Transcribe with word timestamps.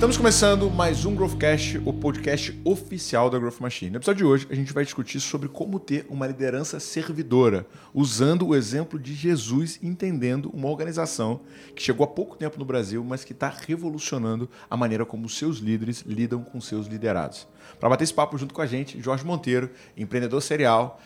Estamos 0.00 0.16
começando 0.16 0.70
mais 0.70 1.04
um 1.04 1.14
Growthcast, 1.14 1.76
o 1.84 1.92
podcast 1.92 2.58
oficial 2.64 3.28
da 3.28 3.38
Growth 3.38 3.60
Machine. 3.60 3.90
No 3.90 3.98
episódio 3.98 4.16
de 4.16 4.24
hoje, 4.24 4.46
a 4.48 4.54
gente 4.54 4.72
vai 4.72 4.82
discutir 4.82 5.20
sobre 5.20 5.46
como 5.46 5.78
ter 5.78 6.06
uma 6.08 6.26
liderança 6.26 6.80
servidora, 6.80 7.66
usando 7.92 8.46
o 8.46 8.56
exemplo 8.56 8.98
de 8.98 9.12
Jesus, 9.12 9.78
entendendo 9.82 10.50
uma 10.54 10.70
organização 10.70 11.42
que 11.76 11.82
chegou 11.82 12.02
há 12.02 12.08
pouco 12.08 12.34
tempo 12.34 12.58
no 12.58 12.64
Brasil, 12.64 13.04
mas 13.04 13.24
que 13.24 13.32
está 13.32 13.50
revolucionando 13.50 14.48
a 14.70 14.76
maneira 14.76 15.04
como 15.04 15.28
seus 15.28 15.58
líderes 15.58 16.00
lidam 16.06 16.42
com 16.42 16.62
seus 16.62 16.86
liderados. 16.86 17.46
Para 17.78 17.90
bater 17.90 18.04
esse 18.04 18.14
papo 18.14 18.38
junto 18.38 18.54
com 18.54 18.62
a 18.62 18.66
gente, 18.66 18.98
Jorge 19.02 19.22
Monteiro, 19.22 19.68
empreendedor 19.94 20.40
serial, 20.40 20.98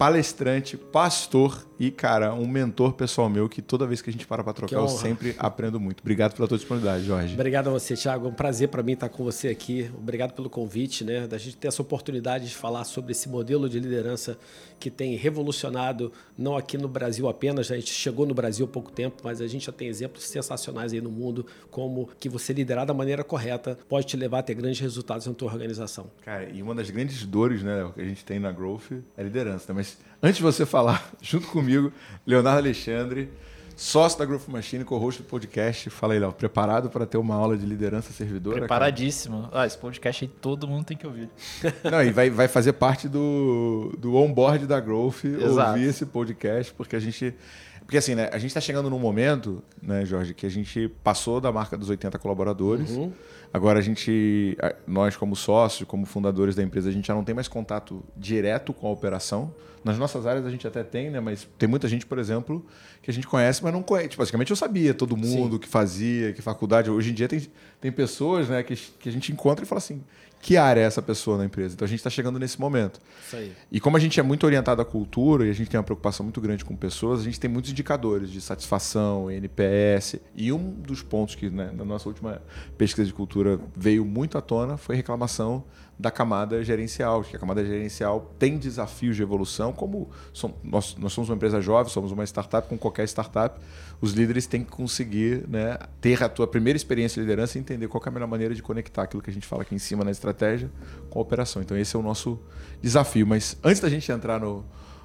palestrante, 0.00 0.78
pastor 0.78 1.62
e, 1.78 1.90
cara, 1.90 2.32
um 2.32 2.46
mentor 2.46 2.94
pessoal 2.94 3.28
meu 3.28 3.50
que 3.50 3.60
toda 3.60 3.86
vez 3.86 4.00
que 4.00 4.08
a 4.08 4.12
gente 4.12 4.26
para 4.26 4.42
para 4.42 4.54
trocar, 4.54 4.76
eu 4.76 4.88
sempre 4.88 5.34
aprendo 5.38 5.78
muito. 5.78 6.00
Obrigado 6.00 6.34
pela 6.34 6.48
tua 6.48 6.56
disponibilidade, 6.56 7.04
Jorge. 7.04 7.34
Obrigado 7.34 7.68
a 7.68 7.70
você, 7.70 7.94
Thiago. 7.94 8.26
É 8.26 8.28
um 8.30 8.34
prazer 8.34 8.68
para 8.68 8.82
mim 8.82 8.92
estar 8.92 9.10
com 9.10 9.24
você 9.24 9.48
aqui. 9.48 9.90
Obrigado 9.96 10.32
pelo 10.32 10.48
convite, 10.48 11.04
né? 11.04 11.26
Da 11.26 11.36
gente 11.36 11.56
ter 11.56 11.68
essa 11.68 11.82
oportunidade 11.82 12.48
de 12.48 12.54
falar 12.54 12.84
sobre 12.84 13.12
esse 13.12 13.28
modelo 13.28 13.68
de 13.68 13.78
liderança 13.78 14.38
que 14.78 14.90
tem 14.90 15.16
revolucionado, 15.16 16.10
não 16.36 16.56
aqui 16.56 16.78
no 16.78 16.88
Brasil 16.88 17.28
apenas, 17.28 17.70
a 17.70 17.76
gente 17.76 17.92
chegou 17.92 18.24
no 18.24 18.32
Brasil 18.32 18.64
há 18.64 18.68
pouco 18.68 18.90
tempo, 18.90 19.20
mas 19.22 19.42
a 19.42 19.46
gente 19.46 19.66
já 19.66 19.72
tem 19.72 19.88
exemplos 19.88 20.24
sensacionais 20.24 20.94
aí 20.94 21.02
no 21.02 21.10
mundo, 21.10 21.44
como 21.70 22.08
que 22.18 22.30
você 22.30 22.54
liderar 22.54 22.86
da 22.86 22.94
maneira 22.94 23.22
correta 23.22 23.78
pode 23.86 24.06
te 24.06 24.16
levar 24.16 24.38
a 24.38 24.42
ter 24.42 24.54
grandes 24.54 24.80
resultados 24.80 25.26
na 25.26 25.34
tua 25.34 25.52
organização. 25.52 26.10
Cara, 26.24 26.48
e 26.48 26.62
uma 26.62 26.74
das 26.74 26.88
grandes 26.88 27.26
dores 27.26 27.62
né, 27.62 27.90
que 27.94 28.00
a 28.00 28.04
gente 28.04 28.24
tem 28.24 28.38
na 28.38 28.50
Growth 28.50 28.90
é 29.16 29.22
liderança. 29.22 29.70
Né? 29.70 29.76
Mas 29.76 29.89
antes 30.22 30.36
de 30.36 30.42
você 30.42 30.66
falar, 30.66 31.10
junto 31.20 31.46
comigo, 31.48 31.92
Leonardo 32.26 32.58
Alexandre, 32.58 33.30
sócio 33.76 34.18
da 34.18 34.26
Growth 34.26 34.46
Machine, 34.48 34.84
co-host 34.84 35.22
do 35.22 35.28
podcast. 35.28 35.88
Fala 35.88 36.12
aí, 36.12 36.20
Léo, 36.20 36.32
preparado 36.32 36.90
para 36.90 37.06
ter 37.06 37.16
uma 37.16 37.34
aula 37.34 37.56
de 37.56 37.64
liderança 37.64 38.12
servidora? 38.12 38.58
Preparadíssimo. 38.58 39.48
Ah, 39.52 39.66
esse 39.66 39.78
podcast 39.78 40.24
aí 40.24 40.30
todo 40.40 40.68
mundo 40.68 40.84
tem 40.84 40.96
que 40.96 41.06
ouvir. 41.06 41.30
Não, 41.90 42.02
e 42.02 42.10
vai, 42.10 42.28
vai 42.28 42.46
fazer 42.46 42.74
parte 42.74 43.08
do, 43.08 43.94
do 43.98 44.14
onboard 44.16 44.66
da 44.66 44.78
Growth 44.78 45.24
Exato. 45.24 45.70
ouvir 45.70 45.88
esse 45.88 46.04
podcast, 46.06 46.72
porque 46.74 46.94
a 46.94 47.00
gente. 47.00 47.34
Porque 47.80 47.96
assim, 47.96 48.14
né? 48.14 48.28
A 48.32 48.38
gente 48.38 48.48
está 48.48 48.60
chegando 48.60 48.88
num 48.88 49.00
momento, 49.00 49.62
né, 49.82 50.04
Jorge, 50.04 50.32
que 50.32 50.46
a 50.46 50.50
gente 50.50 50.88
passou 51.02 51.40
da 51.40 51.50
marca 51.50 51.76
dos 51.76 51.88
80 51.88 52.18
colaboradores. 52.18 52.90
Uhum. 52.90 53.12
Agora 53.52 53.80
a 53.80 53.82
gente, 53.82 54.56
nós 54.86 55.16
como 55.16 55.34
sócios, 55.34 55.88
como 55.88 56.06
fundadores 56.06 56.54
da 56.54 56.62
empresa, 56.62 56.88
a 56.88 56.92
gente 56.92 57.08
já 57.08 57.14
não 57.14 57.24
tem 57.24 57.34
mais 57.34 57.48
contato 57.48 58.02
direto 58.16 58.72
com 58.72 58.86
a 58.86 58.90
operação. 58.90 59.52
Nas 59.82 59.98
nossas 59.98 60.24
áreas 60.24 60.46
a 60.46 60.50
gente 60.50 60.66
até 60.66 60.84
tem, 60.84 61.10
né? 61.10 61.18
Mas 61.20 61.48
tem 61.58 61.68
muita 61.68 61.88
gente, 61.88 62.06
por 62.06 62.18
exemplo, 62.18 62.64
que 63.02 63.10
a 63.10 63.14
gente 63.14 63.26
conhece, 63.26 63.64
mas 63.64 63.72
não 63.72 63.82
conhece. 63.82 64.10
Tipo, 64.10 64.22
basicamente 64.22 64.50
eu 64.50 64.56
sabia 64.56 64.94
todo 64.94 65.16
mundo 65.16 65.54
Sim. 65.54 65.58
que 65.58 65.66
fazia, 65.66 66.32
que 66.32 66.42
faculdade. 66.42 66.90
Hoje 66.90 67.10
em 67.10 67.14
dia 67.14 67.26
tem, 67.26 67.44
tem 67.80 67.90
pessoas 67.90 68.48
né, 68.48 68.62
que, 68.62 68.76
que 68.76 69.08
a 69.08 69.12
gente 69.12 69.32
encontra 69.32 69.64
e 69.64 69.66
fala 69.68 69.78
assim: 69.78 70.04
que 70.40 70.56
área 70.56 70.80
é 70.80 70.84
essa 70.84 71.02
pessoa 71.02 71.36
na 71.36 71.44
empresa? 71.44 71.74
Então 71.74 71.84
a 71.84 71.88
gente 71.88 71.98
está 71.98 72.10
chegando 72.10 72.38
nesse 72.38 72.58
momento. 72.58 73.00
Isso 73.26 73.36
aí. 73.36 73.52
E 73.70 73.78
como 73.78 73.96
a 73.96 74.00
gente 74.00 74.18
é 74.18 74.22
muito 74.22 74.44
orientado 74.44 74.80
à 74.80 74.84
cultura 74.84 75.46
e 75.46 75.50
a 75.50 75.52
gente 75.52 75.68
tem 75.68 75.78
uma 75.78 75.84
preocupação 75.84 76.24
muito 76.24 76.40
grande 76.40 76.64
com 76.64 76.74
pessoas, 76.74 77.20
a 77.20 77.24
gente 77.24 77.38
tem 77.38 77.50
muitos 77.50 77.70
indicadores 77.70 78.30
de 78.30 78.40
satisfação, 78.40 79.30
NPS. 79.30 80.16
E 80.34 80.50
um 80.52 80.70
dos 80.70 81.02
pontos 81.02 81.34
que 81.34 81.50
né, 81.50 81.70
na 81.74 81.84
nossa 81.84 82.08
última 82.08 82.40
pesquisa 82.78 83.06
de 83.06 83.12
cultura 83.12 83.60
veio 83.76 84.04
muito 84.04 84.38
à 84.38 84.40
tona 84.40 84.76
foi 84.76 84.96
reclamação 84.96 85.64
da 86.00 86.10
camada 86.10 86.64
gerencial, 86.64 87.22
que 87.22 87.36
a 87.36 87.38
camada 87.38 87.62
gerencial 87.64 88.34
tem 88.38 88.56
desafios 88.56 89.16
de 89.16 89.22
evolução, 89.22 89.70
como 89.70 90.08
somos, 90.32 90.56
nós, 90.64 90.96
nós 90.96 91.12
somos 91.12 91.28
uma 91.28 91.36
empresa 91.36 91.60
jovem, 91.60 91.92
somos 91.92 92.10
uma 92.10 92.24
startup, 92.24 92.66
com 92.66 92.78
qualquer 92.78 93.06
startup, 93.06 93.60
os 94.00 94.12
líderes 94.12 94.46
têm 94.46 94.64
que 94.64 94.70
conseguir 94.70 95.46
né, 95.46 95.76
ter 96.00 96.22
a 96.22 96.28
tua 96.28 96.46
primeira 96.46 96.76
experiência 96.76 97.20
de 97.20 97.28
liderança 97.28 97.58
e 97.58 97.60
entender 97.60 97.86
qual 97.86 98.02
é 98.04 98.08
a 98.08 98.12
melhor 98.12 98.28
maneira 98.28 98.54
de 98.54 98.62
conectar 98.62 99.02
aquilo 99.02 99.22
que 99.22 99.28
a 99.28 99.32
gente 99.32 99.46
fala 99.46 99.60
aqui 99.60 99.74
em 99.74 99.78
cima 99.78 100.02
na 100.02 100.10
estratégia 100.10 100.70
com 101.10 101.18
a 101.18 101.22
operação. 101.22 101.60
Então 101.60 101.76
esse 101.76 101.94
é 101.94 101.98
o 101.98 102.02
nosso 102.02 102.40
desafio. 102.80 103.26
Mas 103.26 103.58
antes 103.62 103.80
da 103.80 103.90
gente 103.90 104.10
entrar 104.10 104.40
no, 104.40 104.64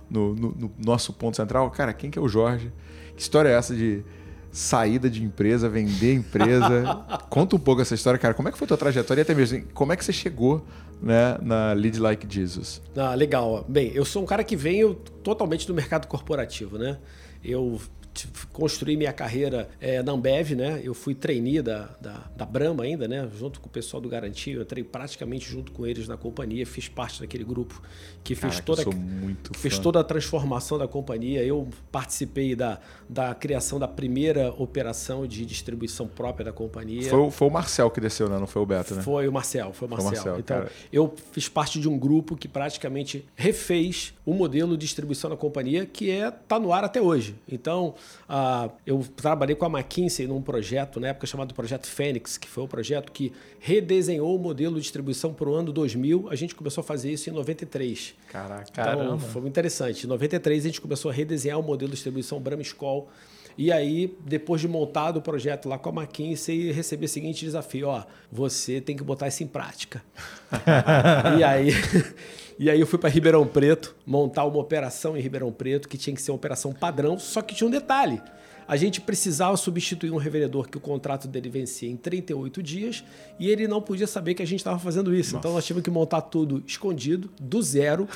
no, 0.09 0.34
no, 0.34 0.52
no 0.58 0.72
nosso 0.78 1.12
ponto 1.12 1.36
central, 1.36 1.70
cara, 1.72 1.91
quem 1.91 2.09
que 2.09 2.18
é 2.18 2.22
o 2.22 2.28
Jorge? 2.30 2.72
Que 3.18 3.22
história 3.22 3.50
é 3.50 3.53
essa 3.53 3.75
de 3.75 4.02
saída 4.56 5.09
de 5.09 5.22
empresa, 5.22 5.68
vender 5.68 6.14
empresa. 6.14 7.03
Conta 7.30 7.58
um 7.58 7.59
pouco 7.59 7.81
essa 7.81 7.94
história, 7.94 8.18
cara. 8.18 8.34
Como 8.34 8.47
é 8.47 8.52
que 8.53 8.58
foi 8.58 8.64
a 8.64 8.70
tua 8.70 8.78
trajetória 8.78 9.20
e 9.20 9.24
até 9.24 9.36
mesmo 9.36 9.62
como 9.74 9.91
é 9.91 9.97
que 9.97 10.06
você 10.06 10.14
chegou 10.14 10.66
né, 11.06 11.38
na 11.40 11.72
Lead 11.74 12.00
Like 12.00 12.26
Jesus? 12.28 12.82
Ah, 12.98 13.14
legal. 13.14 13.64
Bem, 13.70 13.92
eu 13.94 14.04
sou 14.04 14.24
um 14.24 14.26
cara 14.26 14.44
que 14.44 14.56
veio 14.56 14.96
totalmente 14.96 15.68
do 15.68 15.74
mercado 15.74 16.08
corporativo, 16.08 16.80
né? 16.80 16.98
Eu 17.44 17.80
construí 18.52 18.96
minha 18.96 19.14
carreira 19.14 19.70
é, 19.80 20.02
na 20.02 20.12
Ambev, 20.12 20.52
né? 20.52 20.81
Eu 20.84 20.94
fui 20.94 21.14
trainee 21.14 21.62
da, 21.62 21.90
da, 22.00 22.24
da 22.36 22.46
Brahma 22.46 22.84
ainda, 22.84 23.08
né? 23.08 23.30
Junto 23.38 23.59
com 23.59 23.68
o 23.68 23.70
pessoal 23.70 24.02
do 24.02 24.08
Garantia, 24.08 24.53
eu 24.53 24.62
entrei 24.62 24.84
praticamente 24.84 25.50
junto 25.50 25.72
com 25.72 25.86
eles 25.86 26.08
na 26.08 26.18
companhia, 26.18 26.66
fiz 26.66 26.88
parte 26.88 27.20
daquele 27.20 27.44
grupo 27.44 27.81
que 28.24 28.34
fez 28.34 28.59
toda 28.59 28.84
que 28.84 29.58
fez 29.58 29.78
toda 29.78 30.00
a 30.00 30.03
transformação 30.03 30.78
da 30.78 30.88
companhia. 30.88 31.44
Eu 31.44 31.68
participei 31.92 32.56
da, 32.56 32.80
da 33.08 33.36
criação 33.36 33.78
da 33.80 33.88
primeira 33.88 34.52
operação 34.58 35.28
de 35.28 35.46
distribuição 35.46 36.08
própria 36.08 36.46
da 36.46 36.52
companhia. 36.52 37.09
Foi, 37.09 37.30
foi 37.30 37.47
o 37.47 37.52
Marcel 37.52 37.92
que 37.92 38.02
desceu, 38.02 38.30
né? 38.30 38.40
Não 38.40 38.47
foi 38.47 38.62
o 38.62 38.66
Beto, 38.66 38.96
né? 38.96 39.02
Foi 39.02 39.28
o 39.28 39.32
Marcel, 39.32 39.74
foi 39.74 39.88
o 39.88 39.92
Marcel. 39.92 40.12
Foi 40.12 40.22
o 40.22 40.24
Marcel 40.24 40.40
então, 40.40 40.58
cara. 40.58 40.72
eu 40.92 41.14
fiz 41.32 41.47
parte 41.47 41.80
de 41.80 41.88
um 41.88 41.97
grupo 41.97 42.36
que 42.36 42.47
praticamente 42.47 43.26
refez 43.36 44.14
o 44.26 44.34
modelo 44.34 44.78
de 44.78 44.86
distribuição 44.86 45.30
da 45.30 45.38
companhia 45.38 45.86
que 45.86 46.09
é 46.09 46.32
tá 46.32 46.59
no 46.59 46.74
ar 46.74 46.84
até 46.84 47.02
hoje. 47.02 47.36
Então, 47.47 47.96
ah, 48.28 48.70
eu 48.86 49.06
trabalhei 49.16 49.56
com 49.56 49.66
a 49.66 49.70
McKinsey 49.70 50.28
num 50.28 50.42
projeto, 50.42 51.00
na 51.00 51.10
época 51.10 51.28
chamado 51.28 51.54
Projeto 51.54 51.88
Fênix, 51.88 52.38
que 52.38 52.48
foi 52.48 52.64
o 52.64 52.66
um 52.66 52.70
projeto 52.70 53.12
que 53.12 53.32
redesenhou 53.60 54.36
o 54.36 54.40
modelo 54.40 54.76
de 54.76 54.82
distribuição 54.82 55.34
para 55.34 55.50
o 55.50 55.54
ano 55.54 55.72
2000. 55.72 56.28
A 56.30 56.36
gente 56.36 56.56
começou 56.56 56.82
a 56.82 56.84
fazer 56.84 57.12
isso 57.12 57.30
em 57.30 57.34
93. 57.34 58.16
Caraca, 58.32 58.66
então, 58.72 58.84
caramba. 58.84 59.20
Foi 59.20 59.48
interessante. 59.48 60.06
Em 60.06 60.10
93 60.10 60.66
a 60.66 60.68
gente 60.68 60.82
começou 60.82 61.12
a 61.12 61.14
redesenhar 61.14 61.60
o 61.60 61.64
modelo 61.64 61.90
de 61.90 61.96
distribuição 61.96 62.40
Brahma 62.40 62.64
School. 62.64 63.08
E 63.58 63.72
aí, 63.72 64.14
depois 64.26 64.60
de 64.60 64.68
montado 64.68 65.18
o 65.18 65.22
projeto 65.22 65.70
lá 65.70 65.78
com 65.78 65.90
a 65.90 66.04
McKinsey, 66.04 66.72
recebi 66.72 67.06
o 67.06 67.10
seguinte 67.10 67.46
desafio: 67.46 67.88
ó, 67.88 68.04
você 68.30 68.82
tem 68.82 68.98
que 68.98 69.04
botar 69.04 69.28
isso 69.28 69.44
em 69.44 69.48
prática. 69.48 70.04
e 71.40 71.44
aí. 71.44 71.70
E 72.58 72.70
aí 72.70 72.80
eu 72.80 72.88
fui 72.88 72.98
para 72.98 73.10
Ribeirão 73.10 73.46
Preto 73.46 73.96
montar 74.06 74.46
uma 74.46 74.60
operação 74.60 75.18
em 75.18 75.22
Ribeirão 75.22 75.52
Preto 75.52 75.90
que 75.90 75.98
tinha 75.98 76.16
que 76.16 76.22
ser 76.22 76.32
uma 76.32 76.38
operação 76.38 76.72
padrão, 76.72 77.20
só 77.20 77.42
que 77.42 77.54
tinha 77.54 77.68
um 77.68 77.72
detalhe. 77.72 78.22
A 78.68 78.78
gente 78.78 79.00
precisava 79.02 79.56
substituir 79.58 80.12
um 80.12 80.18
revendedor 80.18 80.68
que 80.68 80.78
o 80.78 80.80
contrato 80.80 81.28
dele 81.28 81.50
vencia 81.50 81.90
em 81.90 81.96
38 81.96 82.64
dias 82.64 83.04
e 83.40 83.50
ele 83.50 83.68
não 83.68 83.82
podia 83.82 84.08
saber 84.08 84.34
que 84.34 84.42
a 84.42 84.48
gente 84.48 84.60
estava 84.60 84.80
fazendo 84.80 85.14
isso. 85.14 85.34
Nossa. 85.34 85.40
Então 85.40 85.54
nós 85.54 85.66
tivemos 85.66 85.84
que 85.84 85.92
montar 85.92 86.22
tudo 86.22 86.64
escondido, 86.66 87.30
do 87.40 87.62
zero. 87.62 88.08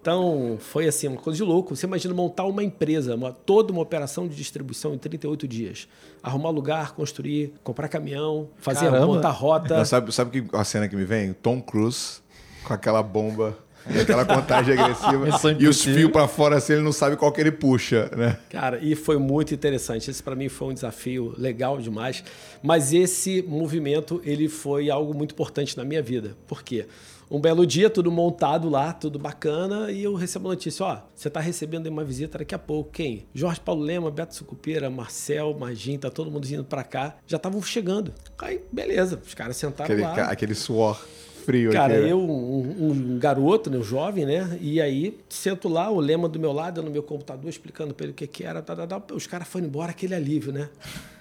Então 0.00 0.56
foi 0.58 0.88
assim, 0.88 1.06
uma 1.06 1.18
coisa 1.18 1.36
de 1.36 1.44
louco. 1.44 1.76
Você 1.76 1.86
imagina 1.86 2.14
montar 2.14 2.44
uma 2.44 2.64
empresa, 2.64 3.14
uma, 3.14 3.32
toda 3.32 3.72
uma 3.72 3.82
operação 3.82 4.26
de 4.26 4.34
distribuição 4.34 4.92
em 4.94 4.98
38 4.98 5.46
dias. 5.46 5.86
Arrumar 6.20 6.50
lugar, 6.50 6.94
construir, 6.94 7.52
comprar 7.62 7.88
caminhão, 7.88 8.48
fazer 8.56 8.86
Caramba. 8.86 9.06
montar 9.06 9.30
rota. 9.30 9.76
Não, 9.76 9.84
sabe, 9.84 10.12
sabe 10.12 10.42
que 10.42 10.56
a 10.56 10.64
cena 10.64 10.88
que 10.88 10.96
me 10.96 11.04
vem? 11.04 11.32
Tom 11.32 11.60
Cruise 11.60 12.26
com 12.64 12.74
aquela 12.74 13.02
bomba 13.02 13.56
e 13.88 13.98
aquela 14.00 14.24
contagem 14.24 14.78
agressiva. 14.78 15.56
e 15.58 15.66
os 15.66 15.82
fios 15.82 16.10
para 16.10 16.26
fora 16.28 16.56
assim, 16.56 16.74
ele 16.74 16.82
não 16.82 16.92
sabe 16.92 17.16
qual 17.16 17.30
que 17.32 17.40
ele 17.40 17.52
puxa, 17.52 18.10
né? 18.16 18.38
Cara, 18.50 18.78
e 18.78 18.94
foi 18.94 19.18
muito 19.18 19.54
interessante. 19.54 20.10
Esse 20.10 20.22
para 20.22 20.34
mim 20.34 20.48
foi 20.48 20.68
um 20.68 20.74
desafio 20.74 21.34
legal 21.36 21.78
demais. 21.78 22.22
Mas 22.62 22.92
esse 22.92 23.42
movimento, 23.42 24.20
ele 24.24 24.48
foi 24.48 24.90
algo 24.90 25.14
muito 25.14 25.32
importante 25.32 25.76
na 25.76 25.84
minha 25.84 26.02
vida. 26.02 26.36
Por 26.46 26.62
quê? 26.62 26.86
Um 27.28 27.40
belo 27.40 27.66
dia, 27.66 27.90
tudo 27.90 28.10
montado 28.10 28.68
lá, 28.68 28.92
tudo 28.92 29.18
bacana, 29.18 29.90
e 29.90 30.04
eu 30.04 30.14
recebo 30.14 30.46
a 30.46 30.50
notícia: 30.52 30.86
ó, 30.86 30.98
você 31.12 31.26
está 31.26 31.40
recebendo 31.40 31.88
uma 31.88 32.04
visita 32.04 32.38
daqui 32.38 32.54
a 32.54 32.58
pouco. 32.58 32.90
Quem? 32.92 33.26
Jorge 33.34 33.60
Paulo 33.60 33.82
Lema, 33.82 34.12
Beto 34.12 34.32
Sucupira, 34.34 34.88
Marcel, 34.88 35.52
Magin, 35.58 35.98
tá 35.98 36.08
todo 36.08 36.30
mundo 36.30 36.46
vindo 36.46 36.64
para 36.64 36.84
cá. 36.84 37.16
Já 37.26 37.36
estavam 37.36 37.60
chegando. 37.62 38.14
Aí, 38.38 38.60
beleza, 38.70 39.20
os 39.26 39.34
caras 39.34 39.56
sentaram 39.56 39.92
aquele, 39.92 40.02
lá. 40.02 40.30
Aquele 40.30 40.54
suor 40.54 41.04
frio 41.46 41.70
Cara, 41.70 41.94
aqui, 41.94 42.02
né? 42.02 42.12
eu, 42.12 42.18
um, 42.18 42.90
um, 42.90 43.18
garoto, 43.18 43.70
né, 43.70 43.78
um 43.78 43.82
jovem, 43.82 44.26
né? 44.26 44.58
E 44.60 44.80
aí, 44.80 45.16
sento 45.28 45.68
lá, 45.68 45.88
o 45.90 46.00
lema 46.00 46.28
do 46.28 46.40
meu 46.40 46.52
lado, 46.52 46.82
no 46.82 46.90
meu 46.90 47.02
computador, 47.02 47.48
explicando 47.48 47.94
para 47.94 48.04
ele 48.04 48.12
o 48.12 48.16
que, 48.16 48.26
que 48.26 48.44
era. 48.44 48.60
Tá, 48.60 48.74
tá, 48.74 48.86
tá. 48.86 49.14
Os 49.14 49.26
caras 49.26 49.46
foram 49.46 49.66
embora, 49.66 49.92
aquele 49.92 50.14
alívio, 50.14 50.52
né? 50.52 50.68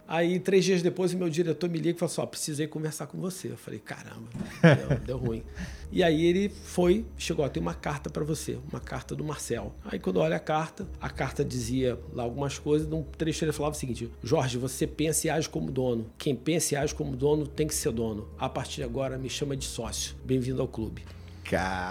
Aí, 0.07 0.39
três 0.39 0.63
dias 0.63 0.83
depois, 0.83 1.13
o 1.13 1.17
meu 1.17 1.29
diretor 1.29 1.67
me 1.67 1.79
liga 1.79 1.97
e 1.97 1.99
falou 1.99 2.11
assim: 2.11 2.21
Ó, 2.21 2.25
precisei 2.25 2.67
conversar 2.67 3.07
com 3.07 3.19
você. 3.19 3.49
Eu 3.49 3.57
falei: 3.57 3.79
caramba, 3.79 4.27
deu, 4.61 4.99
deu 5.05 5.17
ruim. 5.17 5.43
E 5.91 6.03
aí 6.03 6.25
ele 6.25 6.49
foi, 6.49 7.05
chegou: 7.17 7.43
Ó, 7.43 7.49
tem 7.49 7.61
uma 7.61 7.73
carta 7.73 8.09
para 8.09 8.23
você, 8.23 8.59
uma 8.71 8.79
carta 8.79 9.15
do 9.15 9.23
Marcel. 9.23 9.73
Aí, 9.83 9.97
quando 9.97 10.17
eu 10.17 10.23
olho 10.23 10.35
a 10.35 10.39
carta, 10.39 10.87
a 11.01 11.09
carta 11.09 11.43
dizia 11.43 11.97
lá 12.13 12.21
algumas 12.21 12.59
coisas. 12.59 12.87
Num 12.87 13.01
trecho 13.01 13.43
ele 13.43 13.51
falava 13.51 13.75
o 13.75 13.79
seguinte: 13.79 14.11
Jorge, 14.23 14.59
você 14.59 14.85
pensa 14.85 15.25
e 15.25 15.29
age 15.29 15.49
como 15.49 15.71
dono. 15.71 16.05
Quem 16.19 16.35
pensa 16.35 16.75
e 16.75 16.77
age 16.77 16.93
como 16.93 17.15
dono 17.15 17.47
tem 17.47 17.65
que 17.65 17.73
ser 17.73 17.91
dono. 17.91 18.27
A 18.37 18.47
partir 18.47 18.75
de 18.77 18.83
agora, 18.83 19.17
me 19.17 19.29
chama 19.29 19.57
de 19.57 19.65
sócio. 19.65 20.15
Bem-vindo 20.23 20.61
ao 20.61 20.67
clube. 20.67 21.03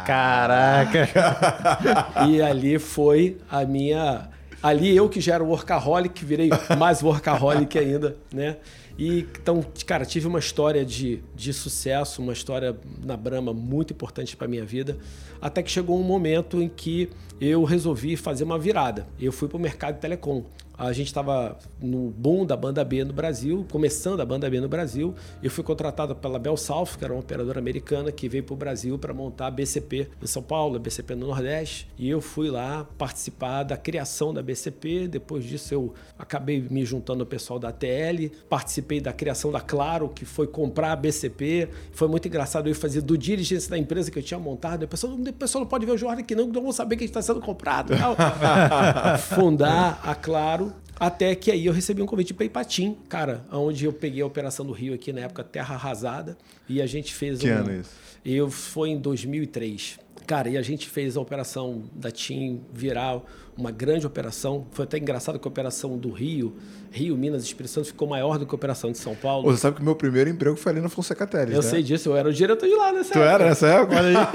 Caraca! 0.05 1.09
e 2.29 2.43
ali 2.43 2.79
foi 2.79 3.39
a 3.49 3.65
minha 3.65 4.29
Ali 4.65 4.97
eu 4.97 5.11
que 5.11 5.21
já 5.21 5.35
era 5.35 5.45
workaholic, 5.45 6.25
virei 6.25 6.49
mais 6.79 7.03
workaholic 7.03 7.77
ainda, 7.79 8.17
né? 8.33 8.57
E 8.99 9.27
então, 9.39 9.63
cara, 9.85 10.07
tive 10.07 10.27
uma 10.27 10.39
história 10.39 10.83
de, 10.87 11.23
de 11.35 11.53
sucesso, 11.53 12.23
uma 12.23 12.33
história 12.33 12.75
na 13.05 13.15
Brahma 13.15 13.53
muito 13.53 13.93
importante 13.93 14.35
para 14.35 14.49
minha 14.49 14.65
vida, 14.65 14.97
até 15.39 15.63
que 15.63 15.71
chegou 15.71 16.01
um 16.01 16.03
momento 16.03 16.63
em 16.63 16.69
que 16.71 17.11
eu 17.39 17.63
resolvi 17.63 18.17
fazer 18.17 18.45
uma 18.45 18.59
virada. 18.59 19.07
Eu 19.21 19.33
fui 19.33 19.49
para 19.49 19.59
o 19.59 19.61
mercado 19.61 19.97
de 19.97 20.01
telecom. 20.01 20.43
A 20.77 20.93
gente 20.93 21.07
estava 21.07 21.57
no 21.81 22.11
boom 22.11 22.45
da 22.45 22.57
banda 22.57 22.85
B 22.85 23.05
no 23.05 23.13
Brasil, 23.13 23.65
começando 23.71 24.21
a 24.21 24.27
banda 24.27 24.51
B 24.51 24.61
no 24.61 24.69
Brasil. 24.69 25.15
Eu 25.41 25.49
fui 25.49 25.63
contratado 25.63 26.17
pela 26.17 26.37
Bell 26.37 26.57
South, 26.57 26.99
que 26.99 27.05
era 27.05 27.13
uma 27.13 27.21
operadora 27.21 27.61
americana 27.61 28.11
que 28.11 28.29
veio 28.29 28.43
para 28.43 28.55
o 28.55 28.57
Brasil 28.57 28.99
para 28.99 29.15
montar 29.15 29.47
a 29.47 29.51
BCP 29.53 30.09
em 30.21 30.27
São 30.27 30.43
Paulo, 30.43 30.75
a 30.75 30.79
BCP 30.81 31.15
no 31.15 31.29
Nordeste. 31.29 31.89
E 31.97 32.11
eu 32.11 32.21
fui 32.21 32.51
lá 32.51 32.89
participar 32.99 33.63
da 33.63 33.77
criação 33.77 34.35
da 34.35 34.43
BCP. 34.43 35.07
Depois 35.07 35.45
disso, 35.45 35.73
eu 35.73 35.95
acabei 36.19 36.61
me 36.61 36.85
juntando 36.85 37.23
ao 37.23 37.27
pessoal 37.27 37.61
da 37.61 37.71
TL, 37.71 38.33
participei 38.49 39.01
da 39.01 39.13
criação 39.13 39.53
da 39.53 39.61
Claro, 39.61 40.09
que 40.09 40.25
foi 40.25 40.49
comprar 40.49 40.91
a 40.91 40.97
BCP. 40.97 41.69
Foi 41.93 42.09
muito 42.09 42.27
engraçado 42.27 42.69
eu 42.69 42.75
fazer 42.75 43.01
do 43.01 43.17
dirigência 43.17 43.71
da 43.71 43.79
empresa 43.79 44.11
que 44.11 44.19
eu 44.19 44.23
tinha 44.23 44.41
montado. 44.41 44.83
O 44.83 44.89
pessoal, 44.89 45.13
o 45.13 45.33
pessoal 45.33 45.63
não 45.63 45.69
pode 45.69 45.87
ver 45.87 45.93
o 45.93 45.97
Jorge 45.97 46.23
aqui, 46.23 46.35
não, 46.35 46.49
não 46.49 46.63
vão 46.63 46.73
saber 46.73 46.97
que 46.97 47.05
a 47.05 47.07
gente 47.07 47.17
está 47.17 47.23
sendo 47.23 47.41
comprado. 47.41 47.95
Fundar 49.31 50.01
a 50.03 50.17
Claro 50.17 50.64
até 50.99 51.35
que 51.35 51.51
aí 51.51 51.67
eu 51.67 51.73
recebi 51.73 52.01
um 52.03 52.07
convite 52.07 52.33
para 52.33 52.47
Ipatim, 52.47 52.97
cara, 53.09 53.45
onde 53.53 53.85
eu 53.85 53.93
peguei 53.93 54.23
a 54.23 54.27
operação 54.27 54.65
do 54.65 54.73
Rio 54.73 54.95
aqui 54.95 55.13
na 55.13 55.23
época 55.23 55.43
Terra 55.43 55.75
Arrasada 55.75 56.37
e 56.69 56.81
a 56.81 56.87
gente 56.87 57.15
fez 57.15 57.41
que 57.41 57.51
um, 57.51 57.57
ano 57.57 57.81
isso? 57.81 57.91
Eu 58.25 58.51
foi 58.51 58.91
em 58.91 58.99
2003. 58.99 59.99
Cara, 60.27 60.49
e 60.49 60.57
a 60.57 60.63
gente 60.63 60.89
fez 60.89 61.17
a 61.17 61.21
operação 61.21 61.83
da 61.95 62.11
TIM 62.11 62.63
virar 62.73 63.21
uma 63.59 63.71
grande 63.71 64.07
operação. 64.07 64.67
Foi 64.73 64.85
até 64.85 64.97
engraçado 64.97 65.39
que 65.39 65.47
a 65.47 65.51
operação 65.51 65.99
do 65.99 66.11
Rio, 66.11 66.57
Rio, 66.91 67.15
Minas 67.17 67.43
e 67.43 67.47
Espírito 67.47 67.73
Santo 67.73 67.89
ficou 67.89 68.09
maior 68.09 68.39
do 68.39 68.47
que 68.47 68.55
a 68.55 68.57
operação 68.57 68.91
de 68.91 68.97
São 68.97 69.15
Paulo. 69.15 69.51
Você 69.51 69.59
sabe 69.59 69.77
que 69.77 69.83
o 69.83 69.85
meu 69.85 69.95
primeiro 69.95 70.31
emprego 70.31 70.57
foi 70.57 70.73
ali 70.73 70.81
na 70.81 70.89
Fonseca 70.89 71.27
Teles, 71.27 71.55
Eu 71.55 71.63
né? 71.63 71.69
sei 71.69 71.83
disso, 71.83 72.09
eu 72.09 72.17
era 72.17 72.29
o 72.29 72.33
diretor 72.33 72.67
de 72.67 72.75
lá 72.75 72.93
nessa 72.93 73.13
tu 73.13 73.19
época. 73.19 73.35
era 73.35 73.45
nessa 73.45 73.67
época? 73.67 73.97
Olha 73.97 74.31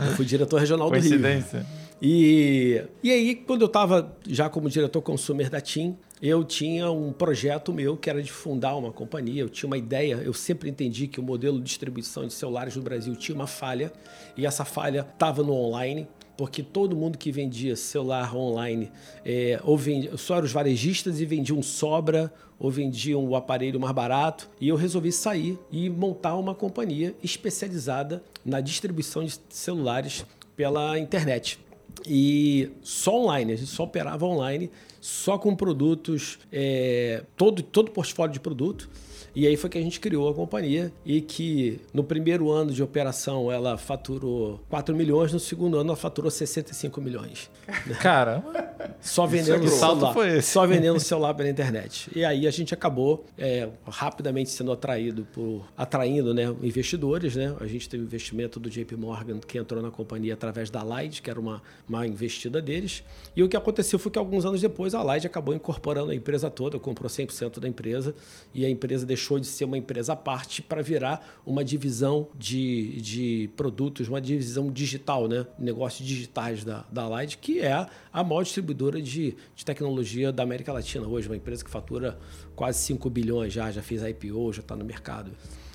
aí. 0.00 0.08
eu 0.08 0.16
fui 0.16 0.24
diretor 0.24 0.58
regional 0.58 0.88
do 0.88 0.94
Rio. 0.96 1.02
Coincidência. 1.02 1.66
E, 2.00 2.84
e 3.02 3.10
aí, 3.10 3.34
quando 3.34 3.62
eu 3.62 3.66
estava 3.66 4.16
já 4.26 4.48
como 4.48 4.70
diretor 4.70 5.02
consumer 5.02 5.50
da 5.50 5.60
TIM, 5.60 5.96
eu 6.22 6.44
tinha 6.44 6.90
um 6.90 7.12
projeto 7.12 7.72
meu 7.72 7.96
que 7.96 8.08
era 8.10 8.22
de 8.22 8.30
fundar 8.30 8.76
uma 8.76 8.92
companhia. 8.92 9.42
Eu 9.42 9.48
tinha 9.48 9.66
uma 9.66 9.78
ideia, 9.78 10.16
eu 10.16 10.32
sempre 10.32 10.68
entendi 10.68 11.08
que 11.08 11.20
o 11.20 11.22
modelo 11.22 11.58
de 11.58 11.64
distribuição 11.64 12.26
de 12.26 12.32
celulares 12.32 12.76
no 12.76 12.82
Brasil 12.82 13.14
tinha 13.16 13.34
uma 13.34 13.46
falha, 13.46 13.92
e 14.36 14.46
essa 14.46 14.64
falha 14.64 15.06
estava 15.12 15.42
no 15.42 15.52
online 15.52 16.06
porque 16.36 16.62
todo 16.62 16.94
mundo 16.94 17.18
que 17.18 17.32
vendia 17.32 17.74
celular 17.74 18.32
online 18.32 18.92
é, 19.24 19.60
ou 19.64 19.76
vendia, 19.76 20.16
só 20.16 20.36
eram 20.36 20.46
os 20.46 20.52
varejistas 20.52 21.20
e 21.20 21.26
vendiam 21.26 21.60
sobra 21.60 22.32
ou 22.60 22.70
vendiam 22.70 23.24
o 23.24 23.34
aparelho 23.34 23.80
mais 23.80 23.92
barato. 23.92 24.48
E 24.60 24.68
eu 24.68 24.76
resolvi 24.76 25.10
sair 25.10 25.58
e 25.68 25.90
montar 25.90 26.36
uma 26.36 26.54
companhia 26.54 27.12
especializada 27.24 28.22
na 28.44 28.60
distribuição 28.60 29.24
de 29.24 29.36
celulares 29.48 30.24
pela 30.54 30.96
internet. 30.96 31.58
E 32.06 32.70
só 32.82 33.22
online, 33.22 33.52
a 33.52 33.56
gente 33.56 33.70
só 33.70 33.84
operava 33.84 34.24
online, 34.24 34.70
só 35.00 35.38
com 35.38 35.54
produtos, 35.54 36.38
é, 36.52 37.24
todo, 37.36 37.62
todo 37.62 37.90
portfólio 37.90 38.32
de 38.32 38.40
produto. 38.40 38.88
E 39.38 39.46
aí 39.46 39.56
foi 39.56 39.70
que 39.70 39.78
a 39.78 39.80
gente 39.80 40.00
criou 40.00 40.28
a 40.28 40.34
companhia 40.34 40.90
e 41.06 41.20
que 41.20 41.80
no 41.94 42.02
primeiro 42.02 42.50
ano 42.50 42.72
de 42.72 42.82
operação 42.82 43.52
ela 43.52 43.78
faturou 43.78 44.60
4 44.68 44.96
milhões, 44.96 45.32
no 45.32 45.38
segundo 45.38 45.78
ano 45.78 45.90
ela 45.90 45.96
faturou 45.96 46.28
65 46.28 47.00
milhões. 47.00 47.48
Caramba. 48.02 48.68
Só 49.00 49.26
vendendo 49.26 49.68
salto 49.68 49.98
celular. 49.98 50.12
foi 50.12 50.38
esse? 50.38 50.50
Só 50.50 50.66
vendendo 50.66 50.98
celular 50.98 51.34
pela 51.34 51.48
internet. 51.48 52.10
E 52.16 52.24
aí 52.24 52.48
a 52.48 52.50
gente 52.50 52.74
acabou 52.74 53.26
é, 53.38 53.68
rapidamente 53.86 54.50
sendo 54.50 54.72
atraído 54.72 55.24
por 55.32 55.64
atraindo 55.76 56.34
né, 56.34 56.52
investidores. 56.60 57.36
Né? 57.36 57.54
A 57.60 57.66
gente 57.68 57.88
teve 57.88 58.02
investimento 58.02 58.58
do 58.58 58.68
JP 58.68 58.96
Morgan 58.96 59.38
que 59.38 59.56
entrou 59.56 59.80
na 59.80 59.92
companhia 59.92 60.34
através 60.34 60.68
da 60.68 60.82
Light, 60.82 61.22
que 61.22 61.30
era 61.30 61.38
uma, 61.38 61.62
uma 61.88 62.04
investida 62.04 62.60
deles. 62.60 63.04
E 63.36 63.42
o 63.44 63.48
que 63.48 63.56
aconteceu 63.56 64.00
foi 64.00 64.10
que 64.10 64.18
alguns 64.18 64.44
anos 64.44 64.60
depois 64.60 64.96
a 64.96 65.02
Light 65.04 65.24
acabou 65.24 65.54
incorporando 65.54 66.10
a 66.10 66.14
empresa 66.14 66.50
toda, 66.50 66.76
comprou 66.76 67.08
100% 67.08 67.60
da 67.60 67.68
empresa 67.68 68.16
e 68.52 68.66
a 68.66 68.68
empresa 68.68 69.06
deixou 69.06 69.27
de 69.36 69.46
ser 69.46 69.64
uma 69.64 69.76
empresa 69.76 70.12
à 70.12 70.16
parte 70.16 70.62
para 70.62 70.80
virar 70.80 71.40
uma 71.44 71.64
divisão 71.64 72.28
de, 72.38 73.00
de 73.00 73.50
produtos, 73.56 74.08
uma 74.08 74.20
divisão 74.20 74.70
digital, 74.70 75.28
né? 75.28 75.44
negócios 75.58 76.06
digitais 76.06 76.64
da, 76.64 76.84
da 76.90 77.08
Light, 77.08 77.36
que 77.38 77.60
é 77.60 77.86
a 78.12 78.24
maior 78.24 78.44
distribuidora 78.44 79.02
de, 79.02 79.36
de 79.54 79.64
tecnologia 79.64 80.32
da 80.32 80.42
América 80.42 80.72
Latina 80.72 81.06
hoje, 81.06 81.28
uma 81.28 81.36
empresa 81.36 81.64
que 81.64 81.70
fatura 81.70 82.18
quase 82.54 82.78
5 82.78 83.10
bilhões 83.10 83.52
já, 83.52 83.70
já 83.70 83.82
fez 83.82 84.02
IPO, 84.02 84.52
já 84.52 84.60
está 84.60 84.76
no 84.76 84.84
mercado. 84.84 85.32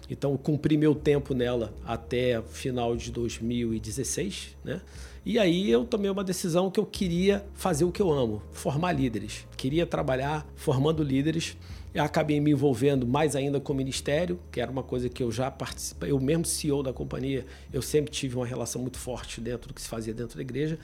Então, 0.10 0.36
cumpri 0.38 0.78
meu 0.78 0.94
tempo 0.94 1.34
nela 1.34 1.74
até 1.86 2.42
final 2.42 2.96
de 2.96 3.12
2016, 3.12 4.58
né? 4.64 4.82
E 5.26 5.40
aí 5.40 5.72
eu 5.72 5.86
tomei 5.86 6.10
uma 6.10 6.24
decisão 6.24 6.70
que 6.70 6.80
eu 6.80 6.86
queria 6.86 7.46
fazer 7.54 7.86
o 7.86 7.92
que 7.92 8.02
eu 8.02 8.12
amo, 8.12 8.42
formar 8.52 8.92
líderes. 8.92 9.48
Queria 9.56 9.86
trabalhar 9.86 10.46
formando 10.56 11.02
líderes. 11.02 11.56
Eu 11.94 12.04
acabei 12.04 12.40
me 12.40 12.52
envolvendo 12.52 13.06
mais 13.06 13.36
ainda 13.36 13.60
com 13.60 13.72
o 13.72 13.76
ministério, 13.76 14.40
que 14.52 14.60
era 14.60 14.72
uma 14.72 14.82
coisa 14.82 15.08
que 15.08 15.22
eu 15.22 15.32
já 15.32 15.52
participei. 15.52 16.10
Eu 16.10 16.20
mesmo 16.20 16.44
CEO 16.44 16.82
da 16.82 16.92
companhia, 16.92 17.46
eu 17.72 17.84
sempre 17.84 18.12
tive 18.12 18.36
uma 18.36 18.48
relação 18.48 18.82
muito 18.82 18.98
forte 18.98 19.40
dentro 19.40 19.68
do 19.68 19.76
que 19.76 19.82
se 19.82 19.88
fazia 19.88 20.14
dentro 20.14 20.36
da 20.36 20.42
igreja. 20.42 20.80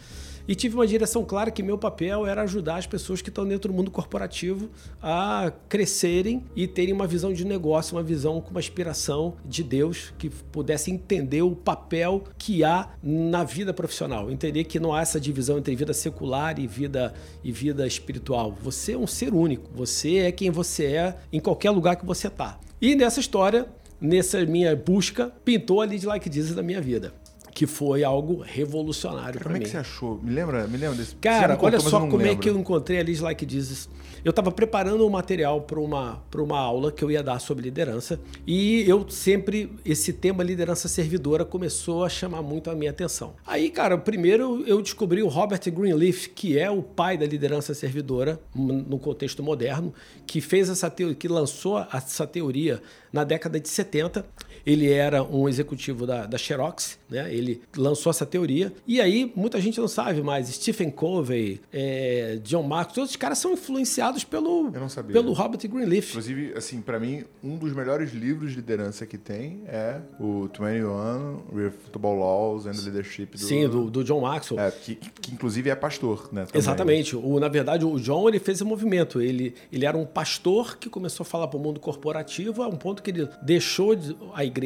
E 0.47 0.53
tive 0.53 0.75
uma 0.75 0.85
direção 0.85 1.25
clara 1.25 1.49
que 1.49 1.63
meu 1.63 1.79
papel 1.79 2.27
era 2.27 2.43
ajudar 2.43 2.77
as 2.77 2.85
pessoas 2.85 3.21
que 3.21 3.29
estão 3.29 3.47
dentro 3.47 3.71
do 3.71 3.75
mundo 3.75 3.89
corporativo 3.89 4.69
a 5.01 5.51
crescerem 5.67 6.43
e 6.55 6.67
terem 6.67 6.93
uma 6.93 7.07
visão 7.07 7.33
de 7.33 7.43
negócio, 7.43 7.95
uma 7.95 8.03
visão 8.03 8.39
com 8.39 8.51
uma 8.51 8.59
inspiração 8.59 9.35
de 9.43 9.63
Deus, 9.63 10.13
que 10.17 10.29
pudesse 10.29 10.91
entender 10.91 11.41
o 11.41 11.55
papel 11.55 12.23
que 12.37 12.63
há 12.63 12.89
na 13.01 13.43
vida 13.43 13.73
profissional. 13.73 14.29
Entender 14.29 14.63
que 14.65 14.79
não 14.79 14.93
há 14.93 15.01
essa 15.01 15.19
divisão 15.19 15.57
entre 15.57 15.75
vida 15.75 15.93
secular 15.93 16.59
e 16.59 16.67
vida, 16.67 17.13
e 17.43 17.51
vida 17.51 17.87
espiritual. 17.87 18.55
Você 18.61 18.91
é 18.91 18.97
um 18.97 19.07
ser 19.07 19.33
único. 19.33 19.69
Você 19.73 20.17
é 20.17 20.31
quem 20.31 20.51
você 20.51 20.85
é 20.85 20.98
em 21.31 21.39
qualquer 21.39 21.71
lugar 21.71 21.95
que 21.95 22.05
você 22.05 22.27
está. 22.27 22.57
E 22.81 22.95
nessa 22.95 23.19
história, 23.19 23.67
nessa 23.99 24.45
minha 24.45 24.75
busca, 24.75 25.31
pintou 25.43 25.81
a 25.81 25.85
Lead 25.85 26.05
Like 26.05 26.33
Jesus 26.33 26.55
na 26.55 26.63
minha 26.63 26.81
vida. 26.81 27.13
Que 27.53 27.65
foi 27.67 28.03
algo 28.03 28.41
revolucionário 28.41 29.33
para 29.39 29.43
Como 29.49 29.55
mim. 29.55 29.61
é 29.61 29.63
que 29.65 29.69
você 29.71 29.77
achou? 29.77 30.19
Me 30.23 30.31
lembra, 30.31 30.65
me 30.67 30.77
lembra 30.77 30.95
desse 30.97 31.15
Cara, 31.15 31.47
olha 31.53 31.57
contou, 31.57 31.79
mas 31.81 31.83
só 31.83 31.99
como 31.99 32.21
é 32.21 32.25
lembro. 32.25 32.39
que 32.39 32.49
eu 32.49 32.57
encontrei 32.57 32.99
a 32.99 33.03
Liz 33.03 33.19
Like 33.19 33.45
Jesus. 33.49 33.89
Eu 34.23 34.31
estava 34.31 34.51
preparando 34.51 35.05
um 35.05 35.09
material 35.09 35.61
para 35.61 35.79
uma, 35.79 36.21
uma 36.35 36.59
aula 36.59 36.91
que 36.91 37.03
eu 37.03 37.09
ia 37.09 37.23
dar 37.23 37.39
sobre 37.39 37.63
liderança 37.63 38.19
e 38.45 38.83
eu 38.87 39.09
sempre, 39.09 39.71
esse 39.85 40.11
tema 40.11 40.43
liderança 40.43 40.89
servidora 40.89 41.45
começou 41.45 42.03
a 42.03 42.09
chamar 42.09 42.41
muito 42.41 42.69
a 42.69 42.75
minha 42.75 42.91
atenção. 42.91 43.33
Aí, 43.47 43.69
cara, 43.69 43.97
primeiro 43.97 44.63
eu 44.67 44.81
descobri 44.81 45.23
o 45.23 45.27
Robert 45.29 45.61
Greenleaf, 45.71 46.27
que 46.35 46.59
é 46.59 46.69
o 46.69 46.83
pai 46.83 47.17
da 47.17 47.25
liderança 47.25 47.73
servidora 47.73 48.39
no 48.53 48.99
contexto 48.99 49.41
moderno, 49.41 49.93
que 50.27 50.41
fez 50.41 50.69
essa 50.69 50.89
teoria, 50.89 51.15
que 51.15 51.27
lançou 51.27 51.79
essa 51.79 52.27
teoria 52.27 52.81
na 53.13 53.23
década 53.23 53.59
de 53.59 53.69
70. 53.69 54.25
Ele 54.69 54.91
era 54.91 55.23
um 55.23 55.49
executivo 55.49 56.05
da, 56.05 56.27
da 56.27 56.37
Xerox, 56.37 56.99
né? 57.09 57.33
Ele 57.33 57.59
lançou 57.75 58.11
essa 58.11 58.23
teoria. 58.25 58.71
E 58.85 59.01
aí, 59.01 59.31
muita 59.35 59.59
gente 59.59 59.79
não 59.79 59.87
sabe, 59.87 60.21
mas 60.21 60.47
Stephen 60.49 60.91
Covey, 60.91 61.59
é, 61.73 62.39
John 62.43 62.61
Marcos, 62.61 62.93
todos 62.93 63.09
os 63.09 63.15
caras 63.15 63.39
são 63.39 63.51
influenciados 63.53 64.23
pelo, 64.23 64.69
Eu 64.71 64.79
não 64.79 64.87
sabia. 64.89 65.13
pelo 65.13 65.33
Robert 65.33 65.67
Greenleaf. 65.67 66.09
Inclusive, 66.09 66.53
assim, 66.55 66.81
pra 66.81 66.99
mim, 66.99 67.23
um 67.43 67.57
dos 67.57 67.73
melhores 67.73 68.11
livros 68.13 68.51
de 68.51 68.57
liderança 68.57 69.07
que 69.07 69.17
tem 69.17 69.63
é 69.67 69.99
o 70.19 70.43
21 70.43 71.39
Refutable 71.55 72.19
Laws 72.19 72.67
and 72.67 72.73
Leadership 72.83 73.25
do... 73.31 73.37
Sim, 73.39 73.67
do, 73.67 73.89
do 73.89 74.03
John 74.03 74.21
Maxwell. 74.21 74.59
É, 74.61 74.69
que, 74.69 74.95
que 74.95 75.33
inclusive 75.33 75.69
é 75.71 75.75
pastor, 75.75 76.29
né? 76.31 76.45
também. 76.45 76.59
Exatamente. 76.59 77.15
O, 77.15 77.39
na 77.39 77.47
verdade, 77.47 77.85
o 77.85 77.99
John 77.99 78.29
ele 78.29 78.37
fez 78.37 78.57
esse 78.59 78.63
movimento. 78.63 79.19
Ele, 79.19 79.55
ele 79.71 79.85
era 79.85 79.97
um 79.97 80.05
pastor 80.05 80.77
que 80.77 80.89
começou 80.89 81.23
a 81.23 81.25
falar 81.25 81.47
para 81.47 81.57
o 81.57 81.59
mundo 81.59 81.79
corporativo, 81.79 82.61
a 82.61 82.67
um 82.67 82.75
ponto 82.75 83.01
que 83.01 83.09
ele 83.09 83.27
deixou 83.41 83.95
de- 83.95 84.15
a 84.33 84.45
igreja 84.45 84.58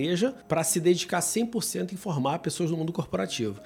para 0.48 0.64
se 0.64 0.80
dedicar 0.80 1.20
100% 1.20 1.94
em 1.94 1.96
formar 1.96 2.40
pessoas 2.40 2.72
no 2.72 2.78
mundo 2.78 2.94
corporativo. 2.94 3.62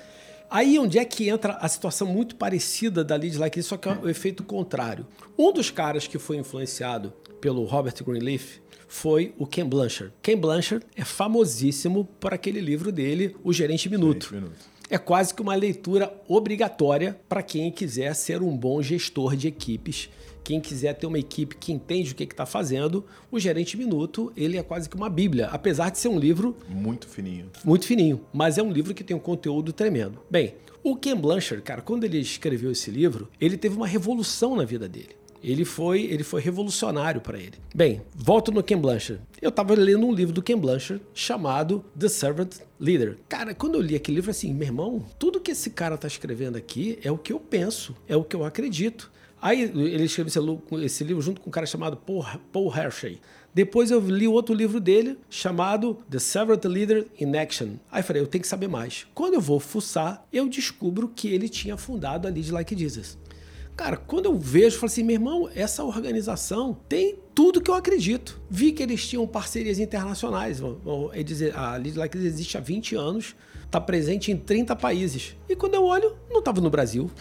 Aí 0.49 0.79
onde 0.79 0.97
é 0.97 1.03
que 1.03 1.27
entra 1.27 1.53
a 1.53 1.67
situação 1.67 2.07
muito 2.07 2.35
parecida 2.35 3.03
da 3.03 3.15
Lead 3.15 3.37
Like 3.37 3.59
This, 3.59 3.67
só 3.67 3.75
que 3.75 3.89
é 3.89 3.93
o 3.93 4.09
efeito 4.09 4.43
contrário. 4.43 5.05
Um 5.37 5.51
dos 5.51 5.69
caras 5.69 6.07
que 6.07 6.17
foi 6.17 6.37
influenciado 6.37 7.13
pelo 7.41 7.65
Robert 7.65 7.95
Greenleaf 8.03 8.59
foi 8.87 9.33
o 9.37 9.45
Ken 9.45 9.65
Blanchard. 9.65 10.13
Ken 10.21 10.37
Blanchard 10.37 10.85
é 10.95 11.03
famosíssimo 11.03 12.05
por 12.19 12.33
aquele 12.33 12.61
livro 12.61 12.91
dele, 12.91 13.35
O 13.43 13.51
Gerente 13.51 13.89
Minuto. 13.89 14.29
Gerente 14.29 14.45
Minuto. 14.45 14.77
É 14.89 14.97
quase 14.97 15.33
que 15.33 15.41
uma 15.41 15.53
leitura 15.53 16.13
obrigatória 16.29 17.19
para 17.27 17.43
quem 17.43 17.69
quiser 17.69 18.15
ser 18.15 18.41
um 18.41 18.55
bom 18.55 18.81
gestor 18.81 19.35
de 19.35 19.49
equipes. 19.49 20.09
Quem 20.47 20.61
quiser 20.61 20.93
ter 20.93 21.05
uma 21.05 21.19
equipe 21.19 21.57
que 21.57 21.73
entende 21.73 22.13
o 22.13 22.15
que 22.15 22.23
está 22.23 22.45
fazendo, 22.45 23.03
o 23.29 23.37
Gerente 23.37 23.75
Minuto 23.75 24.31
ele 24.33 24.55
é 24.55 24.63
quase 24.63 24.87
que 24.87 24.95
uma 24.95 25.09
bíblia, 25.09 25.47
apesar 25.47 25.89
de 25.91 25.99
ser 25.99 26.07
um 26.07 26.17
livro 26.17 26.55
Muito 26.69 27.05
fininho. 27.05 27.47
muito 27.65 27.85
fininho, 27.85 28.21
mas 28.31 28.57
é 28.57 28.63
um 28.63 28.71
livro 28.71 28.93
que 28.93 29.03
tem 29.03 29.13
um 29.13 29.19
conteúdo 29.19 29.73
tremendo. 29.73 30.21
Bem, 30.31 30.55
o 30.81 30.95
Ken 30.95 31.17
Blanchard, 31.17 31.61
cara, 31.61 31.81
quando 31.81 32.05
ele 32.05 32.17
escreveu 32.17 32.71
esse 32.71 32.89
livro, 32.89 33.27
ele 33.41 33.57
teve 33.57 33.75
uma 33.75 33.85
revolução 33.85 34.55
na 34.55 34.63
vida 34.63 34.87
dele. 34.87 35.17
Ele 35.43 35.65
foi, 35.65 36.03
ele 36.03 36.23
foi 36.23 36.39
revolucionário 36.41 37.19
para 37.19 37.37
ele. 37.37 37.55
Bem, 37.75 38.01
volto 38.15 38.49
no 38.49 38.63
Ken 38.63 38.77
Blanchard. 38.77 39.21
Eu 39.41 39.49
estava 39.49 39.75
lendo 39.75 40.07
um 40.07 40.13
livro 40.13 40.33
do 40.33 40.41
Ken 40.41 40.57
Blanchard 40.57 41.03
chamado 41.13 41.83
The 41.99 42.07
Servant 42.07 42.55
Leader. 42.79 43.17
Cara, 43.27 43.53
quando 43.53 43.75
eu 43.75 43.81
li 43.81 43.97
aquele 43.97 44.15
livro, 44.15 44.31
assim, 44.31 44.53
meu 44.53 44.67
irmão, 44.69 45.05
tudo 45.19 45.41
que 45.41 45.51
esse 45.51 45.71
cara 45.71 45.95
está 45.95 46.07
escrevendo 46.07 46.55
aqui 46.55 46.97
é 47.03 47.11
o 47.11 47.17
que 47.17 47.33
eu 47.33 47.39
penso, 47.41 47.93
é 48.07 48.15
o 48.15 48.23
que 48.23 48.33
eu 48.33 48.45
acredito. 48.45 49.11
Aí 49.41 49.61
ele 49.61 50.03
escreveu 50.05 50.61
esse 50.81 51.03
livro 51.03 51.21
junto 51.21 51.41
com 51.41 51.49
um 51.49 51.51
cara 51.51 51.65
chamado 51.65 51.97
Paul 52.51 52.75
Hershey. 52.75 53.19
Depois 53.53 53.89
eu 53.91 53.99
li 53.99 54.27
outro 54.27 54.53
livro 54.53 54.79
dele 54.79 55.17
chamado 55.29 55.97
The 56.09 56.19
Servant 56.19 56.63
Leader 56.65 57.07
in 57.19 57.35
Action. 57.37 57.75
Aí 57.91 58.03
falei, 58.03 58.21
eu 58.21 58.27
tenho 58.27 58.41
que 58.41 58.47
saber 58.47 58.67
mais. 58.67 59.07
Quando 59.13 59.33
eu 59.33 59.41
vou 59.41 59.59
fuçar, 59.59 60.25
eu 60.31 60.47
descubro 60.47 61.07
que 61.07 61.27
ele 61.27 61.49
tinha 61.49 61.77
fundado 61.77 62.27
a 62.27 62.31
Lead 62.31 62.51
Like 62.51 62.77
Jesus. 62.77 63.17
Cara, 63.75 63.95
quando 63.95 64.25
eu 64.25 64.37
vejo, 64.37 64.75
eu 64.75 64.79
falo 64.79 64.91
assim, 64.91 65.03
meu 65.03 65.15
irmão, 65.15 65.49
essa 65.53 65.83
organização 65.83 66.75
tem 66.89 67.19
tudo 67.35 67.61
que 67.61 67.69
eu 67.69 67.75
acredito. 67.75 68.41
Vi 68.49 68.71
que 68.71 68.81
eles 68.81 69.07
tinham 69.07 69.25
parcerias 69.27 69.77
internacionais. 69.77 70.61
A 71.53 71.77
Lead 71.77 71.97
Like 71.97 72.17
Jesus 72.17 72.33
existe 72.33 72.57
há 72.57 72.59
20 72.59 72.95
anos 72.95 73.35
está 73.67 73.79
presente 73.79 74.31
em 74.31 74.37
30 74.37 74.75
países. 74.75 75.35
E 75.47 75.55
quando 75.55 75.75
eu 75.75 75.83
olho, 75.83 76.15
não 76.29 76.39
estava 76.39 76.59
no 76.59 76.69
Brasil. 76.69 77.11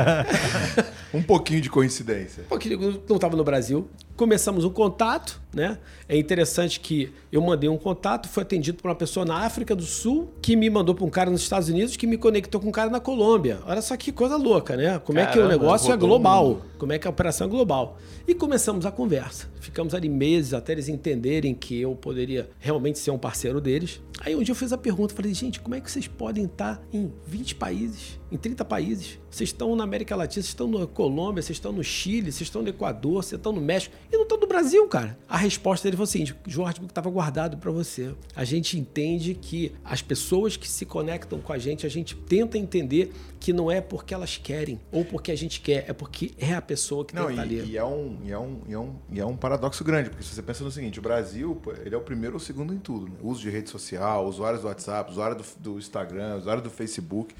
um 1.12 1.22
pouquinho 1.22 1.60
de 1.60 1.70
coincidência. 1.70 2.44
Um 2.44 2.48
pouquinho, 2.48 3.02
não 3.08 3.16
estava 3.16 3.36
no 3.36 3.42
Brasil. 3.42 3.88
Começamos 4.18 4.64
um 4.64 4.70
contato, 4.70 5.40
né? 5.54 5.78
É 6.08 6.18
interessante 6.18 6.80
que 6.80 7.12
eu 7.30 7.40
mandei 7.40 7.70
um 7.70 7.78
contato, 7.78 8.28
foi 8.28 8.42
atendido 8.42 8.82
por 8.82 8.88
uma 8.88 8.96
pessoa 8.96 9.24
na 9.24 9.44
África 9.46 9.76
do 9.76 9.84
Sul, 9.84 10.28
que 10.42 10.56
me 10.56 10.68
mandou 10.68 10.92
para 10.92 11.04
um 11.04 11.08
cara 11.08 11.30
nos 11.30 11.40
Estados 11.40 11.68
Unidos, 11.68 11.96
que 11.96 12.04
me 12.04 12.18
conectou 12.18 12.60
com 12.60 12.68
um 12.68 12.72
cara 12.72 12.90
na 12.90 12.98
Colômbia. 12.98 13.60
Olha 13.64 13.80
só 13.80 13.96
que 13.96 14.10
coisa 14.10 14.36
louca, 14.36 14.76
né? 14.76 14.98
Como 14.98 15.20
Caramba, 15.20 15.30
é 15.30 15.32
que 15.32 15.38
o 15.38 15.46
negócio 15.46 15.92
é 15.92 15.96
global, 15.96 16.62
como 16.78 16.92
é 16.92 16.98
que 16.98 17.06
a 17.06 17.10
operação 17.10 17.46
é 17.46 17.50
global. 17.50 17.96
E 18.26 18.34
começamos 18.34 18.84
a 18.84 18.90
conversa. 18.90 19.48
Ficamos 19.60 19.94
ali 19.94 20.08
meses 20.08 20.52
até 20.52 20.72
eles 20.72 20.88
entenderem 20.88 21.54
que 21.54 21.80
eu 21.80 21.94
poderia 21.94 22.50
realmente 22.58 22.98
ser 22.98 23.12
um 23.12 23.18
parceiro 23.18 23.60
deles. 23.60 24.00
Aí 24.18 24.34
um 24.34 24.42
dia 24.42 24.50
eu 24.50 24.56
fiz 24.56 24.72
a 24.72 24.78
pergunta, 24.78 25.14
falei, 25.14 25.32
gente, 25.32 25.60
como 25.60 25.76
é 25.76 25.80
que 25.80 25.88
vocês 25.88 26.08
podem 26.08 26.46
estar 26.46 26.82
em 26.92 27.12
20 27.24 27.54
países, 27.54 28.18
em 28.30 28.36
30 28.36 28.64
países? 28.64 29.18
Vocês 29.30 29.50
estão 29.50 29.74
na 29.74 29.84
América 29.84 30.14
Latina, 30.16 30.42
vocês 30.42 30.46
estão 30.46 30.68
na 30.68 30.86
Colômbia, 30.86 31.42
vocês 31.42 31.56
estão 31.56 31.72
no 31.72 31.82
Chile, 31.82 32.32
vocês 32.32 32.42
estão 32.42 32.62
no 32.62 32.68
Equador, 32.68 33.22
vocês 33.22 33.38
estão 33.38 33.52
no 33.52 33.60
México 33.60 33.94
e 34.10 34.16
não 34.16 34.22
estão 34.22 34.38
no 34.38 34.46
Brasil, 34.46 34.86
cara. 34.88 35.18
A 35.28 35.36
resposta 35.36 35.86
dele 35.86 35.96
foi 35.96 36.04
assim, 36.04 36.24
Jorge, 36.46 36.80
estava 36.84 37.10
guardado 37.10 37.56
para 37.56 37.70
você. 37.70 38.14
A 38.34 38.44
gente 38.44 38.78
entende 38.78 39.34
que 39.34 39.72
as 39.84 40.02
pessoas 40.02 40.56
que 40.56 40.68
se 40.68 40.84
conectam 40.84 41.40
com 41.40 41.52
a 41.52 41.58
gente, 41.58 41.86
a 41.86 41.90
gente 41.90 42.14
tenta 42.14 42.58
entender 42.58 43.12
que 43.38 43.52
não 43.52 43.70
é 43.70 43.80
porque 43.80 44.12
elas 44.12 44.36
querem 44.36 44.80
ou 44.90 45.04
porque 45.04 45.30
a 45.30 45.36
gente 45.36 45.60
quer, 45.60 45.84
é 45.88 45.92
porque 45.92 46.32
é 46.38 46.54
a 46.54 46.62
pessoa 46.62 47.04
que 47.04 47.14
não, 47.14 47.26
tem 47.26 47.36
que 47.36 47.42
estar 47.42 47.54
ali. 47.54 47.72
E 47.72 47.76
é, 47.76 47.84
um, 47.84 48.18
e, 48.24 48.32
é 48.32 48.38
um, 48.38 48.60
e, 48.66 48.72
é 48.72 48.78
um, 48.78 48.94
e 49.12 49.20
é 49.20 49.26
um 49.26 49.36
paradoxo 49.36 49.82
grande, 49.84 50.10
porque 50.10 50.24
se 50.24 50.34
você 50.34 50.42
pensa 50.42 50.64
no 50.64 50.70
seguinte, 50.70 50.98
o 50.98 51.02
Brasil 51.02 51.60
ele 51.84 51.94
é 51.94 51.98
o 51.98 52.02
primeiro 52.02 52.34
ou 52.34 52.40
segundo 52.40 52.74
em 52.74 52.78
tudo. 52.78 53.08
Né? 53.08 53.16
Uso 53.22 53.40
de 53.40 53.50
rede 53.50 53.70
social, 53.70 54.26
usuários 54.26 54.62
do 54.62 54.68
WhatsApp, 54.68 55.10
usuário 55.10 55.36
do, 55.36 55.44
do 55.58 55.78
Instagram, 55.78 56.36
usuário 56.36 56.62
do 56.62 56.70
Facebook. 56.70 57.34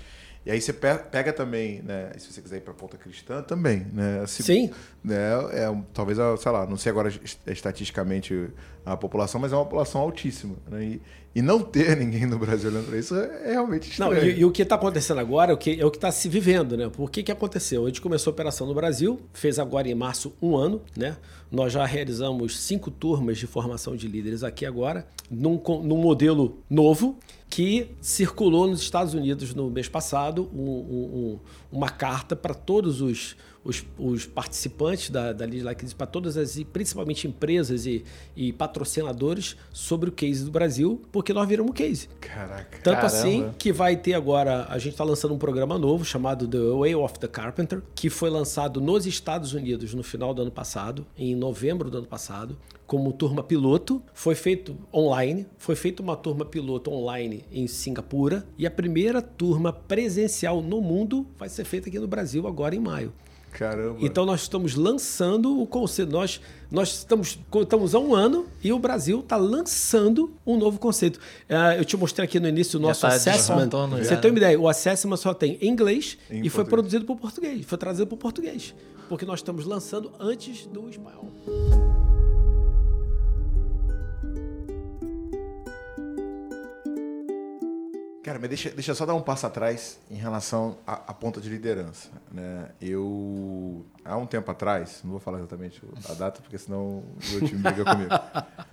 E 0.49 0.51
aí 0.51 0.63
você 0.63 0.73
pega 0.73 1.31
também, 1.31 1.83
né? 1.83 2.11
Se 2.17 2.33
você 2.33 2.41
quiser 2.41 2.57
ir 2.57 2.61
para 2.63 2.73
a 2.73 2.75
ponta 2.75 2.97
cristã, 2.97 3.43
também, 3.43 3.87
né? 3.93 4.25
Se, 4.27 4.43
Sim. 4.43 4.71
Né, 5.05 5.15
é, 5.53 5.83
talvez, 5.93 6.17
sei 6.41 6.51
lá, 6.51 6.65
não 6.65 6.79
sei 6.79 6.91
agora 6.91 7.13
estatisticamente 7.47 8.49
a 8.83 8.97
população, 8.97 9.39
mas 9.39 9.53
é 9.53 9.57
uma 9.57 9.65
população 9.65 10.01
altíssima. 10.01 10.57
Né? 10.71 10.85
E, 10.85 11.03
e 11.35 11.43
não 11.43 11.61
ter 11.61 11.95
ninguém 12.01 12.25
no 12.25 12.39
Brasil 12.39 12.71
olhando 12.71 12.87
para 12.87 12.97
isso 12.99 13.15
é 13.15 13.53
realmente 13.53 13.91
estranho. 13.91 14.15
Não, 14.15 14.23
e, 14.23 14.39
e 14.39 14.45
o 14.47 14.51
que 14.51 14.63
está 14.63 14.77
acontecendo 14.77 15.21
agora 15.21 15.53
é 15.53 15.55
o 15.55 15.59
que 15.59 15.83
é 15.83 15.87
está 15.87 16.11
se 16.11 16.31
vivendo, 16.31 16.79
né? 16.79 16.89
Por 16.89 17.11
que, 17.11 17.23
que 17.23 17.31
aconteceu? 17.31 17.85
A 17.85 17.89
gente 17.89 18.01
começou 18.01 18.31
a 18.31 18.33
operação 18.33 18.67
no 18.67 18.73
Brasil, 18.73 19.21
fez 19.35 19.59
agora 19.59 19.87
em 19.87 19.95
março 19.95 20.35
um 20.41 20.57
ano, 20.57 20.81
né? 20.97 21.19
Nós 21.53 21.75
já 21.75 21.85
realizamos 21.85 22.59
cinco 22.59 22.91
turmas 22.91 23.37
de 23.37 23.47
formação 23.47 23.95
de 23.95 24.09
líderes 24.09 24.43
aqui 24.43 24.65
agora, 24.65 25.07
num, 25.31 25.61
num 25.83 25.99
modelo 25.99 26.57
novo 26.71 27.19
que 27.49 27.91
circulou 28.01 28.67
nos 28.67 28.81
Estados 28.81 29.15
Unidos 29.15 29.55
no 29.55 29.71
mês 29.71 29.89
passado 29.89 30.49
um, 30.55 30.69
um, 30.69 31.39
uma 31.71 31.91
carta 31.91 32.35
para 32.35 32.55
todos 32.55 33.01
os 33.01 33.37
os, 33.69 33.85
os 33.99 34.27
participantes 34.27 35.11
da, 35.11 35.33
da 35.33 35.45
Lead 35.45 35.63
Like 35.63 35.85
This, 35.85 35.93
para 35.93 36.07
todas 36.07 36.37
as, 36.37 36.59
principalmente 36.73 37.27
empresas 37.29 37.85
e, 37.85 38.03
e, 38.35 38.53
patrocinadores, 38.53 39.57
sobre 39.73 40.09
o 40.09 40.13
case 40.13 40.45
do 40.45 40.51
Brasil, 40.51 41.03
porque 41.13 41.33
nós 41.33 41.47
viramos 41.47 41.73
case. 41.75 42.09
Caraca. 42.21 42.79
Tanto 42.83 42.97
Caramba. 42.97 43.07
assim 43.07 43.51
que 43.59 43.73
vai 43.73 43.97
ter 43.97 44.15
agora, 44.15 44.67
a 44.71 44.79
gente 44.79 44.93
está 44.93 45.05
lançando 45.05 45.35
um 45.35 45.39
programa 45.39 45.79
novo 45.79 46.05
chamado 46.05 46.49
The 46.49 46.59
Way 46.59 46.95
of 46.95 47.19
the 47.19 47.29
Carpenter, 47.29 47.83
que 47.95 48.09
foi 48.09 48.31
lançado 48.31 48.81
nos 48.81 49.07
Estados 49.07 49.53
Unidos 49.53 49.93
no 49.93 50.03
final 50.03 50.33
do 50.33 50.43
ano 50.43 50.51
passado, 50.51 51.07
em 51.17 51.35
novembro 51.35 51.91
do 51.91 51.99
ano 51.99 52.07
passado, 52.07 52.57
como 52.87 53.13
turma 53.13 53.43
piloto. 53.43 54.03
Foi 54.15 54.35
feito 54.35 54.75
online, 54.93 55.47
foi 55.59 55.77
feita 55.77 56.03
uma 56.03 56.17
turma 56.17 56.47
piloto 56.47 56.91
online 56.91 57.45
em 57.53 57.67
Singapura 57.67 58.47
e 58.57 58.67
a 58.67 58.71
primeira 58.71 59.21
turma 59.21 59.73
presencial 59.73 60.63
no 60.63 60.81
mundo 60.81 61.27
vai 61.37 61.51
ser 61.51 61.58
feita 61.65 61.89
aqui 61.89 61.99
no 61.99 62.09
Brasil 62.09 62.47
agora 62.47 62.75
em 62.75 62.81
maio. 62.81 63.13
Caramba. 63.53 63.99
Então 64.01 64.25
nós 64.25 64.43
estamos 64.43 64.75
lançando 64.75 65.61
o 65.61 65.67
conceito. 65.67 66.13
Nós, 66.13 66.41
nós 66.71 66.99
estamos, 66.99 67.39
estamos 67.61 67.95
há 67.95 67.99
um 67.99 68.15
ano 68.15 68.47
e 68.63 68.73
o 68.73 68.79
Brasil 68.79 69.21
está 69.21 69.37
lançando 69.37 70.33
um 70.47 70.57
novo 70.57 70.79
conceito. 70.79 71.17
Uh, 71.17 71.79
eu 71.79 71.85
te 71.85 71.97
mostrei 71.97 72.25
aqui 72.25 72.39
no 72.39 72.49
início 72.49 72.79
o 72.79 72.83
nosso 72.83 73.01
tá 73.01 73.09
assessment. 73.09 73.69
Você 73.99 74.17
tem 74.17 74.31
uma 74.31 74.39
ideia? 74.39 74.61
O 74.61 74.69
assessment 74.69 75.17
só 75.17 75.35
tem 75.35 75.59
em 75.61 75.69
inglês 75.69 76.19
em 76.31 76.47
e 76.47 76.51
foi 76.51 76.65
produzido 76.65 77.05
por 77.05 77.17
português. 77.17 77.65
Foi 77.67 77.79
trazido 77.79 78.07
por 78.07 78.17
português. 78.17 78.75
Porque 79.09 79.25
nós 79.25 79.41
estamos 79.41 79.65
lançando 79.65 80.13
antes 80.21 80.67
do 80.67 80.89
espanhol. 80.89 81.33
Cara, 88.29 88.39
mas 88.39 88.51
deixa, 88.51 88.69
deixa 88.69 88.91
eu 88.91 88.95
só 88.95 89.07
dar 89.07 89.15
um 89.15 89.23
passo 89.23 89.47
atrás 89.47 89.99
em 90.11 90.17
relação 90.17 90.77
à, 90.87 90.93
à 90.93 91.15
ponta 91.15 91.41
de 91.41 91.49
liderança. 91.49 92.11
Né? 92.31 92.69
Eu, 92.79 93.87
há 94.05 94.19
um 94.19 94.27
tempo 94.27 94.51
atrás, 94.51 95.01
não 95.03 95.13
vou 95.13 95.19
falar 95.19 95.39
exatamente 95.39 95.81
a 96.07 96.13
data, 96.13 96.43
porque 96.43 96.59
senão 96.59 96.99
o 96.99 97.17
meu 97.31 97.49
time 97.49 97.63
briga 97.63 97.85
comigo, 97.91 98.11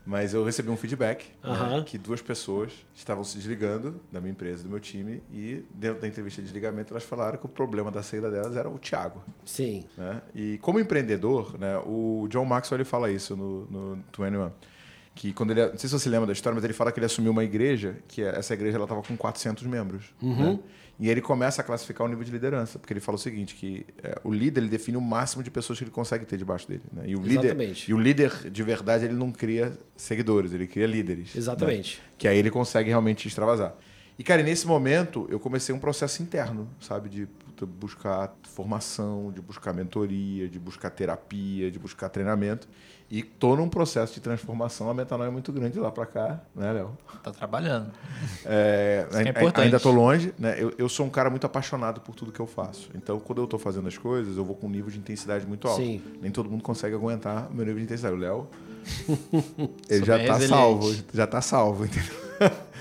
mas 0.06 0.34
eu 0.34 0.44
recebi 0.44 0.70
um 0.70 0.76
feedback 0.76 1.32
né, 1.42 1.84
que 1.86 1.98
duas 1.98 2.22
pessoas 2.22 2.74
estavam 2.94 3.24
se 3.24 3.38
desligando 3.38 4.02
da 4.12 4.20
minha 4.20 4.32
empresa, 4.34 4.64
do 4.64 4.68
meu 4.68 4.82
time, 4.82 5.24
e 5.32 5.64
dentro 5.74 6.02
da 6.02 6.08
entrevista 6.10 6.42
de 6.42 6.48
desligamento 6.48 6.92
elas 6.92 7.06
falaram 7.06 7.38
que 7.38 7.46
o 7.46 7.50
problema 7.50 7.90
da 7.90 8.04
saída 8.04 8.30
delas 8.30 8.58
era 8.58 8.68
o 8.68 8.78
Thiago. 8.78 9.24
Sim. 9.46 9.86
Né? 9.98 10.22
E 10.36 10.58
como 10.58 10.82
empreendedor, 10.82 11.58
né, 11.58 11.78
o 11.86 12.28
John 12.30 12.44
Maxwell 12.44 12.82
ele 12.82 12.84
fala 12.84 13.10
isso 13.10 13.38
no, 13.38 13.66
no 13.68 14.04
21 14.20 14.52
que 15.16 15.32
quando 15.32 15.52
ele, 15.52 15.66
não 15.68 15.78
sei 15.78 15.90
se 15.90 15.98
você 15.98 16.10
lembra 16.10 16.28
da 16.28 16.34
história, 16.34 16.54
mas 16.54 16.64
ele 16.64 16.74
fala 16.74 16.92
que 16.92 17.00
ele 17.00 17.06
assumiu 17.06 17.32
uma 17.32 17.44
igreja, 17.44 17.96
que 18.08 18.22
é, 18.22 18.38
essa 18.38 18.54
igreja 18.54 18.76
ela 18.76 18.84
estava 18.84 19.02
com 19.02 19.16
400 19.16 19.64
membros, 19.64 20.14
uhum. 20.22 20.54
né? 20.54 20.60
E 20.98 21.10
ele 21.10 21.22
começa 21.22 21.62
a 21.62 21.64
classificar 21.64 22.06
o 22.06 22.10
nível 22.10 22.24
de 22.24 22.32
liderança, 22.32 22.80
porque 22.80 22.94
ele 22.94 23.02
fala 23.02 23.18
o 23.18 23.20
seguinte, 23.20 23.56
que 23.56 23.86
é, 24.02 24.18
o 24.24 24.32
líder 24.32 24.62
ele 24.62 24.70
define 24.70 24.96
o 24.96 25.02
máximo 25.02 25.44
de 25.44 25.52
pessoas 25.52 25.78
que 25.78 25.84
ele 25.84 25.92
consegue 25.92 26.26
ter 26.26 26.38
debaixo 26.38 26.68
dele, 26.68 26.84
né? 26.92 27.04
E 27.06 27.16
o 27.16 27.26
Exatamente. 27.26 27.90
líder, 27.90 27.90
e 27.90 27.94
o 27.94 27.98
líder 27.98 28.52
de 28.52 28.64
verdade 28.64 29.06
ele 29.06 29.14
não 29.14 29.32
cria 29.32 29.74
seguidores, 29.96 30.54
ele 30.54 30.68
cria 30.68 30.88
líderes. 30.88 31.34
Né? 31.34 31.40
Exatamente. 31.40 31.98
Né? 31.98 32.04
Que 32.18 32.28
aí 32.28 32.38
ele 32.38 32.52
consegue 32.52 32.90
realmente 32.90 33.28
extravasar. 33.28 33.76
E 34.18 34.24
cara, 34.24 34.42
nesse 34.42 34.66
momento 34.66 35.28
eu 35.30 35.40
comecei 35.40 35.76
um 35.76 35.80
processo 35.80 36.24
interno, 36.24 36.70
sabe, 36.80 37.10
de 37.10 37.28
buscar 37.64 38.34
formação, 38.42 39.32
de 39.32 39.40
buscar 39.40 39.72
mentoria, 39.72 40.50
de 40.50 40.58
buscar 40.58 40.90
terapia, 40.90 41.70
de 41.70 41.78
buscar 41.78 42.10
treinamento. 42.10 42.68
E 43.10 43.22
tô 43.22 43.56
num 43.56 43.70
processo 43.70 44.16
de 44.16 44.20
transformação, 44.20 44.90
a 44.90 44.94
metanoia 44.94 45.28
é 45.28 45.32
muito 45.32 45.54
grande 45.54 45.80
lá 45.80 45.92
para 45.92 46.08
cá, 46.08 46.42
né, 46.56 46.74
Léo? 46.74 46.98
Tá 47.24 47.30
trabalhando. 47.30 47.92
É, 48.44 49.08
é 49.14 49.30
importante. 49.30 49.66
Ainda 49.66 49.80
tô 49.80 49.92
longe, 49.92 50.34
né? 50.40 50.56
Eu, 50.58 50.74
eu 50.76 50.90
sou 50.90 51.06
um 51.06 51.10
cara 51.10 51.30
muito 51.30 51.46
apaixonado 51.46 52.02
por 52.02 52.16
tudo 52.16 52.32
que 52.32 52.40
eu 52.40 52.48
faço. 52.48 52.90
Então, 52.96 53.20
quando 53.20 53.44
eu 53.44 53.48
tô 53.48 53.60
fazendo 53.60 53.88
as 53.88 53.96
coisas, 53.96 54.38
eu 54.38 54.44
vou 54.44 54.56
com 54.56 54.66
um 54.66 54.72
nível 54.72 54.90
de 54.90 54.98
intensidade 54.98 55.46
muito 55.46 55.68
alto. 55.68 55.82
Sim. 55.82 56.02
Nem 56.20 56.32
todo 56.32 56.50
mundo 56.50 56.64
consegue 56.64 56.96
aguentar 56.96 57.48
o 57.52 57.54
meu 57.54 57.64
nível 57.64 57.78
de 57.78 57.84
intensidade. 57.84 58.16
O 58.16 58.20
Léo, 58.20 58.48
ele 59.88 60.04
já 60.04 60.26
tá 60.26 60.40
salvo, 60.40 60.96
já 61.14 61.28
tá 61.28 61.42
salvo, 61.42 61.86
entendeu? 61.86 62.16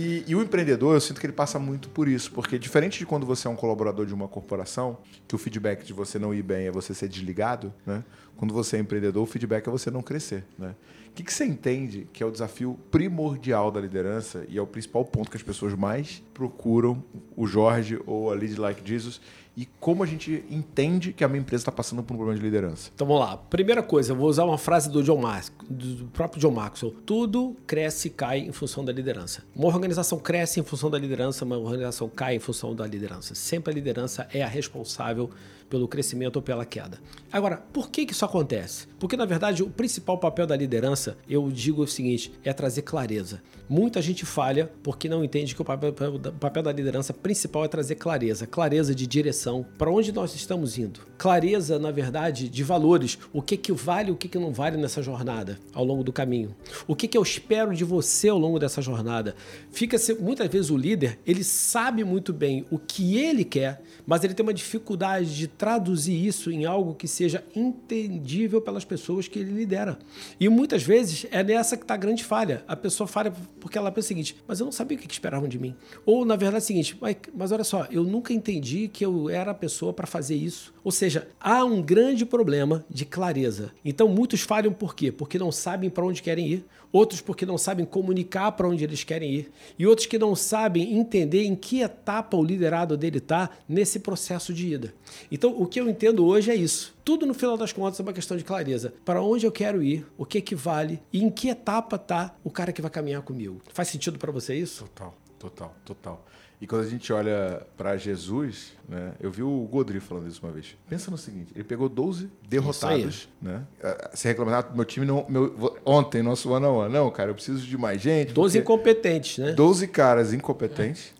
E, 0.00 0.22
e, 0.28 0.36
o 0.36 0.40
empreendedor, 0.40 0.94
eu 0.94 1.00
sinto 1.00 1.20
que 1.20 1.26
ele 1.26 1.32
passa 1.32 1.58
muito 1.58 1.88
por 1.88 2.06
isso, 2.06 2.30
porque 2.30 2.56
diferente 2.56 3.00
de 3.00 3.04
quando 3.04 3.26
você 3.26 3.48
é 3.48 3.50
um 3.50 3.56
colaborador 3.56 4.06
de 4.06 4.14
uma 4.14 4.28
corporação, 4.28 4.96
que 5.26 5.34
o 5.34 5.38
feedback 5.38 5.84
de 5.84 5.92
você 5.92 6.20
não 6.20 6.32
ir 6.32 6.44
bem 6.44 6.68
é 6.68 6.70
você 6.70 6.94
ser 6.94 7.08
desligado, 7.08 7.74
né? 7.84 8.04
Quando 8.36 8.54
você 8.54 8.76
é 8.76 8.78
empreendedor, 8.78 9.24
o 9.24 9.26
feedback 9.26 9.66
é 9.66 9.70
você 9.72 9.90
não 9.90 10.00
crescer, 10.00 10.44
né? 10.56 10.76
O 11.08 11.12
que, 11.14 11.24
que 11.24 11.32
você 11.32 11.44
entende 11.44 12.06
que 12.12 12.22
é 12.22 12.26
o 12.26 12.30
desafio 12.30 12.78
primordial 12.92 13.72
da 13.72 13.80
liderança 13.80 14.46
e 14.48 14.56
é 14.56 14.62
o 14.62 14.66
principal 14.68 15.04
ponto 15.04 15.32
que 15.32 15.36
as 15.36 15.42
pessoas 15.42 15.74
mais 15.74 16.22
procuram 16.32 17.02
o 17.36 17.44
Jorge 17.44 17.98
ou 18.06 18.30
a 18.30 18.36
Lead 18.36 18.54
Like 18.54 18.88
Jesus 18.88 19.20
e 19.58 19.66
como 19.80 20.04
a 20.04 20.06
gente 20.06 20.44
entende 20.48 21.12
que 21.12 21.24
a 21.24 21.28
minha 21.28 21.40
empresa 21.40 21.62
está 21.62 21.72
passando 21.72 22.00
por 22.00 22.14
um 22.14 22.16
problema 22.16 22.38
de 22.38 22.44
liderança. 22.44 22.92
Então 22.94 23.08
vamos 23.08 23.20
lá. 23.20 23.36
Primeira 23.36 23.82
coisa, 23.82 24.12
eu 24.12 24.16
vou 24.16 24.28
usar 24.28 24.44
uma 24.44 24.56
frase 24.56 24.88
do 24.88 25.02
John 25.02 25.16
Max, 25.16 25.52
do 25.68 26.04
próprio 26.12 26.40
John 26.40 26.52
Maxwell. 26.52 26.94
Tudo 27.04 27.56
cresce 27.66 28.06
e 28.06 28.10
cai 28.12 28.38
em 28.38 28.52
função 28.52 28.84
da 28.84 28.92
liderança. 28.92 29.42
Uma 29.56 29.66
organização 29.66 30.20
cresce 30.20 30.60
em 30.60 30.62
função 30.62 30.88
da 30.88 30.96
liderança, 30.96 31.44
uma 31.44 31.58
organização 31.58 32.08
cai 32.08 32.36
em 32.36 32.38
função 32.38 32.72
da 32.72 32.86
liderança. 32.86 33.34
Sempre 33.34 33.72
a 33.72 33.74
liderança 33.74 34.28
é 34.32 34.44
a 34.44 34.46
responsável 34.46 35.28
pelo 35.68 35.88
crescimento 35.88 36.36
ou 36.36 36.42
pela 36.42 36.64
queda. 36.64 37.00
Agora, 37.32 37.56
por 37.56 37.90
que, 37.90 38.06
que 38.06 38.12
isso 38.12 38.24
acontece? 38.24 38.86
Porque, 39.00 39.16
na 39.16 39.24
verdade, 39.24 39.64
o 39.64 39.68
principal 39.68 40.18
papel 40.18 40.46
da 40.46 40.56
liderança, 40.56 41.18
eu 41.28 41.50
digo 41.50 41.82
o 41.82 41.86
seguinte, 41.86 42.32
é 42.44 42.52
trazer 42.52 42.82
clareza. 42.82 43.42
Muita 43.68 44.00
gente 44.00 44.24
falha 44.24 44.70
porque 44.82 45.08
não 45.08 45.22
entende 45.22 45.54
que 45.54 45.60
o 45.60 45.64
papel, 45.64 45.90
o 45.90 46.32
papel 46.32 46.62
da 46.62 46.72
liderança 46.72 47.12
principal 47.12 47.64
é 47.64 47.68
trazer 47.68 47.96
clareza. 47.96 48.46
Clareza 48.46 48.94
de 48.94 49.06
direção, 49.06 49.66
para 49.76 49.90
onde 49.90 50.10
nós 50.10 50.34
estamos 50.34 50.78
indo. 50.78 51.00
Clareza, 51.18 51.78
na 51.78 51.90
verdade, 51.90 52.48
de 52.48 52.64
valores. 52.64 53.18
O 53.32 53.42
que, 53.42 53.56
que 53.56 53.72
vale 53.72 54.08
e 54.08 54.12
o 54.12 54.16
que, 54.16 54.28
que 54.28 54.38
não 54.38 54.52
vale 54.52 54.78
nessa 54.78 55.02
jornada, 55.02 55.58
ao 55.74 55.84
longo 55.84 56.02
do 56.02 56.12
caminho. 56.12 56.54
O 56.86 56.96
que, 56.96 57.06
que 57.06 57.18
eu 57.18 57.22
espero 57.22 57.74
de 57.74 57.84
você 57.84 58.28
ao 58.28 58.38
longo 58.38 58.58
dessa 58.58 58.80
jornada. 58.80 59.34
Fica 59.70 59.96
muitas 60.18 60.48
vezes 60.48 60.70
o 60.70 60.76
líder, 60.76 61.18
ele 61.26 61.44
sabe 61.44 62.04
muito 62.04 62.32
bem 62.32 62.64
o 62.70 62.78
que 62.78 63.18
ele 63.18 63.44
quer, 63.44 63.82
mas 64.08 64.24
ele 64.24 64.32
tem 64.32 64.42
uma 64.42 64.54
dificuldade 64.54 65.36
de 65.36 65.46
traduzir 65.46 66.26
isso 66.26 66.50
em 66.50 66.64
algo 66.64 66.94
que 66.94 67.06
seja 67.06 67.44
entendível 67.54 68.58
pelas 68.58 68.82
pessoas 68.82 69.28
que 69.28 69.38
ele 69.38 69.52
lidera. 69.52 69.98
E 70.40 70.48
muitas 70.48 70.82
vezes 70.82 71.26
é 71.30 71.44
nessa 71.44 71.76
que 71.76 71.84
está 71.84 71.92
a 71.92 71.98
grande 71.98 72.24
falha. 72.24 72.64
A 72.66 72.74
pessoa 72.74 73.06
falha 73.06 73.30
porque 73.60 73.76
ela 73.76 73.92
pensa 73.92 74.06
o 74.06 74.08
seguinte: 74.08 74.36
mas 74.48 74.60
eu 74.60 74.64
não 74.64 74.72
sabia 74.72 74.96
o 74.96 75.00
que 75.00 75.12
esperavam 75.12 75.46
de 75.46 75.58
mim. 75.58 75.76
Ou 76.06 76.24
na 76.24 76.36
verdade 76.36 76.62
é 76.62 76.64
o 76.64 76.66
seguinte: 76.66 76.98
mas, 77.34 77.52
olha 77.52 77.64
só, 77.64 77.86
eu 77.90 78.02
nunca 78.02 78.32
entendi 78.32 78.88
que 78.88 79.04
eu 79.04 79.28
era 79.28 79.50
a 79.50 79.54
pessoa 79.54 79.92
para 79.92 80.06
fazer 80.06 80.36
isso. 80.36 80.72
Ou 80.82 80.90
seja, 80.90 81.28
há 81.38 81.62
um 81.62 81.82
grande 81.82 82.24
problema 82.24 82.86
de 82.88 83.04
clareza. 83.04 83.72
Então 83.84 84.08
muitos 84.08 84.40
falham 84.40 84.72
por 84.72 84.94
quê? 84.94 85.12
Porque 85.12 85.38
não 85.38 85.52
sabem 85.52 85.90
para 85.90 86.06
onde 86.06 86.22
querem 86.22 86.48
ir, 86.48 86.64
outros 86.90 87.20
porque 87.20 87.44
não 87.44 87.58
sabem 87.58 87.84
comunicar 87.84 88.52
para 88.52 88.66
onde 88.66 88.84
eles 88.84 89.04
querem 89.04 89.34
ir, 89.34 89.50
e 89.78 89.86
outros 89.86 90.06
que 90.06 90.18
não 90.18 90.34
sabem 90.34 90.96
entender 90.96 91.44
em 91.44 91.54
que 91.54 91.82
etapa 91.82 92.36
o 92.36 92.42
liderado 92.42 92.96
dele 92.96 93.18
está 93.18 93.50
nesse 93.68 93.97
processo 93.98 94.52
de 94.52 94.74
ida. 94.74 94.94
Então, 95.30 95.54
o 95.60 95.66
que 95.66 95.80
eu 95.80 95.88
entendo 95.88 96.24
hoje 96.24 96.50
é 96.50 96.54
isso. 96.54 96.94
Tudo 97.04 97.26
no 97.26 97.34
final 97.34 97.56
das 97.56 97.72
contas 97.72 97.98
é 97.98 98.02
uma 98.02 98.12
questão 98.12 98.36
de 98.36 98.44
clareza. 98.44 98.94
Para 99.04 99.22
onde 99.22 99.46
eu 99.46 99.52
quero 99.52 99.82
ir, 99.82 100.06
o 100.16 100.24
que 100.24 100.38
equivale 100.38 101.00
e 101.12 101.22
em 101.22 101.30
que 101.30 101.48
etapa 101.48 101.96
está 101.96 102.34
o 102.44 102.50
cara 102.50 102.72
que 102.72 102.82
vai 102.82 102.90
caminhar 102.90 103.22
comigo. 103.22 103.60
Faz 103.72 103.88
sentido 103.88 104.18
para 104.18 104.32
você 104.32 104.54
isso? 104.54 104.84
Total, 104.84 105.14
total, 105.38 105.74
total. 105.84 106.24
E 106.60 106.66
quando 106.66 106.82
a 106.82 106.88
gente 106.88 107.12
olha 107.12 107.62
para 107.76 107.96
Jesus, 107.96 108.72
né? 108.88 109.12
Eu 109.20 109.30
vi 109.30 109.44
o 109.44 109.60
Godri 109.70 110.00
falando 110.00 110.26
isso 110.26 110.40
uma 110.42 110.50
vez. 110.50 110.76
Pensa 110.88 111.08
no 111.08 111.16
seguinte, 111.16 111.52
ele 111.54 111.62
pegou 111.62 111.88
12 111.88 112.28
derrotados, 112.48 113.28
né? 113.40 113.64
Ah, 113.80 114.10
se 114.12 114.26
reclamar, 114.26 114.66
ah, 114.68 114.74
meu 114.74 114.84
time 114.84 115.06
não... 115.06 115.24
Meu, 115.28 115.78
ontem, 115.84 116.20
nosso 116.20 116.50
one 116.50 116.66
on 116.66 116.78
one. 116.78 116.92
Não, 116.92 117.08
cara, 117.12 117.30
eu 117.30 117.34
preciso 117.34 117.64
de 117.64 117.78
mais 117.78 118.00
gente. 118.00 118.32
12 118.32 118.58
incompetentes, 118.58 119.38
né? 119.38 119.52
12 119.52 119.86
caras 119.86 120.32
incompetentes. 120.32 121.14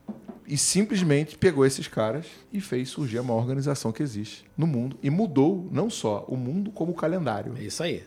E 0.49 0.57
simplesmente 0.57 1.37
pegou 1.37 1.67
esses 1.67 1.87
caras 1.87 2.25
e 2.51 2.59
fez 2.59 2.89
surgir 2.89 3.19
a 3.19 3.23
maior 3.23 3.41
organização 3.41 3.93
que 3.93 4.03
existe 4.03 4.47
no 4.57 4.67
mundo. 4.67 4.99
E 5.03 5.11
mudou 5.11 5.69
não 5.71 5.91
só 5.91 6.25
o 6.27 6.39
mundo, 6.39 6.71
como 6.71 6.93
o 6.93 6.95
calendário. 6.95 7.55
É 7.59 7.65
isso 7.65 7.83
aí. 7.83 8.03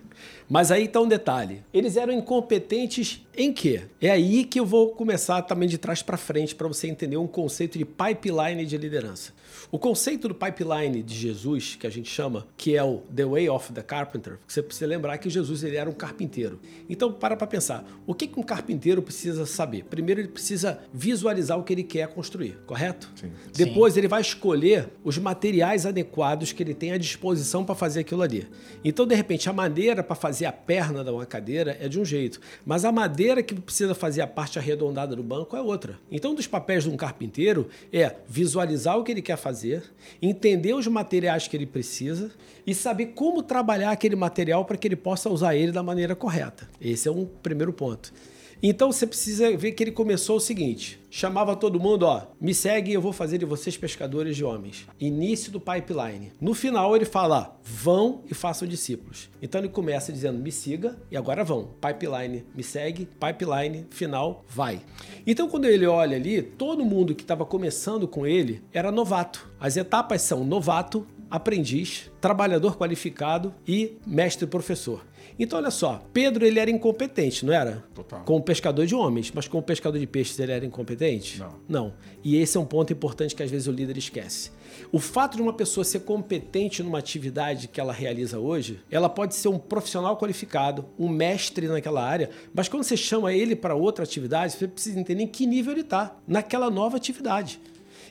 Mas 0.50 0.71
aí 0.71 0.86
está 0.86 1.00
um 1.00 1.07
detalhe. 1.07 1.63
Eles 1.71 1.98
eram 1.98 2.12
incompetentes 2.12 3.24
em 3.38 3.53
quê? 3.53 3.83
É 4.01 4.10
aí 4.10 4.43
que 4.43 4.60
eu 4.60 4.65
vou 4.65 4.89
começar 4.89 5.43
também 5.43 5.69
de 5.69 5.77
trás 5.77 6.01
para 6.01 6.17
frente 6.17 6.55
para 6.55 6.67
você 6.67 6.88
entender 6.88 7.17
um 7.17 7.27
conceito 7.27 7.77
de 7.77 7.86
pipeline 7.86 8.65
de 8.65 8.75
liderança. 8.75 9.31
O 9.70 9.77
conceito 9.77 10.27
do 10.27 10.34
pipeline 10.34 11.03
de 11.03 11.13
Jesus, 11.13 11.75
que 11.75 11.86
a 11.86 11.89
gente 11.89 12.10
chama, 12.10 12.48
que 12.58 12.75
é 12.75 12.84
o 12.84 12.98
The 13.15 13.25
Way 13.25 13.50
of 13.50 13.74
the 13.74 13.84
Carpenter, 13.84 14.39
você 14.48 14.62
precisa 14.62 14.88
lembrar 14.88 15.18
que 15.18 15.30
Jesus 15.30 15.63
ele 15.63 15.75
era 15.75 15.89
um 15.89 15.94
carpinteiro. 15.94 16.60
Então, 16.89 17.12
para 17.12 17.36
para 17.36 17.46
pensar, 17.46 17.86
o 18.08 18.13
que, 18.13 18.27
que 18.27 18.39
um 18.39 18.44
carpinteiro 18.44 19.01
precisa 19.01 19.46
saber? 19.46 19.84
Primeiro, 19.86 20.22
ele 20.22 20.27
precisa 20.27 20.80
visualizar 20.94 21.60
o 21.60 21.63
que 21.63 21.74
ele 21.74 21.84
quer 21.84 22.08
construir, 22.08 22.58
correto? 22.65 23.10
Sim. 23.15 23.32
Depois, 23.53 23.94
Sim. 23.94 24.00
ele 24.00 24.08
vai 24.08 24.22
escolher 24.22 24.89
os 25.03 25.18
materiais 25.18 25.86
adequados 25.86 26.51
que 26.51 26.63
ele 26.63 26.74
tem 26.74 26.91
à 26.91 26.98
disposição 26.98 27.63
para 27.63 27.75
fazer 27.75 28.01
aquilo 28.01 28.22
ali. 28.22 28.48
Então, 28.84 29.06
de 29.06 29.15
repente, 29.15 29.50
a 29.50 29.53
maneira 29.53 30.03
para 30.03 30.15
fazer 30.15 30.46
a 30.46 30.51
perna 30.51 31.03
de 31.03 31.10
uma 31.10 31.26
cadeira 31.26 31.78
é 31.80 31.88
de 31.88 32.00
um 32.00 32.06
jeito, 32.06 32.39
mas 32.65 32.86
a 32.86 32.91
madeira 32.91 33.43
que 33.43 33.54
precisa 33.54 33.93
fazer 33.93 34.21
a 34.21 34.28
parte 34.28 34.58
arredondada 34.58 35.15
do 35.15 35.24
banco 35.24 35.56
é 35.56 35.62
outra. 35.62 36.00
Então, 36.12 36.32
um 36.32 36.36
dos 36.36 36.47
papéis 36.47 36.84
de 36.84 36.89
um 36.89 36.97
carpinteiro 36.97 37.67
é 37.93 38.15
visualizar 38.28 38.97
o 38.97 39.04
que 39.04 39.12
ele 39.12 39.21
quer 39.21 39.38
fazer 39.38 39.51
fazer, 39.52 39.84
entender 40.22 40.74
os 40.74 40.88
materiais 40.88 41.46
que 41.46 41.58
ele 41.58 41.66
precisa 41.66 42.32
e 42.66 42.74
saber 42.74 43.08
como 43.08 43.44
trabalhar 43.44 43.92
aquele 43.92 44.16
material 44.16 44.64
para 44.64 44.78
que 44.78 44.88
ele 44.88 44.96
possa 44.96 45.30
usar 45.30 45.56
ele 45.56 45.74
da 45.74 45.84
maneira 45.84 46.16
correta. 46.16 46.70
Esse 46.80 47.10
é 47.10 47.12
um 47.12 47.26
primeiro 47.26 47.74
ponto. 47.74 48.14
Então 48.63 48.91
você 48.91 49.08
precisa 49.08 49.58
ver 49.58 49.71
que 49.71 49.84
ele 49.84 49.91
começou 49.91 50.38
o 50.38 50.39
seguinte: 50.39 51.02
chamava 51.10 51.56
todo 51.56 51.80
mundo, 51.80 52.04
ó, 52.04 52.28
me 52.39 52.54
segue 52.54 52.91
e 52.91 52.93
eu 52.93 53.02
vou 53.02 53.12
fazer 53.12 53.39
de 53.39 53.45
vocês 53.45 53.76
pescadores 53.76 54.36
de 54.36 54.43
homens. 54.43 54.86
Início 55.00 55.52
do 55.52 55.60
pipeline. 55.60 56.32
No 56.39 56.54
final 56.54 56.95
ele 56.95 57.06
fala, 57.06 57.60
vão 57.63 58.24
e 58.30 58.36
façam 58.36 58.67
discípulos. 58.67 59.30
Então 59.41 59.60
ele 59.60 59.69
começa 59.69 60.12
dizendo, 60.12 60.38
me 60.38 60.52
siga 60.52 60.95
e 61.10 61.17
agora 61.17 61.43
vão. 61.43 61.71
Pipeline, 61.82 62.45
me 62.56 62.62
segue, 62.62 63.08
pipeline, 63.19 63.88
final, 63.89 64.45
vai. 64.47 64.82
Então 65.26 65.50
quando 65.50 65.65
ele 65.65 65.88
olha 65.88 66.15
ali, 66.15 66.43
todo 66.43 66.86
mundo 66.86 67.15
que 67.15 67.24
estava 67.24 67.45
começando 67.45 68.08
com 68.08 68.28
ele 68.28 68.62
era 68.71 68.91
novato. 68.91 69.50
As 69.60 69.76
etapas 69.76 70.21
são 70.21 70.43
novato, 70.43 71.08
aprendiz, 71.32 72.12
trabalhador 72.19 72.78
qualificado 72.78 73.56
e 73.67 73.97
mestre 74.06 74.45
professor. 74.45 75.04
Então, 75.43 75.58
olha 75.58 75.71
só, 75.71 76.06
Pedro 76.13 76.45
ele 76.45 76.60
era 76.60 76.69
incompetente, 76.69 77.43
não 77.43 77.51
era? 77.51 77.84
Total. 77.95 78.21
Como 78.23 78.43
pescador 78.43 78.86
de 78.86 78.93
homens, 78.93 79.32
mas 79.34 79.47
como 79.47 79.63
pescador 79.63 79.97
de 79.97 80.06
peixes 80.06 80.38
ele 80.38 80.51
era 80.51 80.63
incompetente? 80.63 81.39
Não. 81.39 81.56
Não. 81.67 81.93
E 82.23 82.38
esse 82.38 82.58
é 82.58 82.60
um 82.60 82.65
ponto 82.65 82.93
importante 82.93 83.34
que 83.34 83.41
às 83.41 83.49
vezes 83.49 83.65
o 83.65 83.71
líder 83.71 83.97
esquece. 83.97 84.51
O 84.91 84.99
fato 84.99 85.38
de 85.38 85.41
uma 85.41 85.51
pessoa 85.51 85.84
ser 85.84 86.01
competente 86.01 86.84
numa 86.84 86.99
atividade 86.99 87.67
que 87.67 87.82
ela 87.82 87.91
realiza 87.91 88.38
hoje, 88.38 88.82
ela 88.91 89.10
pode 89.10 89.34
ser 89.34 89.47
um 89.47 89.58
profissional 89.58 90.15
qualificado, 90.15 90.86
um 90.99 91.10
mestre 91.10 91.67
naquela 91.67 92.06
área, 92.06 92.30
mas 92.54 92.69
quando 92.69 92.84
você 92.84 92.95
chama 92.95 93.34
ele 93.34 93.56
para 93.56 93.73
outra 93.73 94.04
atividade, 94.04 94.54
você 94.54 94.67
precisa 94.67 94.99
entender 94.99 95.23
em 95.23 95.27
que 95.27 95.47
nível 95.47 95.71
ele 95.71 95.82
está 95.82 96.17
naquela 96.27 96.69
nova 96.69 96.97
atividade. 96.97 97.60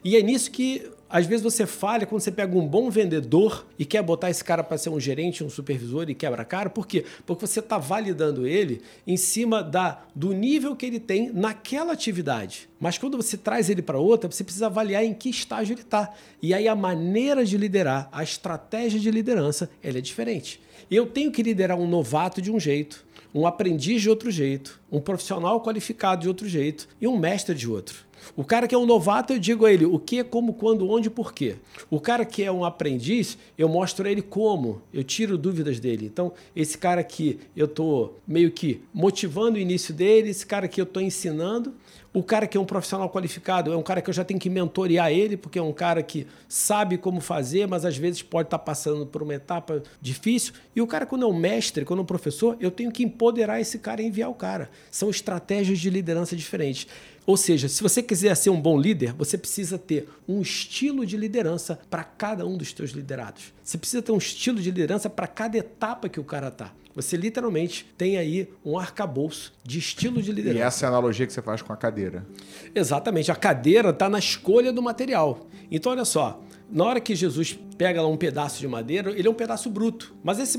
E 0.02 0.16
é 0.16 0.22
nisso 0.22 0.50
que 0.50 0.90
às 1.10 1.26
vezes 1.26 1.42
você 1.42 1.66
falha 1.66 2.06
quando 2.06 2.20
você 2.22 2.30
pega 2.30 2.56
um 2.56 2.66
bom 2.66 2.88
vendedor 2.88 3.66
e 3.76 3.84
quer 3.84 4.00
botar 4.02 4.30
esse 4.30 4.44
cara 4.44 4.62
para 4.62 4.78
ser 4.78 4.90
um 4.90 5.00
gerente, 5.00 5.42
um 5.42 5.50
supervisor 5.50 6.08
e 6.08 6.14
quebra 6.14 6.44
cara. 6.44 6.70
Por 6.70 6.86
quê? 6.86 7.04
Porque 7.26 7.46
você 7.46 7.58
está 7.58 7.76
validando 7.78 8.46
ele 8.46 8.80
em 9.04 9.16
cima 9.16 9.62
da, 9.62 10.02
do 10.14 10.32
nível 10.32 10.76
que 10.76 10.86
ele 10.86 11.00
tem 11.00 11.32
naquela 11.32 11.92
atividade. 11.92 12.68
Mas 12.78 12.96
quando 12.96 13.16
você 13.16 13.36
traz 13.36 13.68
ele 13.68 13.82
para 13.82 13.98
outra, 13.98 14.30
você 14.30 14.44
precisa 14.44 14.66
avaliar 14.66 15.04
em 15.04 15.12
que 15.12 15.28
estágio 15.28 15.74
ele 15.74 15.82
está. 15.82 16.14
E 16.40 16.54
aí 16.54 16.68
a 16.68 16.76
maneira 16.76 17.44
de 17.44 17.58
liderar, 17.58 18.08
a 18.12 18.22
estratégia 18.22 19.00
de 19.00 19.10
liderança, 19.10 19.68
ela 19.82 19.98
é 19.98 20.00
diferente. 20.00 20.60
Eu 20.90 21.06
tenho 21.06 21.30
que 21.30 21.42
liderar 21.42 21.78
um 21.78 21.86
novato 21.86 22.40
de 22.40 22.50
um 22.50 22.58
jeito, 22.58 23.04
um 23.34 23.46
aprendiz 23.46 24.02
de 24.02 24.10
outro 24.10 24.30
jeito, 24.30 24.80
um 24.90 25.00
profissional 25.00 25.60
qualificado 25.62 26.22
de 26.22 26.28
outro 26.28 26.48
jeito 26.48 26.88
e 27.00 27.06
um 27.06 27.16
mestre 27.16 27.54
de 27.54 27.68
outro. 27.68 28.10
O 28.36 28.44
cara 28.44 28.68
que 28.68 28.74
é 28.74 28.78
um 28.78 28.86
novato, 28.86 29.32
eu 29.32 29.38
digo 29.38 29.64
a 29.64 29.72
ele 29.72 29.84
o 29.84 29.98
que, 29.98 30.22
como, 30.22 30.54
quando, 30.54 30.88
onde, 30.88 31.08
por 31.08 31.32
quê. 31.32 31.56
O 31.88 32.00
cara 32.00 32.24
que 32.24 32.42
é 32.42 32.52
um 32.52 32.64
aprendiz, 32.64 33.38
eu 33.56 33.68
mostro 33.68 34.06
a 34.06 34.10
ele 34.10 34.22
como, 34.22 34.82
eu 34.92 35.02
tiro 35.02 35.38
dúvidas 35.38 35.80
dele. 35.80 36.06
Então, 36.06 36.32
esse 36.54 36.76
cara 36.76 37.00
aqui, 37.00 37.40
eu 37.56 37.66
estou 37.66 38.18
meio 38.26 38.50
que 38.50 38.82
motivando 38.92 39.56
o 39.56 39.60
início 39.60 39.94
dele, 39.94 40.30
esse 40.30 40.46
cara 40.46 40.68
que 40.68 40.80
eu 40.80 40.84
estou 40.84 41.02
ensinando. 41.02 41.74
O 42.12 42.24
cara 42.24 42.48
que 42.48 42.56
é 42.56 42.60
um 42.60 42.64
profissional 42.64 43.08
qualificado 43.08 43.72
é 43.72 43.76
um 43.76 43.84
cara 43.84 44.02
que 44.02 44.10
eu 44.10 44.14
já 44.14 44.24
tenho 44.24 44.40
que 44.40 44.50
mentorear 44.50 45.12
ele, 45.12 45.36
porque 45.36 45.60
é 45.60 45.62
um 45.62 45.72
cara 45.72 46.02
que 46.02 46.26
sabe 46.48 46.98
como 46.98 47.20
fazer, 47.20 47.68
mas 47.68 47.84
às 47.84 47.96
vezes 47.96 48.20
pode 48.20 48.48
estar 48.48 48.58
tá 48.58 48.64
passando 48.64 49.06
por 49.06 49.22
uma 49.22 49.34
etapa 49.34 49.80
difícil. 50.00 50.52
E 50.74 50.82
o 50.82 50.88
cara, 50.88 51.06
quando 51.06 51.24
é 51.24 51.28
um 51.28 51.32
mestre, 51.32 51.84
quando 51.84 52.00
é 52.00 52.02
um 52.02 52.06
professor, 52.06 52.56
eu 52.58 52.72
tenho 52.72 52.90
que 52.90 53.04
empoderar 53.04 53.60
esse 53.60 53.78
cara 53.78 54.02
e 54.02 54.06
enviar 54.06 54.28
o 54.28 54.34
cara. 54.34 54.68
São 54.90 55.08
estratégias 55.08 55.78
de 55.78 55.88
liderança 55.88 56.34
diferentes. 56.34 56.88
Ou 57.24 57.36
seja, 57.36 57.68
se 57.68 57.80
você 57.80 58.02
quiser 58.02 58.34
ser 58.34 58.50
um 58.50 58.60
bom 58.60 58.76
líder, 58.76 59.12
você 59.12 59.38
precisa 59.38 59.78
ter 59.78 60.08
um 60.26 60.40
estilo 60.40 61.06
de 61.06 61.16
liderança 61.16 61.78
para 61.88 62.02
cada 62.02 62.44
um 62.44 62.56
dos 62.56 62.72
seus 62.72 62.90
liderados. 62.90 63.52
Você 63.62 63.78
precisa 63.78 64.02
ter 64.02 64.10
um 64.10 64.18
estilo 64.18 64.60
de 64.60 64.68
liderança 64.68 65.08
para 65.08 65.28
cada 65.28 65.56
etapa 65.56 66.08
que 66.08 66.18
o 66.18 66.24
cara 66.24 66.48
está. 66.48 66.72
Você 67.00 67.16
literalmente 67.16 67.86
tem 67.96 68.16
aí 68.16 68.48
um 68.64 68.78
arcabouço 68.78 69.52
de 69.64 69.78
estilo 69.78 70.20
de 70.22 70.32
liderança. 70.32 70.58
E 70.58 70.62
essa 70.62 70.84
é 70.84 70.86
a 70.86 70.90
analogia 70.90 71.26
que 71.26 71.32
você 71.32 71.42
faz 71.42 71.62
com 71.62 71.72
a 71.72 71.76
cadeira. 71.76 72.26
Exatamente. 72.74 73.30
A 73.30 73.36
cadeira 73.36 73.90
está 73.90 74.08
na 74.08 74.18
escolha 74.18 74.72
do 74.72 74.82
material. 74.82 75.46
Então, 75.70 75.92
olha 75.92 76.04
só. 76.04 76.42
Na 76.72 76.84
hora 76.84 77.00
que 77.00 77.16
Jesus 77.16 77.58
pega 77.76 78.00
lá 78.00 78.06
um 78.06 78.16
pedaço 78.16 78.60
de 78.60 78.68
madeira, 78.68 79.10
ele 79.10 79.26
é 79.26 79.30
um 79.30 79.34
pedaço 79.34 79.68
bruto. 79.68 80.14
Mas 80.22 80.38
esse, 80.38 80.56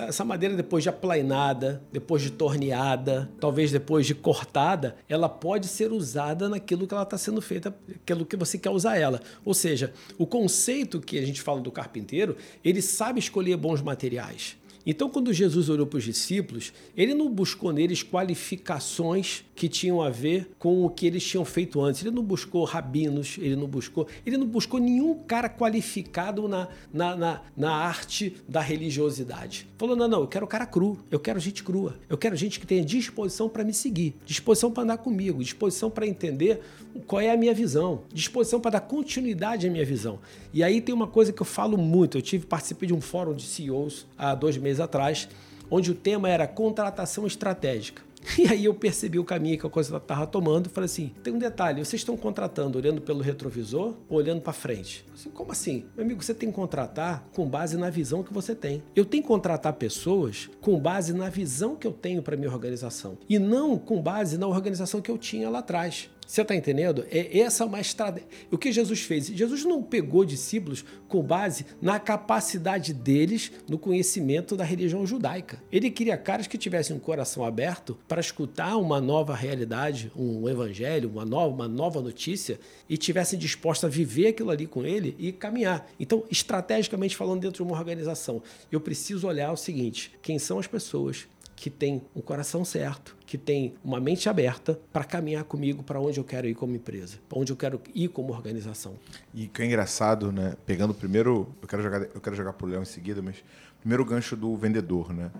essa 0.00 0.24
madeira, 0.24 0.54
depois 0.54 0.84
de 0.84 0.88
aplainada, 0.88 1.82
depois 1.90 2.22
de 2.22 2.30
torneada, 2.30 3.28
talvez 3.40 3.72
depois 3.72 4.06
de 4.06 4.14
cortada, 4.14 4.94
ela 5.08 5.28
pode 5.28 5.66
ser 5.66 5.90
usada 5.90 6.48
naquilo 6.48 6.86
que 6.86 6.94
ela 6.94 7.02
está 7.02 7.18
sendo 7.18 7.42
feita, 7.42 7.74
aquilo 7.92 8.24
que 8.24 8.36
você 8.36 8.56
quer 8.56 8.70
usar 8.70 8.98
ela. 8.98 9.20
Ou 9.44 9.52
seja, 9.52 9.92
o 10.16 10.24
conceito 10.24 11.00
que 11.00 11.18
a 11.18 11.26
gente 11.26 11.42
fala 11.42 11.60
do 11.60 11.72
carpinteiro, 11.72 12.36
ele 12.64 12.80
sabe 12.80 13.18
escolher 13.18 13.56
bons 13.56 13.82
materiais. 13.82 14.56
Então, 14.86 15.08
quando 15.08 15.32
Jesus 15.32 15.68
olhou 15.68 15.86
para 15.86 15.98
os 15.98 16.04
discípulos, 16.04 16.72
ele 16.96 17.14
não 17.14 17.30
buscou 17.30 17.72
neles 17.72 18.02
qualificações 18.02 19.44
que 19.54 19.68
tinham 19.68 20.00
a 20.00 20.08
ver 20.08 20.50
com 20.58 20.84
o 20.84 20.90
que 20.90 21.06
eles 21.06 21.24
tinham 21.24 21.44
feito 21.44 21.80
antes. 21.80 22.02
Ele 22.02 22.14
não 22.14 22.22
buscou 22.22 22.64
rabinos, 22.64 23.36
ele 23.38 23.56
não 23.56 23.66
buscou, 23.66 24.06
ele 24.24 24.36
não 24.36 24.46
buscou 24.46 24.78
nenhum 24.78 25.14
cara 25.14 25.48
qualificado 25.48 26.46
na 26.46 26.68
na, 26.92 27.16
na, 27.16 27.42
na, 27.56 27.70
arte 27.72 28.36
da 28.48 28.60
religiosidade. 28.60 29.68
Falou: 29.76 29.96
não, 29.96 30.08
não, 30.08 30.20
eu 30.20 30.26
quero 30.26 30.46
cara 30.46 30.66
cru, 30.66 30.98
eu 31.10 31.20
quero 31.20 31.38
gente 31.40 31.62
crua, 31.62 31.96
eu 32.08 32.16
quero 32.16 32.36
gente 32.36 32.58
que 32.58 32.66
tenha 32.66 32.84
disposição 32.84 33.48
para 33.48 33.64
me 33.64 33.72
seguir, 33.72 34.14
disposição 34.24 34.70
para 34.70 34.82
andar 34.82 34.98
comigo, 34.98 35.42
disposição 35.42 35.90
para 35.90 36.06
entender 36.06 36.60
qual 37.06 37.20
é 37.20 37.30
a 37.30 37.36
minha 37.36 37.54
visão, 37.54 38.02
disposição 38.12 38.60
para 38.60 38.72
dar 38.72 38.80
continuidade 38.80 39.66
à 39.66 39.70
minha 39.70 39.84
visão. 39.84 40.18
E 40.52 40.62
aí 40.62 40.80
tem 40.80 40.94
uma 40.94 41.06
coisa 41.06 41.32
que 41.32 41.42
eu 41.42 41.46
falo 41.46 41.76
muito. 41.76 42.18
Eu 42.18 42.22
tive 42.22 42.46
participei 42.46 42.86
de 42.86 42.94
um 42.94 43.00
fórum 43.00 43.34
de 43.34 43.42
CEOs 43.42 44.06
há 44.16 44.34
dois 44.34 44.56
meses 44.56 44.67
atrás, 44.80 45.28
onde 45.70 45.90
o 45.90 45.94
tema 45.94 46.28
era 46.28 46.46
contratação 46.46 47.26
estratégica. 47.26 48.02
E 48.38 48.46
aí 48.46 48.64
eu 48.64 48.74
percebi 48.74 49.18
o 49.18 49.24
caminho 49.24 49.58
que 49.58 49.66
a 49.66 49.70
coisa 49.70 49.96
estava 49.96 50.26
tomando. 50.26 50.68
Falei 50.68 50.86
assim: 50.86 51.12
tem 51.22 51.32
um 51.32 51.38
detalhe, 51.38 51.84
vocês 51.84 52.00
estão 52.00 52.16
contratando 52.16 52.78
olhando 52.78 53.00
pelo 53.00 53.20
retrovisor 53.20 53.94
ou 54.08 54.18
olhando 54.18 54.40
para 54.40 54.52
frente? 54.52 55.04
Assim, 55.14 55.30
como 55.30 55.52
assim? 55.52 55.84
Meu 55.96 56.04
amigo, 56.04 56.22
você 56.22 56.34
tem 56.34 56.50
que 56.50 56.54
contratar 56.54 57.26
com 57.32 57.46
base 57.46 57.76
na 57.76 57.90
visão 57.90 58.22
que 58.22 58.32
você 58.32 58.54
tem. 58.54 58.82
Eu 58.94 59.04
tenho 59.04 59.22
que 59.22 59.28
contratar 59.28 59.72
pessoas 59.74 60.48
com 60.60 60.78
base 60.78 61.12
na 61.12 61.28
visão 61.28 61.76
que 61.76 61.86
eu 61.86 61.92
tenho 61.92 62.22
para 62.22 62.36
minha 62.36 62.50
organização 62.50 63.18
e 63.28 63.38
não 63.38 63.78
com 63.78 64.00
base 64.00 64.38
na 64.38 64.46
organização 64.46 65.00
que 65.00 65.10
eu 65.10 65.18
tinha 65.18 65.48
lá 65.48 65.60
atrás. 65.60 66.10
Você 66.28 66.42
está 66.42 66.54
entendendo? 66.54 67.06
É 67.10 67.38
essa 67.38 67.64
uma 67.64 67.80
estratégia. 67.80 68.28
O 68.50 68.58
que 68.58 68.70
Jesus 68.70 69.00
fez? 69.00 69.28
Jesus 69.28 69.64
não 69.64 69.82
pegou 69.82 70.26
discípulos 70.26 70.84
com 71.08 71.22
base 71.22 71.64
na 71.80 71.98
capacidade 71.98 72.92
deles 72.92 73.50
no 73.66 73.78
conhecimento 73.78 74.54
da 74.54 74.62
religião 74.62 75.06
judaica. 75.06 75.58
Ele 75.72 75.90
queria 75.90 76.18
caras 76.18 76.46
que 76.46 76.58
tivessem 76.58 76.94
um 76.94 76.98
coração 76.98 77.46
aberto 77.46 77.96
para 78.06 78.20
escutar 78.20 78.76
uma 78.76 79.00
nova 79.00 79.34
realidade, 79.34 80.12
um 80.14 80.46
evangelho, 80.46 81.08
uma 81.08 81.24
nova, 81.24 81.54
uma 81.54 81.66
nova 81.66 82.02
notícia 82.02 82.60
e 82.90 82.98
tivessem 82.98 83.38
dispostos 83.38 83.86
a 83.86 83.88
viver 83.88 84.26
aquilo 84.26 84.50
ali 84.50 84.66
com 84.66 84.84
ele 84.84 85.16
e 85.18 85.32
caminhar. 85.32 85.90
Então, 85.98 86.24
estrategicamente 86.30 87.16
falando, 87.16 87.40
dentro 87.40 87.64
de 87.64 87.70
uma 87.70 87.78
organização, 87.78 88.42
eu 88.70 88.82
preciso 88.82 89.26
olhar 89.26 89.50
o 89.50 89.56
seguinte: 89.56 90.12
quem 90.20 90.38
são 90.38 90.58
as 90.58 90.66
pessoas 90.66 91.26
que 91.56 91.70
tem 91.70 92.02
um 92.14 92.20
coração 92.20 92.66
certo, 92.66 93.16
que 93.28 93.36
tem 93.36 93.74
uma 93.84 94.00
mente 94.00 94.26
aberta 94.26 94.80
para 94.90 95.04
caminhar 95.04 95.44
comigo 95.44 95.82
para 95.82 96.00
onde 96.00 96.18
eu 96.18 96.24
quero 96.24 96.48
ir 96.48 96.54
como 96.54 96.74
empresa, 96.74 97.18
para 97.28 97.38
onde 97.38 97.52
eu 97.52 97.56
quero 97.56 97.78
ir 97.94 98.08
como 98.08 98.32
organização. 98.32 98.94
E 99.34 99.46
que 99.46 99.60
é 99.60 99.66
engraçado, 99.66 100.32
né? 100.32 100.56
Pegando 100.64 100.94
primeiro, 100.94 101.46
eu 101.60 101.68
quero 101.68 101.82
jogar, 101.82 102.00
eu 102.04 102.22
quero 102.22 102.34
jogar 102.34 102.54
pro 102.54 102.66
Léo 102.66 102.80
em 102.80 102.86
seguida, 102.86 103.20
mas 103.20 103.36
primeiro 103.80 104.02
o 104.02 104.06
gancho 104.06 104.34
do 104.34 104.56
vendedor, 104.56 105.12
né? 105.12 105.30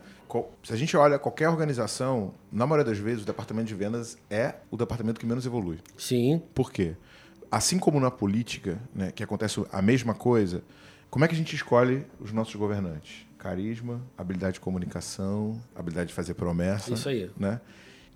Se 0.62 0.74
a 0.74 0.76
gente 0.76 0.94
olha 0.98 1.18
qualquer 1.18 1.48
organização, 1.48 2.34
na 2.52 2.66
maioria 2.66 2.92
das 2.92 2.98
vezes 2.98 3.22
o 3.22 3.26
departamento 3.26 3.68
de 3.68 3.74
vendas 3.74 4.18
é 4.28 4.56
o 4.70 4.76
departamento 4.76 5.18
que 5.18 5.24
menos 5.24 5.46
evolui. 5.46 5.78
Sim. 5.96 6.42
Por 6.54 6.70
quê? 6.70 6.94
Assim 7.50 7.78
como 7.78 7.98
na 7.98 8.10
política, 8.10 8.78
né, 8.94 9.10
que 9.12 9.24
acontece 9.24 9.64
a 9.72 9.80
mesma 9.80 10.14
coisa, 10.14 10.62
como 11.08 11.24
é 11.24 11.28
que 11.28 11.34
a 11.34 11.38
gente 11.38 11.56
escolhe 11.56 12.04
os 12.20 12.32
nossos 12.32 12.54
governantes? 12.54 13.26
Carisma, 13.38 14.02
habilidade 14.16 14.54
de 14.54 14.60
comunicação, 14.60 15.60
habilidade 15.74 16.08
de 16.08 16.14
fazer 16.14 16.34
promessa. 16.34 16.92
Isso 16.92 17.08
aí. 17.08 17.30
Né? 17.38 17.60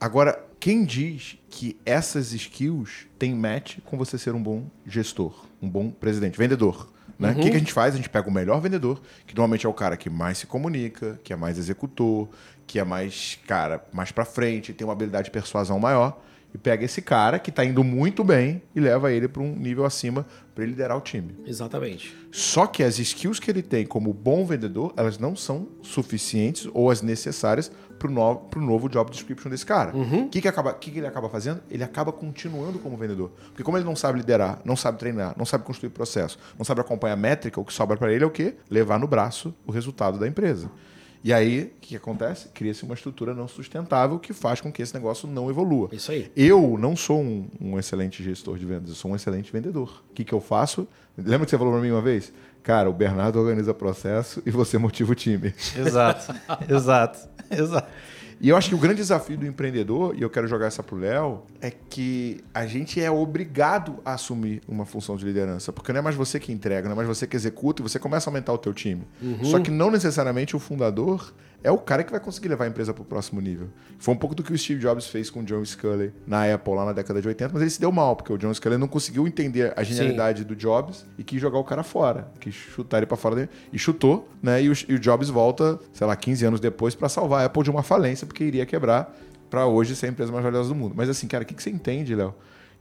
Agora, 0.00 0.44
quem 0.58 0.84
diz 0.84 1.38
que 1.48 1.78
essas 1.86 2.32
skills 2.32 3.06
têm 3.18 3.34
match 3.34 3.78
com 3.84 3.96
você 3.96 4.18
ser 4.18 4.34
um 4.34 4.42
bom 4.42 4.66
gestor, 4.86 5.46
um 5.62 5.68
bom 5.68 5.90
presidente, 5.90 6.36
vendedor? 6.36 6.90
Né? 7.18 7.28
O 7.28 7.36
uhum. 7.36 7.40
que, 7.40 7.50
que 7.50 7.56
a 7.56 7.58
gente 7.58 7.72
faz? 7.72 7.94
A 7.94 7.96
gente 7.96 8.10
pega 8.10 8.28
o 8.28 8.32
melhor 8.32 8.60
vendedor, 8.60 9.00
que 9.26 9.34
normalmente 9.34 9.64
é 9.64 9.68
o 9.68 9.72
cara 9.72 9.96
que 9.96 10.10
mais 10.10 10.38
se 10.38 10.46
comunica, 10.46 11.20
que 11.22 11.32
é 11.32 11.36
mais 11.36 11.56
executor, 11.56 12.28
que 12.66 12.80
é 12.80 12.84
mais, 12.84 13.38
cara, 13.46 13.84
mais 13.92 14.10
para 14.10 14.24
frente, 14.24 14.72
tem 14.72 14.84
uma 14.84 14.92
habilidade 14.92 15.26
de 15.26 15.30
persuasão 15.30 15.78
maior 15.78 16.20
e 16.54 16.58
pega 16.58 16.84
esse 16.84 17.00
cara 17.00 17.38
que 17.38 17.50
está 17.50 17.64
indo 17.64 17.82
muito 17.82 18.22
bem 18.22 18.62
e 18.74 18.80
leva 18.80 19.12
ele 19.12 19.28
para 19.28 19.42
um 19.42 19.54
nível 19.54 19.84
acima 19.84 20.26
para 20.54 20.64
ele 20.64 20.72
liderar 20.72 20.96
o 20.96 21.00
time. 21.00 21.34
Exatamente. 21.46 22.14
Só 22.30 22.66
que 22.66 22.82
as 22.82 22.98
skills 22.98 23.40
que 23.40 23.50
ele 23.50 23.62
tem 23.62 23.86
como 23.86 24.12
bom 24.12 24.44
vendedor, 24.44 24.92
elas 24.96 25.18
não 25.18 25.34
são 25.34 25.68
suficientes 25.80 26.68
ou 26.74 26.90
as 26.90 27.00
necessárias 27.00 27.72
para 27.98 28.08
o 28.08 28.12
novo, 28.12 28.48
novo 28.56 28.88
job 28.88 29.10
description 29.10 29.48
desse 29.48 29.64
cara. 29.64 29.96
O 29.96 30.00
uhum. 30.00 30.28
que, 30.28 30.40
que, 30.40 30.48
acaba, 30.48 30.74
que, 30.74 30.90
que 30.90 30.98
ele 30.98 31.06
acaba 31.06 31.28
fazendo? 31.28 31.62
Ele 31.70 31.84
acaba 31.84 32.12
continuando 32.12 32.78
como 32.78 32.96
vendedor. 32.96 33.30
Porque 33.46 33.62
como 33.62 33.78
ele 33.78 33.84
não 33.84 33.96
sabe 33.96 34.18
liderar, 34.18 34.60
não 34.64 34.76
sabe 34.76 34.98
treinar, 34.98 35.34
não 35.38 35.46
sabe 35.46 35.64
construir 35.64 35.90
processo, 35.90 36.38
não 36.58 36.64
sabe 36.64 36.80
acompanhar 36.80 37.16
métrica, 37.16 37.60
o 37.60 37.64
que 37.64 37.72
sobra 37.72 37.96
para 37.96 38.12
ele 38.12 38.24
é 38.24 38.26
o 38.26 38.30
quê? 38.30 38.56
Levar 38.68 38.98
no 38.98 39.06
braço 39.06 39.54
o 39.66 39.72
resultado 39.72 40.18
da 40.18 40.26
empresa. 40.26 40.70
E 41.24 41.32
aí, 41.32 41.72
o 41.76 41.80
que 41.80 41.94
acontece? 41.94 42.48
Cria-se 42.48 42.82
uma 42.82 42.94
estrutura 42.94 43.32
não 43.32 43.46
sustentável 43.46 44.18
que 44.18 44.32
faz 44.32 44.60
com 44.60 44.72
que 44.72 44.82
esse 44.82 44.92
negócio 44.92 45.28
não 45.28 45.48
evolua. 45.48 45.88
Isso 45.92 46.10
aí. 46.10 46.30
Eu 46.36 46.76
não 46.78 46.96
sou 46.96 47.20
um, 47.20 47.46
um 47.60 47.78
excelente 47.78 48.24
gestor 48.24 48.58
de 48.58 48.66
vendas, 48.66 48.88
eu 48.88 48.94
sou 48.96 49.12
um 49.12 49.16
excelente 49.16 49.52
vendedor. 49.52 50.02
O 50.10 50.14
que, 50.14 50.24
que 50.24 50.32
eu 50.32 50.40
faço? 50.40 50.86
Lembra 51.16 51.44
que 51.44 51.50
você 51.50 51.58
falou 51.58 51.72
para 51.72 51.82
mim 51.82 51.90
uma 51.90 52.02
vez? 52.02 52.32
Cara, 52.62 52.90
o 52.90 52.92
Bernardo 52.92 53.38
organiza 53.38 53.72
processo 53.72 54.42
e 54.46 54.50
você 54.50 54.78
motiva 54.78 55.12
o 55.12 55.14
time. 55.14 55.54
Exato, 55.76 56.34
exato, 56.68 57.28
exato. 57.50 57.88
E 58.42 58.48
eu 58.48 58.56
acho 58.56 58.68
que 58.68 58.74
o 58.74 58.78
grande 58.78 58.96
desafio 58.96 59.38
do 59.38 59.46
empreendedor, 59.46 60.16
e 60.18 60.22
eu 60.22 60.28
quero 60.28 60.48
jogar 60.48 60.66
essa 60.66 60.82
pro 60.82 60.96
Léo, 60.96 61.42
é 61.60 61.70
que 61.70 62.42
a 62.52 62.66
gente 62.66 63.00
é 63.00 63.08
obrigado 63.08 64.00
a 64.04 64.14
assumir 64.14 64.60
uma 64.66 64.84
função 64.84 65.16
de 65.16 65.24
liderança. 65.24 65.72
Porque 65.72 65.92
não 65.92 66.00
é 66.00 66.02
mais 66.02 66.16
você 66.16 66.40
que 66.40 66.50
entrega, 66.50 66.88
não 66.88 66.94
é 66.94 66.96
mais 66.96 67.06
você 67.06 67.24
que 67.24 67.36
executa 67.36 67.80
e 67.80 67.84
você 67.84 68.00
começa 68.00 68.28
a 68.28 68.30
aumentar 68.32 68.52
o 68.52 68.58
teu 68.58 68.74
time. 68.74 69.04
Uhum. 69.22 69.44
Só 69.44 69.60
que 69.60 69.70
não 69.70 69.92
necessariamente 69.92 70.56
o 70.56 70.58
fundador 70.58 71.32
é 71.62 71.70
o 71.70 71.78
cara 71.78 72.02
que 72.02 72.10
vai 72.10 72.20
conseguir 72.20 72.48
levar 72.48 72.64
a 72.64 72.68
empresa 72.68 72.92
para 72.92 73.02
o 73.02 73.04
próximo 73.04 73.40
nível. 73.40 73.68
Foi 73.98 74.14
um 74.14 74.16
pouco 74.16 74.34
do 74.34 74.42
que 74.42 74.52
o 74.52 74.58
Steve 74.58 74.80
Jobs 74.80 75.06
fez 75.06 75.30
com 75.30 75.40
o 75.40 75.44
John 75.44 75.64
Sculley 75.64 76.12
na 76.26 76.52
Apple, 76.52 76.74
lá 76.74 76.84
na 76.84 76.92
década 76.92 77.20
de 77.20 77.28
80, 77.28 77.52
mas 77.52 77.62
ele 77.62 77.70
se 77.70 77.80
deu 77.80 77.92
mal, 77.92 78.16
porque 78.16 78.32
o 78.32 78.38
John 78.38 78.52
Sculley 78.52 78.78
não 78.78 78.88
conseguiu 78.88 79.26
entender 79.26 79.72
a 79.76 79.82
genialidade 79.82 80.40
Sim. 80.40 80.46
do 80.46 80.56
Jobs 80.56 81.04
e 81.16 81.22
quis 81.22 81.40
jogar 81.40 81.58
o 81.58 81.64
cara 81.64 81.82
fora, 81.82 82.28
quis 82.40 82.54
chutar 82.54 82.98
ele 82.98 83.06
para 83.06 83.16
fora 83.16 83.36
dele. 83.36 83.48
E 83.72 83.78
chutou, 83.78 84.28
né? 84.42 84.62
E 84.62 84.68
o, 84.68 84.72
e 84.88 84.94
o 84.94 84.98
Jobs 84.98 85.28
volta, 85.28 85.78
sei 85.92 86.06
lá, 86.06 86.16
15 86.16 86.44
anos 86.44 86.60
depois 86.60 86.94
para 86.94 87.08
salvar 87.08 87.42
a 87.42 87.44
Apple 87.46 87.62
de 87.62 87.70
uma 87.70 87.82
falência, 87.82 88.26
porque 88.26 88.44
iria 88.44 88.66
quebrar 88.66 89.14
para 89.48 89.66
hoje 89.66 89.94
ser 89.94 90.06
a 90.06 90.08
empresa 90.08 90.32
mais 90.32 90.42
valiosa 90.42 90.70
do 90.70 90.74
mundo. 90.74 90.94
Mas 90.96 91.08
assim, 91.08 91.28
cara, 91.28 91.44
o 91.44 91.46
que, 91.46 91.54
que 91.54 91.62
você 91.62 91.70
entende, 91.70 92.14
Léo? 92.14 92.34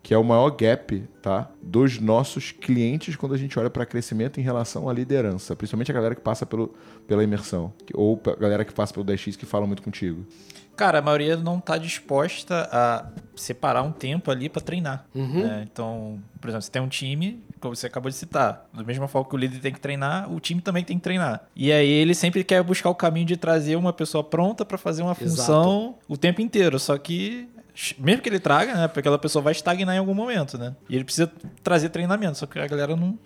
Que 0.04 0.14
é 0.14 0.18
o 0.18 0.24
maior 0.24 0.50
gap 0.52 1.04
tá, 1.22 1.50
dos 1.62 2.00
nossos 2.00 2.52
clientes 2.52 3.16
quando 3.16 3.34
a 3.34 3.38
gente 3.38 3.58
olha 3.60 3.70
para 3.70 3.86
crescimento 3.86 4.40
em 4.40 4.44
relação 4.44 4.90
à 4.90 4.94
liderança, 4.94 5.56
principalmente 5.56 5.92
a 5.92 5.94
galera 5.94 6.16
que 6.16 6.22
passa 6.22 6.46
pelo, 6.46 6.74
pela 7.08 7.24
imersão, 7.24 7.74
ou 7.94 8.20
a 8.26 8.36
galera 8.36 8.66
que 8.66 8.74
passa 8.74 8.94
pelo 8.94 9.06
10x 9.06 9.38
que 9.38 9.46
fala 9.46 9.68
muito 9.68 9.82
contigo. 9.82 10.26
Cara, 10.76 11.00
a 11.00 11.02
maioria 11.02 11.38
não 11.38 11.60
está 11.60 11.78
disposta 11.78 12.68
a 12.72 13.06
separar 13.36 13.84
um 13.84 13.92
tempo 13.92 14.32
ali 14.32 14.50
para 14.50 14.62
treinar. 14.62 15.06
Uhum. 15.14 15.44
Né? 15.44 15.68
Então, 15.72 16.20
por 16.40 16.48
exemplo, 16.48 16.64
você 16.64 16.72
tem 16.72 16.82
um 16.82 16.88
time, 16.88 17.44
como 17.60 17.76
você 17.76 17.86
acabou 17.86 18.10
de 18.10 18.18
citar, 18.18 18.68
da 18.74 18.84
mesma 18.84 19.08
forma 19.08 19.30
que 19.30 19.36
o 19.36 19.38
líder 19.38 19.60
tem 19.60 19.72
que 19.72 19.80
treinar, 19.80 20.32
o 20.32 20.40
time 20.40 20.60
também 20.60 20.84
tem 20.84 20.98
que 20.98 21.04
treinar. 21.04 21.44
E 21.56 21.72
aí 21.72 21.88
ele 21.88 22.16
sempre 22.16 22.44
quer 22.44 22.64
buscar 22.64 22.90
o 22.90 22.96
caminho 22.96 23.28
de 23.28 23.38
trazer 23.38 23.76
uma 23.76 23.94
pessoa 23.94 24.24
pronta 24.24 24.66
para 24.66 24.78
fazer 24.78 25.04
uma 25.04 25.14
função 25.14 25.82
Exato. 25.82 25.96
o 26.08 26.18
tempo 26.18 26.42
inteiro. 26.42 26.80
Só 26.80 26.98
que 26.98 27.48
mesmo 27.98 28.22
que 28.22 28.30
ele 28.30 28.40
traga, 28.40 28.74
né? 28.74 28.88
Porque 28.88 29.00
aquela 29.00 29.18
pessoa 29.18 29.42
vai 29.42 29.52
estagnar 29.52 29.96
em 29.96 30.00
algum 30.00 30.14
momento, 30.14 30.58
né? 30.58 30.76
E 30.90 30.96
ele 30.96 31.04
precisa 31.04 31.32
trazer 31.64 31.90
treinamento, 31.90 32.38
só 32.38 32.46
que 32.46 32.60
a 32.60 32.68
galera 32.68 32.96
não. 32.96 33.18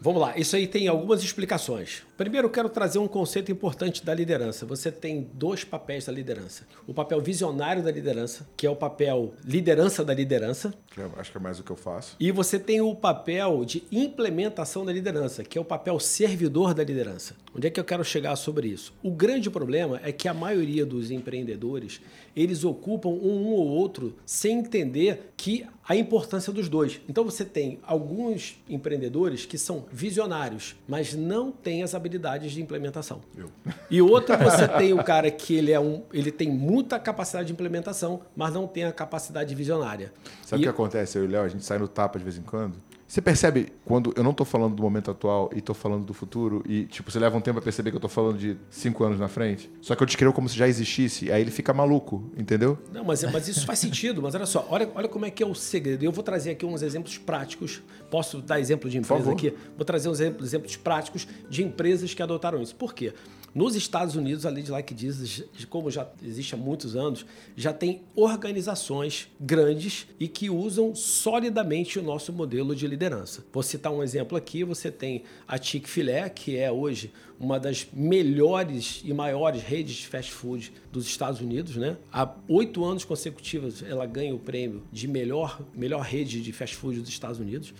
Vamos 0.00 0.20
lá, 0.20 0.36
isso 0.36 0.56
aí 0.56 0.66
tem 0.66 0.88
algumas 0.88 1.22
explicações. 1.22 2.02
Primeiro, 2.16 2.46
eu 2.46 2.50
quero 2.50 2.68
trazer 2.68 2.98
um 2.98 3.08
conceito 3.08 3.50
importante 3.50 4.04
da 4.04 4.14
liderança. 4.14 4.66
Você 4.66 4.92
tem 4.92 5.28
dois 5.32 5.64
papéis 5.64 6.06
da 6.06 6.12
liderança: 6.12 6.64
o 6.86 6.94
papel 6.94 7.20
visionário 7.20 7.82
da 7.82 7.90
liderança, 7.90 8.46
que 8.56 8.66
é 8.66 8.70
o 8.70 8.76
papel 8.76 9.34
liderança 9.44 10.04
da 10.04 10.12
liderança. 10.12 10.74
Que 10.90 11.00
eu 11.00 11.12
acho 11.16 11.30
que 11.30 11.38
é 11.38 11.40
mais 11.40 11.58
o 11.58 11.62
que 11.62 11.70
eu 11.70 11.76
faço. 11.76 12.16
E 12.20 12.30
você 12.30 12.58
tem 12.58 12.80
o 12.80 12.94
papel 12.94 13.64
de 13.64 13.84
implementação 13.90 14.84
da 14.84 14.92
liderança, 14.92 15.42
que 15.42 15.56
é 15.56 15.60
o 15.60 15.64
papel 15.64 15.98
servidor 15.98 16.74
da 16.74 16.84
liderança. 16.84 17.34
Onde 17.56 17.66
é 17.66 17.70
que 17.70 17.80
eu 17.80 17.84
quero 17.84 18.04
chegar 18.04 18.36
sobre 18.36 18.68
isso? 18.68 18.92
O 19.02 19.10
grande 19.10 19.50
problema 19.50 20.00
é 20.02 20.12
que 20.12 20.28
a 20.28 20.34
maioria 20.34 20.84
dos 20.84 21.10
empreendedores 21.10 22.00
eles 22.36 22.64
ocupam 22.64 23.08
um, 23.08 23.48
um 23.48 23.52
ou 23.52 23.66
outro 23.66 24.14
sem 24.24 24.58
entender 24.58 25.32
que 25.36 25.66
a 25.86 25.94
importância 25.94 26.52
dos 26.52 26.68
dois. 26.68 27.00
Então 27.08 27.24
você 27.24 27.44
tem 27.44 27.78
alguns 27.82 28.60
empreendedores 28.68 29.44
que 29.44 29.58
são 29.58 29.84
visionários, 29.92 30.74
mas 30.88 31.14
não 31.14 31.52
têm 31.52 31.82
as 31.82 31.94
habilidades 31.94 32.52
de 32.52 32.62
implementação. 32.62 33.20
Eu. 33.36 33.50
E 33.90 34.00
outro 34.00 34.36
você 34.38 34.66
tem 34.66 34.92
o 34.92 35.04
cara 35.04 35.30
que 35.30 35.54
ele 35.54 35.72
é 35.72 35.78
um, 35.78 36.02
ele 36.12 36.32
tem 36.32 36.50
muita 36.50 36.98
capacidade 36.98 37.48
de 37.48 37.52
implementação, 37.52 38.22
mas 38.34 38.54
não 38.54 38.66
tem 38.66 38.84
a 38.84 38.92
capacidade 38.92 39.54
visionária. 39.54 40.12
Sabe 40.42 40.62
o 40.62 40.64
que 40.64 40.68
acontece, 40.68 41.18
eu 41.18 41.24
e 41.24 41.26
o 41.26 41.30
Léo, 41.30 41.42
a 41.42 41.48
gente 41.48 41.64
sai 41.64 41.78
no 41.78 41.86
tapa 41.86 42.18
de 42.18 42.24
vez 42.24 42.38
em 42.38 42.42
quando? 42.42 42.76
Você 43.06 43.20
percebe 43.20 43.72
quando 43.84 44.12
eu 44.16 44.24
não 44.24 44.30
estou 44.30 44.46
falando 44.46 44.74
do 44.74 44.82
momento 44.82 45.10
atual 45.10 45.50
e 45.54 45.58
estou 45.58 45.74
falando 45.74 46.04
do 46.04 46.14
futuro 46.14 46.62
e 46.66 46.84
tipo 46.84 47.10
você 47.10 47.18
leva 47.18 47.36
um 47.36 47.40
tempo 47.40 47.58
a 47.58 47.62
perceber 47.62 47.90
que 47.90 47.96
eu 47.96 47.98
estou 47.98 48.10
falando 48.10 48.38
de 48.38 48.56
cinco 48.70 49.04
anos 49.04 49.18
na 49.18 49.28
frente? 49.28 49.70
Só 49.80 49.94
que 49.94 50.02
eu 50.02 50.06
descrevo 50.06 50.32
como 50.32 50.48
se 50.48 50.56
já 50.56 50.66
existisse, 50.66 51.30
aí 51.30 51.40
ele 51.40 51.50
fica 51.50 51.72
maluco, 51.72 52.30
entendeu? 52.36 52.78
Não, 52.92 53.04
mas, 53.04 53.22
mas 53.24 53.46
isso 53.46 53.66
faz 53.66 53.78
sentido. 53.78 54.22
Mas 54.22 54.34
olha 54.34 54.46
só, 54.46 54.66
olha, 54.70 54.90
olha 54.94 55.08
como 55.08 55.26
é 55.26 55.30
que 55.30 55.42
é 55.42 55.46
o 55.46 55.54
segredo. 55.54 56.02
Eu 56.02 56.12
vou 56.12 56.24
trazer 56.24 56.52
aqui 56.52 56.64
uns 56.64 56.82
exemplos 56.82 57.18
práticos. 57.18 57.82
Posso 58.10 58.40
dar 58.40 58.58
exemplo 58.58 58.88
de 58.88 58.98
empresa 58.98 59.30
aqui? 59.30 59.52
Vou 59.76 59.84
trazer 59.84 60.08
uns 60.08 60.20
exemplos 60.20 60.76
práticos 60.76 61.28
de 61.48 61.62
empresas 61.62 62.14
que 62.14 62.22
adotaram 62.22 62.60
isso. 62.62 62.74
Por 62.74 62.94
quê? 62.94 63.12
Nos 63.54 63.76
Estados 63.76 64.16
Unidos, 64.16 64.44
a 64.44 64.50
lei 64.50 64.64
de 64.64 64.70
like 64.72 64.92
diz, 64.92 65.44
como 65.70 65.88
já 65.88 66.08
existe 66.20 66.56
há 66.56 66.58
muitos 66.58 66.96
anos, 66.96 67.24
já 67.56 67.72
tem 67.72 68.02
organizações 68.16 69.28
grandes 69.38 70.08
e 70.18 70.26
que 70.26 70.50
usam 70.50 70.92
solidamente 70.92 71.96
o 71.96 72.02
nosso 72.02 72.32
modelo 72.32 72.74
de 72.74 72.84
liderança. 72.88 73.44
Vou 73.52 73.62
citar 73.62 73.92
um 73.92 74.02
exemplo 74.02 74.36
aqui: 74.36 74.64
você 74.64 74.90
tem 74.90 75.22
a 75.46 75.56
Chick-fil-A, 75.56 76.30
que 76.30 76.56
é 76.56 76.72
hoje 76.72 77.12
uma 77.38 77.60
das 77.60 77.86
melhores 77.92 79.02
e 79.04 79.12
maiores 79.12 79.62
redes 79.62 79.96
de 79.96 80.08
fast 80.08 80.32
food 80.32 80.72
dos 80.90 81.06
Estados 81.06 81.40
Unidos, 81.40 81.76
né? 81.76 81.96
Há 82.12 82.28
oito 82.48 82.84
anos 82.84 83.04
consecutivos 83.04 83.82
ela 83.82 84.06
ganha 84.06 84.34
o 84.34 84.38
prêmio 84.38 84.82
de 84.90 85.06
melhor, 85.06 85.60
melhor 85.74 86.02
rede 86.02 86.42
de 86.42 86.52
fast 86.52 86.74
food 86.74 87.00
dos 87.00 87.08
Estados 87.08 87.38
Unidos 87.38 87.72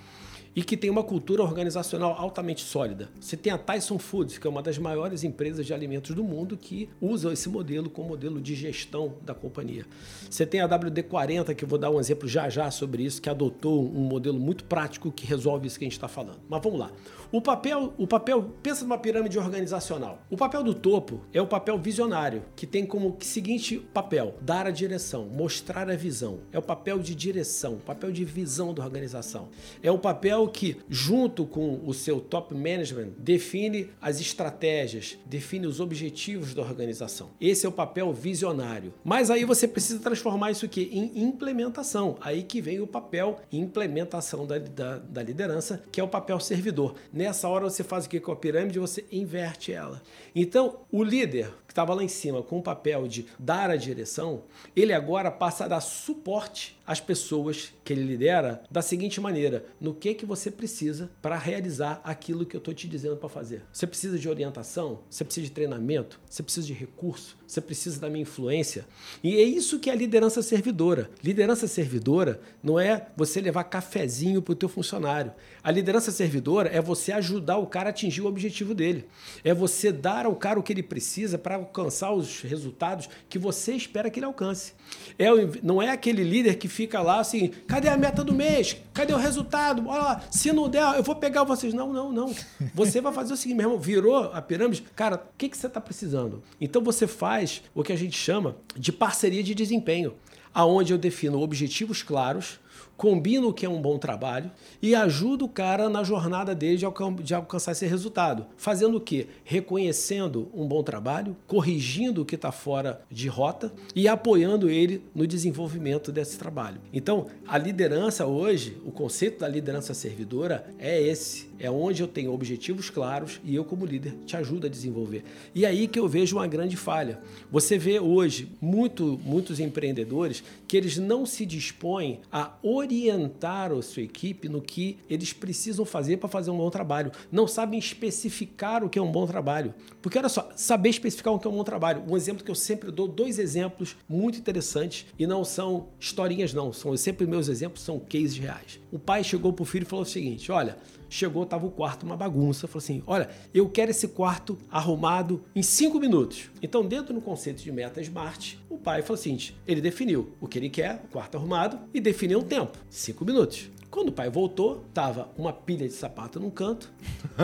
e 0.54 0.62
que 0.62 0.76
tem 0.76 0.90
uma 0.90 1.02
cultura 1.02 1.42
organizacional 1.42 2.14
altamente 2.18 2.62
sólida. 2.62 3.08
Você 3.20 3.36
tem 3.36 3.52
a 3.52 3.58
Tyson 3.58 3.98
Foods, 3.98 4.38
que 4.38 4.46
é 4.46 4.50
uma 4.50 4.62
das 4.62 4.78
maiores 4.78 5.24
empresas 5.24 5.66
de 5.66 5.74
alimentos 5.74 6.14
do 6.14 6.22
mundo 6.22 6.56
que 6.56 6.88
usa 7.00 7.32
esse 7.32 7.48
modelo 7.48 7.90
como 7.90 8.08
modelo 8.08 8.40
de 8.40 8.54
gestão 8.54 9.14
da 9.22 9.34
companhia. 9.34 9.84
Você 10.30 10.46
tem 10.46 10.60
a 10.60 10.68
WD-40, 10.68 11.54
que 11.54 11.64
eu 11.64 11.68
vou 11.68 11.78
dar 11.78 11.90
um 11.90 11.98
exemplo 11.98 12.28
já 12.28 12.48
já 12.48 12.70
sobre 12.70 13.02
isso, 13.02 13.20
que 13.20 13.28
adotou 13.28 13.84
um 13.84 14.04
modelo 14.04 14.38
muito 14.38 14.64
prático 14.64 15.10
que 15.10 15.26
resolve 15.26 15.66
isso 15.66 15.78
que 15.78 15.84
a 15.84 15.86
gente 15.86 15.92
está 15.92 16.08
falando. 16.08 16.40
Mas 16.48 16.62
vamos 16.62 16.78
lá. 16.78 16.90
O 17.32 17.40
papel, 17.40 17.92
o 17.98 18.06
papel, 18.06 18.54
pensa 18.62 18.84
numa 18.84 18.96
pirâmide 18.96 19.36
organizacional. 19.38 20.22
O 20.30 20.36
papel 20.36 20.62
do 20.62 20.72
topo 20.72 21.20
é 21.32 21.42
o 21.42 21.46
papel 21.46 21.76
visionário, 21.76 22.44
que 22.54 22.64
tem 22.64 22.86
como 22.86 23.16
seguinte 23.18 23.78
papel: 23.92 24.36
dar 24.40 24.68
a 24.68 24.70
direção, 24.70 25.26
mostrar 25.26 25.90
a 25.90 25.96
visão. 25.96 26.38
É 26.52 26.58
o 26.60 26.62
papel 26.62 27.00
de 27.00 27.12
direção, 27.12 27.78
papel 27.84 28.12
de 28.12 28.24
visão 28.24 28.72
da 28.72 28.84
organização. 28.84 29.48
É 29.82 29.90
o 29.90 29.98
papel 29.98 30.43
que, 30.48 30.76
junto 30.88 31.44
com 31.44 31.80
o 31.84 31.92
seu 31.94 32.20
top 32.20 32.54
management, 32.54 33.10
define 33.18 33.90
as 34.00 34.20
estratégias, 34.20 35.18
define 35.26 35.66
os 35.66 35.80
objetivos 35.80 36.54
da 36.54 36.62
organização. 36.62 37.30
Esse 37.40 37.66
é 37.66 37.68
o 37.68 37.72
papel 37.72 38.12
visionário. 38.12 38.92
Mas 39.04 39.30
aí 39.30 39.44
você 39.44 39.66
precisa 39.66 39.98
transformar 40.00 40.50
isso 40.50 40.64
aqui 40.64 40.88
em 40.92 41.22
implementação. 41.22 42.16
Aí 42.20 42.42
que 42.42 42.60
vem 42.60 42.80
o 42.80 42.86
papel 42.86 43.40
implementação 43.52 44.46
da, 44.46 44.58
da, 44.58 44.98
da 44.98 45.22
liderança, 45.22 45.82
que 45.90 46.00
é 46.00 46.04
o 46.04 46.08
papel 46.08 46.38
servidor. 46.40 46.94
Nessa 47.12 47.48
hora 47.48 47.68
você 47.68 47.82
faz 47.82 48.06
o 48.06 48.08
que 48.08 48.20
com 48.20 48.32
a 48.32 48.36
pirâmide? 48.36 48.78
Você 48.78 49.04
inverte 49.10 49.72
ela. 49.72 50.02
Então, 50.34 50.80
o 50.90 51.02
líder 51.02 51.52
estava 51.74 51.92
lá 51.92 52.04
em 52.04 52.08
cima 52.08 52.40
com 52.40 52.58
o 52.58 52.62
papel 52.62 53.08
de 53.08 53.26
dar 53.36 53.68
a 53.68 53.74
direção, 53.74 54.44
ele 54.76 54.92
agora 54.92 55.28
passa 55.28 55.64
a 55.64 55.68
dar 55.68 55.80
suporte 55.80 56.78
às 56.86 57.00
pessoas 57.00 57.74
que 57.82 57.92
ele 57.92 58.04
lidera 58.04 58.62
da 58.70 58.80
seguinte 58.80 59.20
maneira: 59.20 59.66
no 59.80 59.92
que 59.92 60.14
que 60.14 60.24
você 60.24 60.52
precisa 60.52 61.10
para 61.20 61.36
realizar 61.36 62.00
aquilo 62.04 62.46
que 62.46 62.54
eu 62.56 62.58
estou 62.58 62.72
te 62.72 62.86
dizendo 62.86 63.16
para 63.16 63.28
fazer? 63.28 63.64
Você 63.72 63.88
precisa 63.88 64.18
de 64.18 64.28
orientação? 64.28 65.00
Você 65.10 65.24
precisa 65.24 65.46
de 65.46 65.52
treinamento? 65.52 66.20
Você 66.30 66.42
precisa 66.44 66.66
de 66.66 66.72
recurso? 66.72 67.36
Você 67.46 67.60
precisa 67.60 68.00
da 68.00 68.08
minha 68.08 68.22
influência? 68.22 68.86
E 69.22 69.36
é 69.36 69.42
isso 69.42 69.78
que 69.80 69.90
é 69.90 69.92
a 69.92 69.96
liderança 69.96 70.42
servidora. 70.42 71.10
Liderança 71.22 71.66
servidora 71.66 72.40
não 72.62 72.78
é 72.78 73.08
você 73.16 73.40
levar 73.40 73.64
cafezinho 73.64 74.40
para 74.40 74.52
o 74.52 74.56
teu 74.56 74.68
funcionário. 74.68 75.32
A 75.62 75.70
liderança 75.70 76.10
servidora 76.10 76.68
é 76.68 76.80
você 76.80 77.10
ajudar 77.12 77.58
o 77.58 77.66
cara 77.66 77.88
a 77.88 77.90
atingir 77.90 78.22
o 78.22 78.26
objetivo 78.26 78.74
dele. 78.74 79.06
É 79.42 79.52
você 79.52 79.90
dar 79.90 80.26
ao 80.26 80.36
cara 80.36 80.58
o 80.58 80.62
que 80.62 80.72
ele 80.72 80.82
precisa 80.82 81.36
para 81.36 81.63
alcançar 81.64 82.12
os 82.12 82.40
resultados 82.42 83.08
que 83.28 83.38
você 83.38 83.72
espera 83.72 84.10
que 84.10 84.18
ele 84.18 84.26
alcance. 84.26 84.74
É, 85.18 85.26
não 85.62 85.80
é 85.80 85.90
aquele 85.90 86.22
líder 86.22 86.56
que 86.56 86.68
fica 86.68 87.00
lá 87.00 87.20
assim, 87.20 87.48
cadê 87.66 87.88
a 87.88 87.96
meta 87.96 88.22
do 88.22 88.32
mês? 88.32 88.76
Cadê 88.92 89.12
o 89.12 89.18
resultado? 89.18 89.88
Olha 89.88 90.02
lá, 90.02 90.22
se 90.30 90.52
não 90.52 90.68
der, 90.68 90.82
eu 90.96 91.02
vou 91.02 91.16
pegar 91.16 91.44
vocês. 91.44 91.74
Não, 91.74 91.92
não, 91.92 92.12
não. 92.12 92.34
Você 92.74 93.00
vai 93.00 93.12
fazer 93.12 93.32
o 93.32 93.36
seguinte, 93.36 93.56
meu 93.56 93.66
irmão, 93.66 93.78
virou 93.80 94.16
a 94.16 94.40
pirâmide, 94.42 94.82
cara, 94.94 95.16
o 95.16 95.36
que, 95.36 95.48
que 95.48 95.56
você 95.56 95.66
está 95.66 95.80
precisando? 95.80 96.42
Então 96.60 96.82
você 96.82 97.06
faz 97.06 97.62
o 97.74 97.82
que 97.82 97.92
a 97.92 97.96
gente 97.96 98.16
chama 98.16 98.56
de 98.76 98.92
parceria 98.92 99.42
de 99.42 99.54
desempenho, 99.54 100.14
aonde 100.52 100.92
eu 100.92 100.98
defino 100.98 101.40
objetivos 101.40 102.02
claros, 102.02 102.58
combina 102.96 103.46
o 103.46 103.52
que 103.52 103.66
é 103.66 103.68
um 103.68 103.80
bom 103.80 103.98
trabalho 103.98 104.50
e 104.80 104.94
ajuda 104.94 105.44
o 105.44 105.48
cara 105.48 105.88
na 105.88 106.02
jornada 106.02 106.54
dele 106.54 106.76
de, 106.76 106.84
alcan 106.84 107.14
de 107.14 107.34
alcançar 107.34 107.72
esse 107.72 107.86
resultado. 107.86 108.46
Fazendo 108.56 108.96
o 108.96 109.00
quê? 109.00 109.28
Reconhecendo 109.44 110.48
um 110.54 110.66
bom 110.66 110.82
trabalho, 110.82 111.36
corrigindo 111.46 112.22
o 112.22 112.24
que 112.24 112.34
está 112.34 112.52
fora 112.52 113.00
de 113.10 113.28
rota 113.28 113.72
e 113.94 114.08
apoiando 114.08 114.68
ele 114.70 115.02
no 115.14 115.26
desenvolvimento 115.26 116.12
desse 116.12 116.38
trabalho. 116.38 116.80
Então, 116.92 117.26
a 117.46 117.58
liderança 117.58 118.26
hoje, 118.26 118.76
o 118.84 118.90
conceito 118.90 119.40
da 119.40 119.48
liderança 119.48 119.94
servidora 119.94 120.66
é 120.78 121.00
esse 121.00 121.53
é 121.64 121.70
onde 121.70 122.02
eu 122.02 122.06
tenho 122.06 122.30
objetivos 122.30 122.90
claros 122.90 123.40
e 123.42 123.54
eu, 123.54 123.64
como 123.64 123.86
líder, 123.86 124.14
te 124.26 124.36
ajudo 124.36 124.66
a 124.66 124.70
desenvolver. 124.70 125.24
E 125.54 125.64
aí 125.64 125.88
que 125.88 125.98
eu 125.98 126.06
vejo 126.06 126.36
uma 126.36 126.46
grande 126.46 126.76
falha. 126.76 127.20
Você 127.50 127.78
vê 127.78 127.98
hoje 127.98 128.52
muito, 128.60 129.18
muitos 129.24 129.58
empreendedores 129.58 130.44
que 130.68 130.76
eles 130.76 130.98
não 130.98 131.24
se 131.24 131.46
dispõem 131.46 132.20
a 132.30 132.52
orientar 132.62 133.72
a 133.72 133.80
sua 133.80 134.02
equipe 134.02 134.46
no 134.46 134.60
que 134.60 134.98
eles 135.08 135.32
precisam 135.32 135.86
fazer 135.86 136.18
para 136.18 136.28
fazer 136.28 136.50
um 136.50 136.58
bom 136.58 136.68
trabalho. 136.68 137.10
Não 137.32 137.48
sabem 137.48 137.78
especificar 137.78 138.84
o 138.84 138.90
que 138.90 138.98
é 138.98 139.02
um 139.02 139.10
bom 139.10 139.26
trabalho. 139.26 139.72
Porque, 140.02 140.18
olha 140.18 140.28
só, 140.28 140.50
saber 140.54 140.90
especificar 140.90 141.32
o 141.32 141.38
que 141.38 141.46
é 141.46 141.50
um 141.50 141.54
bom 141.54 141.64
trabalho. 141.64 142.04
Um 142.06 142.14
exemplo 142.14 142.44
que 142.44 142.50
eu 142.50 142.54
sempre 142.54 142.90
dou, 142.90 143.08
dois 143.08 143.38
exemplos 143.38 143.96
muito 144.06 144.38
interessantes 144.38 145.06
e 145.18 145.26
não 145.26 145.44
são 145.44 145.88
historinhas, 145.98 146.52
não. 146.52 146.74
São 146.74 146.94
sempre 146.94 147.26
meus 147.26 147.48
exemplos, 147.48 147.82
são 147.82 147.98
cases 147.98 148.36
reais. 148.36 148.83
O 148.94 148.98
pai 148.98 149.24
chegou 149.24 149.52
para 149.52 149.64
o 149.64 149.66
filho 149.66 149.82
e 149.82 149.86
falou 149.86 150.04
o 150.04 150.08
seguinte: 150.08 150.50
olha 150.52 150.78
Chegou, 151.14 151.46
tava 151.46 151.64
o 151.64 151.70
quarto 151.70 152.04
uma 152.04 152.16
bagunça. 152.16 152.66
Falou 152.66 152.82
assim: 152.82 153.00
olha, 153.06 153.28
eu 153.54 153.68
quero 153.68 153.92
esse 153.92 154.08
quarto 154.08 154.58
arrumado 154.68 155.44
em 155.54 155.62
cinco 155.62 156.00
minutos. 156.00 156.50
Então, 156.60 156.84
dentro 156.84 157.14
do 157.14 157.20
conceito 157.20 157.62
de 157.62 157.70
meta 157.70 158.00
smart, 158.00 158.58
o 158.68 158.76
pai 158.76 159.00
falou 159.02 159.14
assim: 159.14 159.38
ele 159.64 159.80
definiu 159.80 160.32
o 160.40 160.48
que 160.48 160.58
ele 160.58 160.68
quer, 160.68 161.02
o 161.04 161.08
quarto 161.08 161.36
arrumado, 161.36 161.78
e 161.94 162.00
definiu 162.00 162.40
um 162.40 162.42
tempo, 162.42 162.76
cinco 162.90 163.24
minutos. 163.24 163.70
Quando 163.90 164.08
o 164.08 164.12
pai 164.12 164.28
voltou, 164.28 164.84
tava 164.92 165.28
uma 165.38 165.52
pilha 165.52 165.86
de 165.86 165.94
sapato 165.94 166.40
num 166.40 166.50
canto 166.50 166.90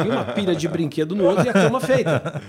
e 0.05 0.09
uma 0.09 0.25
pilha 0.25 0.57
de 0.57 0.67
brinquedo 0.67 1.15
no 1.15 1.25
outro 1.25 1.47
e 1.47 1.49
a 1.49 1.53
cama 1.53 1.81
feita. 1.81 2.43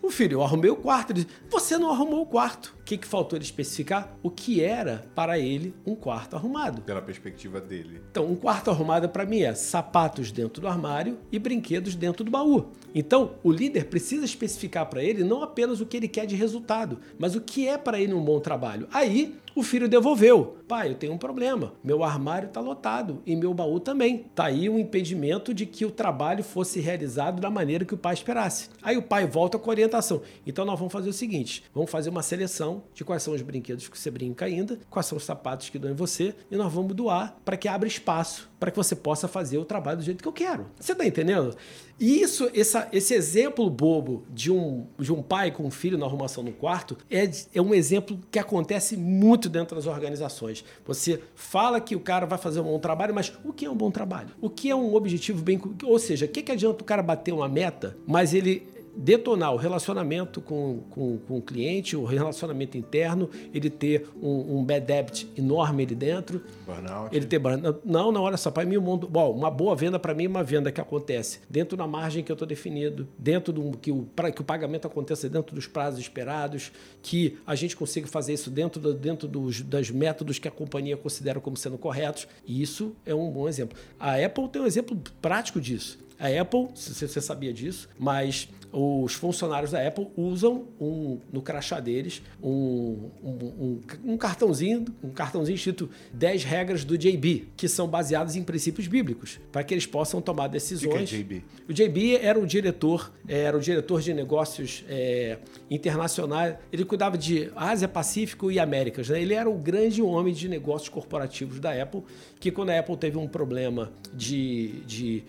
O 0.00 0.08
filho, 0.08 0.34
eu 0.34 0.42
arrumei 0.42 0.70
o 0.70 0.76
quarto. 0.76 1.10
Ele 1.12 1.24
disse, 1.24 1.36
você 1.50 1.76
não 1.76 1.90
arrumou 1.90 2.22
o 2.22 2.26
quarto. 2.26 2.74
O 2.90 2.92
que, 2.92 2.98
que 2.98 3.06
faltou 3.06 3.36
ele 3.36 3.44
especificar? 3.44 4.16
O 4.20 4.28
que 4.28 4.64
era 4.64 5.04
para 5.14 5.38
ele 5.38 5.72
um 5.86 5.94
quarto 5.94 6.34
arrumado. 6.34 6.82
Pela 6.82 7.00
perspectiva 7.00 7.60
dele. 7.60 8.00
Então, 8.10 8.26
um 8.26 8.34
quarto 8.34 8.68
arrumado 8.68 9.08
para 9.08 9.24
mim 9.24 9.42
é 9.42 9.54
sapatos 9.54 10.32
dentro 10.32 10.60
do 10.60 10.66
armário 10.66 11.16
e 11.30 11.38
brinquedos 11.38 11.94
dentro 11.94 12.24
do 12.24 12.32
baú. 12.32 12.72
Então, 12.92 13.36
o 13.44 13.52
líder 13.52 13.84
precisa 13.84 14.24
especificar 14.24 14.86
para 14.86 15.04
ele 15.04 15.22
não 15.22 15.40
apenas 15.40 15.80
o 15.80 15.86
que 15.86 15.96
ele 15.96 16.08
quer 16.08 16.26
de 16.26 16.34
resultado, 16.34 16.98
mas 17.16 17.36
o 17.36 17.40
que 17.40 17.68
é 17.68 17.78
para 17.78 18.00
ele 18.00 18.12
um 18.12 18.24
bom 18.24 18.40
trabalho. 18.40 18.88
Aí, 18.90 19.38
o 19.54 19.62
filho 19.62 19.88
devolveu. 19.88 20.56
Pai, 20.68 20.90
eu 20.90 20.94
tenho 20.94 21.12
um 21.12 21.18
problema. 21.18 21.72
Meu 21.82 22.04
armário 22.04 22.46
está 22.46 22.60
lotado 22.60 23.20
e 23.26 23.34
meu 23.34 23.52
baú 23.52 23.80
também. 23.80 24.26
Tá 24.34 24.44
aí 24.44 24.68
um 24.68 24.78
impedimento 24.78 25.52
de 25.52 25.66
que 25.66 25.84
o 25.84 25.90
trabalho 25.90 26.44
fosse 26.44 26.80
realizado 26.80 27.40
da 27.40 27.50
maneira 27.50 27.84
que 27.84 27.94
o 27.94 27.98
pai 27.98 28.14
esperasse. 28.14 28.68
Aí 28.80 28.96
o 28.96 29.02
pai 29.02 29.26
volta 29.26 29.58
com 29.58 29.68
a 29.68 29.72
orientação. 29.72 30.22
Então 30.46 30.64
nós 30.64 30.78
vamos 30.78 30.92
fazer 30.92 31.10
o 31.10 31.12
seguinte: 31.12 31.64
vamos 31.74 31.90
fazer 31.90 32.10
uma 32.10 32.22
seleção 32.22 32.79
de 32.94 33.04
quais 33.04 33.22
são 33.22 33.34
os 33.34 33.42
brinquedos 33.42 33.88
que 33.88 33.98
você 33.98 34.10
brinca 34.10 34.44
ainda, 34.44 34.78
quais 34.88 35.06
são 35.06 35.18
os 35.18 35.24
sapatos 35.24 35.68
que 35.68 35.78
dão 35.78 35.90
em 35.90 35.94
você 35.94 36.34
e 36.50 36.56
nós 36.56 36.72
vamos 36.72 36.94
doar 36.94 37.36
para 37.44 37.56
que 37.56 37.68
abra 37.68 37.88
espaço 37.88 38.50
para 38.60 38.70
que 38.70 38.76
você 38.76 38.94
possa 38.94 39.26
fazer 39.26 39.56
o 39.56 39.64
trabalho 39.64 39.96
do 39.96 40.04
jeito 40.04 40.22
que 40.22 40.28
eu 40.28 40.32
quero. 40.32 40.66
Você 40.78 40.92
está 40.92 41.06
entendendo? 41.06 41.56
E 41.98 42.20
isso, 42.20 42.50
essa, 42.54 42.86
esse 42.92 43.14
exemplo 43.14 43.68
bobo 43.70 44.22
de 44.28 44.52
um, 44.52 44.86
de 44.98 45.10
um 45.12 45.22
pai 45.22 45.50
com 45.50 45.64
um 45.64 45.70
filho 45.70 45.96
na 45.96 46.04
arrumação 46.04 46.44
no 46.44 46.52
quarto 46.52 46.96
é, 47.10 47.28
é 47.54 47.60
um 47.60 47.74
exemplo 47.74 48.20
que 48.30 48.38
acontece 48.38 48.96
muito 48.98 49.48
dentro 49.48 49.74
das 49.74 49.86
organizações. 49.86 50.62
Você 50.86 51.20
fala 51.34 51.80
que 51.80 51.96
o 51.96 52.00
cara 52.00 52.26
vai 52.26 52.38
fazer 52.38 52.60
um 52.60 52.64
bom 52.64 52.78
trabalho, 52.78 53.14
mas 53.14 53.32
o 53.42 53.52
que 53.52 53.64
é 53.64 53.70
um 53.70 53.76
bom 53.76 53.90
trabalho? 53.90 54.30
O 54.40 54.50
que 54.50 54.70
é 54.70 54.76
um 54.76 54.94
objetivo 54.94 55.42
bem. 55.42 55.60
Ou 55.82 55.98
seja, 55.98 56.26
o 56.26 56.28
que, 56.28 56.42
que 56.42 56.52
adianta 56.52 56.82
o 56.82 56.86
cara 56.86 57.02
bater 57.02 57.32
uma 57.32 57.48
meta, 57.48 57.96
mas 58.06 58.34
ele 58.34 58.68
detonar 59.00 59.54
o 59.54 59.56
relacionamento 59.56 60.42
com, 60.42 60.80
com, 60.90 61.18
com, 61.18 61.38
o 61.38 61.42
cliente, 61.42 61.96
o 61.96 62.04
relacionamento 62.04 62.76
interno, 62.76 63.30
ele 63.52 63.70
ter 63.70 64.06
um, 64.22 64.58
um 64.58 64.64
bad 64.64 64.84
debt 64.84 65.26
enorme 65.36 65.84
ali 65.84 65.94
dentro. 65.94 66.42
Burnout. 66.66 67.16
Ele 67.16 67.24
ter 67.24 67.38
burnout. 67.38 67.80
Não, 67.82 68.12
não, 68.12 68.22
olha 68.22 68.36
só, 68.36 68.50
para 68.50 68.66
mim 68.66 68.76
o 68.76 68.82
mundo. 68.82 69.08
Bom, 69.08 69.32
uma 69.32 69.50
boa 69.50 69.74
venda 69.74 69.98
para 69.98 70.12
mim 70.12 70.26
é 70.26 70.28
uma 70.28 70.44
venda 70.44 70.70
que 70.70 70.80
acontece 70.80 71.40
dentro 71.48 71.78
da 71.78 71.86
margem 71.86 72.22
que 72.22 72.30
eu 72.30 72.34
estou 72.34 72.46
definido, 72.46 73.08
dentro 73.18 73.52
do 73.52 73.76
que 73.78 73.90
o, 73.90 74.02
para 74.14 74.30
que 74.30 74.42
o 74.42 74.44
pagamento 74.44 74.86
aconteça 74.86 75.28
dentro 75.28 75.54
dos 75.54 75.66
prazos 75.66 75.98
esperados, 75.98 76.70
que 77.02 77.38
a 77.46 77.54
gente 77.54 77.74
consiga 77.74 78.06
fazer 78.06 78.34
isso 78.34 78.50
dentro, 78.50 78.80
do, 78.80 78.92
dentro 78.92 79.26
dos 79.26 79.62
das 79.62 79.90
métodos 79.90 80.38
que 80.38 80.46
a 80.46 80.50
companhia 80.50 80.96
considera 80.96 81.40
como 81.40 81.56
sendo 81.56 81.78
corretos. 81.78 82.28
E 82.46 82.60
isso 82.60 82.94
é 83.06 83.14
um 83.14 83.30
bom 83.30 83.48
exemplo. 83.48 83.78
A 83.98 84.16
Apple 84.16 84.46
tem 84.48 84.60
um 84.60 84.66
exemplo 84.66 85.00
prático 85.22 85.58
disso 85.58 86.09
A 86.20 86.28
Apple, 86.40 86.68
se 86.74 87.08
você 87.08 87.20
sabia 87.20 87.50
disso, 87.50 87.88
mas 87.98 88.46
os 88.72 89.14
funcionários 89.14 89.72
da 89.72 89.84
Apple 89.84 90.08
usam 90.16 90.68
um, 90.80 91.18
no 91.32 91.42
crachá 91.42 91.80
deles 91.80 92.22
um, 92.42 93.10
um, 93.22 93.80
um, 94.04 94.16
cartãozinho, 94.16 94.84
um 95.02 95.10
cartãozinho 95.10 95.56
escrito 95.56 95.90
10 96.12 96.44
regras 96.44 96.84
do 96.84 96.96
JB, 96.96 97.48
que 97.56 97.66
são 97.66 97.88
baseadas 97.88 98.36
em 98.36 98.44
princípios 98.44 98.86
bíblicos, 98.86 99.40
para 99.50 99.64
que 99.64 99.74
eles 99.74 99.86
possam 99.86 100.20
tomar 100.20 100.48
decisões. 100.48 101.10
O 101.10 101.14
é 101.14 101.18
JB? 101.18 101.44
O 101.68 101.72
JB 101.72 102.16
era 102.16 102.38
o 102.38 102.46
diretor, 102.46 103.10
era 103.26 103.56
o 103.56 103.60
diretor 103.60 104.00
de 104.00 104.14
negócios 104.14 104.84
é, 104.88 105.38
internacionais. 105.70 106.56
Ele 106.72 106.84
cuidava 106.84 107.18
de 107.18 107.50
Ásia, 107.56 107.88
Pacífico 107.88 108.52
e 108.52 108.60
Américas. 108.60 109.08
Né? 109.08 109.20
Ele 109.20 109.34
era 109.34 109.48
o 109.48 109.54
grande 109.54 110.00
homem 110.00 110.32
de 110.32 110.48
negócios 110.48 110.88
corporativos 110.88 111.58
da 111.58 111.72
Apple, 111.82 112.02
que 112.38 112.50
quando 112.50 112.70
a 112.70 112.78
Apple 112.78 112.96
teve 112.96 113.18
um 113.18 113.26
problema 113.26 113.90
de, 114.14 114.82
de 114.86 115.24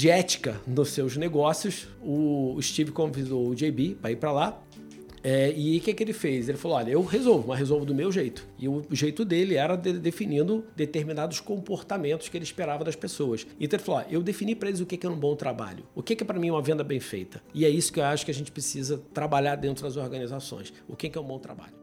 de 0.00 0.08
ética 0.08 0.58
nos 0.66 0.88
seus 0.88 1.18
negócios, 1.18 1.86
o 2.02 2.58
Steve 2.62 2.90
convidou 2.90 3.50
o 3.50 3.54
JB 3.54 3.98
para 4.00 4.10
ir 4.10 4.16
para 4.16 4.32
lá. 4.32 4.62
É, 5.22 5.52
e 5.54 5.76
o 5.76 5.80
que, 5.82 5.92
que 5.92 6.02
ele 6.02 6.14
fez? 6.14 6.48
Ele 6.48 6.56
falou: 6.56 6.78
Olha, 6.78 6.90
eu 6.90 7.04
resolvo, 7.04 7.48
mas 7.48 7.58
resolvo 7.58 7.84
do 7.84 7.94
meu 7.94 8.10
jeito. 8.10 8.48
E 8.58 8.66
o 8.66 8.82
jeito 8.92 9.26
dele 9.26 9.56
era 9.56 9.76
de, 9.76 9.92
definindo 9.92 10.64
determinados 10.74 11.38
comportamentos 11.38 12.30
que 12.30 12.38
ele 12.38 12.44
esperava 12.44 12.82
das 12.82 12.96
pessoas. 12.96 13.46
Então 13.60 13.76
ele 13.76 13.84
falou: 13.84 14.02
Eu 14.08 14.22
defini 14.22 14.54
para 14.54 14.70
eles 14.70 14.80
o 14.80 14.86
que, 14.86 14.96
que 14.96 15.06
é 15.06 15.10
um 15.10 15.18
bom 15.18 15.36
trabalho, 15.36 15.84
o 15.94 16.02
que, 16.02 16.16
que 16.16 16.24
é 16.24 16.26
para 16.26 16.38
mim 16.38 16.48
uma 16.48 16.62
venda 16.62 16.82
bem 16.82 16.98
feita. 16.98 17.42
E 17.52 17.66
é 17.66 17.68
isso 17.68 17.92
que 17.92 18.00
eu 18.00 18.04
acho 18.04 18.24
que 18.24 18.30
a 18.30 18.34
gente 18.34 18.50
precisa 18.50 18.96
trabalhar 19.12 19.56
dentro 19.56 19.84
das 19.84 19.98
organizações. 19.98 20.72
O 20.88 20.96
que, 20.96 21.10
que 21.10 21.18
é 21.18 21.20
um 21.20 21.26
bom 21.26 21.38
trabalho. 21.38 21.74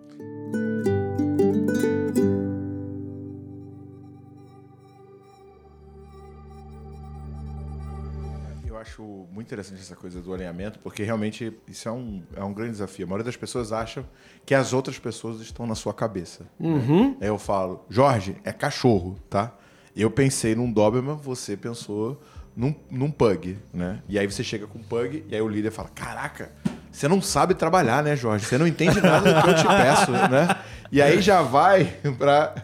Acho 8.78 9.02
muito 9.32 9.48
interessante 9.48 9.82
essa 9.82 9.96
coisa 9.96 10.22
do 10.22 10.34
alinhamento, 10.34 10.80
porque 10.80 11.04
realmente 11.04 11.54
isso 11.68 11.88
é 11.88 11.92
um, 11.92 12.24
é 12.36 12.44
um 12.44 12.54
grande 12.54 12.72
desafio. 12.72 13.06
A 13.06 13.10
maioria 13.10 13.26
das 13.26 13.36
pessoas 13.36 13.72
acham 13.72 14.06
que 14.46 14.56
as 14.56 14.74
outras 14.74 14.98
pessoas 14.98 15.42
estão 15.42 15.66
na 15.66 15.76
sua 15.76 15.94
cabeça. 15.94 16.46
Uhum. 16.60 17.18
Aí 17.20 17.28
eu 17.28 17.38
falo, 17.38 17.86
Jorge, 17.90 18.38
é 18.44 18.52
cachorro, 18.52 19.18
tá? 19.30 19.54
Eu 19.96 20.12
pensei 20.12 20.56
num 20.56 20.72
Doberman, 20.72 21.16
você 21.16 21.58
pensou 21.58 22.22
num, 22.56 22.74
num 22.90 23.12
pug, 23.12 23.58
né? 23.74 24.02
E 24.08 24.18
aí 24.18 24.26
você 24.26 24.44
chega 24.44 24.66
com 24.66 24.80
o 24.80 24.84
pug, 24.84 25.26
e 25.28 25.36
aí 25.36 25.42
o 25.42 25.48
líder 25.48 25.72
fala, 25.72 25.90
caraca, 25.90 26.52
você 26.92 27.08
não 27.08 27.22
sabe 27.22 27.54
trabalhar, 27.54 28.04
né, 28.04 28.16
Jorge? 28.16 28.46
Você 28.46 28.58
não 28.58 28.66
entende 28.66 29.00
nada 29.00 29.32
do 29.32 29.42
que 29.44 29.50
eu 29.50 29.56
te 29.56 29.68
peço, 29.68 30.12
né? 30.12 30.58
E 30.92 31.00
aí 31.02 31.22
já 31.22 31.44
vai 31.44 31.86
para 32.18 32.56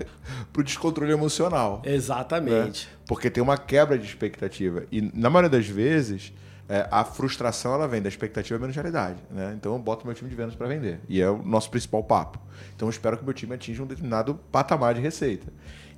o 0.62 0.64
descontrole 0.64 1.12
emocional. 1.12 1.82
Exatamente. 1.86 2.88
Né? 2.88 2.94
Porque 3.08 3.30
tem 3.30 3.42
uma 3.42 3.58
quebra 3.58 3.98
de 3.98 4.06
expectativa. 4.06 4.84
E 4.92 5.02
na 5.14 5.30
maioria 5.30 5.50
das 5.50 5.68
vezes, 5.68 6.34
é, 6.70 6.88
a 6.90 7.04
frustração 7.04 7.74
ela 7.74 7.88
vem 7.88 8.02
da 8.02 8.10
expectativa 8.10 8.58
menos 8.60 8.76
realidade. 8.76 9.20
Né? 9.30 9.54
Então 9.58 9.74
eu 9.74 9.80
boto 9.80 10.06
meu 10.06 10.16
time 10.16 10.30
de 10.30 10.36
vendas 10.36 10.56
para 10.56 10.68
vender. 10.68 11.00
E 11.10 11.22
é 11.22 11.30
o 11.30 11.42
nosso 11.44 11.70
principal 11.70 12.04
papo. 12.04 12.40
Então 12.76 12.88
eu 12.88 12.92
espero 12.92 13.18
que 13.18 13.24
meu 13.24 13.34
time 13.34 13.54
atinja 13.54 13.84
um 13.84 13.88
determinado 13.88 14.36
patamar 14.52 14.94
de 14.94 15.02
receita. 15.02 15.52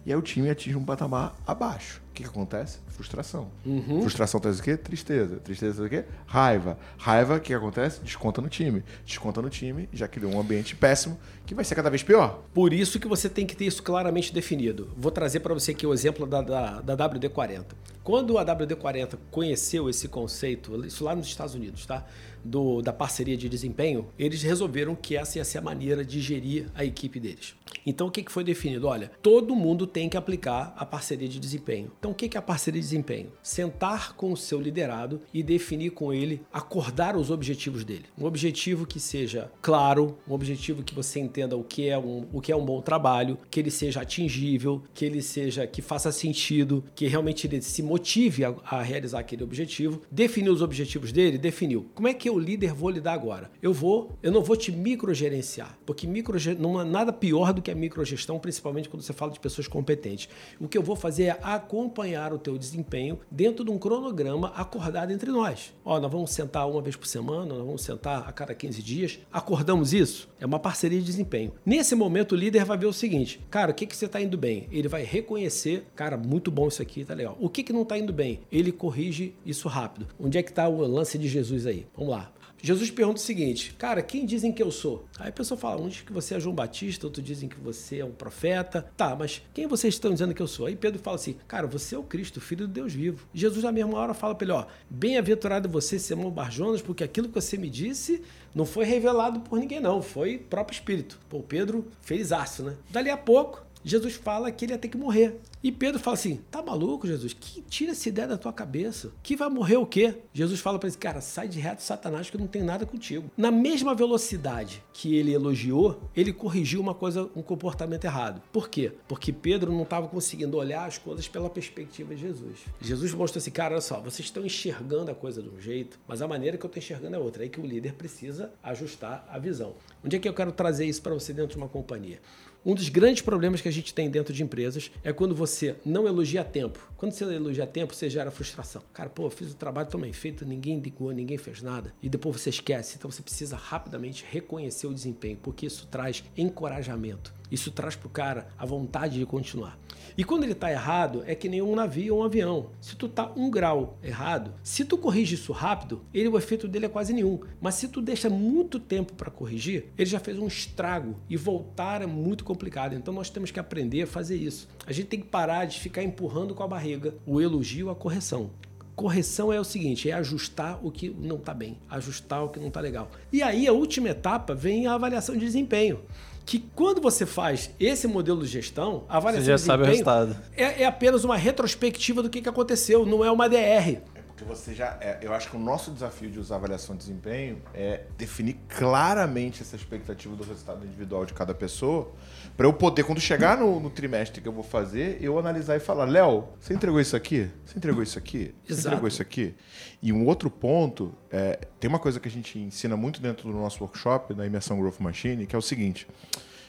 E 0.06 0.12
aí 0.12 0.18
o 0.18 0.22
time 0.22 0.50
atinge 0.50 0.78
um 0.78 0.84
patamar 0.84 1.36
abaixo. 1.48 2.02
O 2.12 2.14
que, 2.14 2.24
que 2.24 2.30
acontece? 2.30 2.78
Frustração. 2.90 3.50
Uhum. 3.66 4.02
Frustração 4.02 4.40
traz 4.40 4.60
o 4.60 4.64
quê? 4.64 4.78
Tristeza. 4.78 5.38
Tristeza 5.38 5.76
traz 5.76 5.88
o 5.88 5.90
quê? 5.90 6.06
Raiva. 6.28 6.78
Raiva, 6.98 7.36
o 7.36 7.40
que, 7.40 7.48
que 7.48 7.54
acontece? 7.54 8.02
Desconta 8.02 8.40
no 8.40 8.48
time. 8.48 8.84
Desconta 9.04 9.42
no 9.42 9.50
time, 9.50 9.90
já 9.92 10.08
criou 10.08 10.32
um 10.32 10.40
ambiente 10.40 10.76
péssimo 10.76 11.18
que 11.46 11.56
vai 11.56 11.66
ser 11.66 11.74
cada 11.74 11.90
vez 11.90 12.04
pior. 12.04 12.44
Por 12.54 12.72
isso 12.72 13.00
que 13.00 13.08
você 13.08 13.28
tem 13.28 13.48
que 13.48 13.56
ter 13.56 13.66
isso 13.66 13.82
claramente 13.82 14.32
definido. 14.32 14.90
Vou 14.96 15.12
trazer 15.12 15.40
para 15.40 15.54
você 15.54 15.72
aqui 15.72 15.88
o 15.88 15.94
exemplo 15.94 16.28
da, 16.28 16.42
da, 16.42 16.82
da 16.82 17.10
WD-40. 17.10 17.66
Quando 18.04 18.38
a 18.38 18.46
WD-40 18.46 19.18
conheceu 19.32 19.90
esse 19.90 20.08
conceito, 20.08 20.86
isso 20.86 21.04
lá 21.04 21.16
nos 21.16 21.26
Estados 21.26 21.56
Unidos, 21.56 21.86
tá? 21.88 22.06
Do, 22.46 22.82
da 22.82 22.94
parceria 22.94 23.36
de 23.36 23.50
desempenho, 23.50 24.08
eles 24.18 24.44
resolveram 24.44 24.96
que 24.96 25.18
essa 25.18 25.40
ia 25.40 25.44
ser 25.44 25.58
a 25.58 25.62
maneira 25.62 26.06
de 26.06 26.22
gerir 26.22 26.68
a 26.76 26.86
equipe 26.86 27.20
deles. 27.20 27.56
Então, 27.86 28.08
o 28.08 28.12
que 28.12 28.32
foi 28.32 28.44
definido? 28.44 28.88
Olha, 28.88 29.12
todo 29.22 29.56
mundo 29.56 29.86
tem 29.86 30.10
que 30.10 30.18
aplicar 30.18 30.74
a 30.78 30.86
parceria 30.86 31.28
de 31.28 31.40
desempenho. 31.40 31.92
Então, 32.00 32.12
o 32.12 32.16
que 32.16 32.36
é 32.36 32.40
a 32.40 32.42
parceria 32.42 32.80
de 32.80 32.88
desempenho? 32.88 33.32
Sentar 33.44 34.16
com 34.16 34.32
o 34.32 34.38
seu 34.38 34.60
liderado 34.60 35.22
e 35.34 35.44
definir 35.44 35.92
com 35.92 36.14
ele, 36.14 36.42
acordar 36.52 37.16
os 37.16 37.30
objetivos 37.30 37.84
dele. 37.84 38.06
Um 38.18 38.26
objetivo 38.26 38.86
que 38.86 39.00
seja 39.00 39.52
claro, 39.62 40.18
um 40.28 40.34
objetivo 40.34 40.84
que 40.84 40.96
você 40.96 41.20
entenda 41.20 41.58
o 41.58 41.64
que 41.64 41.88
é 41.88 41.98
um, 41.98 42.26
o 42.34 42.42
que 42.42 42.52
é 42.52 42.56
um 42.56 42.66
bom 42.66 42.82
trabalho, 42.82 43.38
que 43.50 43.60
ele 43.60 43.72
seja 43.72 44.02
atingível, 44.02 44.84
que 44.94 45.06
ele 45.06 45.22
seja, 45.22 45.68
que 45.68 45.82
faça 45.82 46.12
sentido, 46.12 46.84
que 46.96 47.08
realmente 47.08 47.48
ele 47.48 47.62
se 47.62 47.84
motive 47.84 48.46
a, 48.46 48.56
a 48.64 48.82
realizar 48.82 49.20
aquele 49.20 49.44
objetivo. 49.44 50.02
Definiu 50.12 50.54
os 50.54 50.62
objetivos 50.62 51.12
dele? 51.12 51.38
Definiu. 51.38 51.86
Como 51.94 52.08
é 52.08 52.14
que 52.14 52.30
eu, 52.36 52.40
líder, 52.40 52.74
vou 52.74 52.90
lidar 52.90 53.14
agora? 53.14 53.50
Eu 53.62 53.74
vou, 53.74 54.18
eu 54.22 54.32
não 54.32 54.44
vou 54.44 54.56
te 54.56 54.72
microgerenciar, 54.72 55.78
porque 55.86 56.06
micro, 56.08 56.38
não 56.60 56.78
há 56.78 56.86
nada 56.86 57.12
pior 57.12 57.54
do 57.54 57.62
que 57.62 57.72
a 57.72 57.76
microgestão, 57.76 58.40
principalmente 58.40 58.90
quando 58.90 59.02
você 59.02 59.14
fala 59.14 59.32
de 59.32 59.40
pessoas 59.40 59.68
competentes. 59.68 60.30
O 60.60 60.68
que 60.68 60.78
eu 60.78 60.84
vou 60.84 60.96
fazer 60.96 61.24
é 61.24 61.40
acompanhar 61.42 62.34
o 62.34 62.38
teu 62.38 62.58
desempenho 62.58 63.20
dentro 63.30 63.64
de 63.64 63.72
um 63.72 63.78
cronograma 63.78 64.50
acordado 64.56 65.12
entre 65.12 65.32
nós. 65.32 65.74
Ó, 65.84 66.00
nós 66.00 66.12
vamos 66.12 66.32
sentar 66.32 66.70
uma 66.70 66.82
vez 66.82 66.96
por 66.96 67.08
semana, 67.08 67.46
nós 67.46 67.66
vamos 67.66 67.82
sentar 67.82 68.28
a 68.28 68.32
cada 68.32 68.54
15 68.54 68.82
dias. 68.82 69.20
Acordamos 69.32 69.94
isso? 69.94 70.30
É 70.40 70.46
uma 70.46 70.60
parceria 70.60 71.00
de 71.00 71.06
desempenho. 71.06 71.54
Nesse 71.66 71.96
momento, 71.96 72.34
o 72.34 72.36
líder 72.36 72.66
vai 72.66 72.78
ver 72.78 72.88
o 72.88 72.94
seguinte: 72.94 73.40
cara, 73.50 73.72
o 73.72 73.74
que, 73.74 73.86
que 73.86 73.96
você 73.96 74.06
está 74.06 74.22
indo 74.22 74.38
bem? 74.38 74.68
Ele 74.72 74.88
vai 74.88 75.04
reconhecer, 75.04 75.86
cara, 75.96 76.18
muito 76.18 76.52
bom 76.52 76.68
isso 76.68 76.82
aqui, 76.82 77.06
tá 77.06 77.14
legal. 77.14 77.38
O 77.40 77.50
que, 77.50 77.64
que 77.64 77.74
não 77.74 77.84
está 77.84 77.98
indo 77.98 78.14
bem? 78.14 78.42
Ele 78.52 78.72
corrige 78.72 79.34
isso 79.46 79.68
rápido. 79.68 80.08
Onde 80.20 80.38
é 80.38 80.44
que 80.44 80.50
está 80.50 80.68
o 80.68 80.86
lance 80.86 81.18
de 81.18 81.28
Jesus 81.28 81.66
aí? 81.66 81.86
Vamos 81.96 82.12
lá. 82.12 82.25
Jesus 82.62 82.90
pergunta 82.90 83.20
o 83.20 83.24
seguinte: 83.24 83.74
Cara, 83.78 84.02
quem 84.02 84.26
dizem 84.26 84.52
que 84.52 84.62
eu 84.62 84.72
sou? 84.72 85.06
Aí 85.20 85.30
a 85.30 85.32
pessoa 85.32 85.58
fala: 85.58 85.82
Um 85.82 85.88
diz 85.88 86.02
que 86.02 86.14
você 86.14 86.36
é 86.36 86.40
João 86.40 86.56
Batista, 86.56 87.06
outro 87.06 87.22
dizem 87.22 87.48
que 87.48 87.60
você 87.60 88.00
é 88.00 88.06
um 88.06 88.12
profeta. 88.12 88.86
Tá, 88.98 89.16
mas 89.16 89.42
quem 89.54 89.68
vocês 89.68 89.94
estão 89.94 90.12
dizendo 90.12 90.34
que 90.34 90.42
eu 90.42 90.48
sou? 90.48 90.66
Aí 90.66 90.76
Pedro 90.76 91.00
fala 91.02 91.16
assim: 91.16 91.36
Cara, 91.48 91.68
você 91.68 91.96
é 91.96 91.98
o 91.98 92.04
Cristo, 92.04 92.42
filho 92.42 92.68
do 92.68 92.74
Deus 92.74 92.94
vivo. 92.94 93.28
Jesus, 93.34 93.64
na 93.64 93.72
mesma 93.72 93.98
hora, 93.98 94.14
fala 94.14 94.36
para 94.36 94.46
ele: 94.46 94.54
Ó, 94.54 94.66
bem-aventurado 94.90 95.68
você, 95.70 96.00
Simão 96.00 96.32
Barjonas, 96.32 96.82
porque 96.82 97.04
aquilo 97.04 97.28
que 97.28 97.36
você 97.36 97.58
me 97.58 97.70
disse 97.70 98.24
não 98.54 98.66
foi 98.66 98.86
revelado 98.86 99.42
por 99.42 99.60
ninguém, 99.60 99.82
não. 99.82 100.02
Foi 100.02 100.38
próprio 100.38 100.76
Espírito. 100.76 101.20
Pô, 101.30 101.42
Pedro 101.42 101.86
fez 102.02 102.32
aço, 102.32 102.64
né? 102.64 102.76
Dali 102.90 103.10
a 103.10 103.18
pouco, 103.18 103.65
Jesus 103.86 104.16
fala 104.16 104.52
que 104.52 104.66
ele 104.66 104.74
ia 104.74 104.80
ter 104.80 104.88
que 104.88 104.98
morrer. 104.98 105.40
E 105.64 105.72
Pedro 105.72 106.00
fala 106.00 106.16
assim: 106.16 106.38
tá 106.50 106.60
maluco, 106.62 107.06
Jesus? 107.06 107.34
Que 107.34 107.62
tira 107.62 107.92
essa 107.92 108.10
ideia 108.10 108.28
da 108.28 108.38
tua 108.38 108.52
cabeça. 108.52 109.12
Que 109.22 109.36
vai 109.36 109.48
morrer 109.48 109.78
o 109.78 109.86
quê? 109.86 110.16
Jesus 110.34 110.60
fala 110.60 110.80
para 110.80 110.90
ele: 110.90 110.98
cara, 110.98 111.22
sai 111.22 111.48
de 111.48 111.60
reto, 111.60 111.84
Satanás, 111.84 112.28
que 112.28 112.38
não 112.38 112.48
tenho 112.48 112.66
nada 112.66 112.84
contigo. 112.84 113.30
Na 113.38 113.52
mesma 113.52 113.94
velocidade 113.94 114.84
que 114.92 115.16
ele 115.16 115.32
elogiou, 115.32 116.02
ele 116.16 116.34
corrigiu 116.34 116.82
uma 116.82 116.96
coisa, 116.96 117.30
um 117.36 117.44
comportamento 117.44 118.06
errado. 118.06 118.42
Por 118.52 118.70
quê? 118.70 118.92
Porque 119.08 119.32
Pedro 119.32 119.72
não 119.72 119.84
estava 119.84 120.08
conseguindo 120.08 120.58
olhar 120.58 120.86
as 120.86 120.98
coisas 120.98 121.28
pela 121.28 121.50
perspectiva 121.50 122.16
de 122.16 122.22
Jesus. 122.22 122.66
Jesus 122.82 123.14
mostrou 123.14 123.40
assim: 123.40 123.52
cara, 123.52 123.76
olha 123.76 123.82
só, 123.82 124.02
vocês 124.02 124.26
estão 124.26 124.44
enxergando 124.44 125.12
a 125.12 125.16
coisa 125.16 125.44
de 125.44 125.50
um 125.50 125.62
jeito, 125.62 126.00
mas 126.08 126.24
a 126.24 126.28
maneira 126.28 126.58
que 126.58 126.66
eu 126.66 126.68
estou 126.68 126.82
enxergando 126.82 127.16
é 127.16 127.20
outra. 127.20 127.44
É 127.44 127.46
aí 127.46 127.50
que 127.50 127.60
o 127.60 127.66
líder 127.66 127.94
precisa 127.94 128.52
ajustar 128.64 129.28
a 129.30 129.38
visão. 129.38 129.76
Onde 130.04 130.16
é 130.16 130.20
que 130.20 130.28
eu 130.28 130.34
quero 130.34 130.52
trazer 130.52 130.86
isso 130.86 131.04
para 131.04 131.14
você 131.14 131.32
dentro 131.34 131.52
de 131.52 131.58
uma 131.58 131.70
companhia? 131.70 132.20
Um 132.66 132.74
dos 132.74 132.90
grandes 132.90 133.22
problemas 133.22 133.62
que 133.62 133.68
a 133.68 133.72
gente 133.72 133.94
tem 133.94 134.10
dentro 134.10 134.34
de 134.34 134.42
empresas 134.42 134.90
é 135.04 135.14
quando 135.14 135.36
você 135.36 135.76
não 135.86 136.08
elogia 136.08 136.42
a 136.42 136.44
tempo. 136.44 136.80
Quando 136.98 137.12
você 137.12 137.24
elogia 137.24 137.64
a 137.64 137.68
tempo, 137.68 137.94
você 137.94 138.10
gera 138.10 138.32
frustração. 138.32 138.82
Cara, 138.92 139.08
pô, 139.08 139.30
fiz 139.30 139.52
o 139.52 139.56
trabalho 139.56 139.88
tão 139.88 140.02
bem 140.02 140.12
feito, 140.12 140.44
ninguém 140.44 140.80
ligou, 140.80 141.12
ninguém 141.12 141.38
fez 141.38 141.62
nada. 141.62 141.94
E 142.02 142.10
depois 142.10 142.42
você 142.42 142.50
esquece. 142.50 142.96
Então 142.98 143.12
você 143.12 143.22
precisa 143.22 143.56
rapidamente 143.56 144.26
reconhecer 144.28 144.88
o 144.88 144.94
desempenho, 144.96 145.38
porque 145.44 145.68
isso 145.68 145.86
traz 145.92 146.24
encorajamento. 146.36 147.35
Isso 147.52 147.72
traz 147.72 147.96
para 147.96 148.08
o 148.08 148.12
cara 148.12 148.48
a 148.58 148.66
vontade 148.66 149.20
de 149.20 149.26
continuar. 149.26 149.78
E 150.18 150.24
quando 150.24 150.44
ele 150.44 150.54
está 150.54 150.72
errado, 150.72 151.24
é 151.26 151.36
que 151.36 151.50
nem 151.50 151.62
um 151.62 151.76
navio 151.76 152.16
ou 152.16 152.22
um 152.22 152.24
avião. 152.24 152.70
Se 152.80 152.96
tu 152.96 153.10
tá 153.10 153.32
um 153.36 153.50
grau 153.50 153.98
errado, 154.02 154.54
se 154.64 154.86
tu 154.86 154.98
corrige 154.98 155.36
isso 155.36 155.52
rápido, 155.52 156.02
ele 156.14 156.30
o 156.30 156.38
efeito 156.38 156.68
dele 156.68 156.86
é 156.86 156.90
quase 156.90 157.14
nenhum. 157.14 157.40
Mas 157.60 157.76
se 157.76 157.88
tu 157.90 158.02
deixa 158.02 158.30
muito 158.30 158.80
tempo 158.80 159.14
para 159.14 159.30
corrigir, 159.30 159.88
ele 159.98 160.10
já 160.10 160.20
fez 160.20 160.40
um 160.40 160.48
estrago 160.48 161.16
e 161.30 161.36
voltar 161.36 162.02
é 162.02 162.06
muito 162.06 162.44
complicado. 162.44 162.96
Então 162.96 163.14
nós 163.14 163.30
temos 163.30 163.52
que 163.52 163.60
aprender 163.60 164.04
a 164.04 164.08
fazer 164.08 164.38
isso. 164.38 164.70
A 164.86 164.94
gente 164.94 165.08
tem 165.08 165.20
que 165.20 165.28
parar 165.28 165.66
de 165.66 165.80
ficar 165.80 166.02
empurrando 166.02 166.56
com 166.56 166.64
a 166.64 166.68
barriga 166.68 167.16
o 167.26 167.42
elogio, 167.42 167.90
a 167.90 167.96
correção. 167.96 168.52
Correção 168.96 169.52
é 169.52 169.60
o 169.60 169.66
seguinte, 169.66 170.10
é 170.10 170.14
ajustar 170.14 170.80
o 170.82 170.90
que 170.90 171.10
não 171.10 171.36
está 171.36 171.54
bem, 171.54 171.78
ajustar 171.90 172.46
o 172.46 172.50
que 172.50 172.62
não 172.62 172.70
está 172.70 172.80
legal. 172.80 173.12
E 173.34 173.44
aí 173.44 173.68
a 173.68 173.74
última 173.74 174.08
etapa 174.08 174.56
vem 174.56 174.88
a 174.88 174.94
avaliação 174.94 175.36
de 175.36 175.42
desempenho 175.42 176.00
que 176.46 176.60
quando 176.76 177.02
você 177.02 177.26
faz 177.26 177.72
esse 177.80 178.08
modelo 178.08 178.42
de 178.42 178.48
gestão, 178.48 179.04
a 179.10 179.18
avaliação 179.18 179.46
você 179.46 179.52
já 179.52 179.56
de 179.56 179.62
sabe 179.62 179.84
o 179.84 179.86
resultado. 179.88 180.38
É, 180.56 180.84
é, 180.84 180.86
apenas 180.86 181.24
uma 181.24 181.36
retrospectiva 181.36 182.22
do 182.22 182.30
que, 182.30 182.42
que 182.42 182.50
aconteceu, 182.50 183.06
não 183.06 183.26
é 183.26 183.32
uma 183.32 183.50
DR. 183.50 184.02
Porque 184.36 184.44
você 184.44 184.74
já. 184.74 184.98
É, 185.00 185.20
eu 185.22 185.34
acho 185.34 185.50
que 185.50 185.56
o 185.56 185.60
nosso 185.60 185.92
desafio 185.92 186.30
de 186.30 186.38
usar 186.38 186.56
avaliação 186.56 186.94
de 186.94 187.00
desempenho 187.00 187.62
é 187.74 188.02
definir 188.18 188.58
claramente 188.68 189.62
essa 189.62 189.78
expectativa 189.78 190.36
do 190.36 190.44
resultado 190.44 190.86
individual 190.86 191.26
de 191.26 191.34
cada 191.34 191.56
pessoa, 191.56 192.12
para 192.58 192.68
eu 192.68 192.74
poder, 192.74 193.04
quando 193.04 193.22
chegar 193.22 193.58
no, 193.58 193.80
no, 193.80 193.90
trimestre 193.90 194.42
que 194.42 194.48
eu 194.48 194.52
vou 194.52 194.64
fazer, 194.64 195.18
eu 195.22 195.40
analisar 195.40 195.78
e 195.78 195.80
falar: 195.80 196.04
Léo, 196.04 196.50
você 196.60 196.74
entregou 196.74 197.00
isso 197.00 197.16
aqui? 197.16 197.50
Você 197.66 197.78
entregou 197.78 198.04
isso 198.04 198.18
aqui? 198.20 198.54
Você 198.66 198.74
Exato. 198.74 198.88
entregou 198.88 199.08
isso 199.08 199.22
aqui? 199.22 199.56
E 200.02 200.12
um 200.12 200.26
outro 200.26 200.50
ponto, 200.50 201.16
é, 201.32 201.58
tem 201.80 201.88
uma 201.88 202.00
coisa 202.00 202.20
que 202.20 202.28
a 202.28 202.32
gente 202.32 202.60
ensina 202.60 202.98
muito 202.98 203.22
dentro 203.22 203.50
do 203.50 203.58
nosso 203.58 203.82
workshop, 203.82 204.34
na 204.34 204.46
Imersão 204.46 204.78
Growth 204.78 205.00
Machine, 205.00 205.48
que 205.48 205.56
é 205.56 205.60
o 205.60 205.62
seguinte. 205.62 206.06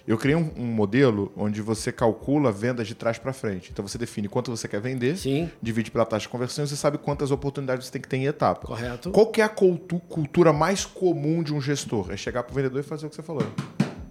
Eu 0.07 0.17
criei 0.17 0.37
um, 0.37 0.51
um, 0.57 0.67
modelo 0.67 1.33
onde 1.37 1.61
você 1.61 1.91
calcula 1.91 2.53
vendas 2.53 2.87
de 2.87 2.95
trás 2.95 3.19
para 3.19 3.33
frente. 3.33 3.71
Então 3.73 3.87
você 3.87 3.99
define 3.99 4.29
quanto 4.29 4.51
você 4.51 4.69
quer 4.69 4.81
vender, 4.81 5.17
Sim. 5.17 5.51
divide 5.61 5.91
pela 5.91 6.07
taxa 6.07 6.23
de 6.23 6.29
conversão 6.29 6.65
e 6.65 6.69
você 6.69 6.77
sabe 6.77 6.97
quantas 6.97 7.33
oportunidades 7.33 7.87
você 7.87 7.93
tem 7.93 8.01
que 8.01 8.09
ter 8.09 8.19
em 8.19 8.27
etapa. 8.27 8.69
Correto. 8.69 9.11
Qual 9.11 9.27
que 9.27 9.41
é 9.41 9.45
a 9.45 9.49
cultu 9.49 9.99
cultura 10.09 10.53
mais 10.53 10.85
comum 10.85 11.43
de 11.43 11.53
um 11.53 11.61
gestor? 11.61 12.13
É 12.13 12.17
chegar 12.17 12.45
para 12.45 12.53
o 12.53 12.55
vendedor 12.55 12.81
e 12.81 12.85
fazer 12.85 13.07
o 13.07 13.11
que 13.11 13.17
você 13.17 13.23
falou. 13.23 13.47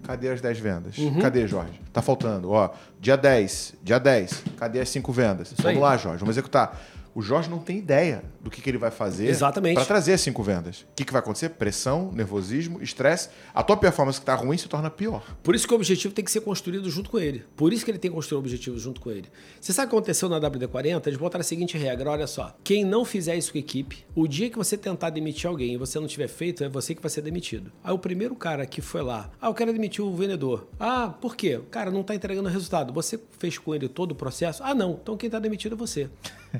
Cadê 0.03 0.29
as 0.29 0.41
10 0.41 0.59
vendas? 0.59 0.97
Uhum. 0.97 1.19
Cadê, 1.19 1.47
Jorge? 1.47 1.81
Tá 1.91 2.01
faltando. 2.01 2.51
Ó, 2.51 2.69
dia 2.99 3.17
10, 3.17 3.75
dia 3.81 3.97
10. 3.97 4.43
Cadê 4.57 4.79
as 4.79 4.89
5 4.89 5.11
vendas? 5.11 5.51
Isso 5.51 5.61
vamos 5.63 5.77
aí. 5.77 5.81
lá, 5.81 5.97
Jorge. 5.97 6.19
Vamos 6.19 6.35
executar. 6.35 6.79
O 7.15 7.21
Jorge 7.21 7.49
não 7.49 7.59
tem 7.59 7.77
ideia 7.77 8.25
do 8.41 8.51
que, 8.51 8.61
que 8.61 8.69
ele 8.69 8.77
vai 8.77 8.91
fazer 8.91 9.39
para 9.39 9.85
trazer 9.85 10.11
as 10.11 10.19
cinco 10.19 10.43
vendas. 10.43 10.81
O 10.81 10.95
que, 10.97 11.05
que 11.05 11.13
vai 11.13 11.21
acontecer? 11.21 11.47
Pressão, 11.47 12.11
nervosismo, 12.11 12.83
estresse. 12.83 13.29
A 13.53 13.63
tua 13.63 13.77
performance 13.77 14.19
que 14.19 14.23
está 14.23 14.35
ruim 14.35 14.57
se 14.57 14.67
torna 14.67 14.89
pior. 14.89 15.23
Por 15.41 15.55
isso 15.55 15.65
que 15.65 15.73
o 15.73 15.77
objetivo 15.77 16.13
tem 16.13 16.25
que 16.25 16.29
ser 16.29 16.41
construído 16.41 16.89
junto 16.89 17.09
com 17.09 17.17
ele. 17.17 17.45
Por 17.55 17.71
isso 17.71 17.85
que 17.85 17.91
ele 17.91 17.97
tem 17.97 18.11
que 18.11 18.15
construir 18.15 18.35
o 18.35 18.39
objetivo 18.39 18.77
junto 18.77 18.99
com 18.99 19.09
ele. 19.09 19.29
Você 19.61 19.71
sabe 19.71 19.87
o 19.87 19.89
que 19.91 19.95
aconteceu 19.95 20.27
na 20.27 20.41
WD-40? 20.41 21.07
Eles 21.07 21.17
botaram 21.17 21.39
a 21.39 21.45
seguinte 21.45 21.77
regra: 21.77 22.11
olha 22.11 22.27
só. 22.27 22.53
Quem 22.65 22.83
não 22.83 23.05
fizer 23.05 23.37
isso 23.37 23.49
com 23.53 23.57
a 23.57 23.61
equipe, 23.61 24.05
o 24.13 24.27
dia 24.27 24.49
que 24.49 24.57
você 24.57 24.77
tentar 24.77 25.09
demitir 25.09 25.47
alguém 25.47 25.75
e 25.75 25.77
você 25.77 25.97
não 25.97 26.07
tiver 26.07 26.27
feito, 26.27 26.65
é 26.65 26.67
você 26.67 26.93
que 26.93 27.01
vai 27.01 27.09
ser 27.09 27.21
demitido. 27.21 27.71
Aí 27.81 27.93
o 27.93 27.97
primeiro 27.97 28.35
cara 28.35 28.65
que 28.65 28.81
foi 28.81 29.01
lá, 29.01 29.31
ah, 29.41 29.47
eu 29.47 29.53
quero 29.53 29.71
demitir 29.71 30.03
o 30.03 30.13
vendedor. 30.13 30.67
Ah, 30.77 31.07
por 31.21 31.37
quê? 31.37 31.55
O 31.55 31.63
cara 31.63 31.89
não 31.91 32.01
está 32.01 32.13
entregando 32.13 32.49
resultado. 32.49 32.91
Você 32.91 33.17
fez 33.39 33.57
com 33.57 33.73
ele 33.73 33.87
todo 33.87 34.11
o 34.11 34.15
processo? 34.15 34.61
Ah, 34.65 34.75
não. 34.75 34.99
Então 35.01 35.15
quem 35.15 35.27
está 35.27 35.39
demitido 35.39 35.75
é 35.75 35.77
você. 35.77 36.09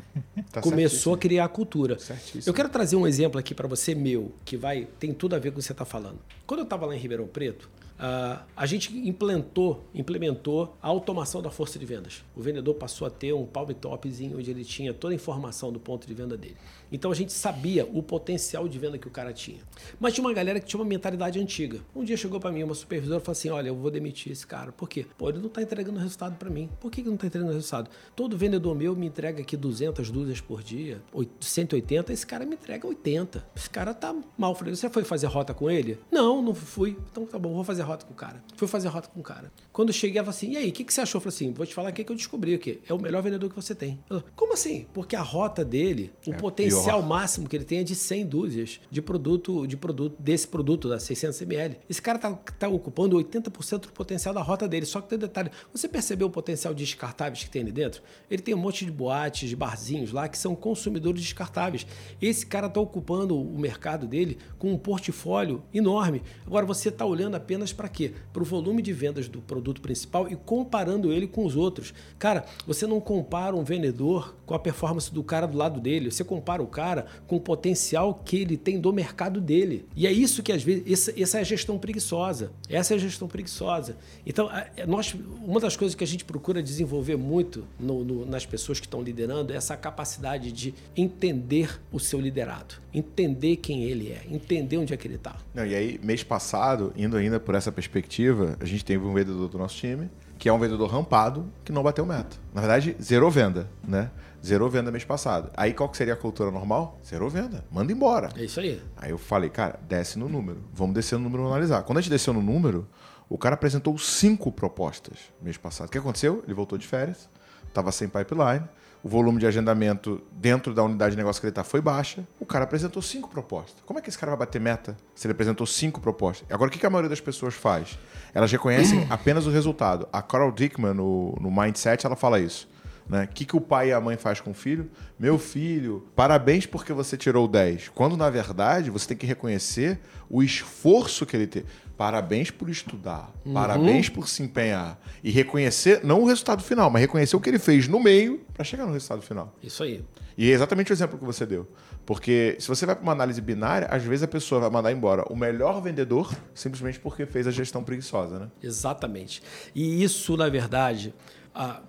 Tá 0.51 0.61
começou 0.61 1.13
a 1.13 1.17
criar 1.17 1.45
a 1.45 1.47
cultura. 1.49 1.99
Certíssimo. 1.99 2.43
Eu 2.45 2.53
quero 2.53 2.69
trazer 2.69 2.95
um 2.95 3.05
exemplo 3.05 3.37
aqui 3.37 3.53
para 3.53 3.67
você 3.67 3.93
meu, 3.93 4.31
que 4.45 4.55
vai 4.55 4.87
tem 4.99 5.13
tudo 5.13 5.35
a 5.35 5.39
ver 5.39 5.51
com 5.51 5.57
o 5.57 5.59
que 5.59 5.65
você 5.65 5.73
está 5.73 5.83
falando. 5.83 6.19
Quando 6.47 6.61
eu 6.61 6.63
estava 6.63 6.85
lá 6.85 6.95
em 6.95 6.99
Ribeirão 6.99 7.27
Preto, 7.27 7.69
Uh, 7.95 8.43
a 8.57 8.65
gente 8.65 8.93
implementou, 9.07 9.85
implementou 9.95 10.75
a 10.81 10.87
automação 10.89 11.41
da 11.41 11.49
força 11.49 11.79
de 11.79 11.85
vendas. 11.85 12.25
O 12.35 12.41
vendedor 12.41 12.75
passou 12.75 13.07
a 13.07 13.09
ter 13.09 13.33
um 13.33 13.45
palm 13.45 13.69
topzinho 13.69 14.37
onde 14.37 14.51
ele 14.51 14.65
tinha 14.65 14.93
toda 14.93 15.13
a 15.13 15.15
informação 15.15 15.71
do 15.71 15.79
ponto 15.79 16.05
de 16.05 16.13
venda 16.13 16.35
dele. 16.35 16.57
Então 16.91 17.11
a 17.11 17.15
gente 17.15 17.33
sabia 17.33 17.86
o 17.86 18.01
potencial 18.01 18.67
de 18.67 18.77
venda 18.77 18.97
que 18.97 19.07
o 19.07 19.11
cara 19.11 19.33
tinha. 19.33 19.59
Mas 19.99 20.13
tinha 20.13 20.25
uma 20.25 20.33
galera 20.33 20.59
que 20.59 20.65
tinha 20.65 20.79
uma 20.79 20.88
mentalidade 20.88 21.39
antiga. 21.39 21.79
Um 21.95 22.03
dia 22.03 22.17
chegou 22.17 22.39
para 22.39 22.51
mim 22.51 22.63
uma 22.63 22.75
supervisora 22.75 23.19
e 23.19 23.23
falou 23.23 23.31
assim: 23.33 23.49
Olha, 23.49 23.67
eu 23.69 23.75
vou 23.75 23.91
demitir 23.91 24.31
esse 24.31 24.45
cara. 24.45 24.71
Por 24.71 24.89
quê? 24.89 25.05
Pô, 25.17 25.29
ele 25.29 25.39
não 25.39 25.47
está 25.47 25.61
entregando 25.61 25.99
resultado 25.99 26.36
para 26.38 26.49
mim. 26.49 26.69
Por 26.79 26.91
que, 26.91 27.01
que 27.01 27.07
não 27.07 27.15
está 27.15 27.27
entregando 27.27 27.53
resultado? 27.53 27.89
Todo 28.15 28.38
vendedor 28.38 28.75
meu 28.75 28.95
me 28.95 29.07
entrega 29.07 29.41
aqui 29.41 29.57
200 29.57 30.11
dúzias 30.11 30.41
por 30.41 30.63
dia, 30.63 31.01
180. 31.39 32.13
Esse 32.13 32.25
cara 32.25 32.45
me 32.45 32.55
entrega 32.55 32.88
80. 32.88 33.45
Esse 33.55 33.69
cara 33.69 33.93
tá 33.93 34.15
mal. 34.38 34.51
Eu 34.51 34.55
falei: 34.55 34.75
Você 34.75 34.89
foi 34.89 35.03
fazer 35.03 35.27
rota 35.27 35.53
com 35.53 35.69
ele? 35.69 35.97
Não, 36.11 36.41
não 36.41 36.53
fui. 36.53 36.97
Então 37.11 37.25
tá 37.25 37.39
bom, 37.39 37.53
vou 37.53 37.63
fazer 37.63 37.81
rota 37.81 38.05
com 38.05 38.13
o 38.13 38.15
cara. 38.15 38.43
Fui 38.55 38.67
fazer 38.67 38.88
rota 38.88 39.09
com 39.09 39.19
o 39.19 39.23
cara. 39.23 39.51
Quando 39.71 39.91
cheguei, 39.91 40.17
ela 40.17 40.25
falou 40.25 40.38
assim: 40.38 40.51
E 40.51 40.57
aí, 40.57 40.69
o 40.69 40.71
que, 40.71 40.83
que 40.83 40.93
você 40.93 41.01
achou? 41.01 41.19
Eu 41.19 41.21
falei 41.23 41.36
assim: 41.36 41.53
Vou 41.53 41.65
te 41.65 41.73
falar 41.73 41.89
o 41.89 41.93
que, 41.93 42.03
que 42.03 42.11
eu 42.11 42.15
descobri 42.15 42.53
aqui. 42.53 42.81
É 42.88 42.93
o 42.93 42.99
melhor 42.99 43.21
vendedor 43.21 43.49
que 43.49 43.55
você 43.55 43.73
tem. 43.73 43.99
Ela, 44.09 44.23
Como 44.36 44.53
assim? 44.53 44.86
Porque 44.93 45.15
a 45.15 45.21
rota 45.21 45.63
dele, 45.63 46.11
o 46.27 46.33
é 46.33 46.38
potencial 46.38 46.74
potencial 46.76 47.01
máximo 47.01 47.47
que 47.47 47.55
ele 47.55 47.65
tem 47.65 47.80
é 47.80 47.84
de 47.84 47.95
100 47.95 48.26
dúzias 48.26 48.80
de 48.89 49.01
produto, 49.01 49.65
de 49.67 49.78
produto 49.78 50.15
desse 50.19 50.47
produto, 50.47 50.89
da 50.89 50.99
600 50.99 51.41
ml. 51.41 51.78
Esse 51.89 52.01
cara 52.01 52.17
está 52.17 52.32
tá 52.32 52.67
ocupando 52.67 53.17
80% 53.17 53.80
do 53.80 53.88
potencial 53.89 54.34
da 54.34 54.41
rota 54.41 54.67
dele. 54.67 54.86
Só 54.86 55.01
que 55.01 55.09
tem 55.09 55.17
um 55.17 55.21
detalhe: 55.21 55.51
você 55.71 55.88
percebeu 55.88 56.28
o 56.28 56.30
potencial 56.30 56.73
de 56.73 56.84
descartáveis 56.84 57.43
que 57.43 57.49
tem 57.49 57.61
ali 57.61 57.71
dentro? 57.71 58.01
Ele 58.30 58.41
tem 58.41 58.53
um 58.53 58.57
monte 58.57 58.86
de 58.86 58.91
boates, 58.91 59.49
de 59.49 59.55
barzinhos 59.55 60.11
lá 60.11 60.28
que 60.28 60.38
são 60.38 60.55
consumidores 60.55 61.21
descartáveis. 61.21 61.86
Esse 62.21 62.45
cara 62.45 62.67
está 62.67 62.80
ocupando 62.80 63.39
o 63.39 63.59
mercado 63.59 64.07
dele 64.07 64.38
com 64.57 64.71
um 64.71 64.78
portfólio 64.78 65.63
enorme. 65.73 66.21
Agora 66.45 66.65
você 66.65 66.89
está 66.89 67.05
olhando 67.05 67.36
apenas 67.36 67.73
para 67.73 67.89
quê? 67.89 68.13
Para 68.34 68.41
o 68.41 68.45
volume 68.45 68.82
de 68.82 68.93
vendas 68.93 69.28
do 69.28 69.41
produto 69.41 69.82
principal 69.82 70.28
e 70.30 70.36
comparando 70.36 71.11
ele 71.11 71.28
com 71.28 71.45
os 71.45 71.55
outros. 71.55 71.93
Cara, 72.19 72.45
você 72.65 72.86
não 72.86 72.99
compara 72.99 73.55
um 73.55 73.63
vendedor 73.63 74.36
com 74.45 74.53
a 74.53 74.59
performance 74.59 75.13
do 75.13 75.23
cara 75.23 75.47
do 75.47 75.57
lado 75.57 75.80
dele. 75.80 76.11
Você 76.11 76.23
compara 76.23 76.61
o 76.66 76.68
cara 76.68 77.05
com 77.28 77.38
o 77.38 77.39
potencial 77.39 78.22
que 78.26 78.38
ele 78.38 78.57
tem 78.57 78.80
do 78.80 78.91
mercado 78.91 79.39
dele. 79.39 79.86
E 79.95 80.05
é 80.05 80.11
isso 80.11 80.43
que 80.43 80.51
às 80.51 80.63
vezes 80.63 80.84
essa, 80.91 81.22
essa 81.22 81.38
é 81.38 81.41
a 81.41 81.43
gestão 81.43 81.78
preguiçosa. 81.78 82.51
Essa 82.70 82.93
é 82.93 82.97
a 82.97 82.99
gestão 82.99 83.28
preguiçosa. 83.28 83.95
Então, 84.26 84.49
é, 84.51 84.86
nós, 84.86 85.16
uma 85.43 85.59
das 85.59 85.78
coisas 85.78 85.95
que 85.95 86.03
a 86.03 86.07
gente 86.07 86.26
procura 86.26 86.61
desenvolver 86.61 87.16
muito 87.16 87.66
no, 87.80 88.03
no, 88.03 88.26
nas 88.26 88.45
pessoas 88.45 88.80
que 88.80 88.86
estão 88.86 89.01
liderando 89.01 89.53
é 89.53 89.55
essa 89.55 89.78
capacidade 89.78 90.51
de 90.51 90.74
entender 90.95 91.80
o 91.91 91.99
seu 91.99 92.20
liderado, 92.20 92.76
entender 92.93 93.57
quem 93.57 93.84
ele 93.84 94.11
é, 94.11 94.24
entender 94.30 94.78
onde 94.78 94.93
é 94.93 94.97
que 94.97 95.07
ele 95.07 95.16
está. 95.16 95.38
E 95.55 95.59
aí, 95.59 95.99
mês 96.03 96.24
passado, 96.24 96.93
indo 96.97 97.16
ainda 97.16 97.39
por 97.39 97.55
essa 97.55 97.72
perspectiva, 97.72 98.57
a 98.59 98.66
gente 98.66 98.84
teve 98.84 99.05
um 99.05 99.13
vendedor 99.13 99.47
do 99.47 99.57
nosso 99.57 99.76
time 99.76 100.09
que 100.38 100.49
é 100.49 100.53
um 100.53 100.59
vendedor 100.59 100.89
rampado 100.89 101.51
que 101.63 101.71
não 101.71 101.83
bateu 101.83 102.05
meta. 102.05 102.38
Na 102.53 102.61
verdade, 102.61 102.95
zerou 103.01 103.31
venda, 103.31 103.69
né? 103.88 104.11
Zerou 104.45 104.69
venda 104.69 104.91
mês 104.91 105.03
passado. 105.03 105.49
Aí 105.57 105.73
qual 105.73 105.89
que 105.89 105.97
seria 105.97 106.13
a 106.13 106.17
cultura 106.17 106.51
normal? 106.51 106.99
Zerou 107.03 107.29
venda. 107.29 107.65
Manda 107.71 107.91
embora. 107.91 108.29
É 108.36 108.43
isso 108.43 108.59
aí. 108.59 108.81
Aí 108.95 109.09
eu 109.09 109.17
falei, 109.17 109.49
cara, 109.49 109.79
desce 109.88 110.19
no 110.19 110.29
número. 110.29 110.59
Vamos 110.71 110.93
descer 110.93 111.17
no 111.17 111.23
número 111.23 111.43
e 111.43 111.47
analisar. 111.47 111.81
Quando 111.83 111.97
a 111.97 112.01
gente 112.01 112.11
desceu 112.11 112.33
no 112.33 112.41
número, 112.41 112.88
o 113.27 113.38
cara 113.38 113.55
apresentou 113.55 113.97
cinco 113.97 114.51
propostas 114.51 115.17
mês 115.41 115.57
passado. 115.57 115.88
O 115.88 115.91
que 115.91 115.97
aconteceu? 115.97 116.43
Ele 116.45 116.53
voltou 116.53 116.77
de 116.77 116.86
férias, 116.86 117.27
estava 117.67 117.91
sem 117.91 118.07
pipeline, 118.07 118.67
o 119.05 119.07
volume 119.07 119.37
de 119.37 119.45
agendamento 119.45 120.19
dentro 120.31 120.73
da 120.73 120.81
unidade 120.81 121.11
de 121.11 121.17
negócio 121.17 121.39
que 121.39 121.45
ele 121.45 121.51
está 121.51 121.63
foi 121.63 121.79
baixa. 121.79 122.27
O 122.39 122.45
cara 122.45 122.63
apresentou 122.63 123.03
cinco 123.03 123.29
propostas. 123.29 123.75
Como 123.85 123.99
é 123.99 124.01
que 124.01 124.09
esse 124.09 124.17
cara 124.17 124.31
vai 124.31 124.39
bater 124.39 124.59
meta 124.59 124.97
se 125.13 125.27
ele 125.27 125.33
apresentou 125.33 125.67
cinco 125.67 126.01
propostas? 126.01 126.47
Agora, 126.49 126.69
o 126.69 126.73
que 126.73 126.83
a 126.83 126.89
maioria 126.89 127.07
das 127.07 127.21
pessoas 127.21 127.53
faz? 127.53 127.99
Elas 128.33 128.51
reconhecem 128.51 129.05
apenas 129.11 129.45
o 129.45 129.51
resultado. 129.51 130.09
A 130.11 130.23
Carol 130.23 130.51
Dickman, 130.51 130.95
no, 130.95 131.37
no 131.39 131.51
Mindset, 131.51 132.03
ela 132.03 132.15
fala 132.15 132.39
isso. 132.39 132.67
Né? 133.07 133.25
O 133.25 133.27
que, 133.27 133.45
que 133.45 133.55
o 133.55 133.61
pai 133.61 133.89
e 133.89 133.93
a 133.93 134.01
mãe 134.01 134.17
faz 134.17 134.41
com 134.41 134.49
o 134.49 134.55
filho? 134.55 134.89
Meu 135.19 135.37
filho, 135.37 136.07
parabéns 136.15 136.65
porque 136.65 136.91
você 136.91 137.15
tirou 137.15 137.47
10. 137.47 137.89
Quando, 137.89 138.17
na 138.17 138.31
verdade, 138.31 138.89
você 138.89 139.09
tem 139.09 139.17
que 139.17 139.27
reconhecer 139.27 139.99
o 140.27 140.41
esforço 140.41 141.27
que 141.27 141.37
ele 141.37 141.45
teve. 141.45 141.67
Parabéns 141.97 142.51
por 142.51 142.69
estudar, 142.69 143.31
uhum. 143.45 143.53
parabéns 143.53 144.09
por 144.09 144.27
se 144.27 144.43
empenhar. 144.43 144.99
E 145.23 145.31
reconhecer, 145.31 146.03
não 146.03 146.21
o 146.21 146.25
resultado 146.25 146.61
final, 146.61 146.89
mas 146.89 147.01
reconhecer 147.01 147.35
o 147.35 147.39
que 147.39 147.49
ele 147.49 147.59
fez 147.59 147.87
no 147.87 147.99
meio 147.99 148.41
para 148.53 148.65
chegar 148.65 148.85
no 148.85 148.91
resultado 148.91 149.21
final. 149.21 149.55
Isso 149.63 149.81
aí. 149.81 150.03
E 150.37 150.51
é 150.51 150.53
exatamente 150.53 150.91
o 150.91 150.93
exemplo 150.93 151.17
que 151.17 151.23
você 151.23 151.45
deu. 151.45 151.65
Porque 152.05 152.57
se 152.59 152.67
você 152.67 152.85
vai 152.85 152.95
para 152.95 153.01
uma 153.01 153.13
análise 153.13 153.39
binária, 153.39 153.87
às 153.89 154.03
vezes 154.03 154.23
a 154.23 154.27
pessoa 154.27 154.61
vai 154.61 154.69
mandar 154.69 154.91
embora 154.91 155.23
o 155.31 155.35
melhor 155.35 155.81
vendedor 155.81 156.35
simplesmente 156.53 156.99
porque 156.99 157.25
fez 157.25 157.47
a 157.47 157.51
gestão 157.51 157.83
preguiçosa, 157.83 158.39
né? 158.39 158.51
Exatamente. 158.61 159.41
E 159.73 160.03
isso, 160.03 160.35
na 160.35 160.49
verdade, 160.49 161.13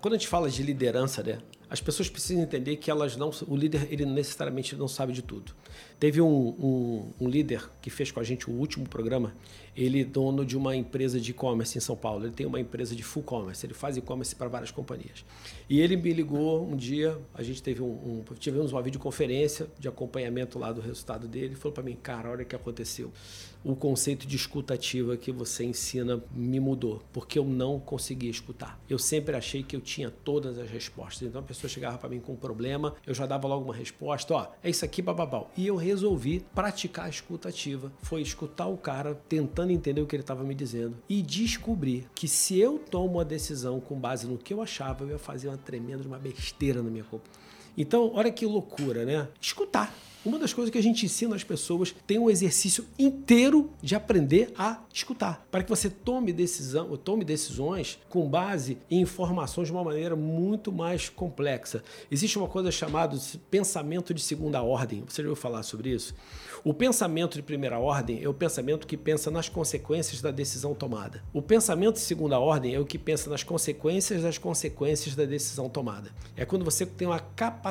quando 0.00 0.14
a 0.14 0.16
gente 0.16 0.28
fala 0.28 0.48
de 0.48 0.62
liderança, 0.62 1.22
né, 1.22 1.38
as 1.68 1.80
pessoas 1.80 2.08
precisam 2.08 2.42
entender 2.42 2.76
que 2.76 2.90
elas 2.90 3.16
não, 3.16 3.30
o 3.48 3.56
líder 3.56 3.88
ele 3.90 4.06
necessariamente 4.06 4.76
não 4.76 4.86
sabe 4.86 5.12
de 5.12 5.22
tudo. 5.22 5.52
Teve 5.98 6.20
um, 6.20 6.28
um, 6.28 7.12
um 7.20 7.28
líder 7.28 7.70
que 7.80 7.88
fez 7.88 8.10
com 8.10 8.20
a 8.20 8.22
gente 8.22 8.50
o 8.50 8.52
último 8.52 8.86
programa. 8.86 9.34
Ele 9.74 10.02
é 10.02 10.04
dono 10.04 10.44
de 10.44 10.56
uma 10.56 10.76
empresa 10.76 11.18
de 11.18 11.30
e-commerce 11.30 11.78
em 11.78 11.80
São 11.80 11.96
Paulo. 11.96 12.26
Ele 12.26 12.34
tem 12.34 12.46
uma 12.46 12.60
empresa 12.60 12.94
de 12.94 13.02
full 13.02 13.22
commerce. 13.22 13.64
Ele 13.64 13.72
faz 13.72 13.96
e-commerce 13.96 14.34
para 14.34 14.48
várias 14.48 14.70
companhias. 14.70 15.24
E 15.70 15.80
ele 15.80 15.96
me 15.96 16.12
ligou 16.12 16.66
um 16.66 16.76
dia. 16.76 17.18
A 17.34 17.42
gente 17.42 17.62
teve 17.62 17.82
um, 17.82 17.86
um 17.86 18.34
tivemos 18.34 18.72
uma 18.72 18.82
videoconferência 18.82 19.68
de 19.78 19.88
acompanhamento 19.88 20.58
lá 20.58 20.70
do 20.70 20.82
resultado 20.82 21.26
dele. 21.26 21.46
Ele 21.46 21.54
falou 21.56 21.72
para 21.72 21.82
mim, 21.82 21.96
cara, 22.02 22.30
olha 22.30 22.42
o 22.42 22.46
que 22.46 22.56
aconteceu 22.56 23.10
o 23.66 23.74
conceito 23.74 24.28
de 24.28 24.36
escutativa 24.36 25.16
que 25.16 25.32
você 25.32 25.64
ensina 25.64 26.22
me 26.32 26.60
mudou, 26.60 27.02
porque 27.12 27.36
eu 27.36 27.44
não 27.44 27.80
conseguia 27.80 28.30
escutar. 28.30 28.80
Eu 28.88 28.96
sempre 28.96 29.36
achei 29.36 29.64
que 29.64 29.74
eu 29.74 29.80
tinha 29.80 30.08
todas 30.08 30.56
as 30.56 30.70
respostas. 30.70 31.26
Então 31.26 31.40
a 31.40 31.44
pessoa 31.44 31.68
chegava 31.68 31.98
para 31.98 32.08
mim 32.08 32.20
com 32.20 32.34
um 32.34 32.36
problema, 32.36 32.94
eu 33.04 33.12
já 33.12 33.26
dava 33.26 33.48
logo 33.48 33.64
uma 33.64 33.74
resposta, 33.74 34.34
ó, 34.34 34.46
é 34.62 34.70
isso 34.70 34.84
aqui, 34.84 35.02
bababau. 35.02 35.50
E 35.56 35.66
eu 35.66 35.74
resolvi 35.74 36.46
praticar 36.54 37.06
a 37.06 37.08
escutativa. 37.08 37.90
Foi 38.02 38.22
escutar 38.22 38.68
o 38.68 38.76
cara, 38.76 39.16
tentando 39.28 39.72
entender 39.72 40.00
o 40.00 40.06
que 40.06 40.14
ele 40.14 40.22
estava 40.22 40.44
me 40.44 40.54
dizendo 40.54 40.96
e 41.08 41.20
descobrir 41.20 42.06
que 42.14 42.28
se 42.28 42.60
eu 42.60 42.78
tomo 42.78 43.14
uma 43.14 43.24
decisão 43.24 43.80
com 43.80 43.98
base 43.98 44.28
no 44.28 44.38
que 44.38 44.54
eu 44.54 44.62
achava, 44.62 45.02
eu 45.02 45.10
ia 45.10 45.18
fazer 45.18 45.48
uma 45.48 45.58
tremenda 45.58 46.06
uma 46.06 46.18
besteira 46.18 46.82
na 46.82 46.90
minha 46.90 47.04
culpa. 47.04 47.28
Então, 47.76 48.10
olha 48.14 48.30
que 48.32 48.46
loucura, 48.46 49.04
né? 49.04 49.28
Escutar 49.40 49.94
Uma 50.26 50.40
das 50.40 50.52
coisas 50.52 50.72
que 50.72 50.78
a 50.78 50.82
gente 50.82 51.06
ensina 51.06 51.36
às 51.36 51.44
pessoas 51.44 51.94
tem 52.04 52.18
um 52.18 52.28
exercício 52.28 52.84
inteiro 52.98 53.70
de 53.80 53.94
aprender 53.94 54.52
a 54.58 54.80
escutar, 54.92 55.46
para 55.52 55.62
que 55.62 55.70
você 55.70 55.88
tome 55.88 56.32
decisão, 56.32 56.96
tome 56.96 57.24
decisões 57.24 58.00
com 58.08 58.28
base 58.28 58.76
em 58.90 59.02
informações 59.02 59.68
de 59.68 59.72
uma 59.72 59.84
maneira 59.84 60.16
muito 60.16 60.72
mais 60.72 61.08
complexa. 61.08 61.84
Existe 62.10 62.36
uma 62.38 62.48
coisa 62.48 62.72
chamada 62.72 63.16
pensamento 63.48 64.12
de 64.12 64.20
segunda 64.20 64.60
ordem. 64.60 65.04
Você 65.06 65.22
já 65.22 65.28
ouviu 65.28 65.40
falar 65.40 65.62
sobre 65.62 65.90
isso? 65.90 66.12
O 66.64 66.74
pensamento 66.74 67.36
de 67.36 67.42
primeira 67.42 67.78
ordem 67.78 68.20
é 68.20 68.28
o 68.28 68.34
pensamento 68.34 68.88
que 68.88 68.96
pensa 68.96 69.30
nas 69.30 69.48
consequências 69.48 70.20
da 70.20 70.32
decisão 70.32 70.74
tomada. 70.74 71.22
O 71.32 71.40
pensamento 71.40 71.94
de 71.94 72.00
segunda 72.00 72.40
ordem 72.40 72.74
é 72.74 72.80
o 72.80 72.84
que 72.84 72.98
pensa 72.98 73.30
nas 73.30 73.44
consequências 73.44 74.24
das 74.24 74.38
consequências 74.38 75.14
da 75.14 75.24
decisão 75.24 75.68
tomada. 75.68 76.10
É 76.36 76.44
quando 76.44 76.64
você 76.64 76.84
tem 76.84 77.06
uma 77.06 77.20
capacidade 77.20 77.65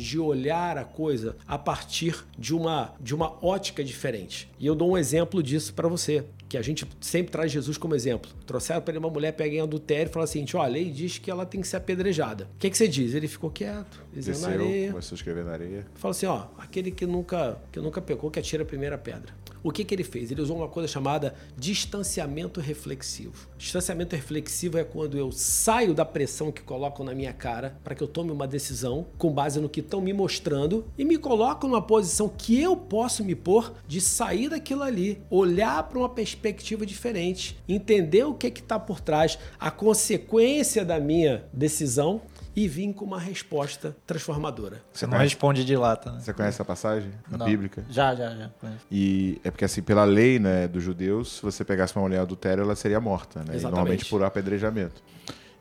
de 0.00 0.18
olhar 0.18 0.78
a 0.78 0.84
coisa 0.84 1.36
a 1.46 1.58
partir 1.58 2.24
de 2.38 2.54
uma, 2.54 2.94
de 3.00 3.14
uma 3.14 3.44
ótica 3.44 3.82
diferente. 3.82 4.50
E 4.58 4.66
eu 4.66 4.74
dou 4.74 4.92
um 4.92 4.98
exemplo 4.98 5.42
disso 5.42 5.74
para 5.74 5.88
você 5.88 6.24
que 6.48 6.58
a 6.58 6.62
gente 6.62 6.86
sempre 7.00 7.32
traz 7.32 7.50
Jesus 7.50 7.76
como 7.76 7.94
exemplo. 7.94 8.30
Trouxeram 8.46 8.80
para 8.80 8.92
ele 8.92 8.98
uma 8.98 9.10
mulher 9.10 9.32
pega 9.32 9.56
em 9.56 9.60
adultério 9.60 10.08
e 10.08 10.12
falou 10.12 10.24
assim: 10.24 10.44
ó, 10.54 10.62
a 10.62 10.66
lei 10.66 10.90
diz 10.90 11.18
que 11.18 11.30
ela 11.30 11.44
tem 11.44 11.60
que 11.60 11.66
ser 11.66 11.78
apedrejada. 11.78 12.48
O 12.54 12.58
que, 12.58 12.70
que 12.70 12.76
você 12.76 12.86
diz? 12.86 13.14
Ele 13.14 13.26
ficou 13.26 13.50
quieto, 13.50 14.03
desceu 14.14 14.38
na 14.48 14.48
areia. 14.48 14.90
Começou 14.90 15.14
a 15.14 15.18
escrever 15.18 15.44
na 15.44 15.52
areia. 15.52 15.86
Falou 15.94 16.10
assim: 16.12 16.26
ó, 16.26 16.46
aquele 16.58 16.90
que 16.90 17.06
nunca, 17.06 17.58
que 17.72 17.80
nunca 17.80 18.00
pecou, 18.00 18.30
que 18.30 18.38
atira 18.38 18.62
a 18.62 18.66
primeira 18.66 18.96
pedra. 18.96 19.32
O 19.64 19.72
que, 19.72 19.82
que 19.82 19.94
ele 19.94 20.04
fez? 20.04 20.30
Ele 20.30 20.42
usou 20.42 20.58
uma 20.58 20.68
coisa 20.68 20.86
chamada 20.86 21.34
distanciamento 21.56 22.60
reflexivo. 22.60 23.48
Distanciamento 23.56 24.14
reflexivo 24.14 24.76
é 24.76 24.84
quando 24.84 25.16
eu 25.16 25.32
saio 25.32 25.94
da 25.94 26.04
pressão 26.04 26.52
que 26.52 26.60
colocam 26.60 27.02
na 27.02 27.14
minha 27.14 27.32
cara 27.32 27.74
para 27.82 27.94
que 27.94 28.02
eu 28.02 28.06
tome 28.06 28.30
uma 28.30 28.46
decisão 28.46 29.06
com 29.16 29.32
base 29.32 29.58
no 29.58 29.68
que 29.70 29.80
estão 29.80 30.02
me 30.02 30.12
mostrando 30.12 30.84
e 30.98 31.04
me 31.04 31.16
coloco 31.16 31.66
numa 31.66 31.80
posição 31.80 32.28
que 32.28 32.60
eu 32.60 32.76
posso 32.76 33.24
me 33.24 33.34
pôr 33.34 33.72
de 33.88 34.02
sair 34.02 34.50
daquilo 34.50 34.82
ali, 34.82 35.22
olhar 35.30 35.82
para 35.84 35.98
uma 35.98 36.10
perspectiva 36.10 36.84
diferente, 36.84 37.56
entender 37.66 38.24
o 38.24 38.34
que 38.34 38.48
está 38.48 38.78
por 38.78 39.00
trás, 39.00 39.38
a 39.58 39.70
consequência 39.70 40.84
da 40.84 41.00
minha 41.00 41.46
decisão 41.54 42.20
e 42.56 42.68
vim 42.68 42.92
com 42.92 43.04
uma 43.04 43.18
resposta 43.18 43.96
transformadora. 44.06 44.82
Você 44.92 45.06
não 45.06 45.18
responde 45.18 45.64
de 45.64 45.76
lata, 45.76 46.12
né? 46.12 46.20
Você 46.20 46.32
conhece 46.32 46.62
a 46.62 46.64
passagem 46.64 47.10
na 47.28 47.44
bíblica? 47.44 47.84
Já, 47.90 48.14
já, 48.14 48.34
já. 48.34 48.50
E 48.90 49.40
é 49.42 49.50
porque 49.50 49.64
assim, 49.64 49.82
pela 49.82 50.04
lei, 50.04 50.38
né, 50.38 50.68
dos 50.68 50.82
judeus, 50.82 51.36
se 51.36 51.42
você 51.42 51.64
pegasse 51.64 51.96
uma 51.96 52.02
mulher 52.02 52.20
adultéria, 52.20 52.62
ela 52.62 52.76
seria 52.76 53.00
morta, 53.00 53.40
né? 53.40 53.58
normalmente 53.60 54.04
por 54.06 54.22
apedrejamento. 54.22 55.02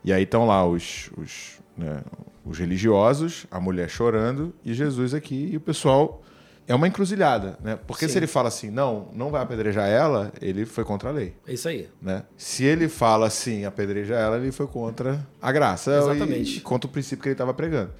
E 0.03 0.11
aí 0.11 0.23
estão 0.23 0.45
lá 0.45 0.65
os, 0.67 1.09
os, 1.17 1.59
né, 1.77 2.01
os 2.45 2.59
religiosos, 2.59 3.47
a 3.49 3.59
mulher 3.59 3.89
chorando 3.89 4.53
e 4.63 4.73
Jesus 4.73 5.13
aqui 5.13 5.49
e 5.51 5.57
o 5.57 5.61
pessoal 5.61 6.21
é 6.67 6.73
uma 6.73 6.87
encruzilhada, 6.87 7.57
né? 7.61 7.77
Porque 7.87 8.07
Sim. 8.07 8.13
se 8.13 8.19
ele 8.19 8.27
fala 8.27 8.47
assim, 8.47 8.69
não, 8.69 9.09
não 9.13 9.29
vai 9.29 9.41
apedrejar 9.41 9.87
ela, 9.87 10.31
ele 10.41 10.65
foi 10.65 10.85
contra 10.85 11.09
a 11.09 11.11
lei. 11.11 11.35
É 11.45 11.53
isso 11.53 11.67
aí. 11.67 11.89
Né? 12.01 12.23
Se 12.37 12.63
ele 12.63 12.87
fala 12.87 13.27
assim, 13.27 13.65
apedreja 13.65 14.15
ela, 14.15 14.37
ele 14.37 14.51
foi 14.51 14.67
contra 14.67 15.25
a 15.41 15.51
graça. 15.51 15.91
Exatamente. 15.95 16.57
E, 16.57 16.61
contra 16.61 16.87
o 16.87 16.91
princípio 16.91 17.21
que 17.21 17.29
ele 17.29 17.33
estava 17.33 17.53
pregando. 17.53 17.91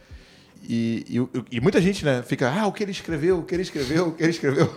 E, 0.64 1.05
e, 1.09 1.57
e, 1.57 1.59
muita 1.59 1.82
gente, 1.82 2.05
né, 2.05 2.24
fica, 2.26 2.49
ah, 2.49 2.68
o 2.68 2.72
que 2.72 2.84
ele 2.84 2.91
escreveu, 2.91 3.39
o 3.39 3.43
que 3.43 3.53
ele 3.53 3.64
escreveu, 3.64 4.07
o 4.07 4.11
que 4.14 4.24
ele 4.24 4.32
escreveu. 4.32 4.74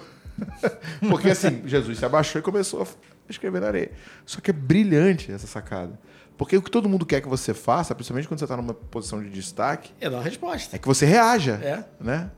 Porque 1.09 1.31
assim, 1.31 1.63
Jesus 1.65 1.99
se 1.99 2.05
abaixou 2.05 2.41
e 2.41 2.43
começou 2.43 2.83
a 2.83 2.87
escrever 3.29 3.61
na 3.61 3.69
areia. 3.69 3.93
Só 4.25 4.41
que 4.41 4.51
é 4.51 4.53
brilhante 4.53 5.31
essa 5.31 5.47
sacada. 5.47 5.99
Porque 6.37 6.57
o 6.57 6.61
que 6.61 6.71
todo 6.71 6.89
mundo 6.89 7.07
quer 7.07 7.21
que 7.21 7.29
você 7.29 7.55
faça, 7.55 7.95
principalmente 7.95 8.29
quando 8.29 8.41
você 8.41 8.45
está 8.45 8.57
numa 8.57 8.75
posição 8.75 9.23
de 9.23 9.31
destaque, 9.31 9.93
é 10.01 10.11
dar 10.11 10.17
uma 10.17 10.23
resposta. 10.23 10.77
É 10.77 10.79
que 10.79 10.87
você 10.87 11.07
reaja. 11.07 11.55
É. 11.63 11.85
Né? 11.99 12.31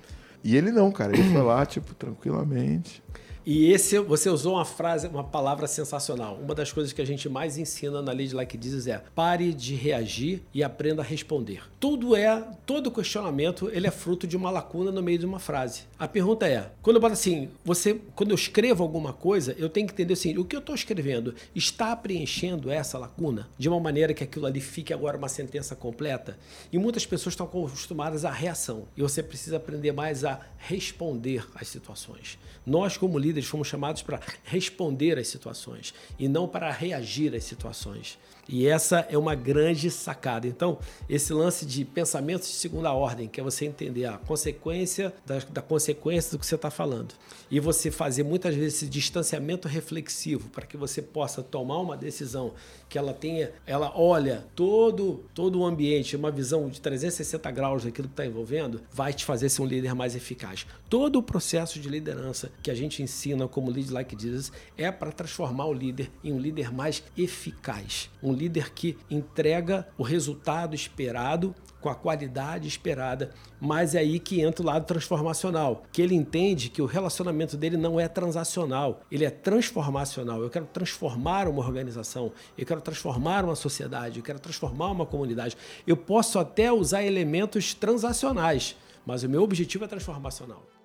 E 0.48 0.56
ele 0.56 0.72
não, 0.72 0.90
cara. 0.90 1.12
Ele 1.12 1.30
foi 1.30 1.42
lá, 1.42 1.66
tipo, 1.66 1.94
tranquilamente. 1.94 3.02
E 3.50 3.72
esse 3.72 3.98
você 3.98 4.28
usou 4.28 4.56
uma 4.56 4.64
frase, 4.66 5.08
uma 5.08 5.24
palavra 5.24 5.66
sensacional. 5.66 6.38
Uma 6.38 6.54
das 6.54 6.70
coisas 6.70 6.92
que 6.92 7.00
a 7.00 7.06
gente 7.06 7.30
mais 7.30 7.56
ensina 7.56 8.02
na 8.02 8.12
Lead 8.12 8.34
Like 8.34 8.58
Jesus 8.62 8.86
é: 8.86 9.02
pare 9.14 9.54
de 9.54 9.74
reagir 9.74 10.42
e 10.52 10.62
aprenda 10.62 11.00
a 11.00 11.04
responder. 11.04 11.62
Tudo 11.80 12.14
é, 12.14 12.46
todo 12.66 12.90
questionamento, 12.90 13.70
ele 13.72 13.86
é 13.86 13.90
fruto 13.90 14.26
de 14.26 14.36
uma 14.36 14.50
lacuna 14.50 14.92
no 14.92 15.02
meio 15.02 15.18
de 15.18 15.24
uma 15.24 15.38
frase. 15.38 15.84
A 15.98 16.06
pergunta 16.06 16.46
é: 16.46 16.70
quando 16.82 16.96
eu 16.96 17.00
boto 17.00 17.14
assim, 17.14 17.48
você, 17.64 17.98
quando 18.14 18.32
eu 18.32 18.34
escrevo 18.34 18.82
alguma 18.82 19.14
coisa, 19.14 19.56
eu 19.58 19.70
tenho 19.70 19.86
que 19.86 19.94
entender 19.94 20.12
assim, 20.12 20.36
o 20.36 20.44
que 20.44 20.54
eu 20.54 20.60
estou 20.60 20.74
escrevendo 20.74 21.34
está 21.54 21.96
preenchendo 21.96 22.70
essa 22.70 22.98
lacuna 22.98 23.48
de 23.56 23.66
uma 23.66 23.80
maneira 23.80 24.12
que 24.12 24.24
aquilo 24.24 24.44
ali 24.44 24.60
fique 24.60 24.92
agora 24.92 25.16
uma 25.16 25.26
sentença 25.26 25.74
completa. 25.74 26.36
E 26.70 26.76
muitas 26.76 27.06
pessoas 27.06 27.32
estão 27.32 27.46
acostumadas 27.46 28.26
à 28.26 28.30
reação. 28.30 28.84
E 28.94 29.00
você 29.00 29.22
precisa 29.22 29.56
aprender 29.56 29.92
mais 29.92 30.22
a 30.22 30.38
responder 30.58 31.46
às 31.54 31.66
situações. 31.68 32.38
Nós, 32.66 32.98
como 32.98 33.18
líderes, 33.18 33.37
fomos 33.46 33.68
chamados 33.68 34.02
para 34.02 34.20
responder 34.44 35.18
às 35.18 35.28
situações 35.28 35.94
e 36.18 36.28
não 36.28 36.48
para 36.48 36.70
reagir 36.70 37.34
às 37.34 37.44
situações. 37.44 38.18
E 38.48 38.66
essa 38.66 39.06
é 39.10 39.18
uma 39.18 39.34
grande 39.34 39.90
sacada. 39.90 40.46
Então, 40.46 40.78
esse 41.08 41.32
lance 41.34 41.66
de 41.66 41.84
pensamentos 41.84 42.48
de 42.48 42.54
segunda 42.54 42.92
ordem, 42.92 43.28
que 43.28 43.40
é 43.40 43.44
você 43.44 43.66
entender 43.66 44.06
a 44.06 44.16
consequência 44.16 45.12
da, 45.26 45.38
da 45.50 45.60
consequência 45.60 46.30
do 46.30 46.38
que 46.38 46.46
você 46.46 46.54
está 46.54 46.70
falando. 46.70 47.14
E 47.50 47.60
você 47.60 47.90
fazer 47.90 48.22
muitas 48.22 48.54
vezes 48.54 48.76
esse 48.78 48.86
distanciamento 48.86 49.68
reflexivo 49.68 50.48
para 50.48 50.66
que 50.66 50.76
você 50.76 51.02
possa 51.02 51.42
tomar 51.42 51.78
uma 51.78 51.96
decisão 51.96 52.54
que 52.88 52.96
ela 52.96 53.12
tenha, 53.12 53.52
ela 53.66 53.92
olha 53.94 54.46
todo, 54.54 55.24
todo 55.34 55.60
o 55.60 55.66
ambiente, 55.66 56.16
uma 56.16 56.30
visão 56.30 56.68
de 56.68 56.80
360 56.80 57.50
graus 57.50 57.84
daquilo 57.84 58.08
que 58.08 58.12
está 58.12 58.24
envolvendo, 58.24 58.80
vai 58.90 59.12
te 59.12 59.24
fazer 59.24 59.48
ser 59.50 59.62
um 59.62 59.66
líder 59.66 59.94
mais 59.94 60.16
eficaz. 60.16 60.66
Todo 60.88 61.18
o 61.18 61.22
processo 61.22 61.78
de 61.78 61.88
liderança 61.88 62.50
que 62.62 62.70
a 62.70 62.74
gente 62.74 63.02
ensina 63.02 63.46
como 63.46 63.70
Lead 63.70 63.92
Like 63.92 64.16
Jesus 64.20 64.50
é 64.76 64.90
para 64.90 65.12
transformar 65.12 65.66
o 65.66 65.72
líder 65.72 66.10
em 66.24 66.32
um 66.32 66.38
líder 66.38 66.72
mais 66.72 67.02
eficaz, 67.16 68.10
um 68.22 68.32
líder 68.38 68.72
que 68.72 68.96
entrega 69.10 69.88
o 69.98 70.02
resultado 70.02 70.74
esperado 70.74 71.54
com 71.80 71.88
a 71.88 71.94
qualidade 71.94 72.66
esperada, 72.66 73.30
mas 73.60 73.94
é 73.94 73.98
aí 73.98 74.18
que 74.18 74.40
entra 74.40 74.62
o 74.62 74.66
lado 74.66 74.84
transformacional, 74.84 75.84
que 75.92 76.02
ele 76.02 76.14
entende 76.14 76.68
que 76.68 76.82
o 76.82 76.86
relacionamento 76.86 77.56
dele 77.56 77.76
não 77.76 78.00
é 78.00 78.08
transacional, 78.08 79.00
ele 79.10 79.24
é 79.24 79.30
transformacional. 79.30 80.42
Eu 80.42 80.50
quero 80.50 80.66
transformar 80.66 81.48
uma 81.48 81.60
organização, 81.60 82.32
eu 82.56 82.66
quero 82.66 82.80
transformar 82.80 83.44
uma 83.44 83.54
sociedade, 83.54 84.18
eu 84.18 84.24
quero 84.24 84.38
transformar 84.38 84.90
uma 84.90 85.06
comunidade. 85.06 85.56
Eu 85.86 85.96
posso 85.96 86.38
até 86.38 86.72
usar 86.72 87.02
elementos 87.02 87.74
transacionais, 87.74 88.76
mas 89.06 89.22
o 89.22 89.28
meu 89.28 89.42
objetivo 89.42 89.84
é 89.84 89.88
transformacional. 89.88 90.77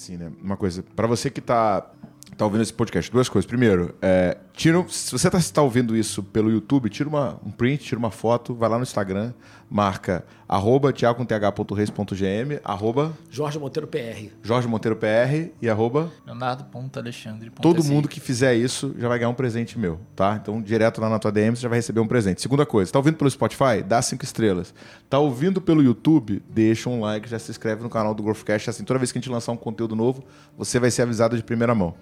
Assim, 0.00 0.16
né? 0.16 0.32
Uma 0.42 0.56
coisa, 0.56 0.82
para 0.96 1.06
você 1.06 1.30
que 1.30 1.40
está 1.40 1.90
tá 2.36 2.44
ouvindo 2.44 2.62
esse 2.62 2.72
podcast, 2.72 3.10
duas 3.12 3.28
coisas. 3.28 3.46
Primeiro, 3.46 3.94
é, 4.00 4.38
tira, 4.52 4.84
se 4.88 5.10
você 5.12 5.28
está 5.28 5.40
tá 5.40 5.62
ouvindo 5.62 5.96
isso 5.96 6.22
pelo 6.22 6.50
YouTube, 6.50 6.88
tira 6.88 7.08
uma, 7.08 7.40
um 7.44 7.50
print, 7.50 7.84
tira 7.84 7.98
uma 7.98 8.10
foto, 8.10 8.54
vai 8.54 8.68
lá 8.68 8.76
no 8.76 8.82
Instagram, 8.82 9.32
marca 9.70 10.24
arroba 10.48 10.92
tiago.th.reis.gm, 10.92 12.60
arroba 12.64 13.12
Jorge 13.30 13.58
Monteiro 13.58 13.86
PR. 13.86 14.32
Jorge 14.42 14.66
Monteiro 14.66 14.96
PR 14.96 15.52
e 15.62 15.70
arroba 15.70 16.10
Leonardo.alexandre. 16.26 17.50
Todo 17.62 17.84
mundo 17.84 18.08
que 18.08 18.18
fizer 18.18 18.54
isso 18.54 18.94
já 18.98 19.08
vai 19.08 19.18
ganhar 19.18 19.30
um 19.30 19.34
presente 19.34 19.78
meu, 19.78 20.00
tá? 20.16 20.38
Então, 20.40 20.60
direto 20.60 21.00
lá 21.00 21.08
na 21.08 21.18
tua 21.18 21.30
DM, 21.30 21.56
você 21.56 21.62
já 21.62 21.68
vai 21.68 21.78
receber 21.78 22.00
um 22.00 22.08
presente. 22.08 22.42
Segunda 22.42 22.66
coisa, 22.66 22.90
tá 22.90 22.98
ouvindo 22.98 23.16
pelo 23.16 23.30
Spotify? 23.30 23.82
Dá 23.86 24.02
cinco 24.02 24.24
estrelas. 24.24 24.74
Tá 25.08 25.18
ouvindo 25.18 25.60
pelo 25.60 25.82
YouTube? 25.82 26.42
Deixa 26.48 26.90
um 26.90 27.00
like, 27.00 27.28
já 27.28 27.38
se 27.38 27.50
inscreve 27.50 27.82
no 27.82 27.88
canal 27.88 28.12
do 28.14 28.22
Growthcast. 28.22 28.70
Assim, 28.70 28.84
toda 28.84 28.98
vez 28.98 29.12
que 29.12 29.18
a 29.18 29.20
gente 29.20 29.30
lançar 29.30 29.52
um 29.52 29.56
conteúdo 29.56 29.94
novo, 29.94 30.24
você 30.58 30.80
vai 30.80 30.90
ser 30.90 31.02
avisado 31.02 31.36
de 31.36 31.42
primeira 31.44 31.74
mão. 31.74 31.94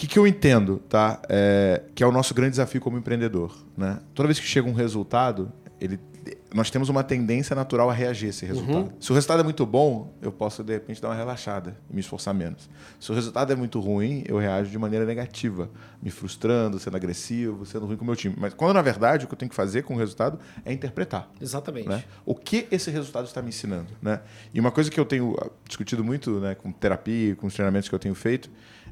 O 0.00 0.02
que, 0.02 0.06
que 0.06 0.18
eu 0.18 0.26
entendo, 0.26 0.78
tá? 0.88 1.20
É, 1.28 1.82
que 1.94 2.02
é 2.02 2.06
o 2.06 2.10
nosso 2.10 2.32
grande 2.32 2.52
desafio 2.52 2.80
como 2.80 2.96
empreendedor. 2.96 3.54
Né? 3.76 3.98
Toda 4.14 4.28
vez 4.28 4.40
que 4.40 4.46
chega 4.46 4.66
um 4.66 4.72
resultado, 4.72 5.52
ele 5.78 6.00
nós 6.52 6.70
temos 6.70 6.88
uma 6.88 7.04
tendência 7.04 7.54
natural 7.54 7.88
a 7.88 7.92
reagir 7.92 8.26
a 8.26 8.30
esse 8.30 8.44
resultado. 8.44 8.76
Uhum. 8.76 8.92
Se 8.98 9.10
o 9.12 9.14
resultado 9.14 9.40
é 9.40 9.42
muito 9.44 9.64
bom, 9.64 10.12
eu 10.20 10.32
posso, 10.32 10.64
de 10.64 10.72
repente, 10.72 11.00
dar 11.00 11.08
uma 11.08 11.14
relaxada 11.14 11.76
e 11.88 11.94
me 11.94 12.00
esforçar 12.00 12.34
menos. 12.34 12.68
Se 12.98 13.10
o 13.12 13.14
resultado 13.14 13.52
é 13.52 13.56
muito 13.56 13.78
ruim, 13.78 14.24
eu 14.26 14.36
reajo 14.36 14.70
de 14.70 14.78
maneira 14.78 15.04
negativa, 15.04 15.70
me 16.02 16.10
frustrando, 16.10 16.78
sendo 16.78 16.96
agressivo, 16.96 17.64
sendo 17.64 17.86
ruim 17.86 17.96
com 17.96 18.02
o 18.02 18.06
meu 18.06 18.16
time. 18.16 18.34
Mas 18.36 18.52
quando, 18.52 18.74
na 18.74 18.82
verdade, 18.82 19.24
o 19.24 19.28
que 19.28 19.34
eu 19.34 19.38
tenho 19.38 19.50
que 19.50 19.54
fazer 19.54 19.82
com 19.82 19.94
o 19.94 19.96
resultado 19.96 20.40
é 20.64 20.72
interpretar. 20.72 21.30
Exatamente. 21.40 21.88
Né? 21.88 22.02
O 22.26 22.34
que 22.34 22.66
esse 22.70 22.90
resultado 22.90 23.26
está 23.26 23.40
me 23.40 23.50
ensinando. 23.50 23.88
Né? 24.02 24.20
E 24.52 24.58
uma 24.58 24.72
coisa 24.72 24.90
que 24.90 24.98
eu 24.98 25.04
tenho 25.04 25.36
ah, 25.40 25.48
discutido 25.68 26.02
muito 26.02 26.40
né, 26.40 26.56
com 26.56 26.72
terapia, 26.72 27.36
com 27.36 27.46
os 27.46 27.54
treinamentos 27.54 27.88
que 27.88 27.94
eu 27.94 27.98
tenho 27.98 28.14
feito, 28.14 28.50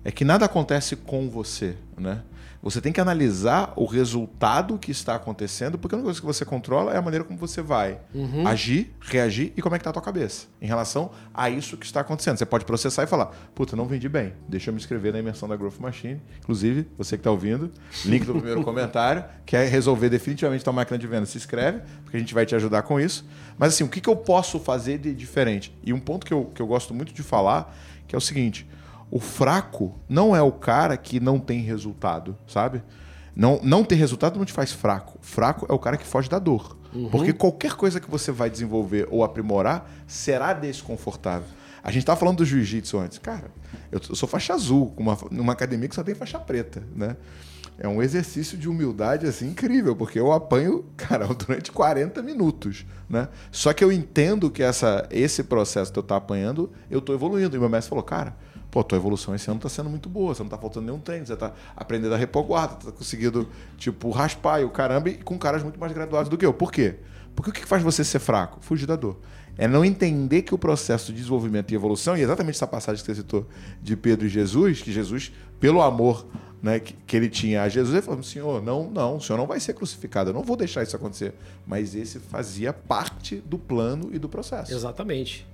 é 0.09 0.11
que 0.11 0.25
nada 0.25 0.47
acontece 0.47 0.97
com 0.97 1.29
você, 1.29 1.77
né? 1.99 2.23
Você 2.63 2.81
tem 2.81 2.91
que 2.91 3.01
analisar 3.01 3.75
o 3.77 3.85
resultado 3.85 4.79
que 4.79 4.91
está 4.91 5.15
acontecendo, 5.15 5.79
porque 5.79 5.95
a 5.95 5.99
única 5.99 6.07
coisa 6.07 6.19
que 6.19 6.27
você 6.27 6.47
controla 6.47 6.95
é 6.95 6.97
a 6.97 7.03
maneira 7.03 7.25
como 7.25 7.39
você 7.39 7.61
vai 7.61 8.01
uhum. 8.15 8.49
agir, 8.49 8.91
reagir 9.03 9.53
e 9.55 9.61
como 9.61 9.77
é 9.77 9.79
que 9.79 9.83
está 9.83 9.91
a 9.91 9.93
tua 9.93 10.01
cabeça 10.01 10.47
em 10.63 10.67
relação 10.67 11.11
a 11.35 11.51
isso 11.51 11.77
que 11.77 11.85
está 11.85 12.01
acontecendo. 12.01 12.39
Você 12.39 12.47
pode 12.47 12.65
processar 12.65 13.03
e 13.03 13.07
falar, 13.07 13.27
puta, 13.55 13.77
não 13.77 13.85
vendi 13.85 14.09
bem, 14.09 14.33
deixa 14.49 14.71
eu 14.71 14.75
me 14.75 14.81
inscrever 14.81 15.13
na 15.13 15.19
imersão 15.19 15.47
da 15.47 15.55
Growth 15.57 15.79
Machine. 15.79 16.23
Inclusive, 16.39 16.89
você 16.97 17.19
que 17.19 17.21
está 17.21 17.31
ouvindo, 17.31 17.71
link 18.07 18.25
do 18.25 18.33
primeiro 18.33 18.63
comentário, 18.65 19.23
quer 19.45 19.69
resolver 19.69 20.09
definitivamente 20.09 20.65
tua 20.65 20.73
máquina 20.73 20.97
de 20.97 21.07
venda, 21.07 21.27
se 21.27 21.37
inscreve, 21.37 21.83
porque 22.03 22.17
a 22.17 22.21
gente 22.21 22.33
vai 22.33 22.47
te 22.47 22.55
ajudar 22.57 22.81
com 22.81 22.99
isso. 22.99 23.27
Mas 23.59 23.75
assim, 23.75 23.85
o 23.85 23.89
que, 23.89 24.01
que 24.01 24.09
eu 24.09 24.17
posso 24.17 24.59
fazer 24.59 24.97
de 24.97 25.15
diferente? 25.15 25.77
E 25.85 25.93
um 25.93 26.01
ponto 26.01 26.25
que 26.25 26.33
eu, 26.33 26.47
que 26.47 26.63
eu 26.63 26.67
gosto 26.67 26.95
muito 26.95 27.13
de 27.13 27.23
falar, 27.23 27.77
que 28.07 28.15
é 28.15 28.19
o 28.19 28.23
seguinte, 28.23 28.67
o 29.11 29.21
fraco 29.21 29.95
não 30.09 30.35
é 30.35 30.43
o 30.43 30.53
cara 30.53 30.97
que 30.97 31.19
não 31.21 31.39
tem 31.39 31.61
resultado, 31.61 32.37
sabe? 32.47 32.83
Não, 33.35 33.61
não 33.63 33.85
ter 33.85 33.95
resultado 33.95 34.39
não 34.39 34.45
te 34.45 34.53
faz 34.53 34.73
fraco. 34.73 35.19
Fraco 35.21 35.67
é 35.69 35.73
o 35.73 35.79
cara 35.79 35.97
que 35.97 36.07
foge 36.07 36.29
da 36.29 36.39
dor. 36.39 36.77
Uhum. 36.93 37.09
Porque 37.09 37.33
qualquer 37.33 37.75
coisa 37.75 38.01
que 38.01 38.11
você 38.11 38.33
vai 38.33 38.51
desenvolver 38.51 39.07
ou 39.11 39.23
aprimorar 39.23 39.89
será 40.07 40.53
desconfortável. 40.53 41.49
A 41.83 41.91
gente 41.91 42.03
estava 42.03 42.19
falando 42.19 42.39
do 42.39 42.45
jiu-jitsu 42.45 42.99
antes. 42.99 43.19
Cara, 43.19 43.51
eu, 43.93 44.01
eu 44.09 44.15
sou 44.15 44.29
faixa 44.29 44.55
azul, 44.55 44.93
uma, 44.97 45.17
numa 45.31 45.53
academia 45.53 45.89
que 45.89 45.95
só 45.95 46.03
tem 46.03 46.15
faixa 46.15 46.39
preta, 46.39 46.83
né? 46.95 47.17
É 47.79 47.87
um 47.87 48.03
exercício 48.03 48.59
de 48.59 48.69
humildade 48.69 49.25
assim 49.25 49.51
incrível, 49.51 49.95
porque 49.95 50.19
eu 50.19 50.33
apanho, 50.33 50.85
cara, 50.97 51.29
durante 51.33 51.71
40 51.71 52.21
minutos, 52.23 52.85
né? 53.09 53.29
Só 53.53 53.73
que 53.73 53.85
eu 53.85 53.93
entendo 53.93 54.51
que 54.51 54.65
essa, 54.65 55.07
esse 55.13 55.45
processo 55.45 55.93
que 55.93 55.99
eu 55.99 56.03
estou 56.03 56.17
apanhando, 56.17 56.73
eu 56.91 56.99
estou 56.99 57.15
evoluindo. 57.15 57.57
E 57.57 57.61
meu 57.61 57.69
mestre 57.69 57.89
falou, 57.89 58.03
cara, 58.03 58.37
pô, 58.71 58.85
tua 58.85 58.97
evolução 58.97 59.35
esse 59.35 59.49
ano 59.49 59.59
está 59.59 59.69
sendo 59.69 59.89
muito 59.89 60.09
boa, 60.09 60.35
você 60.35 60.43
não 60.43 60.49
está 60.49 60.59
faltando 60.59 60.87
nenhum 60.87 61.01
treino, 61.01 61.27
você 61.27 61.35
está 61.35 61.53
aprendendo 61.77 62.15
a 62.15 62.17
repor 62.17 62.45
guarda, 62.45 62.77
está 62.79 62.93
conseguindo, 62.93 63.49
tipo, 63.77 64.11
raspar 64.11 64.61
e 64.61 64.65
o 64.65 64.71
caramba, 64.71 65.11
e 65.11 65.15
com 65.17 65.39
caras 65.39 65.63
muito 65.63 65.79
mais 65.79 65.93
graduados 65.93 66.29
do 66.29 66.37
que 66.37 66.45
eu. 66.45 66.53
Por 66.53 66.71
quê? 66.71 66.97
Porque 67.35 67.51
o 67.51 67.53
que 67.53 67.65
faz 67.65 67.83
você 67.83 68.05
ser 68.05 68.19
fraco? 68.19 68.59
Fugir 68.61 68.87
da 68.87 68.97
dor. 68.97 69.17
É 69.57 69.67
não 69.67 69.85
entender 69.85 70.43
que 70.43 70.55
o 70.55 70.59
processo 70.59 71.13
de 71.13 71.19
desenvolvimento 71.19 71.73
e 71.73 71.75
evolução, 71.75 72.17
e 72.17 72.21
exatamente 72.21 72.57
essa 72.57 72.67
passagem 72.67 73.05
que 73.05 73.07
você 73.07 73.21
citou 73.21 73.47
de 73.83 73.97
Pedro 73.97 74.27
e 74.27 74.29
Jesus, 74.29 74.83
que 74.83 74.93
Jesus, 74.93 75.33
pelo 75.59 75.83
amor 75.83 76.27
né, 76.63 76.81
que, 76.81 76.93
que, 76.93 77.17
ele 77.17 77.29
tinha 77.29 77.63
a 77.63 77.69
Jesus, 77.69 77.95
ele 77.95 78.03
falou: 78.03 78.23
Senhor, 78.23 78.63
não, 78.63 78.91
não, 78.91 79.17
o 79.17 79.21
senhor 79.21 79.39
não 79.39 79.47
vai 79.47 79.61
ser 79.61 79.75
crucificado, 79.75 80.31
eu 80.31 80.35
não 80.35 80.43
vou 80.43 80.57
deixar 80.57 80.83
isso 80.83 80.97
acontecer. 80.97 81.35
Mas 81.67 81.95
esse 81.95 82.19
fazia 82.19 82.73
parte 82.73 83.37
do 83.37 83.59
plano 83.59 84.11
e 84.13 84.19
do 84.19 84.29
processo. 84.29 84.73
Exatamente. 84.73 85.47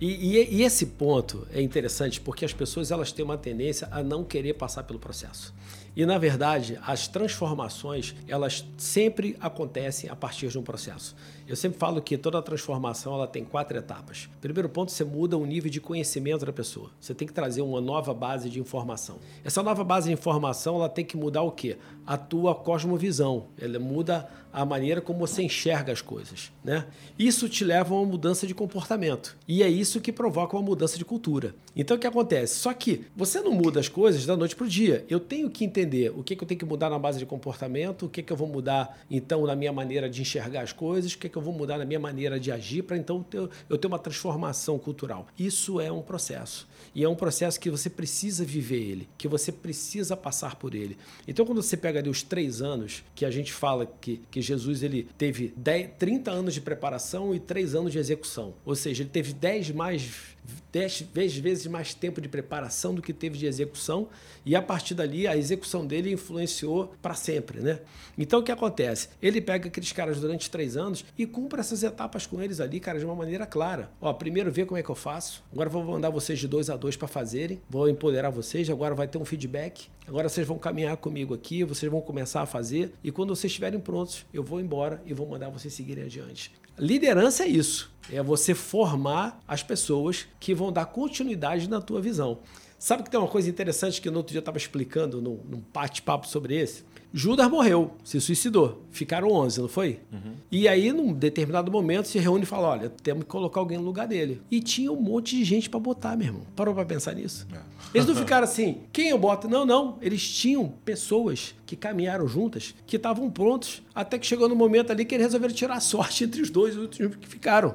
E, 0.00 0.38
e, 0.38 0.56
e, 0.56 0.62
esse 0.62 0.86
ponto 0.86 1.46
é 1.52 1.60
interessante 1.60 2.20
porque 2.20 2.44
as 2.44 2.54
pessoas 2.54 2.90
elas 2.90 3.12
têm 3.12 3.22
uma 3.22 3.36
tendência 3.36 3.86
a 3.90 4.02
não 4.02 4.24
querer 4.24 4.54
passar 4.54 4.82
pelo 4.84 4.98
processo. 4.98 5.52
E 5.94 6.06
na 6.06 6.16
verdade, 6.16 6.78
as 6.86 7.06
transformações, 7.06 8.14
elas 8.26 8.64
sempre 8.78 9.36
acontecem 9.40 10.08
a 10.08 10.16
partir 10.16 10.48
de 10.48 10.58
um 10.58 10.62
processo. 10.62 11.14
Eu 11.50 11.56
sempre 11.56 11.80
falo 11.80 12.00
que 12.00 12.16
toda 12.16 12.40
transformação 12.40 13.12
ela 13.12 13.26
tem 13.26 13.44
quatro 13.44 13.76
etapas. 13.76 14.30
Primeiro 14.40 14.68
ponto, 14.68 14.92
você 14.92 15.02
muda 15.02 15.36
o 15.36 15.44
nível 15.44 15.68
de 15.68 15.80
conhecimento 15.80 16.46
da 16.46 16.52
pessoa. 16.52 16.92
Você 17.00 17.12
tem 17.12 17.26
que 17.26 17.34
trazer 17.34 17.60
uma 17.60 17.80
nova 17.80 18.14
base 18.14 18.48
de 18.48 18.60
informação. 18.60 19.18
Essa 19.42 19.60
nova 19.60 19.82
base 19.82 20.06
de 20.06 20.12
informação, 20.12 20.76
ela 20.76 20.88
tem 20.88 21.04
que 21.04 21.16
mudar 21.16 21.42
o 21.42 21.50
quê? 21.50 21.76
A 22.06 22.16
tua 22.16 22.54
cosmovisão. 22.54 23.48
Ela 23.58 23.80
muda 23.80 24.28
a 24.52 24.64
maneira 24.64 25.00
como 25.00 25.20
você 25.20 25.42
enxerga 25.42 25.92
as 25.92 26.02
coisas, 26.02 26.52
né? 26.64 26.86
Isso 27.18 27.48
te 27.48 27.64
leva 27.64 27.94
a 27.94 27.98
uma 27.98 28.06
mudança 28.06 28.46
de 28.46 28.54
comportamento. 28.54 29.36
E 29.46 29.62
é 29.62 29.68
isso 29.68 30.00
que 30.00 30.12
provoca 30.12 30.56
uma 30.56 30.62
mudança 30.62 30.98
de 30.98 31.04
cultura. 31.04 31.54
Então 31.74 31.96
o 31.96 32.00
que 32.00 32.06
acontece? 32.06 32.56
Só 32.56 32.72
que 32.72 33.06
você 33.16 33.40
não 33.40 33.52
muda 33.52 33.78
as 33.78 33.88
coisas 33.88 34.26
da 34.26 34.36
noite 34.36 34.56
para 34.56 34.66
o 34.66 34.68
dia. 34.68 35.04
Eu 35.08 35.20
tenho 35.20 35.48
que 35.48 35.64
entender 35.64 36.12
o 36.16 36.22
que, 36.22 36.34
que 36.34 36.42
eu 36.42 36.48
tenho 36.48 36.58
que 36.58 36.64
mudar 36.64 36.90
na 36.90 36.98
base 36.98 37.18
de 37.18 37.26
comportamento, 37.26 38.06
o 38.06 38.08
que, 38.08 38.22
que 38.22 38.32
eu 38.32 38.36
vou 38.36 38.48
mudar 38.48 38.98
então 39.10 39.46
na 39.46 39.54
minha 39.54 39.72
maneira 39.72 40.10
de 40.10 40.20
enxergar 40.20 40.62
as 40.62 40.72
coisas, 40.72 41.12
o 41.12 41.18
que, 41.18 41.28
que 41.28 41.38
eu 41.38 41.39
vou 41.40 41.52
mudar 41.52 41.78
na 41.78 41.84
minha 41.84 42.00
maneira 42.00 42.38
de 42.38 42.50
agir 42.50 42.82
para 42.82 42.96
então 42.96 43.22
ter, 43.22 43.48
eu 43.68 43.78
ter 43.78 43.86
uma 43.86 43.98
transformação 43.98 44.78
cultural. 44.78 45.26
Isso 45.38 45.80
é 45.80 45.90
um 45.90 46.02
processo. 46.02 46.68
E 46.94 47.04
é 47.04 47.08
um 47.08 47.14
processo 47.14 47.58
que 47.60 47.70
você 47.70 47.88
precisa 47.88 48.44
viver 48.44 48.82
ele, 48.82 49.08
que 49.16 49.28
você 49.28 49.52
precisa 49.52 50.16
passar 50.16 50.56
por 50.56 50.74
ele. 50.74 50.96
Então 51.26 51.46
quando 51.46 51.62
você 51.62 51.76
pega 51.76 51.98
ali 52.00 52.08
os 52.08 52.22
três 52.22 52.60
anos 52.60 53.04
que 53.14 53.24
a 53.24 53.30
gente 53.30 53.52
fala 53.52 53.86
que, 54.00 54.20
que 54.30 54.42
Jesus 54.42 54.82
ele 54.82 55.06
teve 55.16 55.52
10, 55.56 55.90
30 55.98 56.30
anos 56.30 56.54
de 56.54 56.60
preparação 56.60 57.34
e 57.34 57.40
3 57.40 57.74
anos 57.74 57.92
de 57.92 57.98
execução. 57.98 58.54
Ou 58.64 58.74
seja, 58.74 59.02
ele 59.02 59.10
teve 59.10 59.32
10 59.32 59.70
mais 59.70 60.36
10 60.72 61.36
vezes 61.38 61.66
mais 61.66 61.94
tempo 61.94 62.20
de 62.20 62.28
preparação 62.28 62.94
do 62.94 63.02
que 63.02 63.12
teve 63.12 63.36
de 63.36 63.46
execução, 63.46 64.08
e 64.44 64.54
a 64.54 64.62
partir 64.62 64.94
dali 64.94 65.26
a 65.26 65.36
execução 65.36 65.86
dele 65.86 66.12
influenciou 66.12 66.94
para 67.02 67.14
sempre. 67.14 67.60
Né? 67.60 67.80
Então 68.16 68.40
o 68.40 68.42
que 68.42 68.52
acontece? 68.52 69.08
Ele 69.20 69.40
pega 69.40 69.68
aqueles 69.68 69.92
caras 69.92 70.20
durante 70.20 70.50
três 70.50 70.76
anos 70.76 71.04
e 71.18 71.26
cumpre 71.26 71.60
essas 71.60 71.82
etapas 71.82 72.26
com 72.26 72.40
eles 72.40 72.60
ali, 72.60 72.80
cara, 72.80 72.98
de 72.98 73.04
uma 73.04 73.14
maneira 73.14 73.46
clara. 73.46 73.90
Ó, 74.00 74.12
primeiro 74.12 74.50
vê 74.50 74.64
como 74.64 74.78
é 74.78 74.82
que 74.82 74.90
eu 74.90 74.94
faço, 74.94 75.42
agora 75.52 75.68
vou 75.68 75.84
mandar 75.84 76.10
vocês 76.10 76.38
de 76.38 76.48
dois 76.48 76.70
a 76.70 76.76
dois 76.76 76.96
para 76.96 77.08
fazerem, 77.08 77.60
vou 77.68 77.88
empoderar 77.88 78.30
vocês, 78.30 78.70
agora 78.70 78.94
vai 78.94 79.08
ter 79.08 79.18
um 79.18 79.24
feedback, 79.24 79.88
agora 80.10 80.28
vocês 80.28 80.44
vão 80.44 80.58
caminhar 80.58 80.96
comigo 80.96 81.32
aqui, 81.32 81.62
vocês 81.62 81.90
vão 81.90 82.00
começar 82.00 82.42
a 82.42 82.46
fazer, 82.46 82.92
e 83.02 83.12
quando 83.12 83.28
vocês 83.28 83.48
estiverem 83.48 83.78
prontos, 83.78 84.26
eu 84.34 84.42
vou 84.42 84.60
embora 84.60 85.00
e 85.06 85.14
vou 85.14 85.24
mandar 85.24 85.48
vocês 85.50 85.72
seguirem 85.72 86.02
adiante. 86.02 86.52
Liderança 86.76 87.44
é 87.44 87.46
isso. 87.46 87.92
É 88.12 88.20
você 88.20 88.52
formar 88.52 89.40
as 89.46 89.62
pessoas 89.62 90.26
que 90.40 90.52
vão 90.52 90.72
dar 90.72 90.86
continuidade 90.86 91.70
na 91.70 91.80
tua 91.80 92.00
visão. 92.00 92.40
Sabe 92.76 93.04
que 93.04 93.10
tem 93.10 93.20
uma 93.20 93.28
coisa 93.28 93.48
interessante 93.48 94.00
que 94.00 94.10
no 94.10 94.16
outro 94.16 94.32
dia 94.32 94.38
eu 94.38 94.40
estava 94.40 94.58
explicando 94.58 95.20
num, 95.20 95.62
bate-papo 95.72 96.26
sobre 96.26 96.56
esse? 96.56 96.82
Judas 97.12 97.50
morreu, 97.50 97.92
se 98.04 98.20
suicidou. 98.20 98.82
Ficaram 98.90 99.32
11, 99.32 99.60
não 99.60 99.68
foi? 99.68 100.00
Uhum. 100.12 100.32
E 100.50 100.68
aí, 100.68 100.92
num 100.92 101.12
determinado 101.12 101.70
momento, 101.70 102.06
se 102.06 102.18
reúne 102.18 102.44
e 102.44 102.46
fala: 102.46 102.68
olha, 102.68 102.88
temos 102.88 103.24
que 103.24 103.30
colocar 103.30 103.60
alguém 103.60 103.78
no 103.78 103.84
lugar 103.84 104.06
dele. 104.06 104.40
E 104.50 104.60
tinha 104.60 104.92
um 104.92 105.00
monte 105.00 105.36
de 105.36 105.44
gente 105.44 105.68
para 105.68 105.80
botar, 105.80 106.16
meu 106.16 106.28
irmão. 106.28 106.42
Parou 106.54 106.74
para 106.74 106.84
pensar 106.84 107.14
nisso? 107.14 107.46
É. 107.52 107.58
Eles 107.92 108.06
não 108.06 108.14
ficaram 108.16 108.44
assim, 108.44 108.78
quem 108.92 109.08
eu 109.08 109.18
boto? 109.18 109.48
Não, 109.48 109.66
não. 109.66 109.98
Eles 110.00 110.26
tinham 110.28 110.72
pessoas 110.84 111.54
que 111.66 111.74
caminharam 111.74 112.28
juntas, 112.28 112.74
que 112.86 112.96
estavam 112.96 113.28
prontos, 113.28 113.82
até 113.94 114.18
que 114.18 114.26
chegou 114.26 114.48
no 114.48 114.54
momento 114.54 114.92
ali 114.92 115.04
que 115.04 115.14
eles 115.14 115.26
resolveram 115.26 115.54
tirar 115.54 115.74
a 115.74 115.80
sorte 115.80 116.22
entre 116.24 116.40
os 116.40 116.50
dois 116.50 116.76
últimos 116.76 117.16
que 117.16 117.28
ficaram 117.28 117.74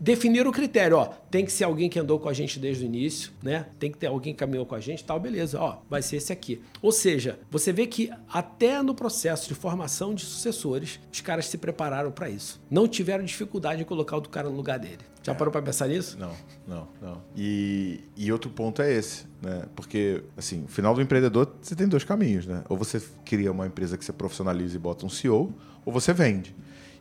definir 0.00 0.46
o 0.46 0.52
critério, 0.52 0.96
ó, 0.96 1.06
tem 1.30 1.44
que 1.44 1.52
ser 1.52 1.64
alguém 1.64 1.90
que 1.90 1.98
andou 1.98 2.18
com 2.18 2.28
a 2.28 2.32
gente 2.32 2.58
desde 2.58 2.84
o 2.84 2.86
início, 2.86 3.30
né? 3.42 3.66
Tem 3.78 3.92
que 3.92 3.98
ter 3.98 4.06
alguém 4.06 4.32
que 4.32 4.38
caminhou 4.38 4.64
com 4.64 4.74
a 4.74 4.80
gente, 4.80 5.04
tal, 5.04 5.20
beleza, 5.20 5.60
ó, 5.60 5.78
vai 5.88 6.00
ser 6.00 6.16
esse 6.16 6.32
aqui. 6.32 6.62
Ou 6.80 6.90
seja, 6.90 7.38
você 7.50 7.72
vê 7.72 7.86
que 7.86 8.10
até 8.28 8.82
no 8.82 8.94
processo 8.94 9.46
de 9.46 9.54
formação 9.54 10.14
de 10.14 10.24
sucessores, 10.24 10.98
os 11.12 11.20
caras 11.20 11.46
se 11.46 11.58
prepararam 11.58 12.10
para 12.10 12.30
isso. 12.30 12.60
Não 12.70 12.88
tiveram 12.88 13.22
dificuldade 13.24 13.82
em 13.82 13.84
colocar 13.84 14.16
o 14.16 14.20
do 14.20 14.30
cara 14.30 14.48
no 14.48 14.56
lugar 14.56 14.78
dele. 14.78 15.10
Já 15.22 15.32
é. 15.32 15.34
parou 15.34 15.52
para 15.52 15.60
pensar 15.60 15.86
nisso? 15.86 16.16
Não, 16.18 16.32
não, 16.66 16.88
não. 17.00 17.22
E, 17.36 18.00
e 18.16 18.32
outro 18.32 18.50
ponto 18.50 18.80
é 18.80 18.90
esse, 18.92 19.26
né? 19.42 19.66
Porque, 19.76 20.22
assim, 20.36 20.62
no 20.62 20.68
final 20.68 20.94
do 20.94 21.02
empreendedor, 21.02 21.54
você 21.60 21.76
tem 21.76 21.86
dois 21.86 22.04
caminhos, 22.04 22.46
né? 22.46 22.64
Ou 22.68 22.76
você 22.76 23.02
cria 23.24 23.52
uma 23.52 23.66
empresa 23.66 23.98
que 23.98 24.04
você 24.04 24.12
profissionaliza 24.12 24.76
e 24.76 24.78
bota 24.78 25.04
um 25.04 25.10
CEO, 25.10 25.52
ou 25.84 25.92
você 25.92 26.14
vende. 26.14 26.54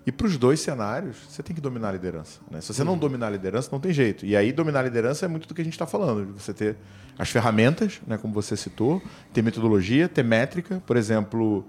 E 0.05 0.11
para 0.11 0.27
os 0.27 0.37
dois 0.37 0.59
cenários, 0.59 1.17
você 1.27 1.43
tem 1.43 1.55
que 1.55 1.61
dominar 1.61 1.89
a 1.89 1.91
liderança. 1.91 2.39
Né? 2.49 2.61
Se 2.61 2.73
você 2.73 2.83
não 2.83 2.97
dominar 2.97 3.27
a 3.27 3.29
liderança, 3.29 3.69
não 3.71 3.79
tem 3.79 3.93
jeito. 3.93 4.25
E 4.25 4.35
aí, 4.35 4.51
dominar 4.51 4.79
a 4.79 4.83
liderança 4.83 5.25
é 5.25 5.29
muito 5.29 5.47
do 5.47 5.53
que 5.53 5.61
a 5.61 5.63
gente 5.63 5.73
está 5.73 5.85
falando. 5.85 6.25
De 6.25 6.41
você 6.41 6.53
ter 6.53 6.77
as 7.17 7.29
ferramentas, 7.29 8.01
né, 8.07 8.17
como 8.17 8.33
você 8.33 8.55
citou, 8.55 9.01
ter 9.33 9.41
metodologia, 9.41 10.07
ter 10.07 10.23
métrica. 10.23 10.81
Por 10.85 10.95
exemplo, 10.95 11.65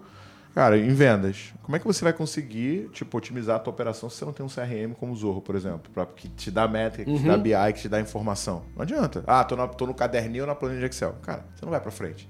cara, 0.55 0.79
em 0.79 0.95
vendas, 0.95 1.53
como 1.63 1.77
é 1.77 1.79
que 1.79 1.87
você 1.87 2.05
vai 2.05 2.13
conseguir 2.13 2.89
tipo, 2.93 3.19
otimizar 3.19 3.57
a 3.57 3.59
tua 3.59 3.73
operação 3.73 4.09
se 4.09 4.17
você 4.17 4.25
não 4.25 4.33
tem 4.33 4.47
um 4.47 4.49
CRM 4.49 4.95
como 4.99 5.13
o 5.13 5.17
Zorro, 5.17 5.43
por 5.43 5.57
exemplo? 5.57 5.91
Pra, 5.93 6.07
que 6.07 6.29
te 6.29 6.51
dá 6.51 6.69
métrica, 6.69 7.05
que 7.05 7.11
uhum. 7.11 7.19
te 7.19 7.27
dá 7.27 7.37
BI, 7.37 7.73
que 7.75 7.81
te 7.81 7.89
dá 7.89 8.01
informação. 8.01 8.63
Não 8.77 8.83
adianta. 8.83 9.25
Ah, 9.27 9.43
tô 9.43 9.57
no, 9.57 9.69
tô 9.69 9.87
no 9.87 9.95
caderninho 9.95 10.45
ou 10.45 10.49
na 10.49 10.55
planilha 10.55 10.81
de 10.81 10.87
Excel. 10.87 11.17
Cara, 11.23 11.45
você 11.55 11.65
não 11.65 11.71
vai 11.71 11.81
para 11.81 11.91
frente. 11.91 12.29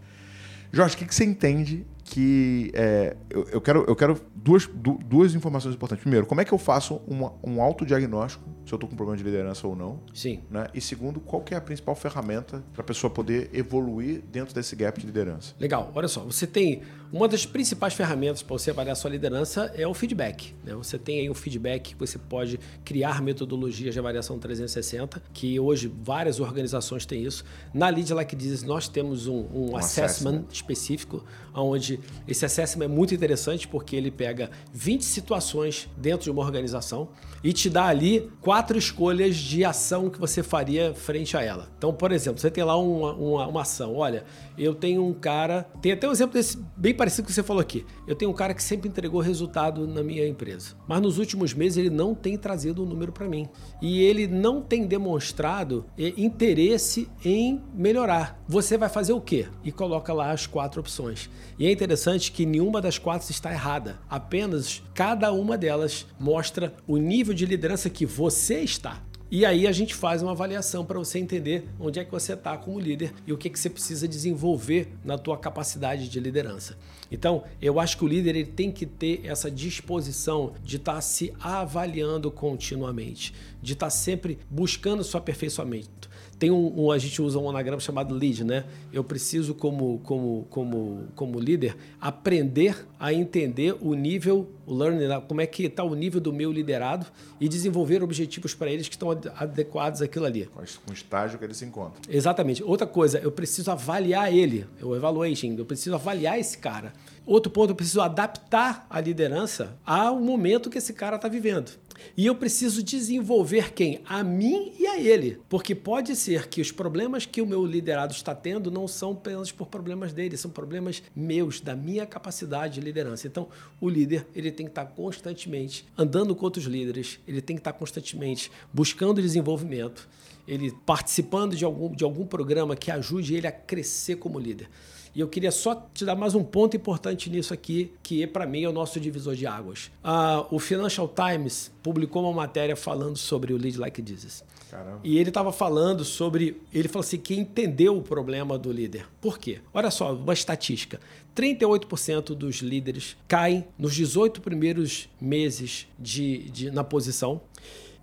Jorge, 0.73 0.95
o 0.95 0.99
que, 0.99 1.05
que 1.05 1.15
você 1.15 1.25
entende 1.25 1.85
que 2.11 2.73
é, 2.75 3.17
eu, 3.31 3.47
eu, 3.53 3.61
quero, 3.61 3.85
eu 3.87 3.95
quero 3.95 4.21
duas, 4.35 4.67
du, 4.67 4.99
duas 5.05 5.35
informações 5.35 5.75
importantes. 5.75 6.03
Primeiro, 6.03 6.27
como 6.27 6.41
é 6.41 6.45
que 6.45 6.53
eu 6.53 6.59
faço 6.59 7.01
uma, 7.07 7.33
um 7.43 7.63
autodiagnóstico 7.63 8.45
se 8.67 8.73
eu 8.73 8.77
estou 8.77 8.89
com 8.89 8.97
problema 8.97 9.17
de 9.17 9.23
liderança 9.23 9.67
ou 9.67 9.77
não? 9.77 10.01
Sim. 10.13 10.41
Né? 10.51 10.67
E 10.75 10.81
segundo, 10.81 11.21
qual 11.21 11.45
é 11.51 11.55
a 11.55 11.61
principal 11.61 11.95
ferramenta 11.95 12.65
para 12.73 12.83
a 12.83 12.85
pessoa 12.85 13.11
poder 13.11 13.49
evoluir 13.53 14.23
dentro 14.31 14.53
desse 14.53 14.75
gap 14.75 14.99
de 14.99 15.07
liderança? 15.07 15.55
Legal. 15.61 15.93
Olha 15.95 16.09
só, 16.09 16.23
você 16.23 16.47
tem 16.47 16.83
uma 17.13 17.27
das 17.27 17.45
principais 17.45 17.93
ferramentas 17.93 18.43
para 18.43 18.57
você 18.57 18.71
avaliar 18.71 18.93
a 18.93 18.97
sua 18.97 19.11
liderança 19.11 19.73
é 19.77 19.87
o 19.87 19.93
feedback. 19.93 20.55
Né? 20.65 20.75
Você 20.75 20.97
tem 20.97 21.21
aí 21.21 21.31
o 21.31 21.35
feedback 21.35 21.95
que 21.95 21.99
você 21.99 22.19
pode 22.19 22.59
criar 22.85 23.21
metodologias 23.21 23.93
de 23.93 23.99
avaliação 23.99 24.39
360, 24.39 25.21
que 25.33 25.59
hoje 25.59 25.93
várias 26.03 26.39
organizações 26.39 27.05
têm 27.05 27.25
isso. 27.25 27.45
Na 27.75 27.89
Lead 27.89 28.15
Like 28.15 28.37
Diz, 28.37 28.63
nós 28.63 28.87
temos 28.87 29.27
um, 29.27 29.41
um, 29.53 29.71
um 29.73 29.77
assessment, 29.77 30.05
assessment 30.05 30.45
específico, 30.53 31.25
onde 31.53 31.99
esse 32.29 32.45
assessment 32.45 32.85
é 32.85 32.89
muito 32.89 33.13
interessante 33.13 33.67
porque 33.67 33.97
ele 33.97 34.11
pega 34.11 34.51
20 34.73 35.05
situações 35.05 35.89
dentro 35.97 36.25
de 36.25 36.31
uma 36.31 36.43
organização 36.43 37.09
e 37.43 37.53
te 37.53 37.71
dá 37.71 37.87
ali 37.87 38.31
quatro 38.41 38.79
escolhas 38.79 39.37
de 39.37 39.65
ação 39.65 40.11
que 40.11 40.19
você 40.19 40.43
faria 40.43 40.95
frente 40.95 41.37
a 41.37 41.43
ela. 41.43 41.69
Então, 41.77 41.93
por 41.93 42.13
exemplo, 42.13 42.41
você 42.41 42.51
tem 42.51 42.63
lá 42.63 42.77
uma, 42.77 43.13
uma, 43.15 43.47
uma 43.47 43.63
ação. 43.63 43.97
Olha, 43.97 44.25
eu 44.59 44.75
tenho 44.75 45.05
um 45.05 45.15
cara. 45.15 45.67
Tem 45.81 45.93
até 45.93 46.09
um 46.09 46.13
exemplo 46.13 46.35
desse 46.35 46.59
bem 46.77 46.95
parecido 46.95 47.27
que 47.27 47.33
você 47.33 47.43
falou 47.43 47.61
aqui. 47.61 47.85
Eu 48.07 48.15
tenho 48.15 48.31
um 48.31 48.35
cara 48.35 48.53
que 48.53 48.63
sempre 48.63 48.89
entregou 48.89 49.21
resultado 49.21 49.87
na 49.87 50.03
minha 50.03 50.27
empresa. 50.27 50.75
Mas 50.87 51.01
nos 51.01 51.19
últimos 51.19 51.55
meses 51.55 51.79
ele 51.79 51.91
não 51.91 52.15
tem 52.15 52.37
trazido 52.37 52.83
um 52.83 52.87
número 52.87 53.13
para 53.13 53.29
mim. 53.29 53.49
E 53.81 54.03
ele 54.03 54.27
não 54.27 54.61
tem 54.61 54.87
demonstrado 54.87 55.87
eh, 55.99 56.13
interesse 56.17 57.09
em 57.25 57.63
melhorar. 57.75 58.43
Você 58.47 58.77
vai 58.77 58.89
fazer 58.89 59.13
o 59.13 59.21
quê? 59.21 59.47
E 59.65 59.73
coloca 59.73 60.13
lá 60.13 60.31
as 60.31 60.47
quatro 60.47 60.81
opções. 60.81 61.31
E 61.59 61.67
é 61.67 61.73
interessante 61.73 62.33
que 62.33 62.45
nenhuma 62.45 62.81
das 62.81 62.99
quatro 62.99 63.31
está 63.31 63.53
errada. 63.53 63.99
Apenas 64.09 64.83
cada 64.95 65.33
uma 65.33 65.57
delas 65.57 66.07
mostra 66.19 66.75
o 66.87 66.97
nível 66.97 67.30
de 67.35 67.47
liderança 67.47 67.89
que 67.89 68.05
você 68.05 68.61
está. 68.61 69.03
E 69.33 69.47
aí 69.47 69.69
a 69.69 69.71
gente 69.71 69.95
faz 69.95 70.23
uma 70.23 70.33
avaliação 70.33 70.85
para 70.85 70.99
você 70.99 71.17
entender 71.17 71.65
onde 71.79 72.01
é 72.01 72.05
que 72.05 72.11
você 72.11 72.33
está 72.33 72.57
como 72.57 72.81
líder 72.81 73.15
e 73.25 73.33
o 73.33 73.39
que, 73.39 73.49
que 73.49 73.61
você 73.61 73.71
precisa 73.71 74.09
desenvolver 74.09 74.89
na 75.05 75.17
tua 75.17 75.39
capacidade 75.39 76.09
de 76.09 76.19
liderança. 76.19 76.77
Então, 77.13 77.45
eu 77.63 77.79
acho 77.79 77.97
que 77.97 78.05
o 78.05 78.09
líder 78.09 78.35
ele 78.35 78.45
tem 78.45 78.73
que 78.73 78.85
ter 78.85 79.21
essa 79.25 79.49
disposição 79.49 80.55
de 80.65 80.77
estar 80.77 80.95
tá 80.95 81.01
se 81.01 81.33
avaliando 81.39 82.29
continuamente, 82.29 83.33
de 83.63 83.75
estar 83.75 83.87
tá 83.87 83.91
sempre 83.91 84.37
buscando 84.51 85.05
seu 85.05 85.19
aperfeiçoamento. 85.19 86.10
Tem 86.41 86.51
um, 86.51 86.87
um, 86.87 86.91
a 86.91 86.97
gente 86.97 87.21
usa 87.21 87.39
um 87.39 87.51
anagrama 87.51 87.81
chamado 87.81 88.15
lead, 88.15 88.45
né? 88.45 88.65
Eu 88.91 89.05
preciso 89.05 89.55
como 89.55 90.01
como 90.03 90.47
como 90.49 91.07
como 91.15 91.39
líder 91.39 91.77
aprender 92.01 92.87
a 92.99 93.13
entender 93.13 93.77
o 93.79 93.93
nível, 93.93 94.49
o 94.67 94.75
learning, 94.75 95.07
né? 95.07 95.23
como 95.29 95.43
é 95.43 95.47
que 95.47 95.65
está 95.65 95.85
o 95.85 95.95
nível 95.95 96.19
do 96.19 96.33
meu 96.33 96.51
liderado 96.51 97.07
e 97.39 97.47
desenvolver 97.47 98.03
objetivos 98.03 98.55
para 98.55 98.71
eles 98.71 98.89
que 98.89 98.95
estão 98.95 99.11
adequados 99.11 100.01
àquilo 100.01 100.25
ali. 100.25 100.49
Com 100.87 100.91
o 100.91 100.95
estágio 100.95 101.39
que 101.39 101.45
ele 101.45 101.53
se 101.53 101.67
encontra. 101.67 102.01
Exatamente. 102.09 102.63
Outra 102.65 102.87
coisa, 102.87 103.19
eu 103.19 103.31
preciso 103.31 103.71
avaliar 103.71 104.33
ele, 104.35 104.67
o 104.83 104.97
evaluation, 104.97 105.55
eu 105.59 105.67
preciso 105.67 105.95
avaliar 105.95 106.39
esse 106.39 106.57
cara. 106.57 106.95
Outro 107.27 107.53
ponto, 107.53 107.71
eu 107.71 107.77
preciso 107.77 108.01
adaptar 108.01 108.87
a 108.89 108.99
liderança 108.99 109.77
ao 109.85 110.19
momento 110.19 110.71
que 110.71 110.79
esse 110.79 110.95
cara 110.95 111.17
está 111.17 111.29
vivendo. 111.29 111.71
E 112.17 112.27
eu 112.27 112.35
preciso 112.35 112.83
desenvolver 112.83 113.73
quem? 113.73 114.01
A 114.05 114.23
mim 114.23 114.73
e 114.79 114.87
a 114.87 114.99
ele. 114.99 115.39
Porque 115.49 115.75
pode 115.75 116.15
ser 116.17 116.49
que 116.49 116.61
os 116.61 116.73
problemas 116.73 117.27
que 117.27 117.41
o 117.41 117.47
meu 117.47 117.65
liderado 117.65 118.13
está 118.13 118.35
tendo 118.35 118.71
não 118.71 118.87
são 118.87 119.13
apenas 119.13 119.53
por 119.53 119.69
problemas 119.69 120.13
dele, 120.13 120.37
são 120.37 120.51
problemas 120.51 121.03
meus, 121.15 121.61
da 121.61 121.75
minha 121.75 122.07
capacidade 122.07 122.75
de 122.75 122.81
liderança. 122.81 123.27
Então, 123.27 123.49
o 123.81 123.89
líder 123.89 124.27
ele 124.35 124.51
tem 124.51 124.67
que 124.67 124.73
estar 124.73 124.87
constantemente 124.87 125.87
andando 125.97 126.35
com 126.35 126.45
outros 126.45 126.65
líderes, 126.65 127.21
ele 127.27 127.41
tem 127.41 127.57
que 127.57 127.61
estar 127.61 127.73
constantemente 127.73 128.51
buscando 128.73 129.21
desenvolvimento, 129.21 130.09
ele 130.47 130.73
participando 130.85 131.55
de 131.55 131.65
algum, 131.65 131.95
de 131.95 132.05
algum 132.05 132.27
programa 132.27 132.75
que 132.77 132.91
ajude 132.91 133.35
ele 133.35 133.47
a 133.47 133.53
crescer 133.53 134.17
como 134.17 134.39
líder. 134.39 134.69
E 135.15 135.21
eu 135.21 135.29
queria 135.29 135.51
só 135.51 135.75
te 135.93 136.05
dar 136.05 136.15
mais 136.15 136.35
um 136.35 136.45
ponto 136.45 136.77
importante 136.77 137.29
nisso 137.29 137.53
aqui, 137.53 137.93
que 138.03 138.27
para 138.27 138.47
mim 138.47 138.63
é 138.63 138.69
o 138.69 138.73
nosso 138.73 139.01
divisor 139.01 139.35
de 139.35 139.47
águas. 139.47 139.91
Ah, 140.05 140.47
o 140.51 140.59
Financial 140.59 141.09
Times 141.09 141.71
publicou 141.83 142.23
uma 142.23 142.33
matéria 142.33 142.77
falando 142.77 143.17
sobre 143.17 143.53
o 143.53 143.57
Lead 143.57 143.79
Like 143.79 144.03
Jesus. 144.07 144.45
Caramba. 144.71 145.01
E 145.03 145.19
ele 145.19 145.31
estava 145.31 145.51
falando 145.51 146.05
sobre. 146.05 146.61
Ele 146.73 146.87
falou 146.87 147.05
assim: 147.05 147.19
que 147.19 147.35
entendeu 147.35 147.97
o 147.97 148.03
problema 148.03 148.57
do 148.57 148.71
líder. 148.71 149.07
Por 149.21 149.37
quê? 149.37 149.61
Olha 149.75 149.91
só, 149.91 150.15
uma 150.15 150.33
estatística: 150.33 151.01
38% 151.35 152.35
dos 152.37 152.57
líderes 152.57 153.17
caem 153.27 153.67
nos 153.77 153.95
18 153.95 154.41
primeiros 154.41 155.09
meses 155.21 155.89
de, 155.99 156.49
de, 156.51 156.71
na 156.71 156.85
posição. 156.85 157.41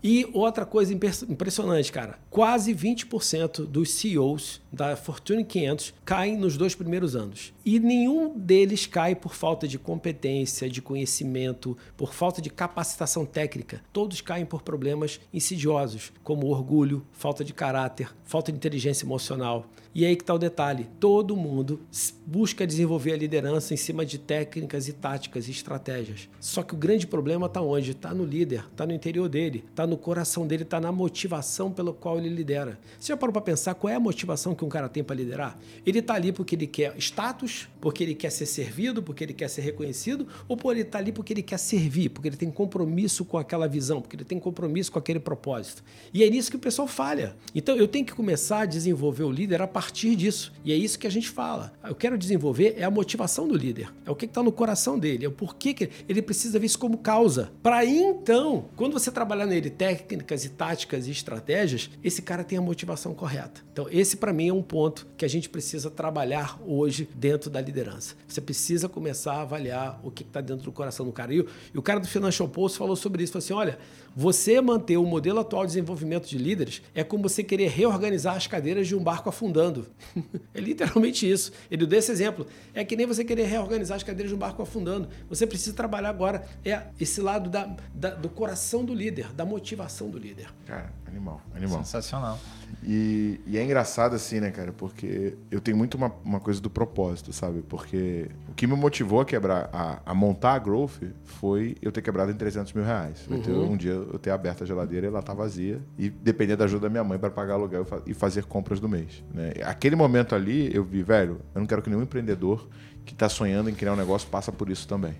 E 0.03 0.29
outra 0.31 0.65
coisa 0.65 0.93
impressionante, 0.93 1.91
cara, 1.91 2.19
quase 2.29 2.73
20% 2.73 3.65
dos 3.65 3.91
CEOs 3.91 4.61
da 4.71 4.95
Fortune 4.95 5.43
500 5.43 5.93
caem 6.05 6.37
nos 6.37 6.55
dois 6.55 6.75
primeiros 6.75 7.15
anos. 7.15 7.53
E 7.65 7.79
nenhum 7.79 8.37
deles 8.37 8.85
cai 8.85 9.15
por 9.15 9.33
falta 9.33 9.67
de 9.67 9.79
competência, 9.79 10.69
de 10.69 10.81
conhecimento, 10.81 11.75
por 11.95 12.13
falta 12.13 12.41
de 12.41 12.49
capacitação 12.49 13.25
técnica. 13.25 13.81
Todos 13.91 14.21
caem 14.21 14.45
por 14.45 14.61
problemas 14.61 15.19
insidiosos, 15.33 16.13
como 16.23 16.47
orgulho, 16.47 17.05
falta 17.11 17.43
de 17.43 17.53
caráter, 17.53 18.15
falta 18.23 18.51
de 18.51 18.57
inteligência 18.57 19.05
emocional. 19.05 19.65
E 19.97 20.05
aí 20.05 20.15
que 20.15 20.21
está 20.21 20.35
o 20.35 20.37
detalhe: 20.37 20.87
todo 20.99 21.35
mundo 21.35 21.79
busca 22.23 22.67
desenvolver 22.67 23.13
a 23.13 23.17
liderança 23.17 23.73
em 23.73 23.77
cima 23.77 24.05
de 24.05 24.19
técnicas 24.19 24.87
e 24.87 24.93
táticas 24.93 25.47
e 25.47 25.51
estratégias. 25.51 26.29
Só 26.39 26.61
que 26.61 26.75
o 26.75 26.77
grande 26.77 27.07
problema 27.07 27.47
está 27.47 27.61
onde? 27.61 27.91
Está 27.91 28.13
no 28.13 28.23
líder, 28.23 28.65
está 28.71 28.85
no 28.85 28.93
interior 28.93 29.27
dele, 29.27 29.63
está 29.67 29.87
no 29.87 29.97
coração 29.97 30.45
dele, 30.45 30.61
está 30.61 30.79
na 30.79 30.91
motivação 30.91 31.71
pelo 31.71 31.95
qual 31.95 32.19
ele 32.19 32.29
lidera. 32.29 32.77
Você 32.99 33.07
já 33.07 33.17
parou 33.17 33.33
para 33.33 33.41
pensar 33.41 33.73
qual 33.73 33.91
é 33.91 33.95
a 33.95 33.99
motivação 33.99 34.53
que 34.53 34.63
um 34.63 34.69
cara 34.69 34.87
tem 34.87 35.03
para 35.03 35.15
liderar? 35.15 35.57
Ele 35.83 35.97
está 35.97 36.13
ali 36.13 36.31
porque 36.31 36.53
ele 36.53 36.67
quer 36.67 36.93
status, 36.99 37.67
porque 37.81 38.03
ele 38.03 38.13
quer 38.13 38.29
ser 38.29 38.45
servido, 38.45 39.01
porque 39.01 39.23
ele 39.23 39.33
quer 39.33 39.49
ser 39.49 39.61
reconhecido, 39.61 40.27
ou 40.47 40.55
por 40.55 40.73
ele 40.73 40.81
está 40.81 40.99
ali 40.99 41.11
porque 41.11 41.33
ele 41.33 41.41
quer 41.41 41.57
servir, 41.57 42.09
porque 42.09 42.29
ele 42.29 42.37
tem 42.37 42.51
compromisso 42.51 43.25
com 43.25 43.39
aquela 43.39 43.67
visão, 43.67 43.99
porque 43.99 44.15
ele 44.15 44.25
tem 44.25 44.39
compromisso 44.39 44.91
com 44.91 44.99
aquele 44.99 45.19
propósito. 45.19 45.83
E 46.13 46.23
é 46.23 46.29
nisso 46.29 46.51
que 46.51 46.57
o 46.57 46.59
pessoal 46.59 46.87
falha. 46.87 47.35
Então 47.55 47.75
eu 47.75 47.87
tenho 47.87 48.05
que 48.05 48.13
começar 48.13 48.59
a 48.61 48.65
desenvolver 48.65 49.23
o 49.23 49.31
líder 49.31 49.59
a 49.59 49.67
partir 49.67 49.86
disso. 49.91 50.53
E 50.63 50.71
é 50.71 50.75
isso 50.75 50.99
que 50.99 51.07
a 51.07 51.09
gente 51.09 51.29
fala. 51.29 51.73
Eu 51.83 51.95
quero 51.95 52.17
desenvolver 52.17 52.75
é 52.77 52.83
a 52.83 52.91
motivação 52.91 53.47
do 53.47 53.55
líder. 53.55 53.91
É 54.05 54.11
o 54.11 54.15
que 54.15 54.25
está 54.25 54.43
no 54.43 54.51
coração 54.51 54.97
dele, 54.97 55.25
é 55.25 55.27
o 55.27 55.31
porquê 55.31 55.73
que 55.73 55.89
ele 56.07 56.21
precisa 56.21 56.59
ver 56.59 56.65
isso 56.65 56.79
como 56.79 56.97
causa. 56.97 57.51
Para 57.61 57.85
então, 57.85 58.65
quando 58.75 58.93
você 58.93 59.11
trabalhar 59.11 59.45
nele 59.45 59.69
técnicas 59.69 60.45
e 60.45 60.49
táticas 60.49 61.07
e 61.07 61.11
estratégias, 61.11 61.89
esse 62.03 62.21
cara 62.21 62.43
tem 62.43 62.57
a 62.57 62.61
motivação 62.61 63.13
correta. 63.13 63.61
Então, 63.71 63.87
esse 63.91 64.17
para 64.17 64.33
mim 64.33 64.49
é 64.49 64.53
um 64.53 64.63
ponto 64.63 65.07
que 65.17 65.25
a 65.25 65.27
gente 65.27 65.49
precisa 65.49 65.89
trabalhar 65.89 66.59
hoje 66.65 67.07
dentro 67.15 67.49
da 67.49 67.61
liderança. 67.61 68.15
Você 68.27 68.41
precisa 68.41 68.89
começar 68.89 69.33
a 69.33 69.41
avaliar 69.41 69.99
o 70.03 70.11
que 70.11 70.23
está 70.23 70.41
dentro 70.41 70.65
do 70.65 70.71
coração 70.71 71.05
do 71.05 71.11
cara. 71.11 71.33
E 71.33 71.41
o, 71.41 71.47
e 71.73 71.77
o 71.77 71.81
cara 71.81 71.99
do 71.99 72.07
Financial 72.07 72.47
Post 72.47 72.77
falou 72.77 72.95
sobre 72.95 73.23
isso. 73.23 73.33
Falou 73.33 73.43
assim: 73.43 73.53
olha, 73.53 73.79
você 74.19 74.59
manter 74.59 74.97
o 74.97 75.05
modelo 75.05 75.39
atual 75.39 75.61
de 75.61 75.67
desenvolvimento 75.67 76.27
de 76.27 76.39
líderes 76.39 76.81
é 76.95 77.03
como 77.03 77.29
você 77.29 77.43
querer 77.43 77.67
reorganizar 77.67 78.35
as 78.35 78.47
cadeiras 78.47 78.87
de 78.87 78.95
um 78.95 79.03
barco 79.03 79.29
afundando. 79.29 79.85
é 80.55 80.59
literalmente 80.59 81.29
isso. 81.29 81.51
Ele 81.69 81.85
deu 81.85 81.99
esse 81.99 82.11
exemplo. 82.11 82.47
É 82.73 82.83
que 82.83 82.95
nem 82.95 83.05
você 83.05 83.23
querer 83.23 83.43
reorganizar 83.43 83.95
as 83.95 84.01
cadeiras 84.01 84.31
de 84.31 84.35
um 84.35 84.39
barco 84.39 84.59
afundando. 84.63 85.07
Você 85.29 85.45
precisa 85.45 85.75
trabalhar 85.75 86.09
agora 86.09 86.47
é 86.65 86.81
esse 86.99 87.21
lado 87.21 87.47
da, 87.47 87.75
da, 87.93 88.09
do 88.09 88.27
coração 88.27 88.83
do 88.83 88.91
líder, 88.91 89.31
da 89.33 89.45
motivação 89.45 90.09
do 90.09 90.17
líder. 90.17 90.47
Cara, 90.65 90.91
animal, 91.05 91.39
animal. 91.53 91.83
Sensacional. 91.83 92.39
E, 92.83 93.39
e, 93.45 93.55
é 93.55 93.63
engraçado 93.63 94.15
assim, 94.15 94.39
né, 94.39 94.49
cara? 94.49 94.73
Porque 94.73 95.35
eu 95.51 95.61
tenho 95.61 95.77
muito 95.77 95.95
uma, 95.95 96.11
uma, 96.25 96.39
coisa 96.39 96.59
do 96.59 96.71
propósito, 96.71 97.31
sabe? 97.31 97.61
Porque 97.61 98.29
que 98.57 98.65
me 98.65 98.75
motivou 98.75 99.21
a 99.21 99.25
quebrar, 99.25 99.69
a, 99.71 99.99
a 100.03 100.15
montar 100.15 100.55
a 100.55 100.59
Growth 100.59 100.99
foi 101.23 101.75
eu 101.79 101.91
ter 101.91 102.01
quebrado 102.01 102.31
em 102.31 102.33
300 102.33 102.73
mil 102.73 102.83
reais. 102.83 103.27
Uhum. 103.29 103.39
Ter, 103.39 103.51
um 103.51 103.77
dia 103.77 103.91
eu 103.91 104.17
ter 104.17 104.31
aberto 104.31 104.63
a 104.63 104.65
geladeira 104.65 105.05
e 105.05 105.09
ela 105.09 105.21
tá 105.21 105.31
vazia 105.31 105.79
e 105.95 106.09
depender 106.09 106.55
da 106.55 106.65
ajuda 106.65 106.87
da 106.87 106.89
minha 106.89 107.03
mãe 107.03 107.19
para 107.19 107.29
pagar 107.29 107.53
aluguel 107.53 107.85
e 108.07 108.15
fazer 108.15 108.45
compras 108.45 108.79
do 108.79 108.89
mês. 108.89 109.23
Né? 109.31 109.53
Aquele 109.63 109.95
momento 109.95 110.33
ali 110.33 110.75
eu 110.75 110.83
vi, 110.83 111.03
velho, 111.03 111.39
eu 111.53 111.61
não 111.61 111.67
quero 111.67 111.83
que 111.83 111.89
nenhum 111.89 112.01
empreendedor 112.01 112.67
que 113.05 113.13
está 113.13 113.29
sonhando 113.29 113.69
em 113.69 113.75
criar 113.75 113.93
um 113.93 113.95
negócio 113.95 114.27
passa 114.27 114.51
por 114.51 114.71
isso 114.71 114.87
também. 114.87 115.13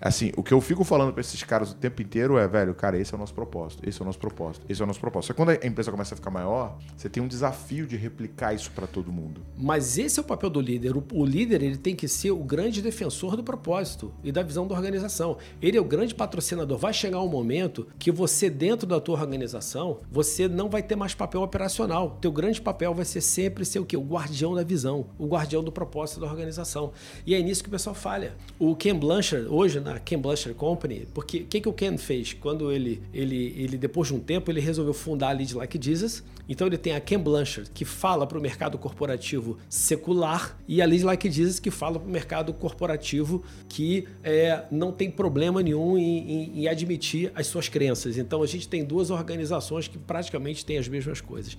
Assim, 0.00 0.32
o 0.36 0.42
que 0.42 0.52
eu 0.52 0.60
fico 0.60 0.84
falando 0.84 1.12
para 1.12 1.20
esses 1.20 1.42
caras 1.42 1.72
o 1.72 1.74
tempo 1.74 2.00
inteiro 2.00 2.38
é, 2.38 2.46
velho, 2.46 2.74
cara, 2.74 2.98
esse 2.98 3.12
é 3.12 3.16
o 3.16 3.18
nosso 3.18 3.34
propósito, 3.34 3.88
esse 3.88 4.00
é 4.00 4.02
o 4.02 4.06
nosso 4.06 4.18
propósito, 4.18 4.64
esse 4.68 4.80
é 4.80 4.84
o 4.84 4.86
nosso 4.86 5.00
propósito. 5.00 5.28
Só 5.28 5.32
que 5.32 5.36
quando 5.36 5.50
a 5.50 5.66
empresa 5.66 5.90
começa 5.90 6.14
a 6.14 6.16
ficar 6.16 6.30
maior, 6.30 6.78
você 6.96 7.08
tem 7.08 7.22
um 7.22 7.26
desafio 7.28 7.86
de 7.86 7.96
replicar 7.96 8.54
isso 8.54 8.70
para 8.70 8.86
todo 8.86 9.10
mundo. 9.10 9.40
Mas 9.56 9.98
esse 9.98 10.18
é 10.20 10.22
o 10.22 10.24
papel 10.24 10.50
do 10.50 10.60
líder. 10.60 10.96
O, 10.96 11.04
o, 11.12 11.24
líder 11.24 11.62
ele 11.62 11.76
tem 11.76 11.96
que 11.96 12.06
ser 12.06 12.30
o 12.30 12.38
grande 12.38 12.80
defensor 12.80 13.36
do 13.36 13.42
propósito 13.42 14.12
e 14.22 14.30
da 14.30 14.42
visão 14.42 14.66
da 14.66 14.74
organização. 14.74 15.36
Ele 15.60 15.76
é 15.76 15.80
o 15.80 15.84
grande 15.84 16.14
patrocinador. 16.14 16.78
Vai 16.78 16.92
chegar 16.92 17.20
um 17.20 17.28
momento 17.28 17.88
que 17.98 18.12
você 18.12 18.48
dentro 18.48 18.86
da 18.86 19.00
tua 19.00 19.18
organização, 19.18 20.00
você 20.10 20.48
não 20.48 20.68
vai 20.68 20.82
ter 20.82 20.94
mais 20.94 21.14
papel 21.14 21.42
operacional. 21.42 22.18
Teu 22.20 22.30
grande 22.30 22.60
papel 22.60 22.94
vai 22.94 23.04
ser 23.04 23.20
sempre 23.20 23.64
ser 23.64 23.80
o 23.80 23.84
quê? 23.84 23.96
O 23.96 24.02
guardião 24.02 24.54
da 24.54 24.62
visão, 24.62 25.06
o 25.18 25.26
guardião 25.26 25.62
do 25.62 25.72
propósito 25.72 26.20
da 26.20 26.26
organização. 26.26 26.92
E 27.26 27.34
é 27.34 27.42
nisso 27.42 27.62
que 27.62 27.68
o 27.68 27.72
pessoal 27.72 27.94
falha. 27.94 28.34
O 28.58 28.76
Ken 28.76 28.94
Blanchard 28.94 29.48
hoje 29.48 29.78
na 29.88 29.98
Ken 29.98 30.18
Blanchard 30.18 30.56
Company, 30.58 31.08
porque 31.14 31.38
o 31.38 31.46
que, 31.46 31.60
que 31.60 31.68
o 31.68 31.72
Ken 31.72 31.96
fez? 31.96 32.34
Quando 32.34 32.70
ele, 32.70 33.02
ele, 33.12 33.54
ele, 33.56 33.78
depois 33.78 34.08
de 34.08 34.14
um 34.14 34.20
tempo, 34.20 34.50
ele 34.50 34.60
resolveu 34.60 34.92
fundar 34.92 35.30
a 35.30 35.32
Lead 35.32 35.54
Like 35.54 35.78
Jesus. 35.82 36.22
Então 36.48 36.66
ele 36.66 36.78
tem 36.78 36.94
a 36.94 37.00
Ken 37.00 37.18
Blanchard, 37.18 37.70
que 37.70 37.84
fala 37.84 38.26
para 38.26 38.38
o 38.38 38.40
mercado 38.40 38.78
corporativo 38.78 39.58
secular, 39.68 40.58
e 40.66 40.80
a 40.80 40.86
Lead 40.86 41.04
Like 41.04 41.30
Jesus, 41.30 41.58
que 41.58 41.70
fala 41.70 41.98
para 41.98 42.08
o 42.08 42.10
mercado 42.10 42.52
corporativo 42.52 43.42
que 43.68 44.06
é, 44.22 44.64
não 44.70 44.92
tem 44.92 45.10
problema 45.10 45.62
nenhum 45.62 45.98
em, 45.98 46.30
em, 46.30 46.60
em 46.60 46.68
admitir 46.68 47.32
as 47.34 47.46
suas 47.46 47.68
crenças. 47.68 48.18
Então 48.18 48.42
a 48.42 48.46
gente 48.46 48.68
tem 48.68 48.84
duas 48.84 49.10
organizações 49.10 49.88
que 49.88 49.98
praticamente 49.98 50.64
têm 50.64 50.78
as 50.78 50.88
mesmas 50.88 51.20
coisas. 51.20 51.56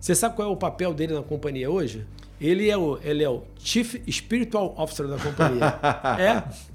Você 0.00 0.14
sabe 0.14 0.34
qual 0.34 0.48
é 0.48 0.50
o 0.50 0.56
papel 0.56 0.92
dele 0.92 1.14
na 1.14 1.22
companhia 1.22 1.70
hoje? 1.70 2.04
Ele 2.40 2.68
é 2.68 2.76
o, 2.76 2.98
ele 3.04 3.22
é 3.22 3.30
o 3.30 3.44
Chief 3.56 3.94
Spiritual 4.10 4.74
Officer 4.76 5.06
da 5.06 5.16
companhia. 5.16 5.78
é? 6.18 6.71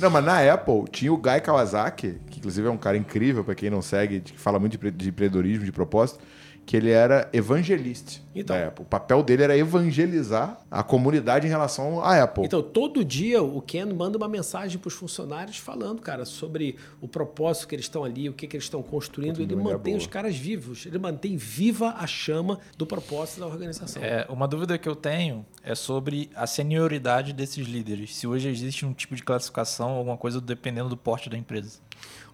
Não, 0.00 0.10
mas 0.10 0.24
na 0.24 0.52
Apple 0.52 0.84
tinha 0.90 1.12
o 1.12 1.16
Guy 1.16 1.40
Kawasaki, 1.40 2.20
que 2.30 2.38
inclusive 2.38 2.66
é 2.66 2.70
um 2.70 2.76
cara 2.76 2.96
incrível 2.96 3.44
para 3.44 3.54
quem 3.54 3.70
não 3.70 3.80
segue, 3.80 4.20
que 4.20 4.38
fala 4.38 4.58
muito 4.58 4.76
de 4.90 5.08
empreendedorismo, 5.08 5.64
de 5.64 5.72
propósito 5.72 6.20
que 6.66 6.76
ele 6.76 6.90
era 6.90 7.28
evangelista 7.32 8.20
então, 8.34 8.56
da 8.56 8.68
Apple. 8.68 8.84
O 8.84 8.88
papel 8.88 9.22
dele 9.22 9.42
era 9.42 9.56
evangelizar 9.56 10.60
a 10.70 10.82
comunidade 10.82 11.46
em 11.46 11.50
relação 11.50 12.00
à 12.00 12.22
Apple. 12.22 12.44
Então, 12.44 12.62
todo 12.62 13.04
dia 13.04 13.42
o 13.42 13.60
Ken 13.60 13.86
manda 13.86 14.16
uma 14.16 14.28
mensagem 14.28 14.78
para 14.78 14.88
os 14.88 14.94
funcionários 14.94 15.58
falando, 15.58 16.00
cara, 16.00 16.24
sobre 16.24 16.76
o 17.00 17.08
propósito 17.08 17.68
que 17.68 17.74
eles 17.74 17.84
estão 17.84 18.02
ali, 18.02 18.28
o 18.28 18.32
que, 18.32 18.46
que 18.46 18.56
eles 18.56 18.64
estão 18.64 18.82
construindo. 18.82 19.40
Ele 19.40 19.54
mantém 19.54 19.94
os 19.94 20.06
caras 20.06 20.36
vivos, 20.36 20.86
ele 20.86 20.98
mantém 20.98 21.36
viva 21.36 21.94
a 21.98 22.06
chama 22.06 22.58
do 22.76 22.86
propósito 22.86 23.40
da 23.40 23.46
organização. 23.46 24.02
É, 24.02 24.26
uma 24.28 24.48
dúvida 24.48 24.78
que 24.78 24.88
eu 24.88 24.96
tenho 24.96 25.44
é 25.62 25.74
sobre 25.74 26.30
a 26.34 26.46
senioridade 26.46 27.32
desses 27.32 27.66
líderes. 27.66 28.16
Se 28.16 28.26
hoje 28.26 28.48
existe 28.48 28.86
um 28.86 28.92
tipo 28.92 29.14
de 29.14 29.22
classificação, 29.22 29.90
alguma 29.90 30.16
coisa 30.16 30.40
dependendo 30.40 30.88
do 30.88 30.96
porte 30.96 31.28
da 31.28 31.36
empresa. 31.36 31.78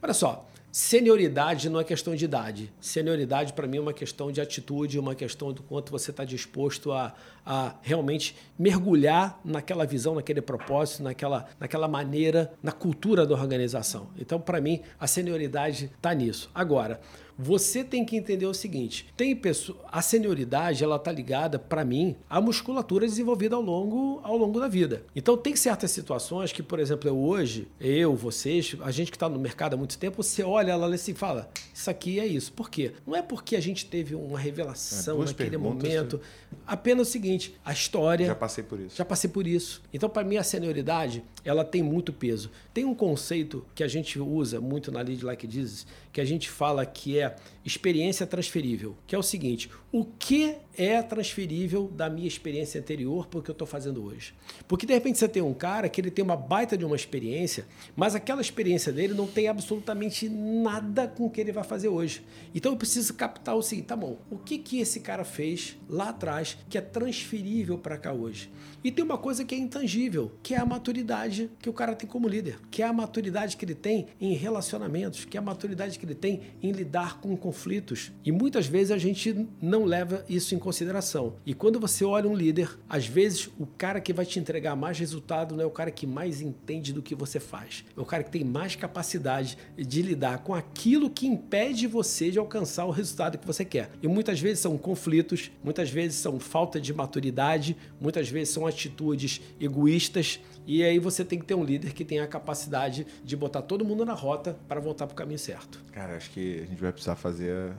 Olha 0.03 0.15
só, 0.15 0.47
Senioridade 0.73 1.69
não 1.69 1.81
é 1.81 1.85
questão 1.85 2.15
de 2.15 2.25
idade. 2.25 2.73
Senioridade, 2.81 3.53
para 3.53 3.67
mim, 3.67 3.79
é 3.79 3.81
uma 3.81 3.93
questão 3.93 4.31
de 4.31 4.41
atitude, 4.41 5.01
uma 5.01 5.17
questão 5.17 5.53
do 5.53 5.65
quanto 5.65 5.91
você 5.91 6.13
está 6.13 6.25
disposto 6.25 6.93
a, 6.93 7.13
a 7.45 7.75
realmente 7.83 8.37
mergulhar 8.57 9.41
naquela 9.45 9.85
visão, 9.85 10.15
naquele 10.15 10.41
propósito, 10.41 11.03
naquela, 11.03 11.49
naquela 11.59 11.89
maneira, 11.89 12.53
na 12.63 12.71
cultura 12.71 13.27
da 13.27 13.35
organização. 13.35 14.11
Então, 14.17 14.41
para 14.41 14.61
mim, 14.61 14.81
a 14.99 15.09
senioridade 15.09 15.91
está 15.97 16.15
nisso. 16.15 16.49
Agora, 16.55 17.01
você 17.43 17.83
tem 17.83 18.05
que 18.05 18.17
entender 18.17 18.45
o 18.45 18.53
seguinte: 18.53 19.07
tem 19.17 19.35
pessoa, 19.35 19.79
a 19.91 20.03
senioridade 20.03 20.85
ela 20.85 20.99
tá 20.99 21.11
ligada 21.11 21.59
para 21.59 21.85
mim 21.85 22.17
à 22.29 22.41
musculatura 22.41 23.07
desenvolvida 23.07 23.57
ao 23.57 23.63
longo 23.63 24.21
ao 24.23 24.37
longo 24.37 24.61
da 24.61 24.69
vida. 24.69 25.05
Então 25.17 25.37
tem 25.37 25.57
certas 25.57 25.91
situações 25.91 26.53
que, 26.53 26.63
por 26.63 26.79
exemplo, 26.79 27.09
eu 27.09 27.19
hoje, 27.19 27.67
eu, 27.81 28.15
vocês, 28.15 28.77
a 28.83 28.91
gente 28.91 29.11
que 29.11 29.17
está 29.17 29.29
no 29.29 29.39
mercado 29.39 29.75
há 29.75 29.77
muito 29.77 29.97
tempo, 29.97 30.23
você 30.23 30.43
olha 30.43 30.73
ela 30.73 30.95
assim 30.95 31.13
e 31.13 31.15
fala: 31.15 31.51
isso 31.75 31.89
aqui 31.89 32.21
é 32.21 32.27
isso. 32.27 32.53
Por 32.53 32.69
quê? 32.69 32.93
Não 33.07 33.17
é 33.17 33.23
porque 33.23 33.57
a 33.57 33.61
gente 33.61 33.87
teve 33.87 34.15
uma 34.15 34.39
revelação 34.39 35.23
é, 35.23 35.27
naquele 35.27 35.57
momento. 35.57 36.21
Apenas 36.67 37.09
o 37.09 37.11
seguinte: 37.11 37.55
a 37.65 37.73
história. 37.73 38.27
Já 38.27 38.35
passei 38.35 38.65
por 38.65 38.79
isso. 38.79 38.97
Já 38.97 39.05
passei 39.05 39.31
por 39.31 39.47
isso. 39.47 39.83
Então, 39.95 40.11
para 40.11 40.25
mim, 40.25 40.37
a 40.37 40.43
senioridade 40.43 41.25
ela 41.43 41.65
tem 41.65 41.83
muito 41.83 42.13
peso. 42.13 42.51
Tem 42.75 42.85
um 42.85 42.95
conceito 42.95 43.65
que 43.75 43.83
a 43.83 43.89
gente 43.89 44.19
usa 44.19 44.61
muito 44.61 44.93
na 44.93 45.01
Lead 45.01 45.25
Like 45.25 45.51
Jesus, 45.51 45.87
que 46.13 46.21
a 46.21 46.25
gente 46.25 46.51
fala 46.51 46.85
que 46.85 47.19
é 47.19 47.30
experiência 47.65 48.27
transferível, 48.27 48.97
que 49.07 49.15
é 49.15 49.19
o 49.19 49.23
seguinte: 49.23 49.71
o 49.93 50.05
que 50.05 50.57
é 50.77 51.03
transferível 51.03 51.89
da 51.89 52.09
minha 52.09 52.29
experiência 52.29 52.81
anterior 52.81 53.27
para 53.27 53.41
o 53.41 53.43
que 53.43 53.51
eu 53.51 53.53
estou 53.53 53.67
fazendo 53.67 54.05
hoje? 54.05 54.35
Porque 54.67 54.87
de 54.87 54.95
repente 54.95 55.19
você 55.19 55.29
tem 55.29 55.43
um 55.43 55.53
cara 55.53 55.89
que 55.89 56.01
ele 56.01 56.11
tem 56.11 56.25
uma 56.25 56.37
baita 56.37 56.77
de 56.77 56.85
uma 56.85 56.97
experiência, 56.97 57.67
mas 57.97 58.15
aquela 58.15 58.41
experiência 58.41 58.93
dele 58.93 59.15
não 59.15 59.27
tem 59.27 59.49
absolutamente 59.49 60.29
nada 60.29 61.09
com 61.09 61.27
o 61.27 61.31
que 61.31 61.41
ele 61.41 61.53
vai 61.53 61.65
fazer 61.65 61.89
hoje. 61.89 62.23
Então 62.55 62.73
eu 62.73 62.79
preciso 62.79 63.15
captar 63.15 63.57
o 63.57 63.63
seguinte: 63.63 63.87
tá 63.87 63.97
bom, 63.97 64.19
o 64.31 64.39
que, 64.39 64.59
que 64.59 64.81
esse 64.81 65.01
cara 65.01 65.25
fez 65.25 65.77
lá 65.89 66.11
atrás 66.11 66.57
que 66.69 66.79
é 66.79 66.81
transferível 66.81 67.79
para 67.79 67.99
cá 67.99 68.13
hoje? 68.13 68.51
E 68.83 68.91
tem 68.91 69.05
uma 69.05 69.19
coisa 69.19 69.45
que 69.45 69.55
é 69.55 69.59
intangível, 69.59 70.33
que 70.43 70.55
é 70.55 70.59
a 70.59 70.65
maturidade 70.65 71.51
que 71.61 71.69
o 71.69 71.73
cara 71.73 71.95
tem 71.95 72.09
como 72.09 72.29
líder, 72.29 72.59
que 72.71 72.83
é 72.83 72.87
a 72.87 72.93
maturidade 72.93 73.57
que 73.57 73.65
ele 73.65 73.75
tem 73.75 74.07
em 74.21 74.33
relacionamentos, 74.35 75.25
que 75.25 75.37
é 75.37 75.41
a 75.41 75.43
maturidade 75.43 75.99
que 75.99 76.07
ele 76.07 76.15
tem 76.15 76.43
em 76.63 76.73
lidar 76.73 77.10
com 77.19 77.37
conflitos. 77.37 78.13
E 78.25 78.33
muitas 78.33 78.67
vezes 78.67 78.91
a 78.91 78.99
gente 78.99 79.47
não 79.61 79.85
leva 79.85 80.25
isso 80.29 80.55
em 80.55 80.59
consideração. 80.59 81.35
E 81.45 81.55
quando 81.55 81.81
você 81.81 82.05
olha 82.05 82.29
um 82.29 82.35
líder, 82.35 82.79
às 82.89 83.07
vezes 83.07 83.49
o 83.59 83.67
cara 83.67 84.01
que 84.01 84.13
vai 84.13 84.25
te 84.25 84.39
entregar 84.39 84.77
mais 84.77 84.99
resultado 84.99 85.55
não 85.55 85.65
é 85.65 85.67
o 85.67 85.71
cara 85.71 85.91
que 85.91 86.07
mais 86.07 86.41
entende 86.41 86.93
do 86.93 87.03
que 87.03 87.15
você 87.15 87.41
faz, 87.41 87.85
é 87.97 88.01
o 88.01 88.05
cara 88.05 88.23
que 88.23 88.31
tem 88.31 88.45
mais 88.45 88.77
capacidade 88.77 89.59
de 89.77 90.03
lidar 90.03 90.39
com 90.39 90.55
aquilo 90.55 91.11
que 91.11 91.27
impede 91.27 91.87
você 91.87 92.31
de 92.31 92.39
alcançar 92.39 92.85
o 92.85 92.91
resultado 92.91 93.39
que 93.39 93.47
você 93.47 93.65
quer. 93.65 93.91
E 94.03 94.09
muitas 94.09 94.41
vezes 94.41 94.61
são 94.61 94.77
conflitos, 94.77 95.51
muitas 95.63 95.91
vezes 95.91 96.19
são 96.19 96.39
falta 96.39 96.81
de 96.81 96.93
maturidade, 96.93 97.77
muitas 98.01 98.29
vezes 98.29 98.55
são 98.55 98.67
atitudes 98.67 99.41
egoístas 99.61 100.41
e 100.71 100.85
aí 100.85 101.01
você 101.01 101.25
tem 101.25 101.37
que 101.37 101.45
ter 101.45 101.55
um 101.55 101.65
líder 101.65 101.93
que 101.93 102.05
tenha 102.05 102.23
a 102.23 102.29
capacidade 102.29 103.05
de 103.25 103.37
botar 103.37 103.61
todo 103.61 103.85
mundo 103.85 104.05
na 104.05 104.13
rota 104.13 104.57
para 104.69 104.81
voltar 104.81 105.05
para 105.09 105.15
o 105.15 105.17
caminho 105.17 105.37
certo. 105.37 105.83
Cara, 105.91 106.17
acho 106.17 106.31
que 106.31 106.61
a 106.61 106.65
gente 106.65 106.81
vai 106.81 106.93
precisar 106.93 107.17
fazer 107.17 107.73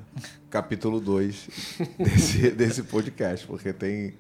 capítulo 0.49 0.99
2 0.99 1.47
desse, 1.97 2.51
desse 2.51 2.83
podcast, 2.83 3.47
porque 3.47 3.71
tem 3.71 4.15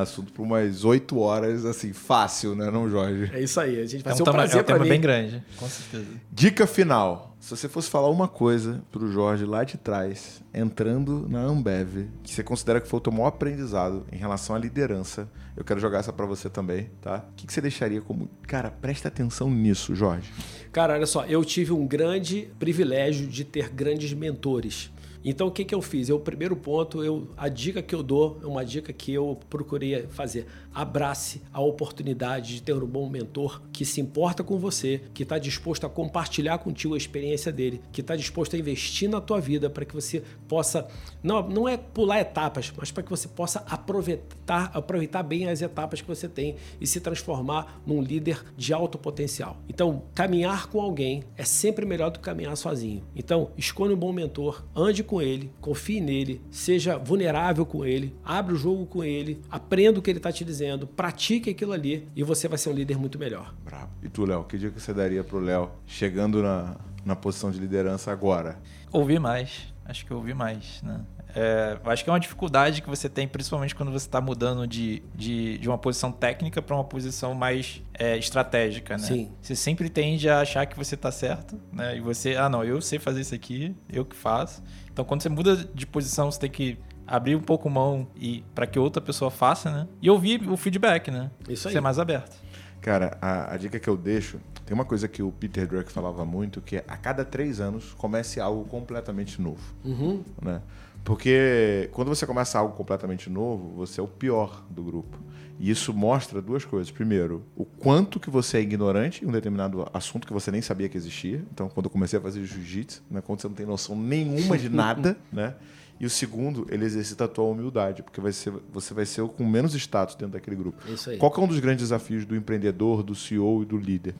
assunto 0.00 0.32
por 0.32 0.42
umas 0.42 0.84
oito 0.84 1.18
horas, 1.18 1.64
assim, 1.64 1.92
fácil, 1.92 2.54
né, 2.54 2.70
não, 2.70 2.88
Jorge? 2.88 3.30
É 3.34 3.40
isso 3.42 3.60
aí, 3.60 3.80
a 3.80 3.86
gente 3.86 4.02
vai 4.02 4.12
é 4.12 4.14
um 4.14 4.16
ser 4.16 4.22
um 4.22 4.32
prazer 4.32 4.58
é 4.58 4.62
um 4.62 4.64
tema 4.64 4.78
mim. 4.80 4.88
bem 4.88 5.00
grande, 5.00 5.42
com 5.56 5.68
certeza. 5.68 6.06
Dica 6.30 6.66
final. 6.66 7.30
Se 7.38 7.50
você 7.50 7.68
fosse 7.68 7.90
falar 7.90 8.08
uma 8.08 8.28
coisa 8.28 8.84
para 8.92 9.02
o 9.02 9.10
Jorge 9.10 9.44
lá 9.44 9.64
de 9.64 9.76
trás, 9.76 10.40
entrando 10.54 11.26
na 11.28 11.40
Ambev, 11.40 12.06
que 12.22 12.32
você 12.32 12.40
considera 12.40 12.80
que 12.80 12.86
foi 12.86 12.98
o 12.98 13.00
teu 13.00 13.12
maior 13.12 13.26
aprendizado 13.26 14.06
em 14.12 14.16
relação 14.16 14.54
à 14.54 14.58
liderança, 14.60 15.28
eu 15.56 15.64
quero 15.64 15.80
jogar 15.80 15.98
essa 15.98 16.12
para 16.12 16.24
você 16.24 16.48
também, 16.48 16.88
tá? 17.00 17.24
O 17.32 17.34
que, 17.34 17.44
que 17.48 17.52
você 17.52 17.60
deixaria 17.60 18.00
como... 18.00 18.30
Cara, 18.46 18.70
presta 18.70 19.08
atenção 19.08 19.50
nisso, 19.50 19.92
Jorge. 19.92 20.32
Cara, 20.70 20.94
olha 20.94 21.04
só, 21.04 21.24
eu 21.24 21.44
tive 21.44 21.72
um 21.72 21.84
grande 21.84 22.48
privilégio 22.60 23.26
de 23.26 23.44
ter 23.44 23.70
grandes 23.70 24.14
mentores. 24.14 24.92
Então 25.24 25.46
o 25.46 25.50
que, 25.50 25.64
que 25.64 25.74
eu 25.74 25.82
fiz? 25.82 26.08
Eu, 26.08 26.16
o 26.16 26.20
primeiro 26.20 26.56
ponto, 26.56 27.02
eu, 27.02 27.28
a 27.36 27.48
dica 27.48 27.82
que 27.82 27.94
eu 27.94 28.02
dou 28.02 28.38
é 28.42 28.46
uma 28.46 28.64
dica 28.64 28.92
que 28.92 29.12
eu 29.12 29.38
procurei 29.48 30.06
fazer. 30.08 30.46
Abrace 30.74 31.42
a 31.52 31.60
oportunidade 31.60 32.54
de 32.54 32.62
ter 32.62 32.74
um 32.74 32.86
bom 32.86 33.08
mentor 33.08 33.62
que 33.72 33.84
se 33.84 34.00
importa 34.00 34.42
com 34.42 34.58
você, 34.58 35.02
que 35.12 35.22
está 35.22 35.38
disposto 35.38 35.84
a 35.86 35.90
compartilhar 35.90 36.58
contigo 36.58 36.94
a 36.94 36.96
experiência 36.96 37.52
dele, 37.52 37.80
que 37.92 38.00
está 38.00 38.16
disposto 38.16 38.56
a 38.56 38.58
investir 38.58 39.08
na 39.08 39.20
tua 39.20 39.40
vida 39.40 39.68
para 39.68 39.84
que 39.84 39.94
você 39.94 40.22
possa, 40.48 40.88
não, 41.22 41.48
não 41.48 41.68
é 41.68 41.76
pular 41.76 42.20
etapas, 42.20 42.72
mas 42.76 42.90
para 42.90 43.02
que 43.02 43.10
você 43.10 43.28
possa 43.28 43.60
aproveitar, 43.68 44.70
aproveitar 44.74 45.22
bem 45.22 45.48
as 45.48 45.60
etapas 45.62 46.00
que 46.00 46.08
você 46.08 46.28
tem 46.28 46.56
e 46.80 46.86
se 46.86 47.00
transformar 47.00 47.82
num 47.86 48.00
líder 48.00 48.42
de 48.56 48.72
alto 48.72 48.98
potencial. 48.98 49.58
Então, 49.68 50.02
caminhar 50.14 50.68
com 50.68 50.80
alguém 50.80 51.24
é 51.36 51.44
sempre 51.44 51.84
melhor 51.84 52.10
do 52.10 52.18
que 52.18 52.24
caminhar 52.24 52.56
sozinho. 52.56 53.02
Então, 53.14 53.50
escolha 53.56 53.94
um 53.94 53.98
bom 53.98 54.12
mentor, 54.12 54.64
ande 54.74 55.04
com 55.04 55.11
ele, 55.20 55.50
confie 55.60 56.00
nele, 56.00 56.40
seja 56.50 56.96
vulnerável 56.96 57.66
com 57.66 57.84
ele, 57.84 58.14
abre 58.24 58.54
o 58.54 58.56
jogo 58.56 58.86
com 58.86 59.02
ele, 59.02 59.40
aprenda 59.50 59.98
o 59.98 60.02
que 60.02 60.10
ele 60.10 60.18
está 60.18 60.32
te 60.32 60.44
dizendo, 60.44 60.86
pratique 60.86 61.50
aquilo 61.50 61.72
ali 61.72 62.08
e 62.14 62.22
você 62.22 62.48
vai 62.48 62.58
ser 62.58 62.70
um 62.70 62.72
líder 62.72 62.96
muito 62.96 63.18
melhor. 63.18 63.54
Bravo. 63.64 63.90
E 64.02 64.08
tu, 64.08 64.24
Léo, 64.24 64.44
que 64.44 64.56
dica 64.56 64.78
você 64.78 64.94
daria 64.94 65.22
para 65.22 65.36
o 65.36 65.40
Léo 65.40 65.70
chegando 65.86 66.42
na, 66.42 66.76
na 67.04 67.16
posição 67.16 67.50
de 67.50 67.58
liderança 67.58 68.10
agora? 68.10 68.58
Ouvir 68.92 69.18
mais. 69.18 69.72
Acho 69.84 70.06
que 70.06 70.14
ouvir 70.14 70.34
mais, 70.34 70.80
né? 70.82 71.04
É, 71.34 71.78
acho 71.86 72.04
que 72.04 72.10
é 72.10 72.12
uma 72.12 72.20
dificuldade 72.20 72.82
que 72.82 72.88
você 72.88 73.08
tem, 73.08 73.26
principalmente 73.26 73.74
quando 73.74 73.90
você 73.90 74.06
está 74.06 74.20
mudando 74.20 74.66
de, 74.66 75.02
de, 75.14 75.56
de, 75.58 75.68
uma 75.68 75.78
posição 75.78 76.12
técnica 76.12 76.60
para 76.60 76.76
uma 76.76 76.84
posição 76.84 77.34
mais 77.34 77.82
é, 77.94 78.18
estratégica, 78.18 78.98
né? 78.98 79.06
Sim. 79.06 79.32
Você 79.40 79.56
sempre 79.56 79.88
tende 79.88 80.28
a 80.28 80.40
achar 80.40 80.66
que 80.66 80.76
você 80.76 80.94
está 80.94 81.10
certo, 81.10 81.58
né? 81.72 81.96
E 81.96 82.00
você, 82.00 82.36
ah, 82.36 82.48
não, 82.48 82.62
eu 82.62 82.80
sei 82.82 82.98
fazer 82.98 83.22
isso 83.22 83.34
aqui, 83.34 83.74
eu 83.90 84.04
que 84.04 84.14
faço. 84.14 84.62
Então, 84.92 85.04
quando 85.04 85.22
você 85.22 85.30
muda 85.30 85.56
de 85.56 85.86
posição, 85.86 86.30
você 86.30 86.40
tem 86.40 86.50
que 86.50 86.78
abrir 87.06 87.34
um 87.34 87.40
pouco 87.40 87.68
mão 87.68 88.06
e 88.14 88.44
para 88.54 88.66
que 88.66 88.78
outra 88.78 89.00
pessoa 89.00 89.30
faça, 89.30 89.70
né? 89.70 89.88
E 90.00 90.10
ouvir 90.10 90.48
o 90.48 90.56
feedback, 90.56 91.10
né? 91.10 91.30
Isso 91.48 91.68
aí. 91.68 91.74
Ser 91.74 91.80
mais 91.80 91.98
aberto. 91.98 92.36
Cara, 92.80 93.16
a, 93.22 93.54
a, 93.54 93.56
dica 93.56 93.78
que 93.78 93.88
eu 93.88 93.96
deixo, 93.96 94.40
tem 94.66 94.74
uma 94.74 94.84
coisa 94.84 95.06
que 95.06 95.22
o 95.22 95.30
Peter 95.30 95.68
Druck 95.68 95.90
falava 95.92 96.24
muito, 96.24 96.60
que 96.60 96.76
é 96.76 96.84
a 96.88 96.96
cada 96.96 97.24
três 97.24 97.60
anos 97.60 97.94
comece 97.94 98.40
algo 98.40 98.64
completamente 98.64 99.40
novo. 99.40 99.62
Uhum. 99.84 100.24
Né? 100.42 100.60
Porque 101.04 101.88
quando 101.92 102.08
você 102.08 102.26
começa 102.26 102.58
algo 102.58 102.74
completamente 102.74 103.28
novo, 103.28 103.70
você 103.74 104.00
é 104.00 104.02
o 104.02 104.08
pior 104.08 104.64
do 104.70 104.82
grupo. 104.82 105.18
E 105.58 105.70
isso 105.70 105.92
mostra 105.92 106.40
duas 106.40 106.64
coisas. 106.64 106.90
Primeiro, 106.90 107.44
o 107.56 107.64
quanto 107.64 108.18
que 108.18 108.30
você 108.30 108.58
é 108.58 108.60
ignorante 108.60 109.24
em 109.24 109.28
um 109.28 109.32
determinado 109.32 109.88
assunto 109.92 110.26
que 110.26 110.32
você 110.32 110.50
nem 110.50 110.62
sabia 110.62 110.88
que 110.88 110.96
existia. 110.96 111.44
Então, 111.52 111.68
quando 111.68 111.86
eu 111.86 111.90
comecei 111.90 112.18
a 112.18 112.22
fazer 112.22 112.44
jiu-jitsu, 112.44 113.02
né, 113.10 113.20
quando 113.20 113.40
você 113.40 113.48
não 113.48 113.54
tem 113.54 113.66
noção 113.66 113.96
nenhuma 113.96 114.56
de 114.56 114.68
nada, 114.68 115.16
né? 115.32 115.54
E 116.00 116.06
o 116.06 116.10
segundo, 116.10 116.66
ele 116.68 116.84
exercita 116.84 117.26
a 117.26 117.28
tua 117.28 117.44
humildade, 117.44 118.02
porque 118.02 118.20
vai 118.20 118.32
ser, 118.32 118.52
você 118.72 118.92
vai 118.92 119.06
ser 119.06 119.22
o 119.22 119.28
com 119.28 119.46
menos 119.46 119.72
status 119.74 120.16
dentro 120.16 120.32
daquele 120.32 120.56
grupo. 120.56 120.82
Isso 120.90 121.10
aí. 121.10 121.16
Qual 121.16 121.32
é 121.32 121.40
um 121.40 121.46
dos 121.46 121.60
grandes 121.60 121.84
desafios 121.84 122.24
do 122.24 122.34
empreendedor, 122.34 123.04
do 123.04 123.14
CEO 123.14 123.62
e 123.62 123.66
do 123.66 123.76
líder? 123.76 124.16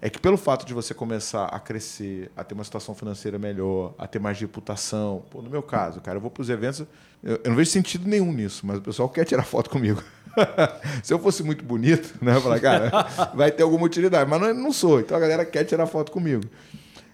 É 0.00 0.10
que 0.10 0.18
pelo 0.18 0.36
fato 0.36 0.66
de 0.66 0.74
você 0.74 0.92
começar 0.92 1.46
a 1.46 1.58
crescer, 1.58 2.30
a 2.36 2.44
ter 2.44 2.54
uma 2.54 2.64
situação 2.64 2.94
financeira 2.94 3.38
melhor, 3.38 3.94
a 3.98 4.06
ter 4.06 4.18
mais 4.18 4.38
reputação, 4.38 5.24
pô, 5.30 5.40
no 5.40 5.48
meu 5.48 5.62
caso, 5.62 6.00
cara, 6.00 6.18
eu 6.18 6.20
vou 6.20 6.30
para 6.30 6.42
os 6.42 6.50
eventos, 6.50 6.80
eu, 7.22 7.40
eu, 7.42 7.50
não 7.50 7.56
vejo 7.56 7.70
sentido 7.70 8.06
nenhum 8.06 8.32
nisso, 8.32 8.66
mas 8.66 8.78
o 8.78 8.82
pessoal 8.82 9.08
quer 9.08 9.24
tirar 9.24 9.44
foto 9.44 9.70
comigo. 9.70 10.02
Se 11.02 11.14
eu 11.14 11.18
fosse 11.18 11.42
muito 11.42 11.64
bonito, 11.64 12.14
né, 12.20 12.38
falar, 12.40 12.60
cara, 12.60 12.90
vai 13.34 13.50
ter 13.50 13.62
alguma 13.62 13.86
utilidade, 13.86 14.28
mas 14.28 14.40
não, 14.40 14.52
não 14.52 14.72
sou, 14.72 15.00
então 15.00 15.16
a 15.16 15.20
galera 15.20 15.44
quer 15.44 15.64
tirar 15.64 15.86
foto 15.86 16.12
comigo. 16.12 16.44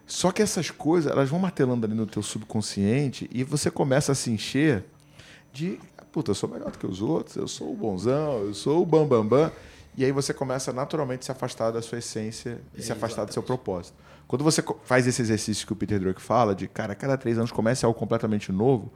Só 0.05 0.33
que 0.33 0.43
essas 0.43 0.70
coisas, 0.70 1.11
elas 1.11 1.28
vão 1.28 1.39
martelando 1.39 1.87
ali 1.87 1.95
no 1.95 2.07
teu 2.07 2.22
subconsciente 2.22 3.30
e 3.33 3.45
você 3.45 3.70
começa 3.70 4.12
a 4.12 4.14
se 4.14 4.30
encher 4.30 4.85
de 5.53 5.78
puta, 6.12 6.30
eu 6.30 6.35
sou 6.35 6.49
melhor 6.49 6.70
do 6.70 6.78
que 6.78 6.87
os 6.87 7.01
outros, 7.01 7.37
eu 7.37 7.49
sou 7.49 7.72
o 7.72 7.74
bonzão, 7.74 8.41
eu 8.41 8.53
sou 8.53 8.83
o 8.83 8.87
bambambam. 8.87 9.28
Bam, 9.28 9.49
bam. 9.49 9.53
E 9.97 10.05
aí 10.05 10.12
você 10.12 10.32
começa 10.32 10.72
naturalmente 10.72 11.20
a 11.20 11.24
se 11.24 11.32
afastar 11.32 11.70
da 11.70 11.82
sua 11.82 11.99
essência 11.99 12.61
e 12.74 12.80
é, 12.80 12.82
se 12.82 12.93
afastar 12.93 13.07
exatamente. 13.07 13.28
do 13.30 13.32
seu 13.34 13.43
propósito. 13.43 13.95
Quando 14.26 14.43
você 14.43 14.64
faz 14.84 15.07
esse 15.07 15.20
exercício 15.20 15.66
que 15.66 15.72
o 15.72 15.76
Peter 15.76 16.01
Drucker 16.01 16.22
fala, 16.22 16.55
de 16.55 16.66
cara, 16.66 16.93
a 16.93 16.97
cada 16.97 17.16
três 17.16 17.36
anos 17.36 17.53
começa 17.53 17.86
algo 17.86 17.99
completamente 17.99 18.51
novo, 18.51 18.90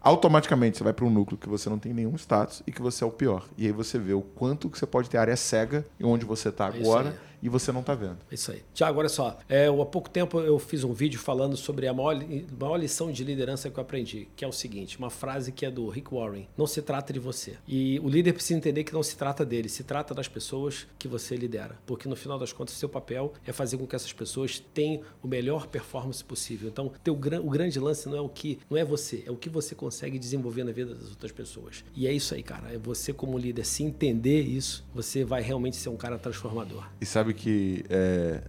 automaticamente 0.00 0.78
você 0.78 0.84
vai 0.84 0.92
para 0.92 1.04
um 1.04 1.10
núcleo 1.10 1.36
que 1.36 1.48
você 1.48 1.68
não 1.68 1.78
tem 1.78 1.92
nenhum 1.92 2.14
status 2.16 2.62
e 2.66 2.72
que 2.72 2.80
você 2.80 3.04
é 3.04 3.06
o 3.06 3.10
pior. 3.10 3.46
E 3.58 3.66
aí 3.66 3.72
você 3.72 3.98
vê 3.98 4.14
o 4.14 4.22
quanto 4.22 4.70
que 4.70 4.78
você 4.78 4.86
pode 4.86 5.10
ter 5.10 5.18
área 5.18 5.36
cega 5.36 5.84
e 6.00 6.04
onde 6.04 6.24
você 6.24 6.48
está 6.48 6.66
é 6.66 6.68
agora 6.68 7.27
e 7.42 7.48
você 7.48 7.72
não 7.72 7.80
está 7.80 7.94
vendo. 7.94 8.18
Isso 8.30 8.52
aí. 8.52 8.62
Tiago, 8.74 8.98
olha 8.98 9.08
só. 9.08 9.38
É, 9.48 9.66
há 9.66 9.86
pouco 9.86 10.10
tempo 10.10 10.40
eu 10.40 10.58
fiz 10.58 10.84
um 10.84 10.92
vídeo 10.92 11.18
falando 11.18 11.56
sobre 11.56 11.86
a 11.86 11.94
maior, 11.94 12.16
maior 12.58 12.76
lição 12.76 13.10
de 13.10 13.24
liderança 13.24 13.70
que 13.70 13.78
eu 13.78 13.82
aprendi, 13.82 14.28
que 14.36 14.44
é 14.44 14.48
o 14.48 14.52
seguinte: 14.52 14.98
uma 14.98 15.10
frase 15.10 15.52
que 15.52 15.64
é 15.64 15.70
do 15.70 15.88
Rick 15.88 16.12
Warren. 16.12 16.48
Não 16.56 16.66
se 16.66 16.82
trata 16.82 17.12
de 17.12 17.18
você. 17.18 17.56
E 17.66 17.98
o 18.00 18.08
líder 18.08 18.32
precisa 18.32 18.58
entender 18.58 18.84
que 18.84 18.92
não 18.92 19.02
se 19.02 19.16
trata 19.16 19.44
dele, 19.44 19.68
se 19.68 19.84
trata 19.84 20.14
das 20.14 20.28
pessoas 20.28 20.86
que 20.98 21.08
você 21.08 21.36
lidera. 21.36 21.78
Porque 21.86 22.08
no 22.08 22.16
final 22.16 22.38
das 22.38 22.52
contas, 22.52 22.74
seu 22.74 22.88
papel 22.88 23.32
é 23.46 23.52
fazer 23.52 23.76
com 23.76 23.86
que 23.86 23.96
essas 23.96 24.12
pessoas 24.12 24.62
tenham 24.74 25.02
o 25.22 25.28
melhor 25.28 25.66
performance 25.66 26.22
possível. 26.24 26.68
Então, 26.68 26.92
teu, 27.02 27.14
o 27.14 27.50
grande 27.50 27.78
lance 27.78 28.08
não 28.08 28.16
é 28.16 28.20
o 28.20 28.28
que, 28.28 28.58
não 28.70 28.76
é 28.76 28.84
você, 28.84 29.24
é 29.26 29.30
o 29.30 29.36
que 29.36 29.48
você 29.48 29.74
consegue 29.74 30.18
desenvolver 30.18 30.64
na 30.64 30.72
vida 30.72 30.94
das 30.94 31.10
outras 31.10 31.32
pessoas. 31.32 31.84
E 31.94 32.06
é 32.06 32.12
isso 32.12 32.34
aí, 32.34 32.42
cara. 32.42 32.72
É 32.72 32.78
você 32.78 33.12
como 33.12 33.38
líder, 33.38 33.64
se 33.64 33.82
entender 33.82 34.42
isso, 34.42 34.84
você 34.94 35.24
vai 35.24 35.42
realmente 35.42 35.76
ser 35.76 35.88
um 35.88 35.96
cara 35.96 36.18
transformador. 36.18 36.86
E 37.00 37.06
sabe 37.06 37.27
sabe 37.28 37.34
que 37.34 37.84
é, 37.90 38.40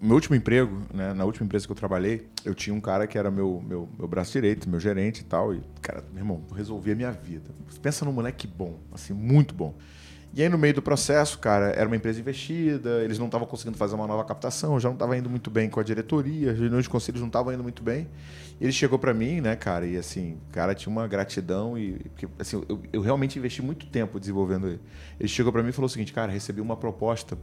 meu 0.00 0.14
último 0.14 0.34
emprego, 0.34 0.82
né, 0.92 1.12
na 1.12 1.24
última 1.24 1.44
empresa 1.44 1.66
que 1.66 1.72
eu 1.72 1.76
trabalhei, 1.76 2.26
eu 2.44 2.54
tinha 2.54 2.74
um 2.74 2.80
cara 2.80 3.06
que 3.06 3.18
era 3.18 3.30
meu, 3.30 3.62
meu, 3.66 3.88
meu 3.98 4.08
braço 4.08 4.32
direito, 4.32 4.68
meu 4.68 4.80
gerente 4.80 5.20
e 5.20 5.24
tal. 5.24 5.54
E, 5.54 5.62
cara, 5.80 6.02
meu 6.12 6.22
irmão, 6.22 6.42
resolvia 6.54 6.94
a 6.94 6.96
minha 6.96 7.10
vida. 7.10 7.50
Pensa 7.82 8.04
num 8.04 8.12
moleque 8.12 8.46
bom, 8.46 8.78
assim, 8.92 9.12
muito 9.12 9.54
bom. 9.54 9.74
E 10.34 10.42
aí, 10.42 10.48
no 10.48 10.56
meio 10.56 10.72
do 10.72 10.80
processo, 10.80 11.38
cara, 11.38 11.72
era 11.72 11.86
uma 11.86 11.94
empresa 11.94 12.18
investida, 12.18 13.02
eles 13.04 13.18
não 13.18 13.26
estavam 13.26 13.46
conseguindo 13.46 13.76
fazer 13.76 13.94
uma 13.94 14.06
nova 14.06 14.24
captação, 14.24 14.80
já 14.80 14.88
não 14.88 14.94
estava 14.94 15.14
indo 15.14 15.28
muito 15.28 15.50
bem 15.50 15.68
com 15.68 15.78
a 15.78 15.82
diretoria, 15.82 16.52
as 16.52 16.58
reuniões 16.58 16.84
de 16.84 16.88
conselhos 16.88 17.20
não 17.20 17.28
estavam 17.28 17.52
indo 17.52 17.62
muito 17.62 17.82
bem. 17.82 18.08
Ele 18.58 18.72
chegou 18.72 18.98
para 18.98 19.12
mim, 19.12 19.42
né, 19.42 19.54
cara, 19.56 19.84
e 19.84 19.94
assim, 19.94 20.38
cara, 20.50 20.74
tinha 20.74 20.90
uma 20.90 21.06
gratidão 21.06 21.76
e 21.76 21.98
porque, 22.14 22.26
assim, 22.38 22.64
eu, 22.66 22.80
eu 22.94 23.02
realmente 23.02 23.38
investi 23.38 23.60
muito 23.60 23.84
tempo 23.86 24.18
desenvolvendo 24.18 24.68
ele. 24.68 24.80
Ele 25.20 25.28
chegou 25.28 25.52
para 25.52 25.62
mim 25.62 25.68
e 25.68 25.72
falou 25.72 25.86
o 25.86 25.90
seguinte, 25.90 26.14
cara, 26.14 26.32
recebi 26.32 26.62
uma 26.62 26.78
proposta 26.78 27.36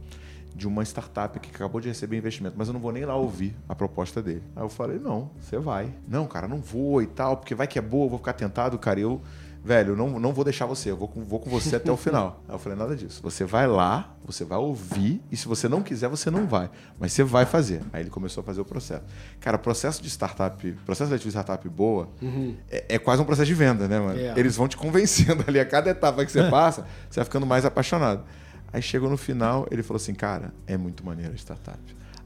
de 0.54 0.66
uma 0.66 0.82
startup 0.82 1.38
que 1.38 1.50
acabou 1.50 1.80
de 1.80 1.88
receber 1.88 2.16
investimento, 2.16 2.56
mas 2.58 2.68
eu 2.68 2.74
não 2.74 2.80
vou 2.80 2.92
nem 2.92 3.04
lá 3.04 3.16
ouvir 3.16 3.56
a 3.68 3.74
proposta 3.74 4.22
dele. 4.22 4.42
Aí 4.54 4.62
eu 4.62 4.68
falei, 4.68 4.98
não, 4.98 5.30
você 5.40 5.58
vai. 5.58 5.92
Não, 6.08 6.26
cara, 6.26 6.48
não 6.48 6.58
vou 6.58 7.00
e 7.02 7.06
tal, 7.06 7.36
porque 7.36 7.54
vai 7.54 7.66
que 7.66 7.78
é 7.78 7.82
boa, 7.82 8.06
eu 8.06 8.10
vou 8.10 8.18
ficar 8.18 8.32
tentado, 8.32 8.78
cara. 8.78 8.98
Eu, 8.98 9.20
velho, 9.62 9.94
não, 9.94 10.18
não 10.18 10.32
vou 10.32 10.44
deixar 10.44 10.66
você, 10.66 10.90
eu 10.90 10.96
vou 10.96 11.08
com, 11.08 11.24
vou 11.24 11.38
com 11.38 11.50
você 11.50 11.76
até 11.76 11.90
o 11.90 11.96
final. 11.96 12.42
Aí 12.48 12.54
eu 12.54 12.58
falei, 12.58 12.76
nada 12.76 12.96
disso. 12.96 13.20
Você 13.22 13.44
vai 13.44 13.66
lá, 13.66 14.14
você 14.24 14.44
vai 14.44 14.58
ouvir, 14.58 15.22
e 15.30 15.36
se 15.36 15.46
você 15.46 15.68
não 15.68 15.82
quiser, 15.82 16.08
você 16.08 16.30
não 16.30 16.46
vai. 16.46 16.70
Mas 16.98 17.12
você 17.12 17.22
vai 17.22 17.44
fazer. 17.44 17.82
Aí 17.92 18.02
ele 18.02 18.10
começou 18.10 18.40
a 18.42 18.44
fazer 18.44 18.60
o 18.60 18.64
processo. 18.64 19.02
Cara, 19.40 19.58
processo 19.58 20.02
de 20.02 20.08
startup, 20.08 20.72
processo 20.84 21.16
de 21.16 21.28
startup 21.28 21.68
boa, 21.68 22.08
uhum. 22.20 22.56
é, 22.70 22.96
é, 22.96 22.98
quase 22.98 23.22
um 23.22 23.24
processo 23.24 23.46
de 23.46 23.54
venda, 23.54 23.86
né, 23.86 24.00
mano? 24.00 24.18
É. 24.18 24.34
Eles 24.36 24.56
vão 24.56 24.66
te 24.66 24.76
convencendo 24.76 25.44
ali 25.48 25.60
a 25.60 25.64
cada 25.64 25.90
etapa 25.90 26.24
que 26.24 26.32
você 26.32 26.48
passa, 26.50 26.86
você 27.08 27.20
vai 27.20 27.24
ficando 27.24 27.46
mais 27.46 27.64
apaixonado. 27.64 28.24
Aí 28.72 28.80
chegou 28.80 29.10
no 29.10 29.16
final, 29.16 29.66
ele 29.70 29.82
falou 29.82 29.96
assim, 29.96 30.14
cara, 30.14 30.52
é 30.66 30.76
muito 30.76 31.04
maneiro 31.04 31.32
a 31.32 31.36
startup. 31.36 31.78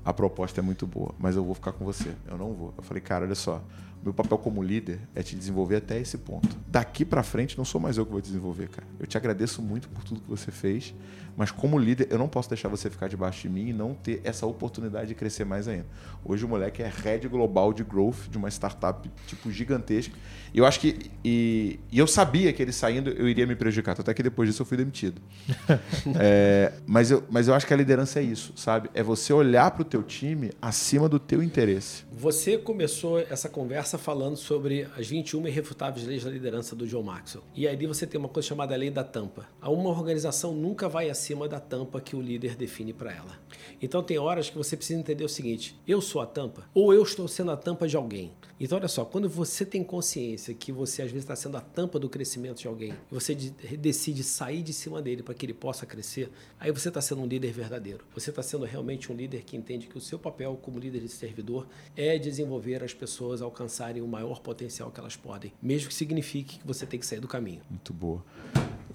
A 0.04 0.12
proposta 0.12 0.60
é 0.60 0.62
muito 0.62 0.86
boa, 0.86 1.14
mas 1.18 1.36
eu 1.36 1.44
vou 1.44 1.54
ficar 1.54 1.72
com 1.72 1.84
você. 1.84 2.14
Eu 2.26 2.36
não 2.36 2.52
vou. 2.52 2.74
Eu 2.76 2.82
falei, 2.82 3.00
cara, 3.00 3.24
olha 3.24 3.34
só, 3.34 3.62
meu 4.04 4.12
papel 4.12 4.36
como 4.36 4.62
líder 4.62 5.00
é 5.14 5.22
te 5.22 5.34
desenvolver 5.34 5.76
até 5.76 5.98
esse 5.98 6.18
ponto. 6.18 6.54
Daqui 6.68 7.06
para 7.06 7.22
frente 7.22 7.56
não 7.56 7.64
sou 7.64 7.80
mais 7.80 7.96
eu 7.96 8.04
que 8.04 8.12
vou 8.12 8.20
desenvolver, 8.20 8.68
cara. 8.68 8.86
Eu 9.00 9.06
te 9.06 9.16
agradeço 9.16 9.62
muito 9.62 9.88
por 9.88 10.04
tudo 10.04 10.20
que 10.20 10.28
você 10.28 10.50
fez, 10.50 10.94
mas 11.34 11.50
como 11.50 11.78
líder 11.78 12.08
eu 12.10 12.18
não 12.18 12.28
posso 12.28 12.48
deixar 12.48 12.68
você 12.68 12.90
ficar 12.90 13.08
debaixo 13.08 13.42
de 13.42 13.48
mim 13.48 13.68
e 13.68 13.72
não 13.72 13.94
ter 13.94 14.20
essa 14.22 14.46
oportunidade 14.46 15.08
de 15.08 15.14
crescer 15.14 15.44
mais 15.44 15.66
ainda. 15.66 15.86
Hoje 16.22 16.44
o 16.44 16.48
moleque 16.48 16.82
é 16.82 16.92
head 17.02 17.26
global 17.28 17.72
de 17.72 17.82
growth 17.82 18.28
de 18.30 18.36
uma 18.36 18.50
startup 18.50 19.10
tipo 19.26 19.50
gigantesca. 19.50 20.14
E 20.52 20.58
eu 20.58 20.66
acho 20.66 20.80
que 20.80 21.10
e, 21.24 21.80
e 21.90 21.98
eu 21.98 22.06
sabia 22.06 22.52
que 22.52 22.62
ele 22.62 22.72
saindo 22.72 23.08
eu 23.10 23.26
iria 23.26 23.46
me 23.46 23.56
prejudicar, 23.56 23.98
até 23.98 24.12
que 24.12 24.22
depois 24.22 24.48
disso 24.48 24.62
eu 24.62 24.66
fui 24.66 24.76
demitido. 24.76 25.20
é, 26.20 26.74
mas 26.86 27.10
eu 27.10 27.24
mas 27.30 27.48
eu 27.48 27.54
acho 27.54 27.66
que 27.66 27.72
a 27.72 27.76
liderança 27.76 28.20
é 28.20 28.22
isso, 28.22 28.52
sabe? 28.54 28.90
É 28.92 29.02
você 29.02 29.32
olhar 29.32 29.70
para 29.70 29.82
o 29.82 29.84
teu 29.84 30.02
time 30.02 30.52
acima 30.60 31.08
do 31.08 31.18
teu 31.18 31.42
interesse. 31.42 32.04
Você 32.12 32.58
começou 32.58 33.18
essa 33.18 33.48
conversa 33.48 33.93
começa 33.94 33.98
falando 33.98 34.36
sobre 34.36 34.88
as 34.96 35.08
21 35.08 35.46
irrefutáveis 35.46 36.06
leis 36.06 36.24
da 36.24 36.30
liderança 36.30 36.74
do 36.74 36.86
John 36.86 37.02
Maxwell. 37.02 37.44
E 37.54 37.66
aí 37.68 37.86
você 37.86 38.06
tem 38.06 38.18
uma 38.18 38.28
coisa 38.28 38.48
chamada 38.48 38.74
lei 38.74 38.90
da 38.90 39.04
tampa. 39.04 39.46
Uma 39.62 39.90
organização 39.90 40.52
nunca 40.52 40.88
vai 40.88 41.10
acima 41.10 41.48
da 41.48 41.60
tampa 41.60 42.00
que 42.00 42.16
o 42.16 42.20
líder 42.20 42.56
define 42.56 42.92
para 42.92 43.12
ela. 43.12 43.38
Então 43.80 44.02
tem 44.02 44.18
horas 44.18 44.50
que 44.50 44.56
você 44.56 44.76
precisa 44.76 44.98
entender 44.98 45.24
o 45.24 45.28
seguinte: 45.28 45.78
eu 45.86 46.00
sou 46.00 46.20
a 46.20 46.26
tampa 46.26 46.68
ou 46.74 46.92
eu 46.92 47.02
estou 47.02 47.28
sendo 47.28 47.52
a 47.52 47.56
tampa 47.56 47.86
de 47.86 47.96
alguém. 47.96 48.32
Então 48.58 48.78
olha 48.78 48.86
só, 48.86 49.04
quando 49.04 49.28
você 49.28 49.66
tem 49.66 49.82
consciência 49.82 50.54
que 50.54 50.70
você 50.70 51.02
às 51.02 51.10
vezes 51.10 51.24
está 51.24 51.34
sendo 51.34 51.56
a 51.56 51.60
tampa 51.60 51.98
do 51.98 52.08
crescimento 52.08 52.60
de 52.60 52.68
alguém, 52.68 52.94
você 53.10 53.34
decide 53.34 54.22
sair 54.22 54.62
de 54.62 54.72
cima 54.72 55.02
dele 55.02 55.22
para 55.22 55.34
que 55.34 55.44
ele 55.44 55.54
possa 55.54 55.84
crescer, 55.84 56.30
aí 56.58 56.70
você 56.70 56.88
está 56.88 57.00
sendo 57.00 57.22
um 57.22 57.26
líder 57.26 57.52
verdadeiro. 57.52 58.04
Você 58.14 58.30
está 58.30 58.42
sendo 58.42 58.64
realmente 58.64 59.10
um 59.10 59.16
líder 59.16 59.42
que 59.42 59.56
entende 59.56 59.88
que 59.88 59.98
o 59.98 60.00
seu 60.00 60.18
papel 60.18 60.58
como 60.62 60.78
líder 60.78 61.00
de 61.00 61.08
servidor 61.08 61.66
é 61.96 62.16
desenvolver 62.16 62.82
as 62.84 62.94
pessoas 62.94 63.42
a 63.42 63.44
alcançarem 63.44 64.00
o 64.00 64.06
maior 64.06 64.40
potencial 64.40 64.90
que 64.90 65.00
elas 65.00 65.16
podem, 65.16 65.52
mesmo 65.60 65.88
que 65.88 65.94
signifique 65.94 66.58
que 66.58 66.66
você 66.66 66.86
tem 66.86 67.00
que 67.00 67.06
sair 67.06 67.20
do 67.20 67.28
caminho. 67.28 67.60
Muito 67.68 67.92
boa. 67.92 68.24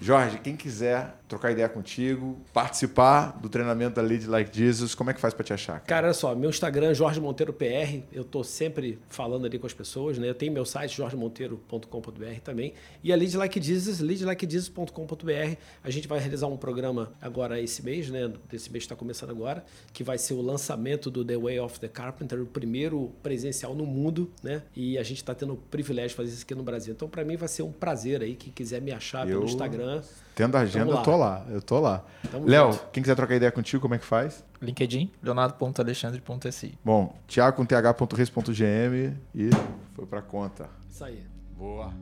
Jorge, 0.02 0.38
quem 0.38 0.56
quiser 0.56 1.14
trocar 1.28 1.52
ideia 1.52 1.68
contigo, 1.68 2.38
participar 2.52 3.38
do 3.38 3.48
treinamento 3.48 3.96
da 3.96 4.02
Lead 4.02 4.26
Like 4.26 4.56
Jesus, 4.56 4.94
como 4.94 5.10
é 5.10 5.14
que 5.14 5.20
faz 5.20 5.34
para 5.34 5.44
te 5.44 5.52
achar? 5.52 5.74
Cara? 5.74 5.84
cara, 5.86 6.06
olha 6.08 6.14
só, 6.14 6.34
meu 6.34 6.48
Instagram 6.48 6.90
é 6.90 6.94
Jorge 6.94 7.20
Monteiro 7.20 7.52
PR, 7.52 8.00
eu 8.10 8.24
tô 8.24 8.42
sempre 8.42 8.98
falando 9.08 9.44
ali 9.44 9.58
com 9.58 9.66
as 9.66 9.74
pessoas, 9.74 10.18
né? 10.18 10.28
Eu 10.28 10.34
tenho 10.34 10.52
meu 10.52 10.64
site 10.64 10.96
jorgemonteiro.com.br 10.96 12.40
também 12.42 12.72
e 13.04 13.12
a 13.12 13.16
Lead 13.16 13.36
Like 13.36 13.62
Jesus, 13.62 14.00
leadlikejesus.com.br. 14.00 15.56
A 15.84 15.90
gente 15.90 16.08
vai 16.08 16.18
realizar 16.18 16.46
um 16.46 16.56
programa 16.56 17.12
agora 17.20 17.60
esse 17.60 17.84
mês, 17.84 18.08
né? 18.08 18.32
Esse 18.52 18.72
mês 18.72 18.84
está 18.84 18.96
começando 18.96 19.30
agora, 19.30 19.64
que 19.92 20.02
vai 20.02 20.16
ser 20.16 20.32
o 20.32 20.40
lançamento 20.40 21.10
do 21.10 21.24
The 21.24 21.36
Way 21.36 21.60
of 21.60 21.78
the 21.78 21.88
Carpenter, 21.88 22.40
o 22.40 22.46
primeiro 22.46 23.12
presencial 23.22 23.74
no 23.74 23.84
mundo, 23.84 24.32
né? 24.42 24.62
E 24.74 24.96
a 24.96 25.02
gente 25.02 25.18
está 25.18 25.34
tendo 25.34 25.52
o 25.52 25.56
privilégio 25.56 26.10
de 26.10 26.14
fazer 26.16 26.30
isso 26.30 26.42
aqui 26.42 26.54
no 26.54 26.62
Brasil. 26.62 26.94
Então, 26.94 27.06
para 27.08 27.22
mim 27.22 27.36
vai 27.36 27.48
ser 27.48 27.62
um 27.62 27.70
prazer 27.70 28.22
aí 28.22 28.34
quem 28.34 28.50
quiser 28.50 28.80
me 28.80 28.90
achar 28.90 29.28
eu... 29.28 29.38
pelo 29.38 29.44
Instagram 29.44 29.89
Tendo 30.34 30.56
agenda, 30.56 30.92
eu 30.92 31.02
tô 31.02 31.16
lá. 31.16 31.44
Eu 31.48 31.60
tô 31.62 31.80
lá. 31.80 32.04
Léo, 32.44 32.78
quem 32.92 33.02
quiser 33.02 33.14
trocar 33.14 33.34
ideia 33.34 33.52
contigo, 33.52 33.82
como 33.82 33.94
é 33.94 33.98
que 33.98 34.04
faz? 34.04 34.44
LinkedIn, 34.60 35.10
leonardo.alexandre.si. 35.22 36.78
Bom, 36.84 37.14
thiago 37.26 37.56
com 37.56 37.64
th.reis.gm 37.64 39.16
e 39.34 39.50
foi 39.94 40.06
pra 40.06 40.22
conta. 40.22 40.68
Isso 40.88 41.04
aí. 41.04 41.24
Boa. 41.56 41.92